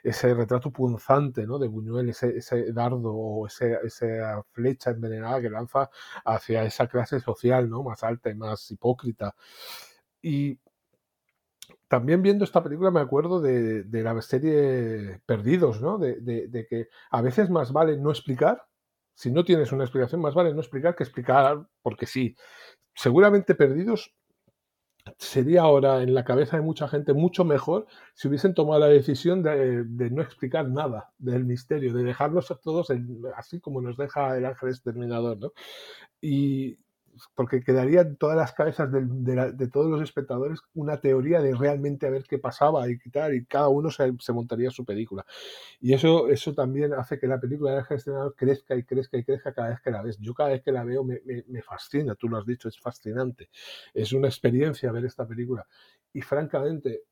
ese 0.04 0.34
retrato 0.34 0.72
punzante, 0.72 1.46
¿no? 1.46 1.60
De 1.60 1.68
Buñuel, 1.68 2.10
ese, 2.10 2.38
ese 2.38 2.72
dardo 2.72 3.14
o 3.14 3.48
ese, 3.48 3.78
esa 3.84 4.44
flecha 4.52 4.92
envenenada 4.92 5.42
que 5.42 5.50
lanza 5.50 5.90
hacia 6.26 6.64
esa 6.64 6.88
clase 6.88 7.20
social, 7.20 7.70
¿no? 7.70 7.84
Más 7.84 8.04
alta 8.04 8.30
y 8.30 8.36
más 8.36 8.70
hipócrita. 8.72 9.36
Y 10.22 10.60
también 11.90 12.22
viendo 12.22 12.46
esta 12.46 12.64
película 12.64 12.92
me 12.92 13.00
acuerdo 13.00 13.42
de, 13.42 13.84
de 13.84 14.04
la 14.04 14.22
serie 14.22 15.22
Perdidos, 15.26 15.82
¿no? 15.82 15.98
De, 15.98 16.20
de, 16.22 16.68
que 16.68 16.90
a 17.10 17.22
veces 17.22 17.50
más 17.50 17.74
vale 17.74 17.98
no 17.98 18.12
explicar 18.12 18.66
si 19.20 19.30
no 19.32 19.44
tienes 19.44 19.74
una 19.74 19.84
explicación, 19.84 20.22
más 20.22 20.34
vale 20.34 20.54
no 20.54 20.62
explicar 20.62 20.96
que 20.96 21.04
explicar 21.04 21.68
porque 21.82 22.06
sí. 22.06 22.38
Seguramente 22.96 23.54
perdidos 23.54 24.16
sería 25.18 25.64
ahora 25.64 26.02
en 26.04 26.14
la 26.14 26.24
cabeza 26.24 26.56
de 26.56 26.64
mucha 26.64 26.88
gente 26.88 27.12
mucho 27.12 27.44
mejor 27.44 27.86
si 28.14 28.30
hubiesen 28.30 28.54
tomado 28.54 28.80
la 28.80 28.88
decisión 28.88 29.44
de, 29.44 29.84
no 30.10 30.22
explicar 30.22 30.70
nada 30.70 31.12
del 31.18 31.44
misterio, 31.44 31.94
de 31.94 32.06
dejarlos 32.06 32.50
a 32.52 32.56
todos 32.56 32.88
así 33.36 33.60
como 33.60 33.82
nos 33.82 33.98
deja 33.98 34.38
el 34.38 34.46
ángel 34.46 34.70
exterminador, 34.70 35.38
¿no? 35.38 35.52
Y, 36.22 36.78
porque 37.36 37.62
quedaría 37.62 38.02
en 38.02 38.16
todas 38.16 38.38
las 38.38 38.54
cabezas 38.54 38.90
de, 38.92 39.68
todos 39.72 39.90
los 39.90 40.02
espectadores 40.02 40.60
una 40.74 41.00
teoría 41.00 41.42
de 41.42 41.56
realmente 41.56 42.08
a 42.08 42.10
ver 42.10 42.24
qué 42.24 42.38
pasaba 42.38 42.90
y 42.90 42.98
quitar, 43.00 43.34
y 43.34 43.46
cada 43.46 43.70
uno 43.70 43.90
se, 43.92 44.34
montaría 44.34 44.72
su 44.72 44.86
película. 44.86 45.26
Y 45.80 45.94
eso, 45.94 46.30
eso 46.30 46.54
también 46.54 46.94
hace 46.94 47.20
que 47.20 47.28
la 47.28 47.40
película 47.40 47.74
de 47.74 47.96
Estrenador 47.96 48.36
crezca 48.36 48.76
y 48.76 48.84
crezca 48.84 49.18
y 49.18 49.24
crezca 49.24 49.54
cada 49.54 49.70
vez 49.70 49.82
que 49.82 49.92
la 49.92 50.02
ves. 50.02 50.18
Yo 50.20 50.34
cada 50.34 50.50
vez 50.50 50.62
que 50.62 50.72
la 50.72 50.84
veo 50.84 51.04
me, 51.04 51.22
me 51.48 51.62
fascina, 51.62 52.16
tú 52.16 52.30
lo 52.30 52.38
has 52.38 52.46
dicho, 52.46 52.70
es 52.70 52.80
fascinante. 52.80 53.50
Es 53.94 54.14
una 54.14 54.28
experiencia 54.28 54.92
ver 54.92 55.06
esta 55.06 55.28
película. 55.28 55.66
Y 56.14 56.22
francamente, 56.22 57.04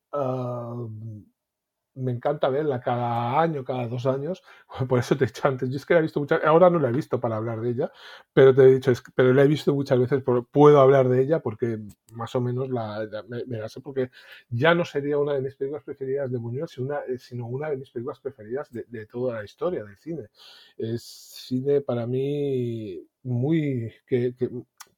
me 1.98 2.12
encanta 2.12 2.48
verla 2.48 2.80
cada 2.80 3.40
año, 3.40 3.64
cada 3.64 3.86
dos 3.88 4.06
años. 4.06 4.42
Por 4.88 4.98
eso 4.98 5.16
te 5.16 5.24
he 5.24 5.26
dicho 5.26 5.46
antes, 5.46 5.68
yo 5.70 5.76
es 5.76 5.86
que 5.86 5.94
la 5.94 6.00
he 6.00 6.02
visto 6.02 6.20
muchas 6.20 6.42
ahora 6.44 6.70
no 6.70 6.78
la 6.78 6.88
he 6.88 6.92
visto 6.92 7.20
para 7.20 7.36
hablar 7.36 7.60
de 7.60 7.70
ella, 7.70 7.92
pero 8.32 8.54
te 8.54 8.62
he 8.62 8.74
dicho, 8.74 8.90
es, 8.90 9.02
pero 9.14 9.32
la 9.34 9.42
he 9.42 9.48
visto 9.48 9.74
muchas 9.74 9.98
veces, 9.98 10.22
puedo 10.50 10.80
hablar 10.80 11.08
de 11.08 11.22
ella 11.22 11.40
porque 11.40 11.80
más 12.12 12.34
o 12.34 12.40
menos 12.40 12.68
la, 12.70 13.06
me, 13.28 13.58
la 13.58 13.68
sé, 13.68 13.80
porque 13.80 14.10
ya 14.48 14.74
no 14.74 14.84
sería 14.84 15.18
una 15.18 15.34
de 15.34 15.42
mis 15.42 15.54
películas 15.56 15.84
preferidas 15.84 16.30
de 16.30 16.38
Buñuel, 16.38 16.68
sino 16.68 16.86
una, 16.86 17.00
eh, 17.08 17.18
sino 17.18 17.46
una 17.46 17.70
de 17.70 17.76
mis 17.76 17.90
películas 17.90 18.20
preferidas 18.20 18.70
de, 18.70 19.06
toda 19.06 19.34
la 19.34 19.44
historia 19.44 19.84
del 19.84 19.96
cine. 19.96 20.28
Es 20.76 21.02
cine 21.02 21.80
para 21.80 22.06
mí 22.06 23.00
muy 23.22 23.92
que, 24.06 24.34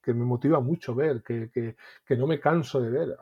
que 0.03 0.15
me 0.15 0.25
motiva 0.25 0.61
mucho 0.61 0.95
ver, 0.95 1.23
que, 1.23 1.51
que, 1.51 1.77
que, 2.05 2.17
no 2.17 2.27
me 2.27 2.41
canso 2.41 2.81
de 2.81 2.91
ver. 2.91 3.17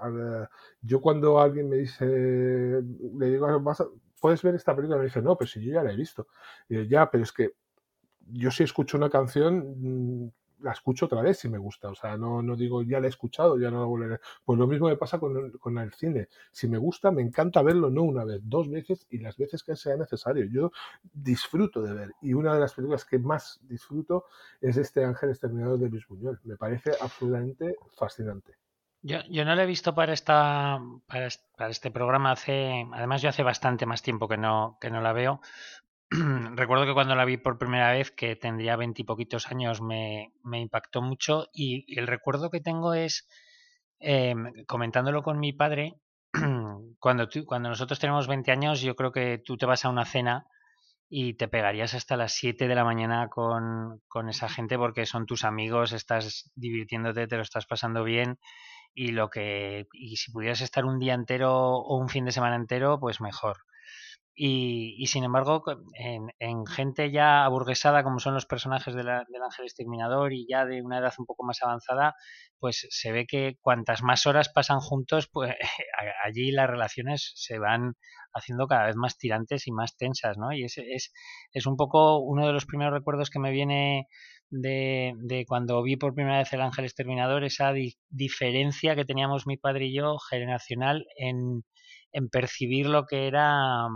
Yo 0.80 1.00
cuando 1.00 1.40
alguien 1.40 1.68
me 1.68 1.76
dice, 1.76 2.04
le 2.06 3.26
digo, 3.26 3.62
¿puedes 4.20 4.42
ver 4.42 4.54
esta 4.54 4.74
película? 4.74 4.98
Me 4.98 5.04
dice, 5.04 5.22
no, 5.22 5.36
pero 5.36 5.48
si 5.48 5.64
yo 5.64 5.72
ya 5.74 5.82
la 5.82 5.92
he 5.92 5.96
visto. 5.96 6.28
Y 6.68 6.76
yo, 6.76 6.82
ya, 6.82 7.10
pero 7.10 7.24
es 7.24 7.32
que 7.32 7.52
yo 8.30 8.50
si 8.50 8.62
escucho 8.62 8.96
una 8.96 9.10
canción, 9.10 10.32
la 10.60 10.72
escucho 10.72 11.06
otra 11.06 11.22
vez 11.22 11.38
si 11.38 11.48
me 11.48 11.58
gusta. 11.58 11.88
O 11.88 11.94
sea, 11.94 12.16
no, 12.16 12.42
no 12.42 12.56
digo 12.56 12.82
ya 12.82 13.00
la 13.00 13.06
he 13.06 13.10
escuchado, 13.10 13.58
ya 13.58 13.70
no 13.70 13.80
la 13.80 13.86
volveré. 13.86 14.20
Pues 14.44 14.58
lo 14.58 14.66
mismo 14.66 14.88
me 14.88 14.96
pasa 14.96 15.18
con, 15.18 15.52
con, 15.52 15.78
el 15.78 15.92
cine. 15.92 16.28
Si 16.52 16.68
me 16.68 16.78
gusta, 16.78 17.10
me 17.10 17.22
encanta 17.22 17.62
verlo 17.62 17.90
no 17.90 18.02
una 18.02 18.24
vez, 18.24 18.40
dos 18.44 18.70
veces 18.70 19.06
y 19.10 19.18
las 19.18 19.36
veces 19.36 19.62
que 19.62 19.76
sea 19.76 19.96
necesario. 19.96 20.46
Yo 20.46 20.72
disfruto 21.12 21.82
de 21.82 21.94
ver. 21.94 22.12
Y 22.22 22.34
una 22.34 22.54
de 22.54 22.60
las 22.60 22.74
películas 22.74 23.04
que 23.04 23.18
más 23.18 23.60
disfruto 23.62 24.24
es 24.60 24.76
este 24.76 25.04
Ángel 25.04 25.30
Exterminador 25.30 25.78
de 25.78 25.88
Luis 25.88 26.06
Buñuel. 26.06 26.38
Me 26.44 26.56
parece 26.56 26.92
absolutamente 27.00 27.76
fascinante. 27.96 28.56
Yo, 29.00 29.18
yo 29.30 29.44
no 29.44 29.54
la 29.54 29.62
he 29.62 29.66
visto 29.66 29.94
para 29.94 30.12
esta 30.12 30.80
para, 31.06 31.28
este 31.68 31.90
programa 31.92 32.32
hace 32.32 32.84
además 32.92 33.22
yo 33.22 33.28
hace 33.28 33.44
bastante 33.44 33.86
más 33.86 34.02
tiempo 34.02 34.26
que 34.26 34.36
no 34.36 34.76
que 34.80 34.90
no 34.90 35.00
la 35.00 35.12
veo 35.12 35.40
recuerdo 36.56 36.86
que 36.86 36.94
cuando 36.94 37.14
la 37.14 37.24
vi 37.24 37.36
por 37.36 37.58
primera 37.58 37.92
vez, 37.92 38.10
que 38.10 38.36
tendría 38.36 38.76
veintipoquitos 38.76 39.48
años, 39.48 39.80
me, 39.82 40.32
me, 40.42 40.60
impactó 40.60 41.02
mucho 41.02 41.48
y, 41.52 41.98
el 41.98 42.06
recuerdo 42.06 42.50
que 42.50 42.60
tengo 42.60 42.94
es, 42.94 43.28
eh, 44.00 44.34
comentándolo 44.66 45.22
con 45.22 45.38
mi 45.38 45.52
padre, 45.52 45.94
cuando, 46.98 47.28
cuando 47.46 47.68
nosotros 47.68 47.98
tenemos 47.98 48.26
20 48.26 48.50
años, 48.52 48.80
yo 48.80 48.96
creo 48.96 49.12
que 49.12 49.38
tú 49.38 49.56
te 49.56 49.66
vas 49.66 49.84
a 49.84 49.90
una 49.90 50.04
cena 50.04 50.46
y 51.10 51.34
te 51.34 51.48
pegarías 51.48 51.94
hasta 51.94 52.16
las 52.16 52.32
7 52.32 52.68
de 52.68 52.74
la 52.74 52.84
mañana 52.84 53.28
con, 53.28 54.02
con 54.08 54.28
esa 54.28 54.48
gente 54.48 54.76
porque 54.76 55.06
son 55.06 55.26
tus 55.26 55.44
amigos, 55.44 55.92
estás 55.92 56.50
divirtiéndote, 56.54 57.26
te 57.26 57.36
lo 57.36 57.42
estás 57.42 57.66
pasando 57.66 58.04
bien 58.04 58.38
y 58.94 59.12
lo 59.12 59.30
que 59.30 59.88
y 59.92 60.16
si 60.16 60.32
pudieras 60.32 60.60
estar 60.60 60.84
un 60.84 60.98
día 60.98 61.14
entero 61.14 61.54
o 61.54 61.96
un 61.98 62.08
fin 62.08 62.24
de 62.24 62.32
semana 62.32 62.56
entero, 62.56 62.98
pues 63.00 63.20
mejor. 63.20 63.58
Y, 64.40 65.04
sin 65.08 65.24
embargo, 65.24 65.64
en, 65.94 66.66
gente 66.66 67.10
ya 67.10 67.44
aburguesada, 67.44 68.04
como 68.04 68.20
son 68.20 68.34
los 68.34 68.46
personajes 68.46 68.94
del 68.94 69.08
ángel 69.08 69.64
exterminador 69.64 70.32
y 70.32 70.46
ya 70.48 70.64
de 70.64 70.80
una 70.80 70.98
edad 70.98 71.12
un 71.18 71.26
poco 71.26 71.44
más 71.44 71.60
avanzada, 71.60 72.14
pues 72.60 72.86
se 72.88 73.10
ve 73.10 73.26
que 73.26 73.56
cuantas 73.60 74.02
más 74.02 74.26
horas 74.26 74.48
pasan 74.48 74.78
juntos, 74.78 75.28
pues 75.32 75.56
allí 76.24 76.52
las 76.52 76.70
relaciones 76.70 77.32
se 77.34 77.58
van 77.58 77.94
haciendo 78.32 78.68
cada 78.68 78.86
vez 78.86 78.94
más 78.94 79.18
tirantes 79.18 79.66
y 79.66 79.72
más 79.72 79.96
tensas, 79.96 80.38
¿no? 80.38 80.52
Y 80.52 80.62
es, 80.62 80.78
es, 80.78 81.12
es 81.52 81.66
un 81.66 81.76
poco 81.76 82.18
uno 82.18 82.46
de 82.46 82.52
los 82.52 82.64
primeros 82.64 82.94
recuerdos 82.94 83.30
que 83.30 83.40
me 83.40 83.50
viene 83.50 84.06
de, 84.50 85.14
de, 85.18 85.46
cuando 85.46 85.82
vi 85.82 85.96
por 85.96 86.14
primera 86.14 86.38
vez 86.38 86.52
el 86.52 86.60
Ángel 86.60 86.84
Exterminador, 86.84 87.42
esa 87.42 87.72
diferencia 88.08 88.94
que 88.94 89.04
teníamos 89.04 89.48
mi 89.48 89.56
padre 89.56 89.86
y 89.86 89.96
yo 89.96 90.16
generacional 90.30 91.06
en, 91.16 91.64
en 92.12 92.28
percibir 92.28 92.86
lo 92.86 93.04
que 93.06 93.26
era 93.26 93.88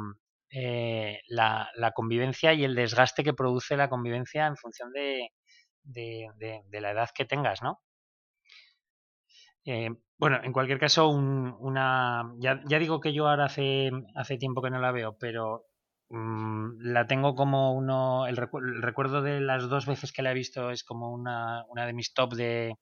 eh, 0.55 1.21
la, 1.29 1.71
convivencia 1.95 2.53
y 2.53 2.65
el 2.65 2.75
desgaste 2.75 3.25
que 3.25 3.33
produce 3.33 3.75
la 3.77 3.89
convivencia 3.89 4.47
en 4.47 4.57
función 4.57 4.93
de, 4.93 5.31
la 6.71 6.91
edad 6.91 7.09
que 7.15 7.25
tengas, 7.25 7.63
¿no? 7.63 7.81
Eh, 9.65 9.89
bueno, 10.19 10.41
en 10.43 10.53
cualquier 10.53 10.79
caso, 10.79 11.09
una, 11.09 12.35
ya, 12.39 12.57
digo 12.79 13.01
que 13.01 13.15
yo 13.15 13.29
ahora 13.29 13.47
hace, 13.47 13.91
hace 14.15 14.37
tiempo 14.37 14.61
que 14.61 14.71
no 14.71 14.79
la 14.79 14.93
veo, 14.93 15.17
pero 15.19 15.65
mm, 16.11 16.81
la 16.81 17.07
tengo 17.07 17.35
como 17.35 17.73
uno, 17.73 18.27
el, 18.27 18.37
recuerdo 18.37 19.23
de 19.23 19.41
las 19.41 19.69
dos 19.71 19.87
veces 19.87 20.13
que 20.13 20.23
la 20.23 20.33
he 20.33 20.35
visto 20.35 20.71
es 20.71 20.85
como 20.85 21.13
una, 21.13 21.65
una 21.69 21.87
de 21.87 21.95
mis 21.95 22.13
top 22.13 22.35
de, 22.35 22.75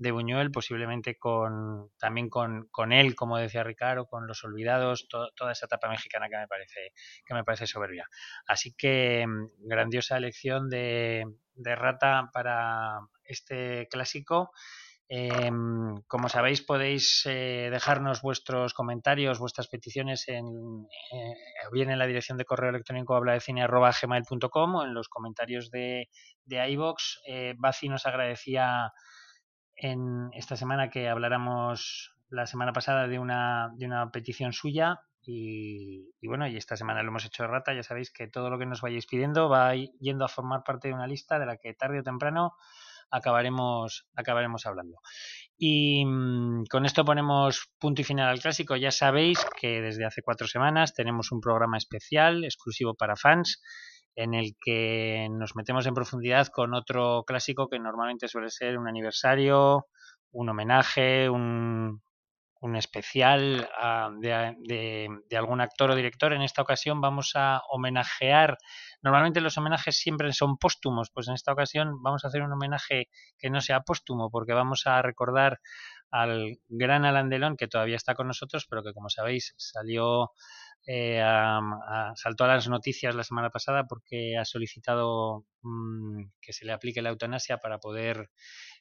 de 0.00 0.12
Buñuel, 0.12 0.50
posiblemente 0.50 1.18
con 1.18 1.90
también 1.98 2.30
con, 2.30 2.68
con 2.70 2.90
él, 2.90 3.14
como 3.14 3.36
decía 3.36 3.62
Ricardo, 3.62 4.06
con 4.06 4.26
Los 4.26 4.42
Olvidados, 4.44 5.08
toda 5.08 5.52
esa 5.52 5.66
etapa 5.66 5.90
mexicana 5.90 6.28
que 6.30 6.38
me 6.38 6.48
parece 6.48 6.92
que 7.24 7.34
me 7.34 7.44
parece 7.44 7.66
soberbia. 7.66 8.08
Así 8.46 8.72
que 8.72 9.26
mm, 9.26 9.68
grandiosa 9.68 10.16
elección 10.16 10.70
de, 10.70 11.26
de 11.54 11.76
Rata 11.76 12.30
para 12.32 13.00
este 13.24 13.88
clásico. 13.90 14.50
Em, 15.12 16.00
como 16.06 16.28
sabéis, 16.28 16.62
podéis 16.62 17.26
eh, 17.26 17.68
dejarnos 17.70 18.22
vuestros 18.22 18.72
comentarios, 18.72 19.40
vuestras 19.40 19.66
peticiones 19.68 20.28
en, 20.28 20.46
eh, 21.12 21.34
bien 21.72 21.90
en 21.90 21.98
la 21.98 22.06
dirección 22.06 22.38
de 22.38 22.44
correo 22.44 22.70
electrónico 22.70 23.16
habla 23.16 23.32
de 23.32 23.40
cine 23.40 23.66
gmail.com 23.66 24.74
o 24.76 24.84
en 24.84 24.94
los 24.94 25.08
comentarios 25.08 25.70
de, 25.70 26.08
de 26.44 26.70
iVox. 26.70 27.20
Eh, 27.26 27.54
Baci 27.58 27.88
nos 27.88 28.06
agradecía 28.06 28.92
en 29.80 30.30
esta 30.34 30.56
semana 30.56 30.90
que 30.90 31.08
habláramos 31.08 32.14
la 32.28 32.46
semana 32.46 32.72
pasada 32.72 33.08
de 33.08 33.18
una, 33.18 33.72
de 33.76 33.86
una 33.86 34.10
petición 34.10 34.52
suya 34.52 35.00
y, 35.22 36.08
bueno, 36.22 36.46
y 36.48 36.56
esta 36.56 36.76
semana 36.76 37.02
lo 37.02 37.08
hemos 37.08 37.24
hecho 37.24 37.42
de 37.42 37.48
rata, 37.48 37.74
ya 37.74 37.82
sabéis 37.82 38.10
que 38.10 38.26
todo 38.26 38.50
lo 38.50 38.58
que 38.58 38.66
nos 38.66 38.80
vayáis 38.80 39.06
pidiendo 39.06 39.48
va 39.48 39.74
yendo 39.74 40.24
a 40.24 40.28
formar 40.28 40.62
parte 40.64 40.88
de 40.88 40.94
una 40.94 41.06
lista 41.06 41.38
de 41.38 41.46
la 41.46 41.56
que 41.56 41.74
tarde 41.74 42.00
o 42.00 42.02
temprano 42.02 42.54
acabaremos, 43.10 44.06
acabaremos 44.14 44.66
hablando. 44.66 44.98
Y 45.56 46.04
mm, 46.04 46.64
con 46.70 46.86
esto 46.86 47.04
ponemos 47.04 47.70
punto 47.78 48.00
y 48.00 48.04
final 48.04 48.28
al 48.28 48.40
clásico. 48.40 48.76
Ya 48.76 48.90
sabéis 48.90 49.44
que 49.60 49.80
desde 49.80 50.04
hace 50.04 50.22
cuatro 50.22 50.46
semanas 50.46 50.94
tenemos 50.94 51.32
un 51.32 51.40
programa 51.40 51.76
especial 51.76 52.44
exclusivo 52.44 52.94
para 52.94 53.16
fans 53.16 53.62
en 54.16 54.34
el 54.34 54.56
que 54.60 55.28
nos 55.30 55.56
metemos 55.56 55.86
en 55.86 55.94
profundidad 55.94 56.48
con 56.48 56.74
otro 56.74 57.24
clásico 57.26 57.68
que 57.68 57.78
normalmente 57.78 58.28
suele 58.28 58.50
ser 58.50 58.78
un 58.78 58.88
aniversario, 58.88 59.86
un 60.32 60.48
homenaje, 60.48 61.28
un, 61.28 62.02
un 62.60 62.76
especial 62.76 63.68
ah, 63.78 64.10
de, 64.20 64.54
de, 65.28 65.36
algún 65.36 65.60
actor 65.60 65.90
o 65.90 65.96
director. 65.96 66.32
En 66.32 66.42
esta 66.42 66.62
ocasión 66.62 67.00
vamos 67.00 67.32
a 67.34 67.62
homenajear, 67.70 68.58
normalmente 69.02 69.40
los 69.40 69.56
homenajes 69.56 69.96
siempre 69.96 70.32
son 70.32 70.58
póstumos, 70.58 71.10
pues 71.12 71.28
en 71.28 71.34
esta 71.34 71.52
ocasión 71.52 72.02
vamos 72.02 72.24
a 72.24 72.28
hacer 72.28 72.42
un 72.42 72.52
homenaje 72.52 73.08
que 73.38 73.50
no 73.50 73.60
sea 73.60 73.80
póstumo, 73.80 74.30
porque 74.30 74.52
vamos 74.52 74.86
a 74.86 75.00
recordar 75.00 75.60
al 76.10 76.58
gran 76.68 77.04
Alan 77.04 77.30
Delon, 77.30 77.56
que 77.56 77.68
todavía 77.68 77.96
está 77.96 78.14
con 78.14 78.26
nosotros, 78.26 78.66
pero 78.68 78.82
que 78.82 78.92
como 78.92 79.08
sabéis 79.08 79.54
salió 79.56 80.32
eh, 80.86 81.22
saltó 82.14 82.44
a 82.44 82.48
las 82.48 82.68
noticias 82.68 83.14
la 83.14 83.24
semana 83.24 83.50
pasada 83.50 83.84
porque 83.86 84.36
ha 84.36 84.44
solicitado 84.44 85.46
mm, 85.62 86.24
que 86.40 86.52
se 86.52 86.64
le 86.64 86.72
aplique 86.72 87.02
la 87.02 87.10
eutanasia 87.10 87.58
para 87.58 87.78
poder 87.78 88.30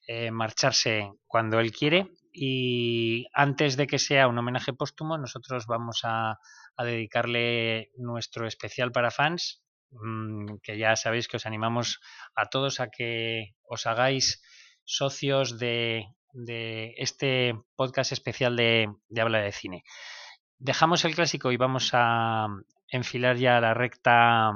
eh, 0.07 0.31
marcharse 0.31 1.11
cuando 1.27 1.59
él 1.59 1.71
quiere. 1.71 2.07
Y 2.31 3.27
antes 3.33 3.75
de 3.75 3.87
que 3.87 3.99
sea 3.99 4.27
un 4.27 4.37
homenaje 4.37 4.73
póstumo, 4.73 5.17
nosotros 5.17 5.65
vamos 5.67 6.01
a, 6.03 6.39
dedicarle 6.77 7.91
nuestro 7.97 8.47
especial 8.47 8.93
para 8.93 9.11
fans, 9.11 9.61
mm, 9.91 10.59
que 10.63 10.77
ya 10.77 10.95
sabéis 10.95 11.27
que 11.27 11.35
os 11.35 11.45
animamos 11.45 11.99
a 12.35 12.45
todos 12.45 12.79
a 12.79 12.87
que 12.87 13.55
os 13.63 13.85
hagáis 13.85 14.41
socios 14.85 15.59
de, 15.59 16.05
este 16.97 17.53
podcast 17.75 18.13
especial 18.13 18.55
de 18.55 18.87
habla 19.19 19.39
de 19.39 19.51
cine. 19.51 19.83
Dejamos 20.59 21.05
el 21.05 21.15
clásico 21.15 21.53
y 21.53 21.57
vamos 21.57 21.91
a 21.93 22.47
enfilar 22.89 23.37
ya 23.37 23.61
la 23.61 23.73
recta 23.73 24.51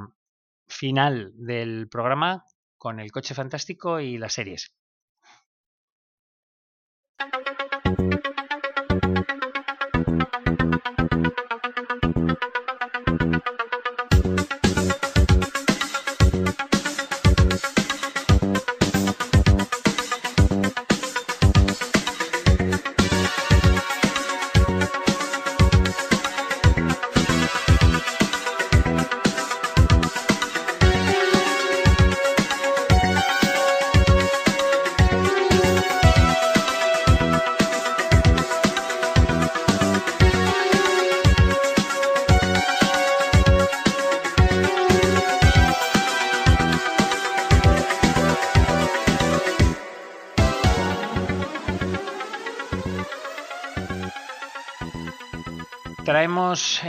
final 0.68 1.32
del 1.34 1.88
programa 1.88 2.44
con 2.76 3.00
el 3.00 3.10
coche 3.10 3.34
fantástico 3.34 4.00
y 4.00 4.18
las 4.18 4.34
series. 4.34 4.74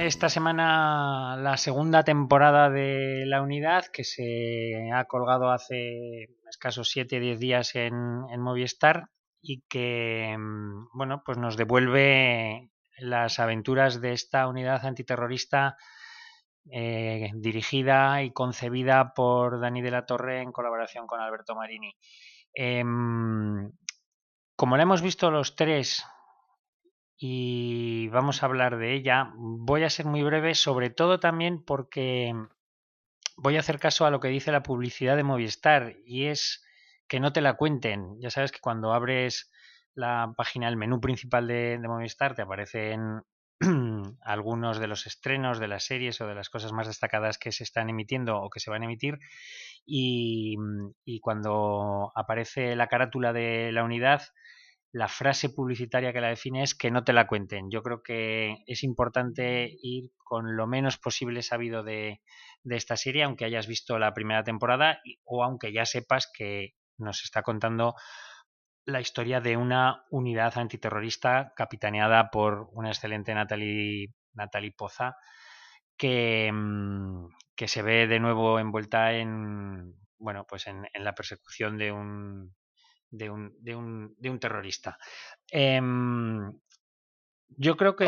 Esta 0.06 0.30
semana 0.30 1.36
la 1.38 1.58
segunda 1.58 2.04
temporada 2.04 2.70
de 2.70 3.24
la 3.26 3.42
unidad 3.42 3.86
que 3.88 4.04
se 4.04 4.92
ha 4.94 5.06
colgado 5.06 5.50
hace 5.50 6.30
escasos 6.48 6.90
7 6.90 7.18
o 7.18 7.20
10 7.20 7.40
días 7.40 7.76
en, 7.76 8.40
Movistar 8.40 9.10
y 9.42 9.64
que 9.68 10.36
mm, 10.38 10.90
bueno 10.94 11.24
pues 11.26 11.40
nos 11.40 11.58
devuelve 11.58 12.70
las 13.00 13.40
aventuras 13.40 14.00
de 14.00 14.14
esta 14.14 14.48
unidad 14.48 14.86
antiterrorista 14.86 15.76
eh, 16.72 17.32
dirigida 17.34 18.22
y 18.22 18.32
concebida 18.32 19.14
por 19.14 19.60
Dani 19.60 19.82
de 19.82 19.92
la 19.92 20.06
Torre 20.06 20.42
en 20.42 20.52
colaboración 20.52 21.08
con 21.08 21.20
Alberto 21.20 21.56
Marini. 21.56 21.96
Em, 22.54 23.72
como 24.56 24.78
la 24.78 24.84
hemos 24.84 25.02
visto 25.02 25.32
los 25.32 25.56
tres 25.56 26.06
y 27.18 28.10
vamos 28.10 28.44
a 28.44 28.46
hablar 28.48 28.78
de 28.78 28.94
ella. 28.94 29.32
Voy 29.36 29.84
a 29.84 29.90
ser 29.90 30.06
muy 30.06 30.24
breve, 30.24 30.56
sobre 30.56 30.90
todo 30.90 31.20
también 31.20 31.64
porque 31.64 32.34
voy 33.38 33.58
a 33.58 33.60
hacer 33.60 33.80
caso 33.80 34.06
a 34.06 34.12
lo 34.12 34.20
que 34.20 34.28
dice 34.28 34.52
la 34.52 34.64
publicidad 34.64 35.16
de 35.16 35.24
Movistar 35.24 35.96
y 36.06 36.26
es 36.26 36.64
que 37.08 37.20
no 37.20 37.34
te 37.34 37.42
la 37.42 37.56
cuenten. 37.56 38.20
Ya 38.20 38.30
sabes 38.30 38.52
que 38.52 38.60
cuando 38.60 38.94
abres 38.94 39.52
la 39.94 40.34
página, 40.36 40.68
el 40.68 40.78
menú 40.78 41.00
principal 41.00 41.48
de, 41.48 41.80
Movistar, 41.80 42.36
te 42.36 42.42
aparecen 42.42 43.22
algunos 44.22 44.80
de 44.80 44.88
los 44.88 45.08
estrenos 45.08 45.60
de 45.60 45.70
las 45.70 45.86
series 45.86 46.20
o 46.20 46.28
de 46.28 46.36
las 46.36 46.50
cosas 46.50 46.74
más 46.74 46.88
destacadas 46.88 47.38
que 47.38 47.54
se 47.54 47.64
están 47.64 47.90
emitiendo 47.90 48.38
o 48.38 48.50
que 48.50 48.60
se 48.60 48.70
van 48.72 48.82
a 48.82 48.86
emitir. 48.86 49.20
y 49.86 50.58
cuando 51.22 52.12
aparece 52.16 52.76
la 52.76 52.88
carátula 52.88 53.32
de 53.32 53.72
la 53.72 53.84
unidad, 53.84 54.24
la 54.96 55.10
frase 55.10 55.50
publicitaria 55.50 56.14
que 56.14 56.22
la 56.22 56.30
define 56.30 56.64
es 56.64 56.74
que 56.74 56.90
no 56.90 57.04
te 57.04 57.12
la 57.12 57.28
cuenten. 57.28 57.70
Yo 57.70 57.84
creo 57.84 58.02
que 58.02 58.64
es 58.66 58.82
importante 58.82 59.70
ir 59.82 60.12
con 60.24 60.56
lo 60.56 60.68
menos 60.68 60.98
posible 60.98 61.42
sabido 61.42 61.84
de, 61.84 62.22
esta 62.64 62.96
serie, 62.96 63.24
aunque 63.24 63.44
hayas 63.44 63.68
visto 63.68 64.00
la 64.00 64.14
primera 64.14 64.46
temporada 64.46 65.02
o 65.26 65.44
aunque 65.44 65.74
ya 65.74 65.86
sepas 65.86 66.32
que 66.34 66.76
nos 66.98 67.26
está 67.26 67.42
contando 67.42 67.96
la 68.86 69.02
historia 69.02 69.42
de 69.42 69.58
una 69.58 70.06
unidad 70.12 70.58
antiterrorista 70.58 71.52
capitaneada 71.58 72.30
por 72.32 72.70
una 72.72 72.88
excelente 72.88 73.34
Natalie, 73.34 74.14
Natalie 74.34 74.72
Poza 74.78 75.18
que, 75.98 76.50
mm, 76.54 77.28
que 77.54 77.68
se 77.68 77.82
ve 77.82 78.08
de 78.08 78.22
nuevo 78.22 78.60
envuelta 78.60 79.12
en, 79.12 79.94
bueno, 80.20 80.46
pues 80.48 80.68
en, 80.68 80.88
la 80.94 81.14
persecución 81.14 81.78
de 81.78 81.92
un, 81.92 82.56
de 83.18 83.30
un, 83.30 83.56
de 83.60 83.76
un, 83.76 84.16
de 84.18 84.30
un 84.30 84.40
terrorista. 84.40 84.98
Em, 85.50 86.52
yo 87.58 87.78
creo 87.78 87.96
que 87.96 88.06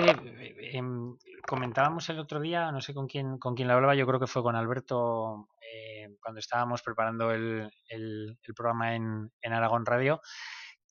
em, 0.74 1.16
comentábamos 1.48 2.10
el 2.10 2.20
otro 2.20 2.40
día, 2.40 2.72
no 2.72 2.82
sé 2.82 2.94
con 2.94 3.08
quién, 3.08 3.38
con 3.38 3.56
quién 3.56 3.68
lo 3.68 3.76
hablaba, 3.76 3.96
yo 3.96 4.06
creo 4.08 4.20
que 4.20 4.28
fue 4.28 4.44
con 4.44 4.56
Alberto 4.56 5.50
eh, 5.62 6.10
cuando 6.22 6.40
estábamos 6.40 6.82
preparando 6.82 7.32
el, 7.32 7.72
el, 7.90 8.38
programa 8.56 8.96
en, 8.96 9.32
en, 9.42 9.54
Aragón 9.54 9.86
Radio, 9.86 10.22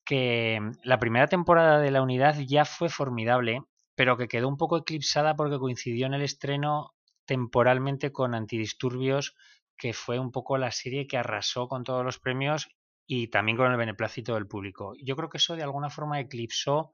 que 0.05 0.59
la 0.83 0.99
primera 0.99 1.27
temporada 1.27 1.79
de 1.79 1.91
la 1.91 2.01
unidad 2.01 2.35
ya 2.39 2.65
fue 2.65 2.89
formidable, 2.89 3.61
pero 3.95 4.17
que 4.17 4.27
quedó 4.27 4.47
un 4.47 4.57
poco 4.57 4.77
eclipsada 4.77 5.35
porque 5.35 5.59
coincidió 5.59 6.07
en 6.07 6.13
el 6.13 6.21
estreno 6.21 6.93
temporalmente 7.25 8.11
con 8.11 8.33
Antidisturbios, 8.33 9.35
que 9.77 9.93
fue 9.93 10.17
un 10.17 10.31
poco 10.31 10.57
la 10.57 10.71
serie 10.71 11.07
que 11.07 11.17
arrasó 11.17 11.67
con 11.67 11.83
todos 11.83 12.03
los 12.03 12.19
premios 12.19 12.69
y 13.07 13.29
también 13.29 13.57
con 13.57 13.71
el 13.71 13.77
beneplácito 13.77 14.35
del 14.35 14.47
público. 14.47 14.93
Yo 15.01 15.15
creo 15.15 15.29
que 15.29 15.37
eso 15.37 15.55
de 15.55 15.63
alguna 15.63 15.89
forma 15.89 16.19
eclipsó 16.19 16.91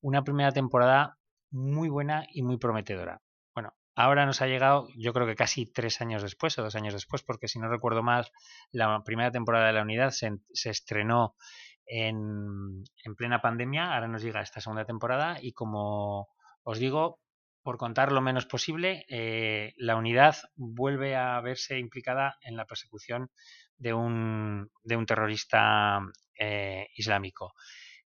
una 0.00 0.22
primera 0.22 0.52
temporada 0.52 1.18
muy 1.50 1.88
buena 1.88 2.26
y 2.30 2.42
muy 2.42 2.58
prometedora. 2.58 3.22
Bueno, 3.54 3.72
ahora 3.94 4.26
nos 4.26 4.42
ha 4.42 4.46
llegado, 4.46 4.88
yo 4.96 5.14
creo 5.14 5.26
que 5.26 5.34
casi 5.34 5.64
tres 5.64 6.02
años 6.02 6.22
después 6.22 6.58
o 6.58 6.62
dos 6.62 6.74
años 6.74 6.92
después, 6.92 7.22
porque 7.22 7.48
si 7.48 7.58
no 7.58 7.68
recuerdo 7.68 8.02
mal, 8.02 8.26
la 8.70 9.02
primera 9.04 9.30
temporada 9.30 9.68
de 9.68 9.72
la 9.72 9.82
unidad 9.82 10.10
se, 10.10 10.38
estrenó 10.68 11.34
en, 11.86 12.84
en, 13.02 13.14
plena 13.16 13.40
pandemia, 13.40 13.94
ahora 13.94 14.08
nos 14.08 14.22
llega 14.22 14.42
esta 14.42 14.60
segunda 14.60 14.84
temporada 14.84 15.38
y 15.40 15.52
como 15.52 16.28
os 16.62 16.78
digo, 16.78 17.20
por 17.62 17.78
contar 17.78 18.12
lo 18.12 18.20
menos 18.20 18.44
posible, 18.44 19.06
eh, 19.08 19.72
la 19.78 19.96
unidad 19.96 20.36
vuelve 20.54 21.16
a 21.16 21.40
verse 21.40 21.78
implicada 21.78 22.36
en 22.42 22.56
la 22.56 22.66
persecución 22.66 23.30
de 23.76 23.92
un, 23.92 24.70
de 24.82 24.96
un 24.96 25.06
terrorista 25.06 26.00
eh, 26.38 26.88
islámico. 26.96 27.54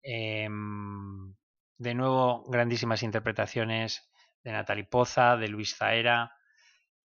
Em, 0.02 1.34
de 1.78 1.94
nuevo, 1.94 2.44
grandísimas 2.48 3.02
interpretaciones 3.02 4.10
de 4.42 4.52
Natalie 4.52 4.84
Poza, 4.84 5.36
de 5.36 5.48
Luis 5.48 5.76
Zaera, 5.76 6.32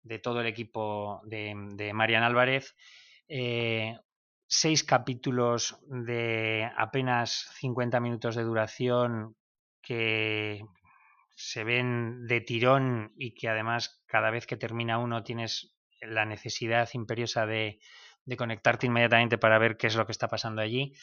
de 0.02 0.18
todo 0.18 0.40
el 0.40 0.46
equipo 0.46 1.20
de, 1.24 1.92
Marian 1.94 2.22
Álvarez. 2.22 2.74
Eh, 3.28 3.96
seis 4.46 4.84
capítulos 4.84 5.78
de 5.88 6.70
apenas 6.76 7.48
50 7.58 8.00
minutos 8.00 8.36
de 8.36 8.42
duración 8.42 9.36
que 9.82 10.62
se 11.34 11.64
ven 11.64 12.26
de 12.26 12.40
tirón 12.40 13.12
y 13.16 13.34
que 13.34 13.48
además 13.48 14.02
cada 14.06 14.30
vez 14.30 14.46
que 14.46 14.56
termina 14.56 14.98
uno 14.98 15.24
tienes 15.24 15.74
la 16.00 16.24
necesidad 16.26 16.88
imperiosa 16.92 17.46
de, 17.46 17.80
de 18.24 18.36
conectarte 18.36 18.86
inmediatamente 18.86 19.38
para 19.38 19.58
ver 19.58 19.76
qué 19.76 19.86
es 19.86 19.96
lo 19.96 20.06
que 20.06 20.12
está 20.12 20.28
pasando 20.28 20.62
allí. 20.62 20.94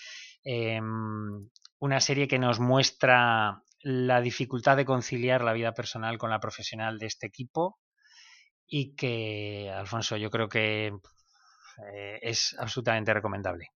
Em, 0.43 1.49
una 1.79 1.99
serie 1.99 2.27
que 2.27 2.39
nos 2.39 2.59
muestra 2.59 3.63
la 3.81 4.21
dificultad 4.21 4.77
de 4.77 4.85
conciliar 4.85 5.43
la 5.43 5.53
vida 5.53 5.73
personal 5.73 6.17
con 6.17 6.29
la 6.29 6.39
profesional 6.39 6.99
de 6.99 7.07
este 7.07 7.27
equipo 7.27 7.79
y 8.67 8.95
que, 8.95 9.71
Alfonso, 9.73 10.17
yo 10.17 10.29
creo 10.29 10.47
que 10.47 10.87
eh, 10.87 12.19
es 12.21 12.55
absolutamente 12.59 13.13
recomendable. 13.13 13.69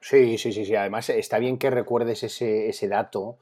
Sí, 0.00 0.38
sí, 0.38 0.52
sí, 0.52 0.64
sí. 0.64 0.74
Además, 0.74 1.08
está 1.10 1.38
bien 1.38 1.58
que 1.58 1.70
recuerdes 1.70 2.22
ese, 2.22 2.68
ese 2.68 2.88
dato 2.88 3.38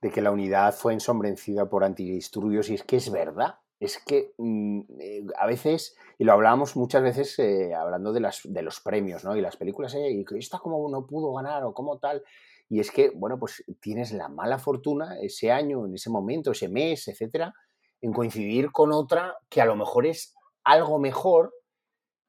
de 0.00 0.10
que 0.10 0.20
la 0.20 0.30
unidad 0.30 0.74
fue 0.74 0.92
ensombrecida 0.92 1.68
por 1.68 1.84
antidisturbios 1.84 2.68
y 2.68 2.74
es 2.74 2.82
que 2.82 2.96
es 2.96 3.10
verdad. 3.10 3.54
Es 3.82 3.98
que 3.98 4.32
mm, 4.38 4.80
eh, 5.00 5.26
a 5.36 5.46
veces, 5.48 5.96
y 6.16 6.22
lo 6.22 6.32
hablábamos 6.32 6.76
muchas 6.76 7.02
veces 7.02 7.36
eh, 7.40 7.74
hablando 7.74 8.12
de, 8.12 8.20
las, 8.20 8.42
de 8.44 8.62
los 8.62 8.78
premios, 8.78 9.24
¿no? 9.24 9.36
Y 9.36 9.40
las 9.40 9.56
películas, 9.56 9.92
eh, 9.96 10.08
y 10.08 10.24
esta 10.38 10.60
como 10.60 10.88
no 10.88 11.04
pudo 11.04 11.34
ganar 11.34 11.64
o 11.64 11.74
como 11.74 11.98
tal. 11.98 12.22
Y 12.68 12.78
es 12.78 12.92
que, 12.92 13.10
bueno, 13.10 13.40
pues 13.40 13.64
tienes 13.80 14.12
la 14.12 14.28
mala 14.28 14.60
fortuna 14.60 15.18
ese 15.20 15.50
año, 15.50 15.84
en 15.84 15.94
ese 15.96 16.10
momento, 16.10 16.52
ese 16.52 16.68
mes, 16.68 17.08
etcétera, 17.08 17.52
en 18.00 18.12
coincidir 18.12 18.70
con 18.70 18.92
otra 18.92 19.36
que 19.48 19.60
a 19.60 19.64
lo 19.64 19.74
mejor 19.74 20.06
es 20.06 20.32
algo 20.62 21.00
mejor, 21.00 21.52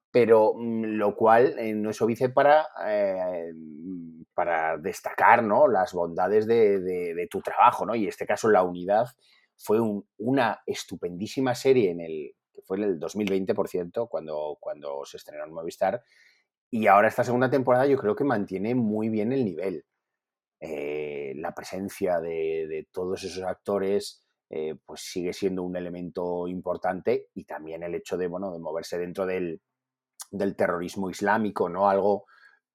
pero 0.09 0.55
mm, 0.55 0.85
lo 0.95 1.15
cual 1.15 1.55
no 1.75 1.91
es 1.91 2.01
óbice 2.01 2.29
para, 2.29 2.67
para 4.33 4.77
destacar 4.79 5.43
¿no? 5.43 5.67
las 5.67 5.93
bondades 5.93 6.47
de, 6.47 6.79
de, 6.79 7.27
tu 7.29 7.41
trabajo, 7.41 7.85
¿no? 7.85 7.93
Y 7.93 8.03
en 8.03 8.09
este 8.09 8.25
caso 8.25 8.49
la 8.49 8.63
unidad 8.63 9.05
fue 9.63 9.79
una 10.17 10.61
estupendísima 10.65 11.55
serie 11.55 11.91
en 11.91 12.01
el, 12.01 12.35
que 12.53 12.61
fue 12.61 12.77
en 12.77 12.83
el 12.83 12.99
2020, 12.99 13.55
por 13.55 13.69
cierto, 13.69 14.07
cuando, 14.07 14.57
cuando 14.59 15.05
se 15.05 15.17
estrenó 15.17 15.45
en 15.45 15.53
Movistar. 15.53 16.03
Y 16.69 16.87
ahora 16.87 17.07
esta 17.07 17.23
segunda 17.23 17.49
temporada 17.49 17.85
yo 17.87 17.97
creo 17.97 18.13
que 18.13 18.25
mantiene 18.25 18.75
muy 18.75 19.07
bien 19.07 19.31
el 19.31 19.45
nivel. 19.45 19.85
Eh, 20.59 21.33
la 21.37 21.55
presencia 21.55 22.19
de, 22.19 22.87
todos 22.91 23.23
esos 23.23 23.43
actores 23.43 24.25
eh, 24.49 24.75
pues 24.85 25.01
sigue 25.01 25.31
siendo 25.31 25.63
un 25.63 25.77
elemento 25.77 26.47
importante 26.47 27.29
y 27.33 27.45
también 27.45 27.83
el 27.83 27.95
hecho 27.95 28.17
de, 28.17 28.27
bueno, 28.27 28.51
de 28.51 28.59
moverse 28.59 28.97
dentro 28.97 29.25
del, 29.25 29.61
del 30.29 30.55
terrorismo 30.57 31.09
islámico, 31.09 31.69
¿no? 31.69 31.89
Algo 31.89 32.25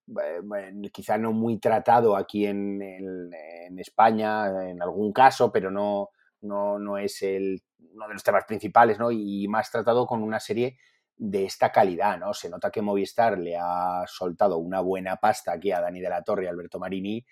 eh, 0.07 0.91
quizá 0.91 1.19
no 1.19 1.33
muy 1.33 1.59
tratado 1.59 2.17
aquí 2.17 2.47
en, 2.47 2.81
en, 2.81 3.79
España 3.79 4.71
en 4.71 4.83
algún 4.83 5.13
caso, 5.13 5.53
pero 5.53 5.71
no, 5.71 6.09
no, 6.41 6.79
no 6.79 6.99
es 6.99 7.23
el, 7.23 7.63
uno 7.95 8.09
de 8.09 8.15
los 8.15 8.23
temas 8.23 8.45
principales, 8.45 8.99
¿no? 8.99 9.11
Y 9.11 9.47
más 9.49 9.71
tratado 9.71 10.07
con 10.07 10.23
una 10.23 10.41
serie 10.41 10.79
de 11.17 11.45
esta 11.45 11.73
calidad, 11.73 12.19
¿no? 12.19 12.33
Se 12.33 12.49
nota 12.49 12.71
que 12.71 12.83
Movistar 12.83 13.39
le 13.39 13.57
ha 13.61 14.05
soltado 14.07 14.59
una 14.59 14.81
buena 14.81 15.17
pasta 15.17 15.53
aquí 15.53 15.73
a 15.73 15.81
Dani 15.81 16.01
de 16.01 16.09
la 16.09 16.23
Torre 16.23 16.45
y 16.45 16.49
Alberto 16.49 16.79
Marini 16.79 17.25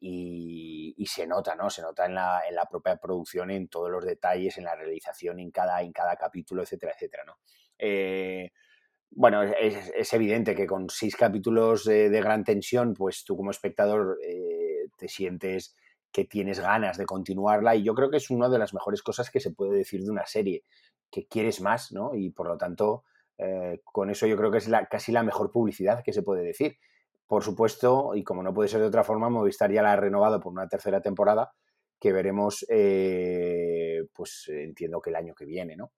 y, 0.00 1.06
se 1.06 1.26
nota, 1.26 1.54
¿no? 1.54 1.70
Se 1.70 1.82
nota 1.82 2.06
en 2.06 2.14
la, 2.14 2.42
en 2.48 2.54
la, 2.54 2.66
propia 2.66 2.96
producción, 2.96 3.50
en 3.50 3.68
todos 3.68 3.90
los 3.90 4.04
detalles, 4.04 4.56
en 4.58 4.64
la 4.64 4.76
realización, 4.76 5.40
en 5.40 5.50
cada, 5.50 5.82
en 5.82 5.92
cada 5.92 6.16
capítulo, 6.16 6.62
etcétera, 6.62 6.92
etcétera, 6.92 7.24
¿no? 7.24 7.38
Eh, 7.78 8.52
bueno, 9.10 9.42
es, 9.42 10.12
evidente 10.12 10.54
que 10.54 10.66
con 10.66 10.88
seis 10.88 11.16
capítulos 11.16 11.84
de, 11.84 12.08
gran 12.20 12.44
tensión, 12.44 12.94
pues 12.94 13.24
tú 13.24 13.36
como 13.36 13.50
espectador 13.50 14.18
eh, 14.24 14.88
te 14.96 15.08
sientes 15.08 15.76
que 16.12 16.24
tienes 16.24 16.60
ganas 16.60 16.98
de 16.98 17.06
continuarla 17.06 17.76
y 17.76 17.84
yo 17.84 17.94
creo 17.94 18.10
que 18.10 18.16
es 18.16 18.30
una 18.30 18.48
de 18.48 18.58
las 18.58 18.74
mejores 18.74 19.02
cosas 19.02 19.30
que 19.30 19.40
se 19.40 19.52
puede 19.52 19.76
decir 19.76 20.02
de 20.02 20.10
una 20.10 20.26
serie, 20.26 20.64
que 21.10 21.26
quieres 21.26 21.60
más, 21.60 21.92
¿no? 21.92 22.14
Y 22.14 22.30
por 22.30 22.48
lo 22.48 22.56
tanto, 22.56 23.04
eh, 23.38 23.80
con 23.84 24.10
eso 24.10 24.26
yo 24.26 24.36
creo 24.36 24.50
que 24.50 24.58
es 24.58 24.68
la, 24.68 24.86
casi 24.86 25.12
la 25.12 25.22
mejor 25.22 25.50
publicidad 25.50 26.02
que 26.04 26.12
se 26.12 26.22
puede 26.22 26.42
decir. 26.42 26.76
Por 27.26 27.44
supuesto, 27.44 28.14
y 28.14 28.24
como 28.24 28.42
no 28.42 28.52
puede 28.52 28.68
ser 28.68 28.80
de 28.80 28.86
otra 28.86 29.04
forma, 29.04 29.30
Movistar 29.30 29.70
ya 29.72 29.82
la 29.82 29.92
ha 29.92 29.96
renovado 29.96 30.40
por 30.40 30.52
una 30.52 30.68
tercera 30.68 31.00
temporada 31.00 31.52
que 32.00 32.12
veremos, 32.12 32.64
eh, 32.68 34.06
pues 34.14 34.48
entiendo 34.48 35.00
que 35.00 35.10
el 35.10 35.16
año 35.16 35.34
que 35.34 35.44
viene, 35.44 35.76
¿no? 35.76 35.92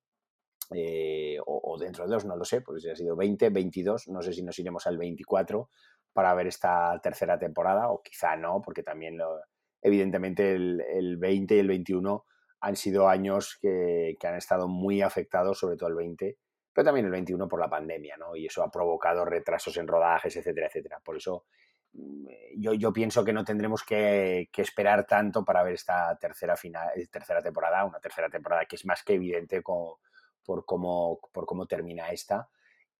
Eh, 0.74 1.38
o, 1.46 1.76
dentro 1.78 2.04
de 2.06 2.12
dos, 2.12 2.24
no 2.24 2.36
lo 2.36 2.44
sé, 2.44 2.60
porque 2.60 2.80
si 2.80 2.90
ha 2.90 2.96
sido 2.96 3.16
20, 3.16 3.50
22, 3.50 4.08
no 4.08 4.22
sé 4.22 4.32
si 4.32 4.42
nos 4.42 4.58
iremos 4.58 4.86
al 4.86 4.98
24 4.98 5.70
para 6.12 6.34
ver 6.34 6.46
esta 6.46 6.98
tercera 7.02 7.38
temporada, 7.38 7.90
o 7.90 8.02
quizá 8.02 8.36
no, 8.36 8.60
porque 8.62 8.82
también 8.82 9.16
lo, 9.18 9.40
evidentemente 9.82 10.52
el, 10.52 11.16
20 11.18 11.56
y 11.56 11.58
el 11.58 11.68
21 11.68 12.24
han 12.60 12.76
sido 12.76 13.08
años 13.08 13.58
que, 13.60 14.16
han 14.22 14.36
estado 14.36 14.68
muy 14.68 15.02
afectados, 15.02 15.58
sobre 15.58 15.76
todo 15.76 15.88
el 15.88 15.96
20, 15.96 16.38
pero 16.72 16.84
también 16.84 17.06
el 17.06 17.12
21 17.12 17.48
por 17.48 17.60
la 17.60 17.68
pandemia, 17.68 18.16
¿no? 18.16 18.36
Y 18.36 18.46
eso 18.46 18.62
ha 18.62 18.70
provocado 18.70 19.24
retrasos 19.24 19.76
en 19.76 19.88
rodajes, 19.88 20.36
etcétera, 20.36 20.68
etcétera. 20.68 21.00
Por 21.04 21.16
eso 21.16 21.44
mm, 21.92 22.26
yo, 22.56 22.92
pienso 22.92 23.24
que 23.24 23.32
no 23.32 23.44
tendremos 23.44 23.82
que, 23.82 24.48
esperar 24.56 25.04
tanto 25.06 25.44
para 25.44 25.64
ver 25.64 25.74
esta 25.74 26.16
tercera, 26.16 26.56
final, 26.56 26.90
tercera 27.10 27.42
temporada, 27.42 27.84
una 27.84 27.98
tercera 27.98 28.30
temporada 28.30 28.64
que 28.66 28.76
es 28.76 28.86
más 28.86 29.02
que 29.02 29.14
evidente 29.14 29.60
por, 29.60 30.64
cómo, 30.64 31.66
termina 31.68 32.10
esta. 32.10 32.48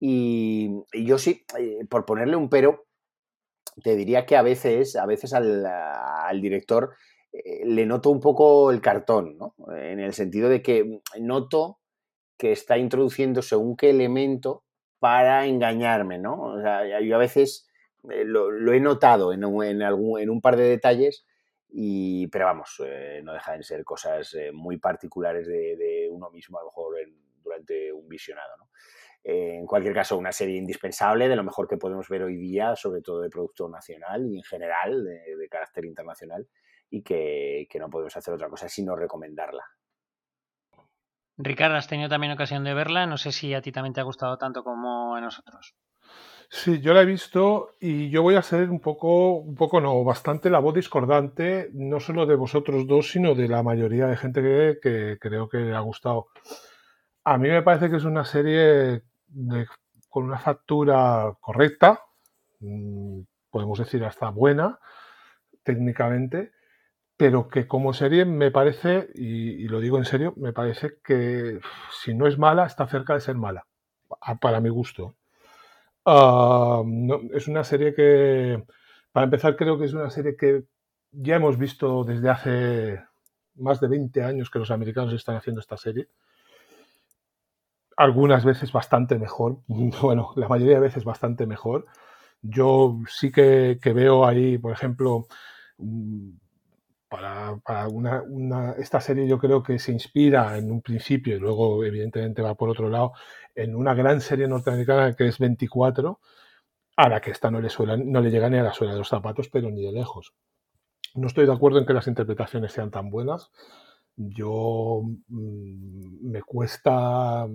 Y, 0.01 0.83
y 0.93 1.07
yo 1.07 1.17
sí, 1.17 1.47
eh, 1.57 1.85
por 1.89 2.05
ponerle 2.05 2.35
un 2.35 2.49
pero, 2.49 2.89
te 3.81 3.97
diría 3.97 4.27
que 4.27 4.37
a 4.37 4.43
veces, 4.43 4.97
a 4.97 5.07
veces 5.07 5.33
al, 5.33 6.41
director 6.41 6.95
eh, 7.33 7.65
le 7.65 7.87
noto 7.87 8.11
un 8.11 8.21
poco 8.21 8.71
el 8.71 8.81
cartón, 8.81 9.39
¿no? 9.39 9.55
En 9.75 10.01
el 10.01 10.13
sentido 10.13 10.49
de 10.49 10.63
que 10.63 11.01
noto 11.21 11.79
que 12.37 12.53
está 12.53 12.77
introduciendo 12.77 13.41
según 13.41 13.77
qué 13.77 13.91
elemento 13.91 14.65
para 14.99 15.47
engañarme, 15.47 16.19
¿no? 16.19 16.41
O 16.41 16.61
sea, 16.61 17.01
yo 17.01 17.15
a 17.15 17.19
veces 17.19 17.69
eh, 18.11 18.25
lo, 18.25 18.73
he 18.73 18.81
notado 18.81 19.33
en 19.33 19.45
un, 19.45 19.83
algún, 19.83 20.21
en 20.21 20.31
un 20.31 20.41
par 20.41 20.57
de 20.57 20.65
detalles, 20.65 21.27
y, 21.69 22.27
pero 22.29 22.45
vamos, 22.45 22.83
eh, 22.85 23.23
no 23.25 23.33
dejan 23.33 23.59
de 23.59 23.65
ser 23.65 23.83
cosas 23.85 24.37
muy 24.53 24.77
particulares 24.77 25.47
de, 25.47 26.09
uno 26.11 26.31
mismo, 26.31 26.59
a 26.59 26.63
lo 26.63 26.69
mejor 26.69 26.97
durante 27.43 27.93
un 27.93 28.07
visionado, 28.09 28.57
¿no? 28.59 28.69
Eh, 29.25 29.59
en 29.59 29.67
cualquier 29.67 29.95
caso, 29.95 30.17
una 30.17 30.33
serie 30.33 30.57
indispensable, 30.57 31.29
de 31.29 31.37
lo 31.37 31.45
mejor 31.45 31.69
que 31.69 31.77
podemos 31.77 32.09
ver 32.09 32.25
hoy 32.25 32.37
día, 32.37 32.75
sobre 32.75 33.03
todo 33.03 33.21
de 33.21 33.31
producto 33.31 33.69
nacional 33.69 34.27
y 34.27 34.37
en 34.37 34.43
general 34.43 35.05
de, 35.05 35.49
carácter 35.49 35.85
internacional, 35.85 36.49
y 36.91 37.03
que, 37.03 37.69
no 37.79 37.89
podemos 37.89 38.17
hacer 38.17 38.35
otra 38.35 38.49
cosa 38.49 38.69
sino 38.69 38.97
recomendarla. 38.97 39.65
Ricardo, 41.39 41.77
has 41.77 41.89
tenido 41.89 42.09
también 42.09 42.33
ocasión 42.33 42.65
de 42.65 42.75
verla. 42.75 43.07
No 43.07 43.17
sé 43.17 43.33
si 43.33 43.55
a 43.55 43.63
ti 43.63 43.73
también 43.73 43.95
te 43.95 44.01
ha 44.01 44.05
gustado 44.05 44.37
tanto 44.39 44.65
como 44.65 45.15
a 45.15 45.21
nosotros. 45.21 45.75
Sí, 46.51 46.81
yo 46.81 46.93
la 46.93 47.01
he 47.01 47.07
visto 47.07 47.71
y 47.81 48.11
yo 48.11 48.23
voy 48.23 48.35
a 48.35 48.43
ser 48.43 48.69
un 48.69 48.81
poco, 48.81 49.37
un 49.37 49.55
poco 49.55 49.81
no, 49.81 50.05
bastante 50.05 50.51
la 50.51 50.59
voz 50.59 50.75
discordante, 50.75 51.71
no 51.73 51.99
solo 51.99 52.27
de 52.27 52.35
vosotros 52.35 52.87
dos, 52.87 53.11
sino 53.11 53.35
de 53.35 53.49
la 53.49 53.63
mayoría 53.63 54.07
de 54.07 54.17
gente 54.19 54.43
que, 54.43 54.79
que 54.83 55.19
creo 55.19 55.49
que 55.49 55.59
le 55.59 55.75
ha 55.75 55.81
gustado. 55.81 56.27
A 57.25 57.39
mí 57.39 57.49
me 57.49 57.63
parece 57.63 57.89
que 57.89 57.97
es 57.97 58.05
una 58.05 58.27
serie 58.27 59.03
con 60.09 60.25
una 60.25 60.39
factura 60.39 61.37
correcta, 61.41 62.01
mm, 62.61 63.21
podemos 63.51 63.79
decir 63.79 64.05
hasta 64.05 64.31
buena 64.31 64.79
técnicamente, 65.63 66.53
pero 67.17 67.49
que 67.49 67.69
como 67.69 67.93
serie 67.93 68.25
me 68.25 68.51
parece, 68.51 69.11
y, 69.15 69.69
lo 69.69 69.81
digo 69.81 69.99
en 69.99 70.05
serio, 70.05 70.35
me 70.37 70.53
parece 70.53 70.99
que 71.05 71.61
si 72.03 72.15
no 72.15 72.27
es 72.27 72.39
mala, 72.39 72.67
está 72.67 72.87
cerca 72.89 73.15
de 73.15 73.21
ser 73.21 73.37
mala, 73.37 73.67
para 74.41 74.61
mi 74.61 74.71
gusto. 74.71 75.17
Ah, 76.05 76.83
es 77.33 77.49
una 77.49 77.65
serie 77.65 77.95
que, 77.95 78.65
para 79.13 79.25
empezar, 79.25 79.57
creo 79.57 79.79
que 79.79 79.85
es 79.85 79.93
una 79.93 80.11
serie 80.11 80.37
que 80.37 80.65
ya 81.13 81.37
hemos 81.37 81.59
visto 81.59 82.05
desde 82.05 82.29
hace 82.31 83.05
más 83.57 83.81
de 83.81 83.89
20 83.89 84.23
años 84.25 84.51
que 84.51 84.59
los 84.59 84.71
americanos 84.71 85.13
están 85.13 85.37
haciendo 85.37 85.61
esta 85.61 85.77
serie. 85.77 86.09
Algunas 87.97 88.45
veces 88.45 88.73
bastante 88.73 89.19
mejor, 89.19 89.59
bueno, 89.69 90.33
la 90.37 90.49
mayoría 90.49 90.75
de 90.75 90.81
veces 90.81 91.05
bastante 91.05 91.47
mejor. 91.47 91.87
Yo 92.43 92.99
sí 93.09 93.31
que, 93.31 93.79
que 93.81 93.93
veo 93.93 94.27
ahí, 94.27 94.59
por 94.59 94.73
ejemplo, 94.73 95.27
para, 97.09 97.57
para 97.59 97.89
una, 97.89 98.23
una, 98.23 98.73
esta 98.73 99.01
serie 99.01 99.29
yo 99.29 99.39
creo 99.39 99.63
que 99.63 99.79
se 99.79 99.93
inspira 99.93 100.57
en 100.57 100.71
un 100.71 100.81
principio 100.81 101.37
y 101.37 101.41
luego 101.41 101.85
evidentemente 101.85 102.41
va 102.41 102.55
por 102.55 102.71
otro 102.71 102.89
lado 102.89 103.13
en 103.55 103.77
una 103.77 103.95
gran 103.95 104.21
serie 104.21 104.49
norteamericana 104.49 105.15
que 105.15 105.29
es 105.29 105.39
24 105.39 106.21
a 106.97 107.09
la 107.11 107.21
que 107.21 107.31
esta 107.31 107.51
no 107.51 107.61
le, 107.61 107.69
suela, 107.69 107.97
no 107.97 108.21
le 108.21 108.31
llega 108.31 108.49
ni 108.49 108.59
a 108.59 108.63
la 108.63 108.73
suela 108.73 108.95
de 108.95 109.01
los 109.01 109.09
zapatos 109.09 109.49
pero 109.51 109.71
ni 109.71 109.83
de 109.83 109.93
lejos. 109.93 110.33
No 111.15 111.27
estoy 111.27 111.45
de 111.47 111.53
acuerdo 111.53 111.79
en 111.79 111.87
que 111.87 111.93
las 111.93 112.07
interpretaciones 112.07 112.73
sean 112.73 112.91
tan 112.91 113.11
buenas. 113.11 113.51
Yo 114.17 115.03
mmm, 115.29 116.31
me 116.31 116.43
cuesta 116.43 117.47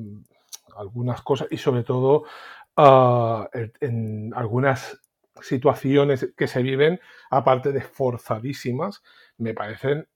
algunas 0.76 1.22
cosas 1.22 1.48
y 1.52 1.58
sobre 1.58 1.84
todo 1.84 2.24
uh, 2.78 3.46
en 3.82 4.34
algunas 4.36 5.00
situaciones 5.42 6.30
que 6.36 6.48
se 6.48 6.62
viven, 6.62 7.00
aparte 7.30 7.72
de 7.72 7.82
forzadísimas, 7.82 9.04
me 9.38 9.54
parecen, 9.54 10.08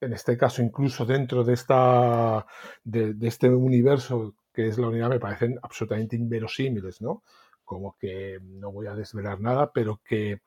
en 0.00 0.12
este 0.12 0.36
caso, 0.36 0.62
incluso 0.62 1.06
dentro 1.06 1.44
de, 1.44 1.54
esta, 1.54 2.46
de, 2.84 3.14
este 3.22 3.48
universo 3.48 4.34
que 4.52 4.68
es 4.68 4.78
la 4.78 4.88
unidad, 4.88 5.10
me 5.10 5.20
parecen 5.20 5.58
absolutamente 5.62 6.16
inverosímiles, 6.16 7.02
¿no? 7.02 7.22
Como 7.64 7.96
que 7.98 8.38
no 8.42 8.72
voy 8.72 8.86
a 8.86 8.94
desvelar 8.94 9.40
nada, 9.40 9.72
pero 9.72 10.00
que 10.04 10.40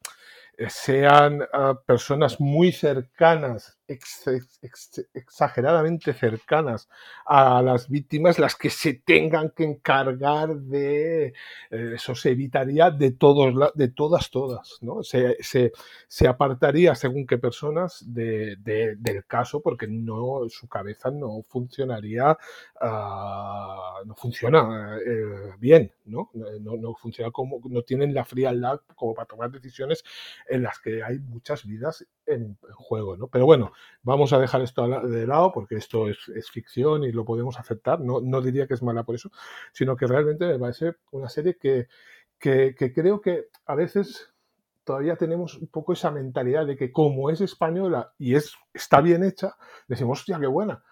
sean 0.68 1.42
uh, 1.42 1.76
personas 1.86 2.40
muy 2.40 2.72
cercanas, 2.72 3.78
ex, 3.90 4.28
ex, 4.61 5.07
exageradamente 5.14 6.14
cercanas 6.14 6.88
a 7.26 7.61
las 7.61 7.90
víctimas, 7.90 8.40
las 8.40 8.56
que 8.56 8.70
se 8.70 8.94
tengan 8.94 9.49
que 9.49 9.64
encargar 9.64 10.56
de 10.56 11.34
eh, 11.72 11.91
eso 11.95 12.16
se 12.16 12.32
evitaría 12.32 12.91
de 12.91 13.11
todos 13.11 13.74
de 13.76 13.88
todas 13.90 14.30
todas, 14.30 14.78
¿no? 14.82 15.03
Se, 15.03 15.38
se, 15.41 15.72
se 16.07 16.28
apartaría 16.28 16.94
según 16.95 17.26
qué 17.26 17.38
personas 17.38 18.03
de, 18.06 18.56
de, 18.57 18.95
del 18.98 19.26
caso 19.26 19.61
porque 19.61 19.88
no 19.88 20.48
su 20.49 20.68
cabeza 20.68 21.10
no 21.11 21.44
funcionaría 21.48 22.38
uh, 22.82 24.06
no 24.06 24.16
funciona 24.16 24.98
uh, 24.98 25.60
bien, 25.60 25.91
¿no? 26.06 26.30
¿no? 26.34 26.78
No 26.78 26.94
funciona 26.95 27.32
como 27.32 27.60
no 27.66 27.82
tienen 27.82 28.14
la 28.14 28.26
frialdad 28.26 28.82
como 28.95 29.14
para 29.14 29.28
tomar 29.28 29.52
decisiones 29.52 30.03
en 30.48 30.64
las 30.64 30.80
que 30.80 31.03
hay 31.03 31.20
muchas 31.20 31.66
vidas 31.66 32.06
en, 32.30 32.57
juego, 32.73 33.18
¿no? 33.18 33.27
Pero 33.27 33.45
bueno, 33.45 33.72
vamos 34.01 34.34
a 34.34 34.39
dejar 34.39 34.61
esto 34.61 34.88
de 34.88 35.27
lado 35.27 35.51
porque 35.51 35.76
esto 35.76 36.07
es, 36.10 36.49
ficción 36.51 37.03
y 37.03 37.11
lo 37.11 37.26
podemos 37.26 37.60
aceptar. 37.60 37.99
No, 37.99 38.22
no, 38.22 38.41
diría 38.41 38.68
que 38.68 38.73
es 38.73 38.84
mala 38.84 39.03
por 39.03 39.15
eso, 39.15 39.31
sino 39.73 39.95
que 39.95 40.07
realmente 40.07 40.45
me 40.45 40.60
parece 40.60 40.95
una 41.11 41.30
serie 41.30 41.57
que, 41.57 41.88
que, 42.39 42.76
que 42.76 42.93
creo 42.93 43.22
que 43.22 43.47
a 43.65 43.76
veces 43.76 44.34
todavía 44.84 45.15
tenemos 45.15 45.56
un 45.56 45.68
poco 45.68 45.93
esa 45.93 46.11
mentalidad 46.11 46.65
de 46.65 46.76
que 46.76 46.91
como 46.91 47.30
es 47.30 47.41
española 47.41 48.14
y 48.18 48.35
es, 48.35 48.56
está 48.73 49.01
bien 49.01 49.23
hecha, 49.23 49.56
decimos, 49.88 50.19
hostia, 50.19 50.39
qué 50.39 50.47
buena 50.47 50.84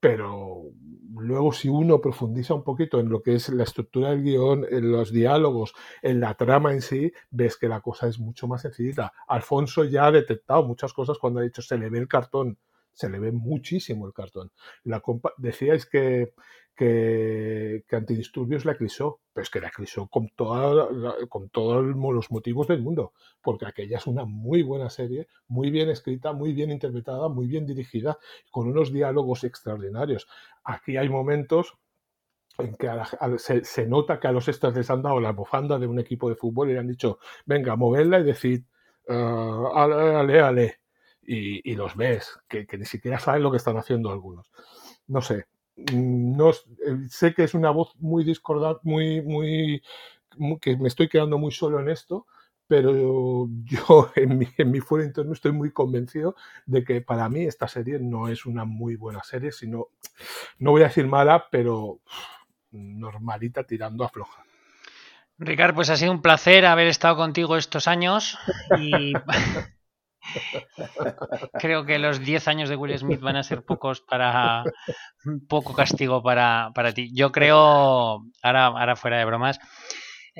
pero 0.00 0.64
luego 1.16 1.52
si 1.52 1.68
uno 1.68 2.00
profundiza 2.00 2.54
un 2.54 2.62
poquito 2.62 3.00
en 3.00 3.08
lo 3.08 3.22
que 3.22 3.34
es 3.34 3.48
la 3.48 3.64
estructura 3.64 4.10
del 4.10 4.22
guion, 4.22 4.66
en 4.70 4.90
los 4.92 5.12
diálogos, 5.12 5.74
en 6.02 6.20
la 6.20 6.34
trama 6.34 6.72
en 6.72 6.82
sí, 6.82 7.12
ves 7.30 7.56
que 7.56 7.68
la 7.68 7.80
cosa 7.80 8.08
es 8.08 8.18
mucho 8.18 8.46
más 8.46 8.62
sencillita. 8.62 9.12
Alfonso 9.26 9.84
ya 9.84 10.06
ha 10.06 10.12
detectado 10.12 10.64
muchas 10.64 10.92
cosas 10.92 11.18
cuando 11.18 11.40
ha 11.40 11.42
dicho 11.42 11.62
se 11.62 11.78
le 11.78 11.90
ve 11.90 11.98
el 11.98 12.08
cartón, 12.08 12.58
se 12.98 13.08
le 13.08 13.20
ve 13.20 13.30
muchísimo 13.30 14.08
el 14.08 14.12
cartón. 14.12 14.50
La 14.82 15.00
decíais 15.36 15.86
que, 15.86 16.32
que, 16.74 17.84
Antidisturbios 17.92 18.64
la 18.64 18.72
eclipsó, 18.72 19.20
pero 19.32 19.44
es 19.44 19.50
que 19.50 19.60
la 19.60 19.68
eclipsó 19.68 20.08
con, 20.08 20.26
con 21.28 21.48
todos 21.50 21.84
los 21.84 22.30
motivos 22.32 22.66
del 22.66 22.82
mundo, 22.82 23.12
porque 23.40 23.66
aquella 23.66 23.98
es 23.98 24.08
una 24.08 24.24
muy 24.24 24.64
buena 24.64 24.90
serie, 24.90 25.28
muy 25.46 25.70
bien 25.70 25.90
escrita, 25.90 26.32
muy 26.32 26.52
bien 26.52 26.72
interpretada, 26.72 27.28
muy 27.28 27.46
bien 27.46 27.66
dirigida, 27.66 28.18
con 28.50 28.66
unos 28.66 28.92
diálogos 28.92 29.44
extraordinarios. 29.44 30.26
Aquí 30.64 30.96
hay 30.96 31.08
momentos 31.08 31.74
en 32.58 32.74
que 32.74 32.88
a 32.88 32.96
la, 32.96 33.38
se, 33.38 33.86
nota 33.86 34.18
que 34.18 34.26
a 34.26 34.32
los 34.32 34.48
extras 34.48 34.74
les 34.74 34.90
han 34.90 35.02
dado 35.02 35.20
la 35.20 35.30
bufanda 35.30 35.78
de 35.78 35.86
un 35.86 36.00
equipo 36.00 36.28
de 36.28 36.34
fútbol 36.34 36.70
y 36.70 36.72
le 36.72 36.80
han 36.80 36.88
dicho, 36.88 37.20
venga, 37.46 37.76
movedla 37.76 38.18
y 38.18 38.24
decir, 38.24 38.64
uh, 39.06 39.68
ale, 39.72 40.16
ale, 40.16 40.40
ale 40.40 40.77
y, 41.28 41.70
y 41.70 41.74
los 41.74 41.94
ves, 41.94 42.40
que, 42.48 42.66
que, 42.66 42.78
ni 42.78 42.86
siquiera 42.86 43.20
saben 43.20 43.42
lo 43.42 43.50
que 43.50 43.58
están 43.58 43.76
haciendo 43.76 44.10
algunos. 44.10 44.50
No 45.06 45.20
sé, 45.20 45.46
no 45.92 46.52
sé 47.10 47.34
que 47.34 47.44
es 47.44 47.52
una 47.52 47.70
voz 47.70 47.94
muy 47.96 48.24
discordante, 48.24 48.80
muy, 48.84 49.20
muy, 49.20 49.82
muy, 50.38 50.58
que 50.58 50.78
me 50.78 50.88
estoy 50.88 51.06
quedando 51.06 51.36
muy 51.36 51.52
solo 51.52 51.80
en 51.80 51.90
esto, 51.90 52.26
pero 52.66 53.46
yo 53.64 54.10
en 54.16 54.38
mi, 54.38 54.48
en 54.56 54.70
mi 54.70 54.80
fuero 54.80 55.04
interno 55.04 55.34
estoy 55.34 55.52
muy 55.52 55.70
convencido 55.70 56.34
de 56.64 56.82
que 56.82 57.02
para 57.02 57.28
mí 57.28 57.42
esta 57.42 57.68
serie 57.68 57.98
no 57.98 58.28
es 58.28 58.46
una 58.46 58.64
muy 58.64 58.96
buena 58.96 59.22
serie, 59.22 59.52
sino, 59.52 59.88
no 60.58 60.70
voy 60.70 60.80
a 60.80 60.88
decir 60.88 61.06
mala, 61.06 61.48
pero 61.50 62.00
normalita 62.70 63.64
tirando 63.64 64.02
a 64.02 64.08
floja. 64.08 64.44
Ricardo, 65.36 65.74
pues 65.76 65.90
ha 65.90 65.96
sido 65.96 66.10
un 66.10 66.22
placer 66.22 66.64
haber 66.64 66.88
estado 66.88 67.16
contigo 67.16 67.58
estos 67.58 67.86
años 67.86 68.38
y 68.80 69.12
Creo 71.58 71.84
que 71.84 71.98
los 71.98 72.20
10 72.20 72.48
años 72.48 72.68
de 72.68 72.76
Will 72.76 72.98
Smith 72.98 73.20
van 73.20 73.36
a 73.36 73.42
ser 73.42 73.62
pocos 73.64 74.00
para 74.00 74.64
poco 75.48 75.74
castigo 75.74 76.22
para, 76.22 76.70
para 76.74 76.92
ti. 76.92 77.10
Yo 77.14 77.32
creo, 77.32 78.22
ahora, 78.42 78.66
ahora 78.66 78.96
fuera 78.96 79.18
de 79.18 79.24
bromas, 79.24 79.58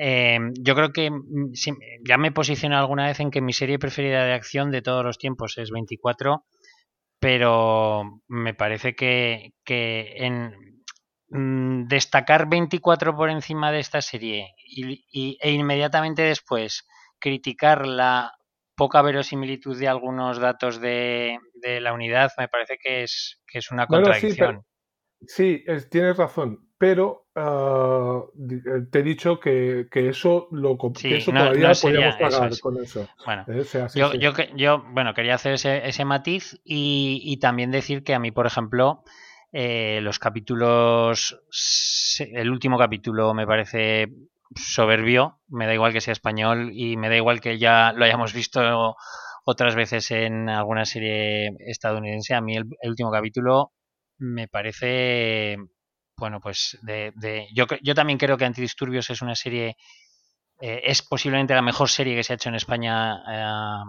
eh, 0.01 0.39
yo 0.61 0.75
creo 0.75 0.93
que 0.93 1.11
si, 1.53 1.73
ya 2.07 2.17
me 2.17 2.31
posicioné 2.31 2.75
alguna 2.75 3.07
vez 3.07 3.19
en 3.19 3.31
que 3.31 3.41
mi 3.41 3.51
serie 3.51 3.79
preferida 3.79 4.23
de 4.23 4.33
acción 4.33 4.71
de 4.71 4.81
todos 4.81 5.03
los 5.03 5.17
tiempos 5.17 5.57
es 5.57 5.71
24, 5.71 6.45
pero 7.19 8.21
me 8.29 8.53
parece 8.53 8.95
que, 8.95 9.51
que 9.65 10.13
en 10.15 10.53
mmm, 11.27 11.87
destacar 11.87 12.47
24 12.47 13.13
por 13.13 13.29
encima 13.29 13.73
de 13.73 13.79
esta 13.79 14.01
serie 14.01 14.53
y, 14.65 15.37
e 15.41 15.51
inmediatamente 15.51 16.21
después 16.21 16.87
criticar 17.19 17.85
la 17.85 18.38
poca 18.79 19.01
verosimilitud 19.01 19.77
de 19.77 19.89
algunos 19.89 20.39
datos 20.39 20.79
de, 20.79 21.37
de 21.53 21.81
la 21.81 21.91
unidad, 21.93 22.31
me 22.37 22.47
parece 22.47 22.77
que 22.81 23.03
es, 23.03 23.41
que 23.45 23.59
es 23.59 23.71
una 23.71 23.85
contradicción. 23.85 24.37
Bueno, 24.37 24.65
sí, 25.19 25.25
pero, 25.27 25.27
sí 25.27 25.63
es, 25.67 25.89
tienes 25.89 26.15
razón, 26.15 26.69
pero 26.77 27.27
uh, 27.35 28.31
te 28.89 28.99
he 28.99 29.03
dicho 29.03 29.37
que, 29.37 29.87
que 29.91 30.07
eso, 30.07 30.47
lo, 30.51 30.77
sí, 30.95 31.09
que 31.09 31.17
eso 31.17 31.33
no, 31.33 31.41
todavía 31.41 31.67
no 31.67 31.75
sería, 31.75 31.99
podemos 31.99 32.15
pagar 32.15 32.47
eso 32.47 32.55
es. 32.55 32.61
con 32.61 32.81
eso. 32.81 33.09
Bueno, 33.25 33.43
¿Eh? 33.49 33.59
O 33.59 33.63
sea, 33.65 33.89
sí, 33.89 33.99
yo, 33.99 34.11
sí. 34.11 34.17
yo, 34.19 34.31
yo, 34.55 34.85
bueno, 34.93 35.13
quería 35.13 35.35
hacer 35.35 35.53
ese, 35.53 35.85
ese 35.85 36.05
matiz 36.05 36.57
y, 36.63 37.21
y, 37.21 37.37
también 37.37 37.71
decir 37.71 38.03
que 38.05 38.15
a 38.15 38.19
mí, 38.19 38.31
por 38.31 38.47
ejemplo, 38.47 39.03
eh, 39.51 39.99
los 40.01 40.19
capítulos, 40.19 41.37
el 42.19 42.49
último 42.49 42.77
capítulo 42.77 43.33
me 43.33 43.45
parece 43.45 44.07
soberbio, 44.55 45.39
me 45.47 45.67
da 45.67 45.73
igual 45.73 45.93
que 45.93 46.01
sea 46.01 46.11
español 46.13 46.71
y 46.73 46.97
me 46.97 47.09
da 47.09 47.15
igual 47.15 47.41
que 47.41 47.57
ya 47.57 47.93
lo 47.93 48.05
hayamos 48.05 48.33
visto 48.33 48.95
otras 49.45 49.75
veces 49.75 50.11
en 50.11 50.49
alguna 50.49 50.85
serie 50.85 51.51
estadounidense. 51.59 52.35
A 52.35 52.41
mí 52.41 52.57
el, 52.57 52.65
último 52.83 53.11
capítulo 53.11 53.73
me 54.17 54.47
parece, 54.47 55.57
bueno, 56.17 56.39
pues 56.39 56.77
de, 56.81 57.13
de 57.15 57.47
yo, 57.53 57.65
yo, 57.81 57.95
también 57.95 58.19
creo 58.19 58.37
que 58.37 58.45
Antidisturbios 58.45 59.09
es 59.09 59.21
una 59.21 59.35
serie, 59.35 59.77
eh, 60.61 60.81
es 60.85 61.01
posiblemente 61.01 61.53
la 61.53 61.61
mejor 61.61 61.89
serie 61.89 62.15
que 62.15 62.23
se 62.23 62.33
ha 62.33 62.35
hecho 62.35 62.49
en 62.49 62.55
España. 62.55 63.23
Eh, 63.31 63.83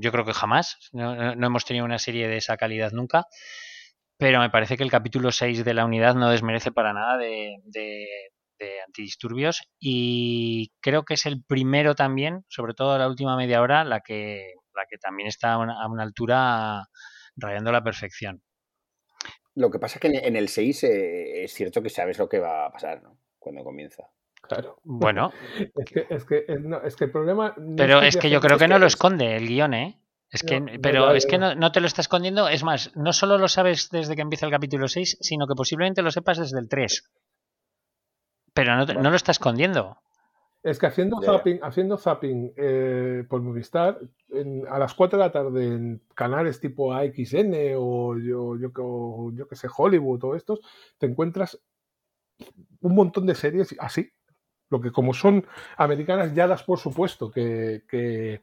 yo 0.00 0.10
creo 0.10 0.24
que 0.24 0.32
jamás, 0.32 0.76
no, 0.92 1.36
no 1.36 1.46
hemos 1.46 1.64
tenido 1.64 1.84
una 1.84 1.98
serie 1.98 2.26
de 2.28 2.38
esa 2.38 2.56
calidad 2.56 2.90
nunca 2.92 3.26
pero 4.18 4.40
me 4.40 4.50
parece 4.50 4.76
que 4.76 4.82
el 4.82 4.90
capítulo 4.90 5.30
6 5.30 5.64
de 5.64 5.74
la 5.74 5.84
unidad 5.84 6.14
no 6.14 6.30
desmerece 6.30 6.72
para 6.72 6.92
nada 6.92 7.18
de, 7.18 7.56
de, 7.64 8.06
antidisturbios 8.86 9.62
y 9.78 10.72
creo 10.80 11.04
que 11.04 11.14
es 11.14 11.26
el 11.26 11.42
primero 11.44 11.94
también, 11.94 12.44
sobre 12.48 12.74
todo 12.74 12.98
la 12.98 13.08
última 13.08 13.36
media 13.36 13.60
hora, 13.60 13.84
la 13.84 14.00
que, 14.00 14.54
la 14.74 14.86
que 14.88 14.98
también 14.98 15.28
está 15.28 15.54
a 15.54 15.58
una, 15.58 16.02
altura 16.02 16.88
rayando 17.36 17.72
la 17.72 17.82
perfección. 17.82 18.42
Lo 19.54 19.70
que 19.70 19.78
pasa 19.78 19.96
es 19.96 20.00
que 20.00 20.08
en 20.08 20.36
el 20.36 20.48
6 20.48 20.84
eh, 20.84 21.44
es 21.44 21.54
cierto 21.54 21.82
que 21.82 21.90
sabes 21.90 22.18
lo 22.18 22.28
que 22.28 22.38
va 22.38 22.66
a 22.66 22.70
pasar 22.70 23.02
¿no? 23.02 23.18
cuando 23.38 23.64
comienza. 23.64 24.10
Claro. 24.42 24.80
Bueno. 24.84 25.32
es, 25.76 25.90
que, 25.90 26.06
es, 26.08 26.24
que, 26.24 26.44
es 26.84 26.96
que 26.96 27.04
el 27.04 27.10
problema. 27.10 27.54
pero 27.76 28.02
es 28.02 28.16
que, 28.16 28.30
yo 28.30 28.40
creo 28.40 28.58
que 28.58 28.68
no 28.68 28.78
lo 28.78 28.86
esconde 28.86 29.36
el 29.36 29.48
guion, 29.48 29.74
¿eh? 29.74 30.00
Es 30.30 30.42
que, 30.42 30.60
pero 30.82 31.12
es 31.14 31.24
que 31.24 31.38
no, 31.38 31.72
te 31.72 31.80
lo 31.80 31.86
está 31.86 32.00
escondiendo. 32.00 32.48
Es 32.48 32.64
más, 32.64 32.94
no 32.96 33.12
solo 33.12 33.38
lo 33.38 33.48
sabes 33.48 33.90
desde 33.90 34.16
que 34.16 34.22
empieza 34.22 34.46
el 34.46 34.52
capítulo 34.52 34.88
6, 34.88 35.18
sino 35.20 35.46
que 35.46 35.54
posiblemente 35.54 36.02
lo 36.02 36.10
sepas 36.10 36.38
desde 36.38 36.58
el 36.58 36.68
3. 36.68 37.10
Pero 38.56 38.74
no, 38.74 38.86
no 38.86 39.10
lo 39.10 39.16
está 39.16 39.32
escondiendo. 39.32 39.98
Es 40.62 40.78
que 40.78 40.86
haciendo 40.86 41.20
zapping, 41.22 41.60
haciendo 41.62 41.98
zapping 41.98 42.54
eh, 42.56 43.22
por 43.28 43.42
Movistar, 43.42 44.00
a 44.68 44.78
las 44.78 44.94
4 44.94 45.18
de 45.18 45.24
la 45.24 45.30
tarde 45.30 45.66
en 45.66 46.02
canales 46.14 46.58
tipo 46.58 46.92
AXN 46.92 47.54
o 47.76 48.16
yo, 48.18 48.56
yo, 48.58 49.30
yo 49.32 49.46
que 49.46 49.56
sé, 49.56 49.68
Hollywood 49.74 50.24
o 50.24 50.34
estos, 50.34 50.60
te 50.98 51.06
encuentras 51.06 51.60
un 52.80 52.94
montón 52.94 53.26
de 53.26 53.34
series 53.34 53.76
así. 53.78 54.10
Lo 54.70 54.80
que 54.80 54.90
como 54.90 55.14
son 55.14 55.46
americanas 55.76 56.34
ya 56.34 56.48
das 56.48 56.64
por 56.64 56.78
supuesto 56.78 57.30
que, 57.30 57.84
que 57.88 58.42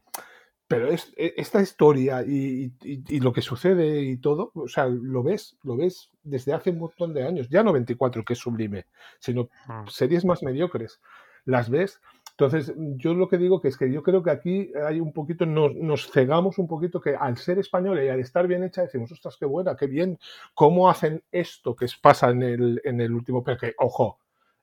pero 0.74 0.92
es, 0.92 1.14
e, 1.16 1.34
esta 1.38 1.62
historia 1.62 2.24
y, 2.24 2.72
lo 3.20 3.32
que 3.32 3.42
sucede 3.42 4.02
y 4.02 4.18
todo, 4.18 4.52
o 4.56 4.68
sea, 4.68 4.88
lo 4.88 5.22
ves, 5.24 5.56
lo 5.64 5.78
ves 5.78 6.10
desde 6.24 6.54
hace 6.54 6.72
un 6.72 6.80
montón 6.80 7.14
de 7.14 7.24
años, 7.24 7.48
ya 7.50 7.64
no 7.64 7.74
24, 7.74 8.26
que 8.26 8.34
es 8.34 8.40
sublime, 8.40 8.88
sino 9.20 9.50
mm. 9.68 9.88
series 9.88 10.26
más 10.26 10.42
mediocres. 10.42 11.00
Las 11.46 11.70
ves. 11.70 12.00
Entonces, 12.32 12.74
yo 12.78 13.14
lo 13.14 13.28
que 13.28 13.38
digo 13.38 13.62
que 13.62 13.68
es 13.68 13.78
que 13.78 13.92
yo 13.92 14.02
creo 14.02 14.24
que 14.24 14.32
aquí 14.32 14.72
hay 14.88 15.00
un 15.00 15.14
poquito, 15.14 15.46
nos, 15.46 16.10
cegamos 16.10 16.58
un 16.58 16.68
poquito 16.68 17.00
que 17.00 17.16
al 17.16 17.38
ser 17.38 17.60
español 17.60 18.02
y 18.02 18.08
al 18.08 18.20
estar 18.20 18.48
bien 18.48 18.64
hecha, 18.64 18.82
decimos, 18.82 19.12
ostras, 19.12 19.38
qué 19.40 19.46
buena, 19.46 19.76
qué 19.76 19.86
bien, 19.86 20.18
cómo 20.56 20.90
hacen 20.90 21.22
esto 21.32 21.76
que 21.76 21.86
pasa 22.02 22.32
en 22.32 22.42
el, 22.42 22.82
en 22.84 23.02
el 23.02 23.12
último, 23.12 23.44
porque, 23.44 23.76
ojo, 23.78 24.20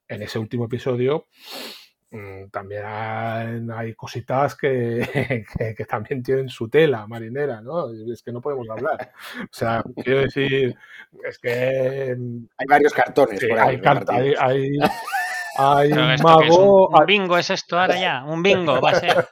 en 0.08 0.22
ese 0.22 0.40
último 0.40 0.64
episodio, 0.64 1.26
también 2.50 2.82
hay, 2.84 3.94
cositas 3.94 4.56
que, 4.60 5.44
que, 5.76 5.84
también 5.84 6.22
tienen 6.22 6.48
su 6.48 6.68
tela 6.68 7.06
marinera, 7.06 7.60
¿no? 7.60 7.92
Es 8.12 8.22
que 8.22 8.32
no 8.32 8.40
podemos 8.40 8.68
hablar. 8.68 9.12
O 9.42 9.52
sea, 9.52 9.82
quiero 10.02 10.22
decir, 10.22 10.76
es 11.24 11.38
que... 11.38 12.16
Mm, 12.18 12.46
hay 12.58 12.66
varios 12.68 12.92
cartones 12.92 13.44
por 13.44 13.58
ahí. 13.58 13.80
Hay, 14.08 14.34
hay, 14.38 14.78
hay, 15.58 15.92
un 15.92 16.22
mago... 16.22 16.88
un, 16.88 17.06
bingo 17.06 17.38
es 17.38 17.50
esto 17.50 17.78
ahora 17.78 17.98
ya, 18.00 18.24
un 18.24 18.42
bingo 18.42 18.80
va 18.80 18.90
a 18.90 18.94
ser. 18.94 19.28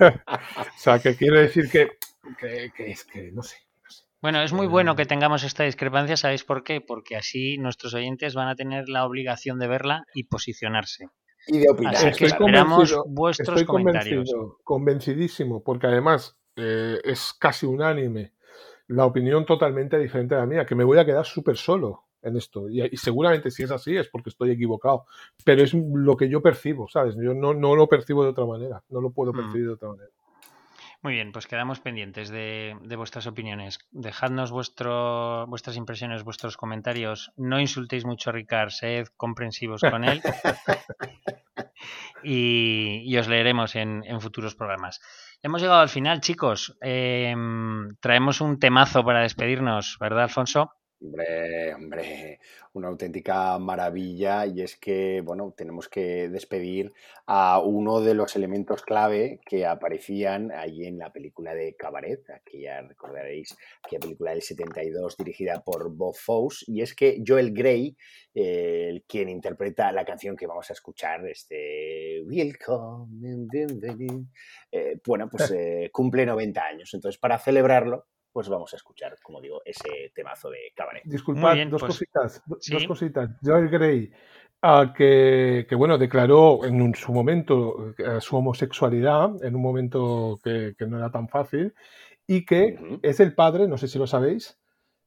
o 0.00 0.78
sea, 0.78 0.98
que 0.98 1.14
quiero 1.14 1.38
decir 1.38 1.70
que, 1.70 1.90
que, 2.38 2.72
que 2.76 2.90
es 2.90 3.04
que, 3.04 3.30
no 3.30 3.42
sé, 3.42 3.56
bueno, 4.20 4.40
es 4.42 4.52
muy 4.52 4.68
bueno 4.68 4.94
que 4.94 5.04
tengamos 5.04 5.42
esta 5.42 5.64
discrepancia, 5.64 6.16
¿sabéis 6.16 6.44
por 6.44 6.62
qué? 6.62 6.80
Porque 6.80 7.16
así 7.16 7.58
nuestros 7.58 7.92
oyentes 7.92 8.36
van 8.36 8.46
a 8.46 8.54
tener 8.54 8.88
la 8.88 9.04
obligación 9.04 9.58
de 9.58 9.66
verla 9.66 10.04
y 10.14 10.24
posicionarse 10.24 11.08
y 11.46 11.58
de 11.58 11.70
opinar. 11.70 11.94
estoy 11.94 12.30
convencido, 12.32 13.04
vuestros 13.06 13.48
estoy 13.48 13.64
convencido, 13.64 14.58
convencidísimo, 14.64 15.62
porque 15.62 15.86
además 15.86 16.36
eh, 16.56 17.00
es 17.04 17.32
casi 17.38 17.66
unánime 17.66 18.32
la 18.88 19.06
opinión 19.06 19.46
totalmente 19.46 19.98
diferente 19.98 20.34
a 20.34 20.38
la 20.38 20.46
mía, 20.46 20.66
que 20.66 20.74
me 20.74 20.84
voy 20.84 20.98
a 20.98 21.04
quedar 21.04 21.24
súper 21.24 21.56
solo 21.56 22.04
en 22.22 22.36
esto. 22.36 22.68
Y, 22.68 22.96
seguramente 22.96 23.50
si 23.50 23.62
es 23.62 23.70
así 23.70 23.96
es 23.96 24.08
porque 24.08 24.30
estoy 24.30 24.50
equivocado, 24.50 25.06
pero 25.44 25.62
es 25.62 25.74
lo 25.74 26.16
que 26.16 26.28
yo 26.28 26.42
percibo, 26.42 26.88
¿sabes? 26.88 27.16
Yo 27.16 27.34
no, 27.34 27.54
no 27.54 27.74
lo 27.74 27.88
percibo 27.88 28.22
de 28.22 28.30
otra 28.30 28.46
manera, 28.46 28.82
no 28.90 29.00
lo 29.00 29.10
puedo 29.10 29.32
mm. 29.32 29.36
percibir 29.36 29.66
de 29.66 29.72
otra 29.72 29.88
manera. 29.88 30.10
Muy 31.02 31.14
bien, 31.14 31.32
pues 31.32 31.48
quedamos 31.48 31.80
pendientes 31.80 32.30
de, 32.30 32.76
vuestras 32.96 33.26
opiniones. 33.26 33.80
Dejadnos 33.90 34.52
vuestro, 34.52 35.48
vuestras 35.48 35.76
impresiones, 35.76 36.22
vuestros 36.22 36.56
comentarios. 36.56 37.32
No 37.36 37.58
insultéis 37.58 38.04
mucho 38.04 38.30
a 38.30 38.32
Ricard, 38.32 38.70
sed 38.70 39.08
comprensivos 39.16 39.80
con 39.80 40.04
él. 40.04 40.22
y, 42.22 43.16
os 43.16 43.26
leeremos 43.26 43.74
en, 43.74 44.04
futuros 44.20 44.54
programas. 44.54 45.00
Hemos 45.42 45.60
llegado 45.60 45.80
al 45.80 45.88
final, 45.88 46.20
chicos. 46.20 46.76
Em, 46.80 47.88
traemos 47.98 48.40
un 48.40 48.60
temazo 48.60 49.04
para 49.04 49.22
despedirnos, 49.22 49.96
¿verdad, 49.98 50.22
Alfonso? 50.22 50.70
Hombre, 51.04 51.74
hombre, 51.74 52.40
una 52.74 52.86
auténtica 52.86 53.58
maravilla. 53.58 54.46
Y 54.46 54.62
es 54.62 54.76
que, 54.76 55.20
bueno, 55.20 55.52
tenemos 55.56 55.88
que 55.88 56.28
despedir 56.28 56.92
a 57.26 57.58
uno 57.58 58.00
de 58.00 58.14
los 58.14 58.36
elementos 58.36 58.82
clave 58.82 59.40
que 59.44 59.66
aparecían 59.66 60.52
allí 60.52 60.86
en 60.86 60.98
la 60.98 61.12
película 61.12 61.54
de 61.54 61.74
Cabaret, 61.74 62.22
aquella, 62.30 62.82
recordaréis, 62.82 63.56
aquella 63.82 64.00
película 64.00 64.30
del 64.30 64.42
72 64.42 65.16
dirigida 65.16 65.64
por 65.64 65.92
Bob 65.92 66.14
Fosse, 66.14 66.64
y 66.68 66.82
es 66.82 66.94
que 66.94 67.20
Joel 67.26 67.52
Grey, 67.52 67.96
eh, 68.32 69.02
quien 69.08 69.28
interpreta 69.28 69.90
la 69.90 70.04
canción 70.04 70.36
que 70.36 70.46
vamos 70.46 70.70
a 70.70 70.72
escuchar, 70.72 71.26
este 71.26 72.22
Welcome, 72.24 73.46
eh, 74.70 75.00
bueno, 75.04 75.28
pues 75.28 75.50
eh, 75.56 75.90
cumple 75.92 76.26
90 76.26 76.64
años. 76.64 76.94
Entonces, 76.94 77.18
para 77.18 77.38
celebrarlo, 77.38 78.06
pues 78.32 78.48
vamos 78.48 78.72
a 78.72 78.76
escuchar, 78.76 79.16
como 79.22 79.40
digo, 79.40 79.60
ese 79.64 80.10
temazo 80.14 80.50
de 80.50 80.72
Cabaret. 80.74 81.02
Disculpad, 81.04 81.56
dos 81.68 81.82
pues, 81.82 81.92
cositas, 81.92 82.42
dos 82.46 82.86
cositas. 82.86 83.30
Joel 83.42 83.68
Grey, 83.68 84.10
ah, 84.62 84.92
que, 84.96 85.66
bueno, 85.76 85.98
declaró 85.98 86.64
en 86.64 86.94
su 86.94 87.12
momento 87.12 87.94
eh, 87.98 88.20
su 88.20 88.36
homosexualidad, 88.36 89.44
en 89.44 89.54
un 89.54 89.62
momento 89.62 90.40
que, 90.42 90.74
no 90.86 90.98
era 90.98 91.10
tan 91.10 91.28
fácil, 91.28 91.74
y 92.26 92.46
que 92.46 92.98
es 93.02 93.20
el 93.20 93.34
padre, 93.34 93.68
no 93.68 93.76
sé 93.76 93.88
si 93.88 93.98
lo 93.98 94.06
sabéis, 94.06 94.58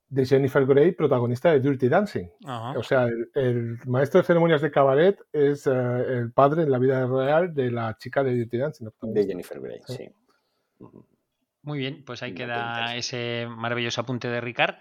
de 0.08 0.24
Jennifer 0.24 0.64
Grey, 0.68 0.92
protagonista 0.92 1.52
de 1.52 1.60
Dirty 1.62 1.90
Dancing. 1.90 2.28
O 2.76 2.84
sea, 2.84 3.08
el, 3.34 3.80
maestro 3.88 4.22
de 4.22 4.28
ceremonias 4.28 4.62
de 4.62 4.70
cabaret 4.70 5.20
es 5.34 5.66
eh, 5.66 5.72
el 5.72 6.32
padre 6.32 6.64
en 6.64 6.72
la 6.72 6.78
vida 6.78 7.08
real 7.08 7.56
de 7.56 7.72
la 7.72 7.98
chica 7.98 8.24
de 8.24 8.36
Dirty 8.36 8.58
Dancing. 8.58 8.90
De 9.02 9.26
Jennifer 9.26 9.60
Grey, 9.60 9.82
sí. 9.88 10.08
Muy 11.66 11.80
bien, 11.80 12.04
pues 12.06 12.22
ahí 12.22 12.36
queda 12.36 12.96
ese 12.96 13.48
maravilloso 13.50 14.00
apunte 14.00 14.28
de 14.28 14.40
Ricard. 14.40 14.76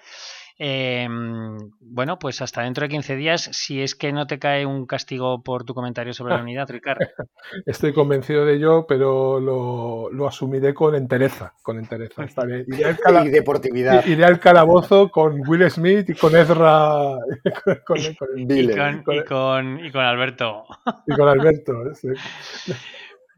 Em, 0.57 1.57
bueno, 1.81 2.19
pues 2.19 2.43
hasta 2.43 2.63
dentro 2.63 2.83
de 2.83 2.91
15 2.91 3.17
días, 3.17 3.49
si 3.53 3.83
es 3.83 3.95
que 3.95 4.13
no 4.13 4.27
te 4.27 4.39
cae 4.39 4.67
un 4.67 4.87
castigo 4.87 5.43
por 5.43 5.65
tu 5.65 5.73
comentario 5.73 6.13
sobre 6.13 6.35
la 6.35 6.43
unidad, 6.43 6.69
Ricard. 6.69 6.99
Estoy 7.67 7.95
convencido 7.95 8.45
de 8.45 8.57
ello, 8.57 8.87
pero 8.87 9.41
lo, 9.41 10.29
asumiré 10.29 10.75
con 10.75 10.95
entereza. 10.95 11.55
Con 11.63 11.79
entereza. 11.79 12.23
y 13.25 13.29
deportividad. 13.31 14.05
Iré 14.05 14.27
al 14.27 14.39
calabozo 14.39 15.11
con 15.11 15.41
Will 15.49 15.69
Smith 15.71 16.11
y 16.11 16.15
con 16.15 16.37
Ezra. 16.37 17.17
con, 17.87 17.97
y, 17.99 18.15
con, 18.15 19.81
y, 19.81 19.91
con, 19.91 20.03
Alberto. 20.03 20.65
Y 21.07 21.15
con 21.15 21.29
Alberto. 21.29 21.73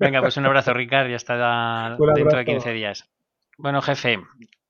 Venga, 0.01 0.21
pues 0.21 0.37
un 0.37 0.47
abrazo, 0.47 0.75
Ricard, 0.75 1.09
y 1.09 1.15
hasta 1.15 1.97
dentro 1.97 2.39
de 2.39 2.45
15 2.45 2.73
días. 2.73 3.09
Bueno, 3.59 3.81
jefe, 3.81 4.19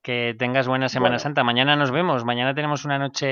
que 0.01 0.37
tengas 0.39 0.69
buena 0.69 0.89
Semana 0.89 1.19
Santa. 1.19 1.43
Mañana 1.43 1.75
nos 1.75 1.91
vemos. 1.91 2.25
Mañana 2.25 2.55
tenemos 2.55 2.85
una 2.85 2.99
noche 2.99 3.27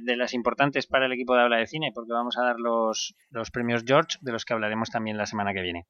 de 0.00 0.16
las 0.16 0.32
importantes 0.32 0.86
para 0.86 1.04
el 1.04 1.12
equipo 1.12 1.34
de 1.34 1.42
habla 1.42 1.58
de 1.58 1.66
cine, 1.66 1.92
porque 1.94 2.12
vamos 2.12 2.38
a 2.38 2.42
dar 2.42 2.56
los, 2.58 3.14
los 3.28 3.50
premios 3.50 3.84
George, 3.86 4.16
de 4.22 4.32
los 4.32 4.46
que 4.46 4.54
hablaremos 4.54 4.88
también 4.88 5.18
la 5.18 5.26
semana 5.26 5.52
que 5.52 5.60
viene. 5.60 5.86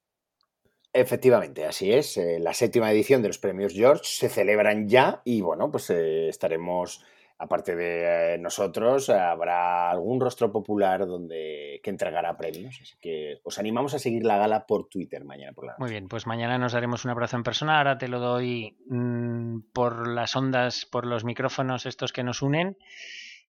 Efectivamente, 0.92 1.64
así 1.64 1.92
es. 1.92 2.16
Eh, 2.16 2.38
la 2.40 2.54
séptima 2.54 2.90
edición 2.90 3.22
de 3.22 3.28
los 3.28 3.38
premios 3.38 3.72
George 3.72 4.02
se 4.04 4.28
celebran 4.28 4.88
ya 4.88 5.22
y 5.24 5.40
bueno, 5.40 5.70
pues 5.70 5.90
eh, 5.90 6.28
estaremos 6.28 7.04
aparte 7.44 7.76
de 7.76 8.34
eh, 8.34 8.38
nosotros, 8.38 9.10
habrá 9.10 9.90
algún 9.90 10.18
rostro 10.18 10.50
popular 10.50 11.06
donde 11.06 11.80
que 11.82 11.90
entregará 11.90 12.36
premios. 12.36 12.78
Así 12.80 12.94
que 13.00 13.40
os 13.44 13.58
animamos 13.58 13.94
a 13.94 13.98
seguir 13.98 14.24
la 14.24 14.38
gala 14.38 14.66
por 14.66 14.88
Twitter 14.88 15.24
mañana 15.24 15.52
por 15.52 15.66
la 15.66 15.72
noche. 15.72 15.80
Muy 15.80 15.90
bien, 15.90 16.08
pues 16.08 16.26
mañana 16.26 16.58
nos 16.58 16.72
daremos 16.72 17.04
un 17.04 17.10
abrazo 17.10 17.36
en 17.36 17.42
persona. 17.42 17.78
Ahora 17.78 17.98
te 17.98 18.08
lo 18.08 18.18
doy 18.18 18.76
mm, 18.88 19.60
por 19.72 20.08
las 20.08 20.34
ondas, 20.36 20.86
por 20.86 21.06
los 21.06 21.24
micrófonos 21.24 21.84
estos 21.86 22.12
que 22.12 22.24
nos 22.24 22.40
unen. 22.40 22.78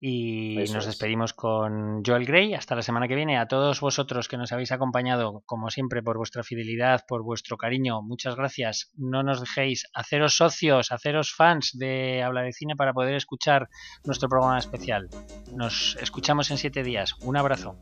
Y 0.03 0.56
nos 0.73 0.88
despedimos 0.88 1.32
con 1.34 2.03
Joel 2.03 2.26
Grey. 2.26 2.56
Hasta 2.56 2.76
la 2.76 2.82
semana 2.82 3.07
que 3.07 3.14
viene. 3.14 3.38
A 3.38 3.48
todos 3.48 3.82
vosotros 3.82 4.28
que 4.28 4.36
nos 4.36 4.52
habéis 4.52 4.72
acompañado, 4.72 5.44
como 5.45 5.69
siempre, 5.69 6.02
por 6.02 6.18
vuestra 6.18 6.44
fidelidad, 6.44 7.06
por 7.07 7.22
vuestro 7.22 7.56
cariño, 7.56 8.02
muchas 8.02 8.36
gracias. 8.36 8.91
No 8.95 9.22
nos 9.22 9.41
dejéis 9.41 9.88
haceros 9.94 10.36
socios, 10.36 10.91
haceros 10.91 11.32
fans 11.32 11.78
de 11.78 12.23
Habla 12.23 12.41
de 12.41 12.52
Cine 12.52 12.76
para 12.76 12.94
poder 12.94 13.14
escuchar 13.14 13.69
nuestro 14.03 14.28
programa 14.28 14.57
especial. 14.57 15.07
Nos 15.53 15.95
escuchamos 16.02 16.49
en 16.49 16.57
siete 16.57 16.82
días. 16.82 17.14
Un 17.22 17.38
abrazo. 17.38 17.76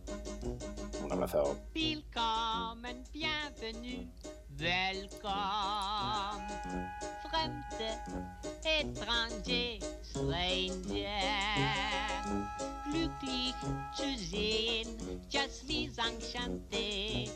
Un 1.02 1.12
abrazo. 1.14 1.58
stranger. 10.90 12.09
glücklich 12.92 13.56
zu 13.94 14.18
sehen, 14.18 14.88
just 15.30 15.68
wie 15.68 15.90
Sanchante. 15.90 17.30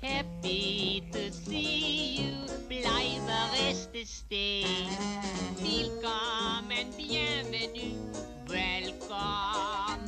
Happy 0.00 1.02
to 1.12 1.32
see 1.32 2.22
you, 2.22 2.46
bleibe 2.68 3.32
reste 3.52 4.04
stay. 4.06 4.64
Willkommen, 5.58 6.92
bienvenue, 6.96 7.96
welcome 8.46 9.62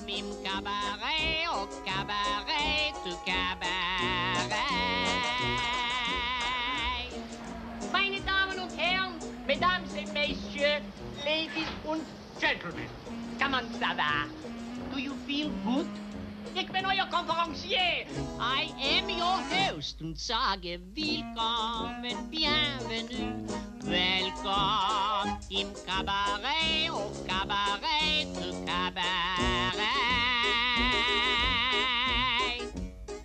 im 0.07 0.27
Kabarett, 0.45 1.49
au 1.49 1.67
Kabarett, 1.85 2.95
zu 3.05 3.17
Kabarett. 3.25 4.55
Meine 7.93 8.21
Damen 8.21 8.59
und 8.59 8.77
Herren, 8.77 9.15
Mesdames 9.47 9.95
et 9.95 10.13
Messieurs, 10.13 10.83
Ladies 11.25 11.69
und 11.85 12.03
Gentlemen. 12.41 13.04
Come 13.39 13.55
on, 13.55 13.73
Sava. 13.81 14.29
Do 14.93 15.01
you 15.01 15.15
feel 15.27 15.51
good? 15.65 15.87
Ich 16.55 16.71
bin 16.71 16.87
euer 16.87 17.07
Konferencier. 17.11 18.07
I 18.39 18.71
am 18.81 19.09
your 19.09 19.39
host 19.51 20.01
und 20.01 20.19
sage 20.19 20.79
willkommen, 20.95 22.31
bienvenue. 22.31 23.35
Willkommen 23.83 25.39
im 25.51 25.69
Kabarett, 25.85 26.91
au 26.91 27.11
Kabarett, 27.27 28.35
zu 28.35 28.53
Kabarett. 28.65 29.85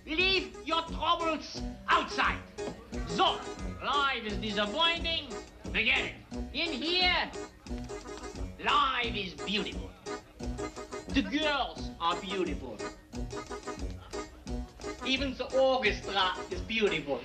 Leave 0.06 0.48
your 0.64 0.82
troubles 0.88 1.62
outside. 1.86 2.42
So, 3.06 3.38
life 3.84 4.26
is 4.26 4.34
disappointing. 4.38 5.28
Begin. 5.72 6.10
In 6.52 6.72
here, 6.72 7.30
Life 8.64 9.16
is 9.16 9.32
beautiful. 9.32 9.90
The 11.08 11.22
girls 11.22 11.90
are 11.98 12.16
beautiful. 12.20 12.76
Even 15.06 15.34
the 15.34 15.46
orchestra 15.58 16.32
is 16.50 16.60
beautiful. 16.60 17.20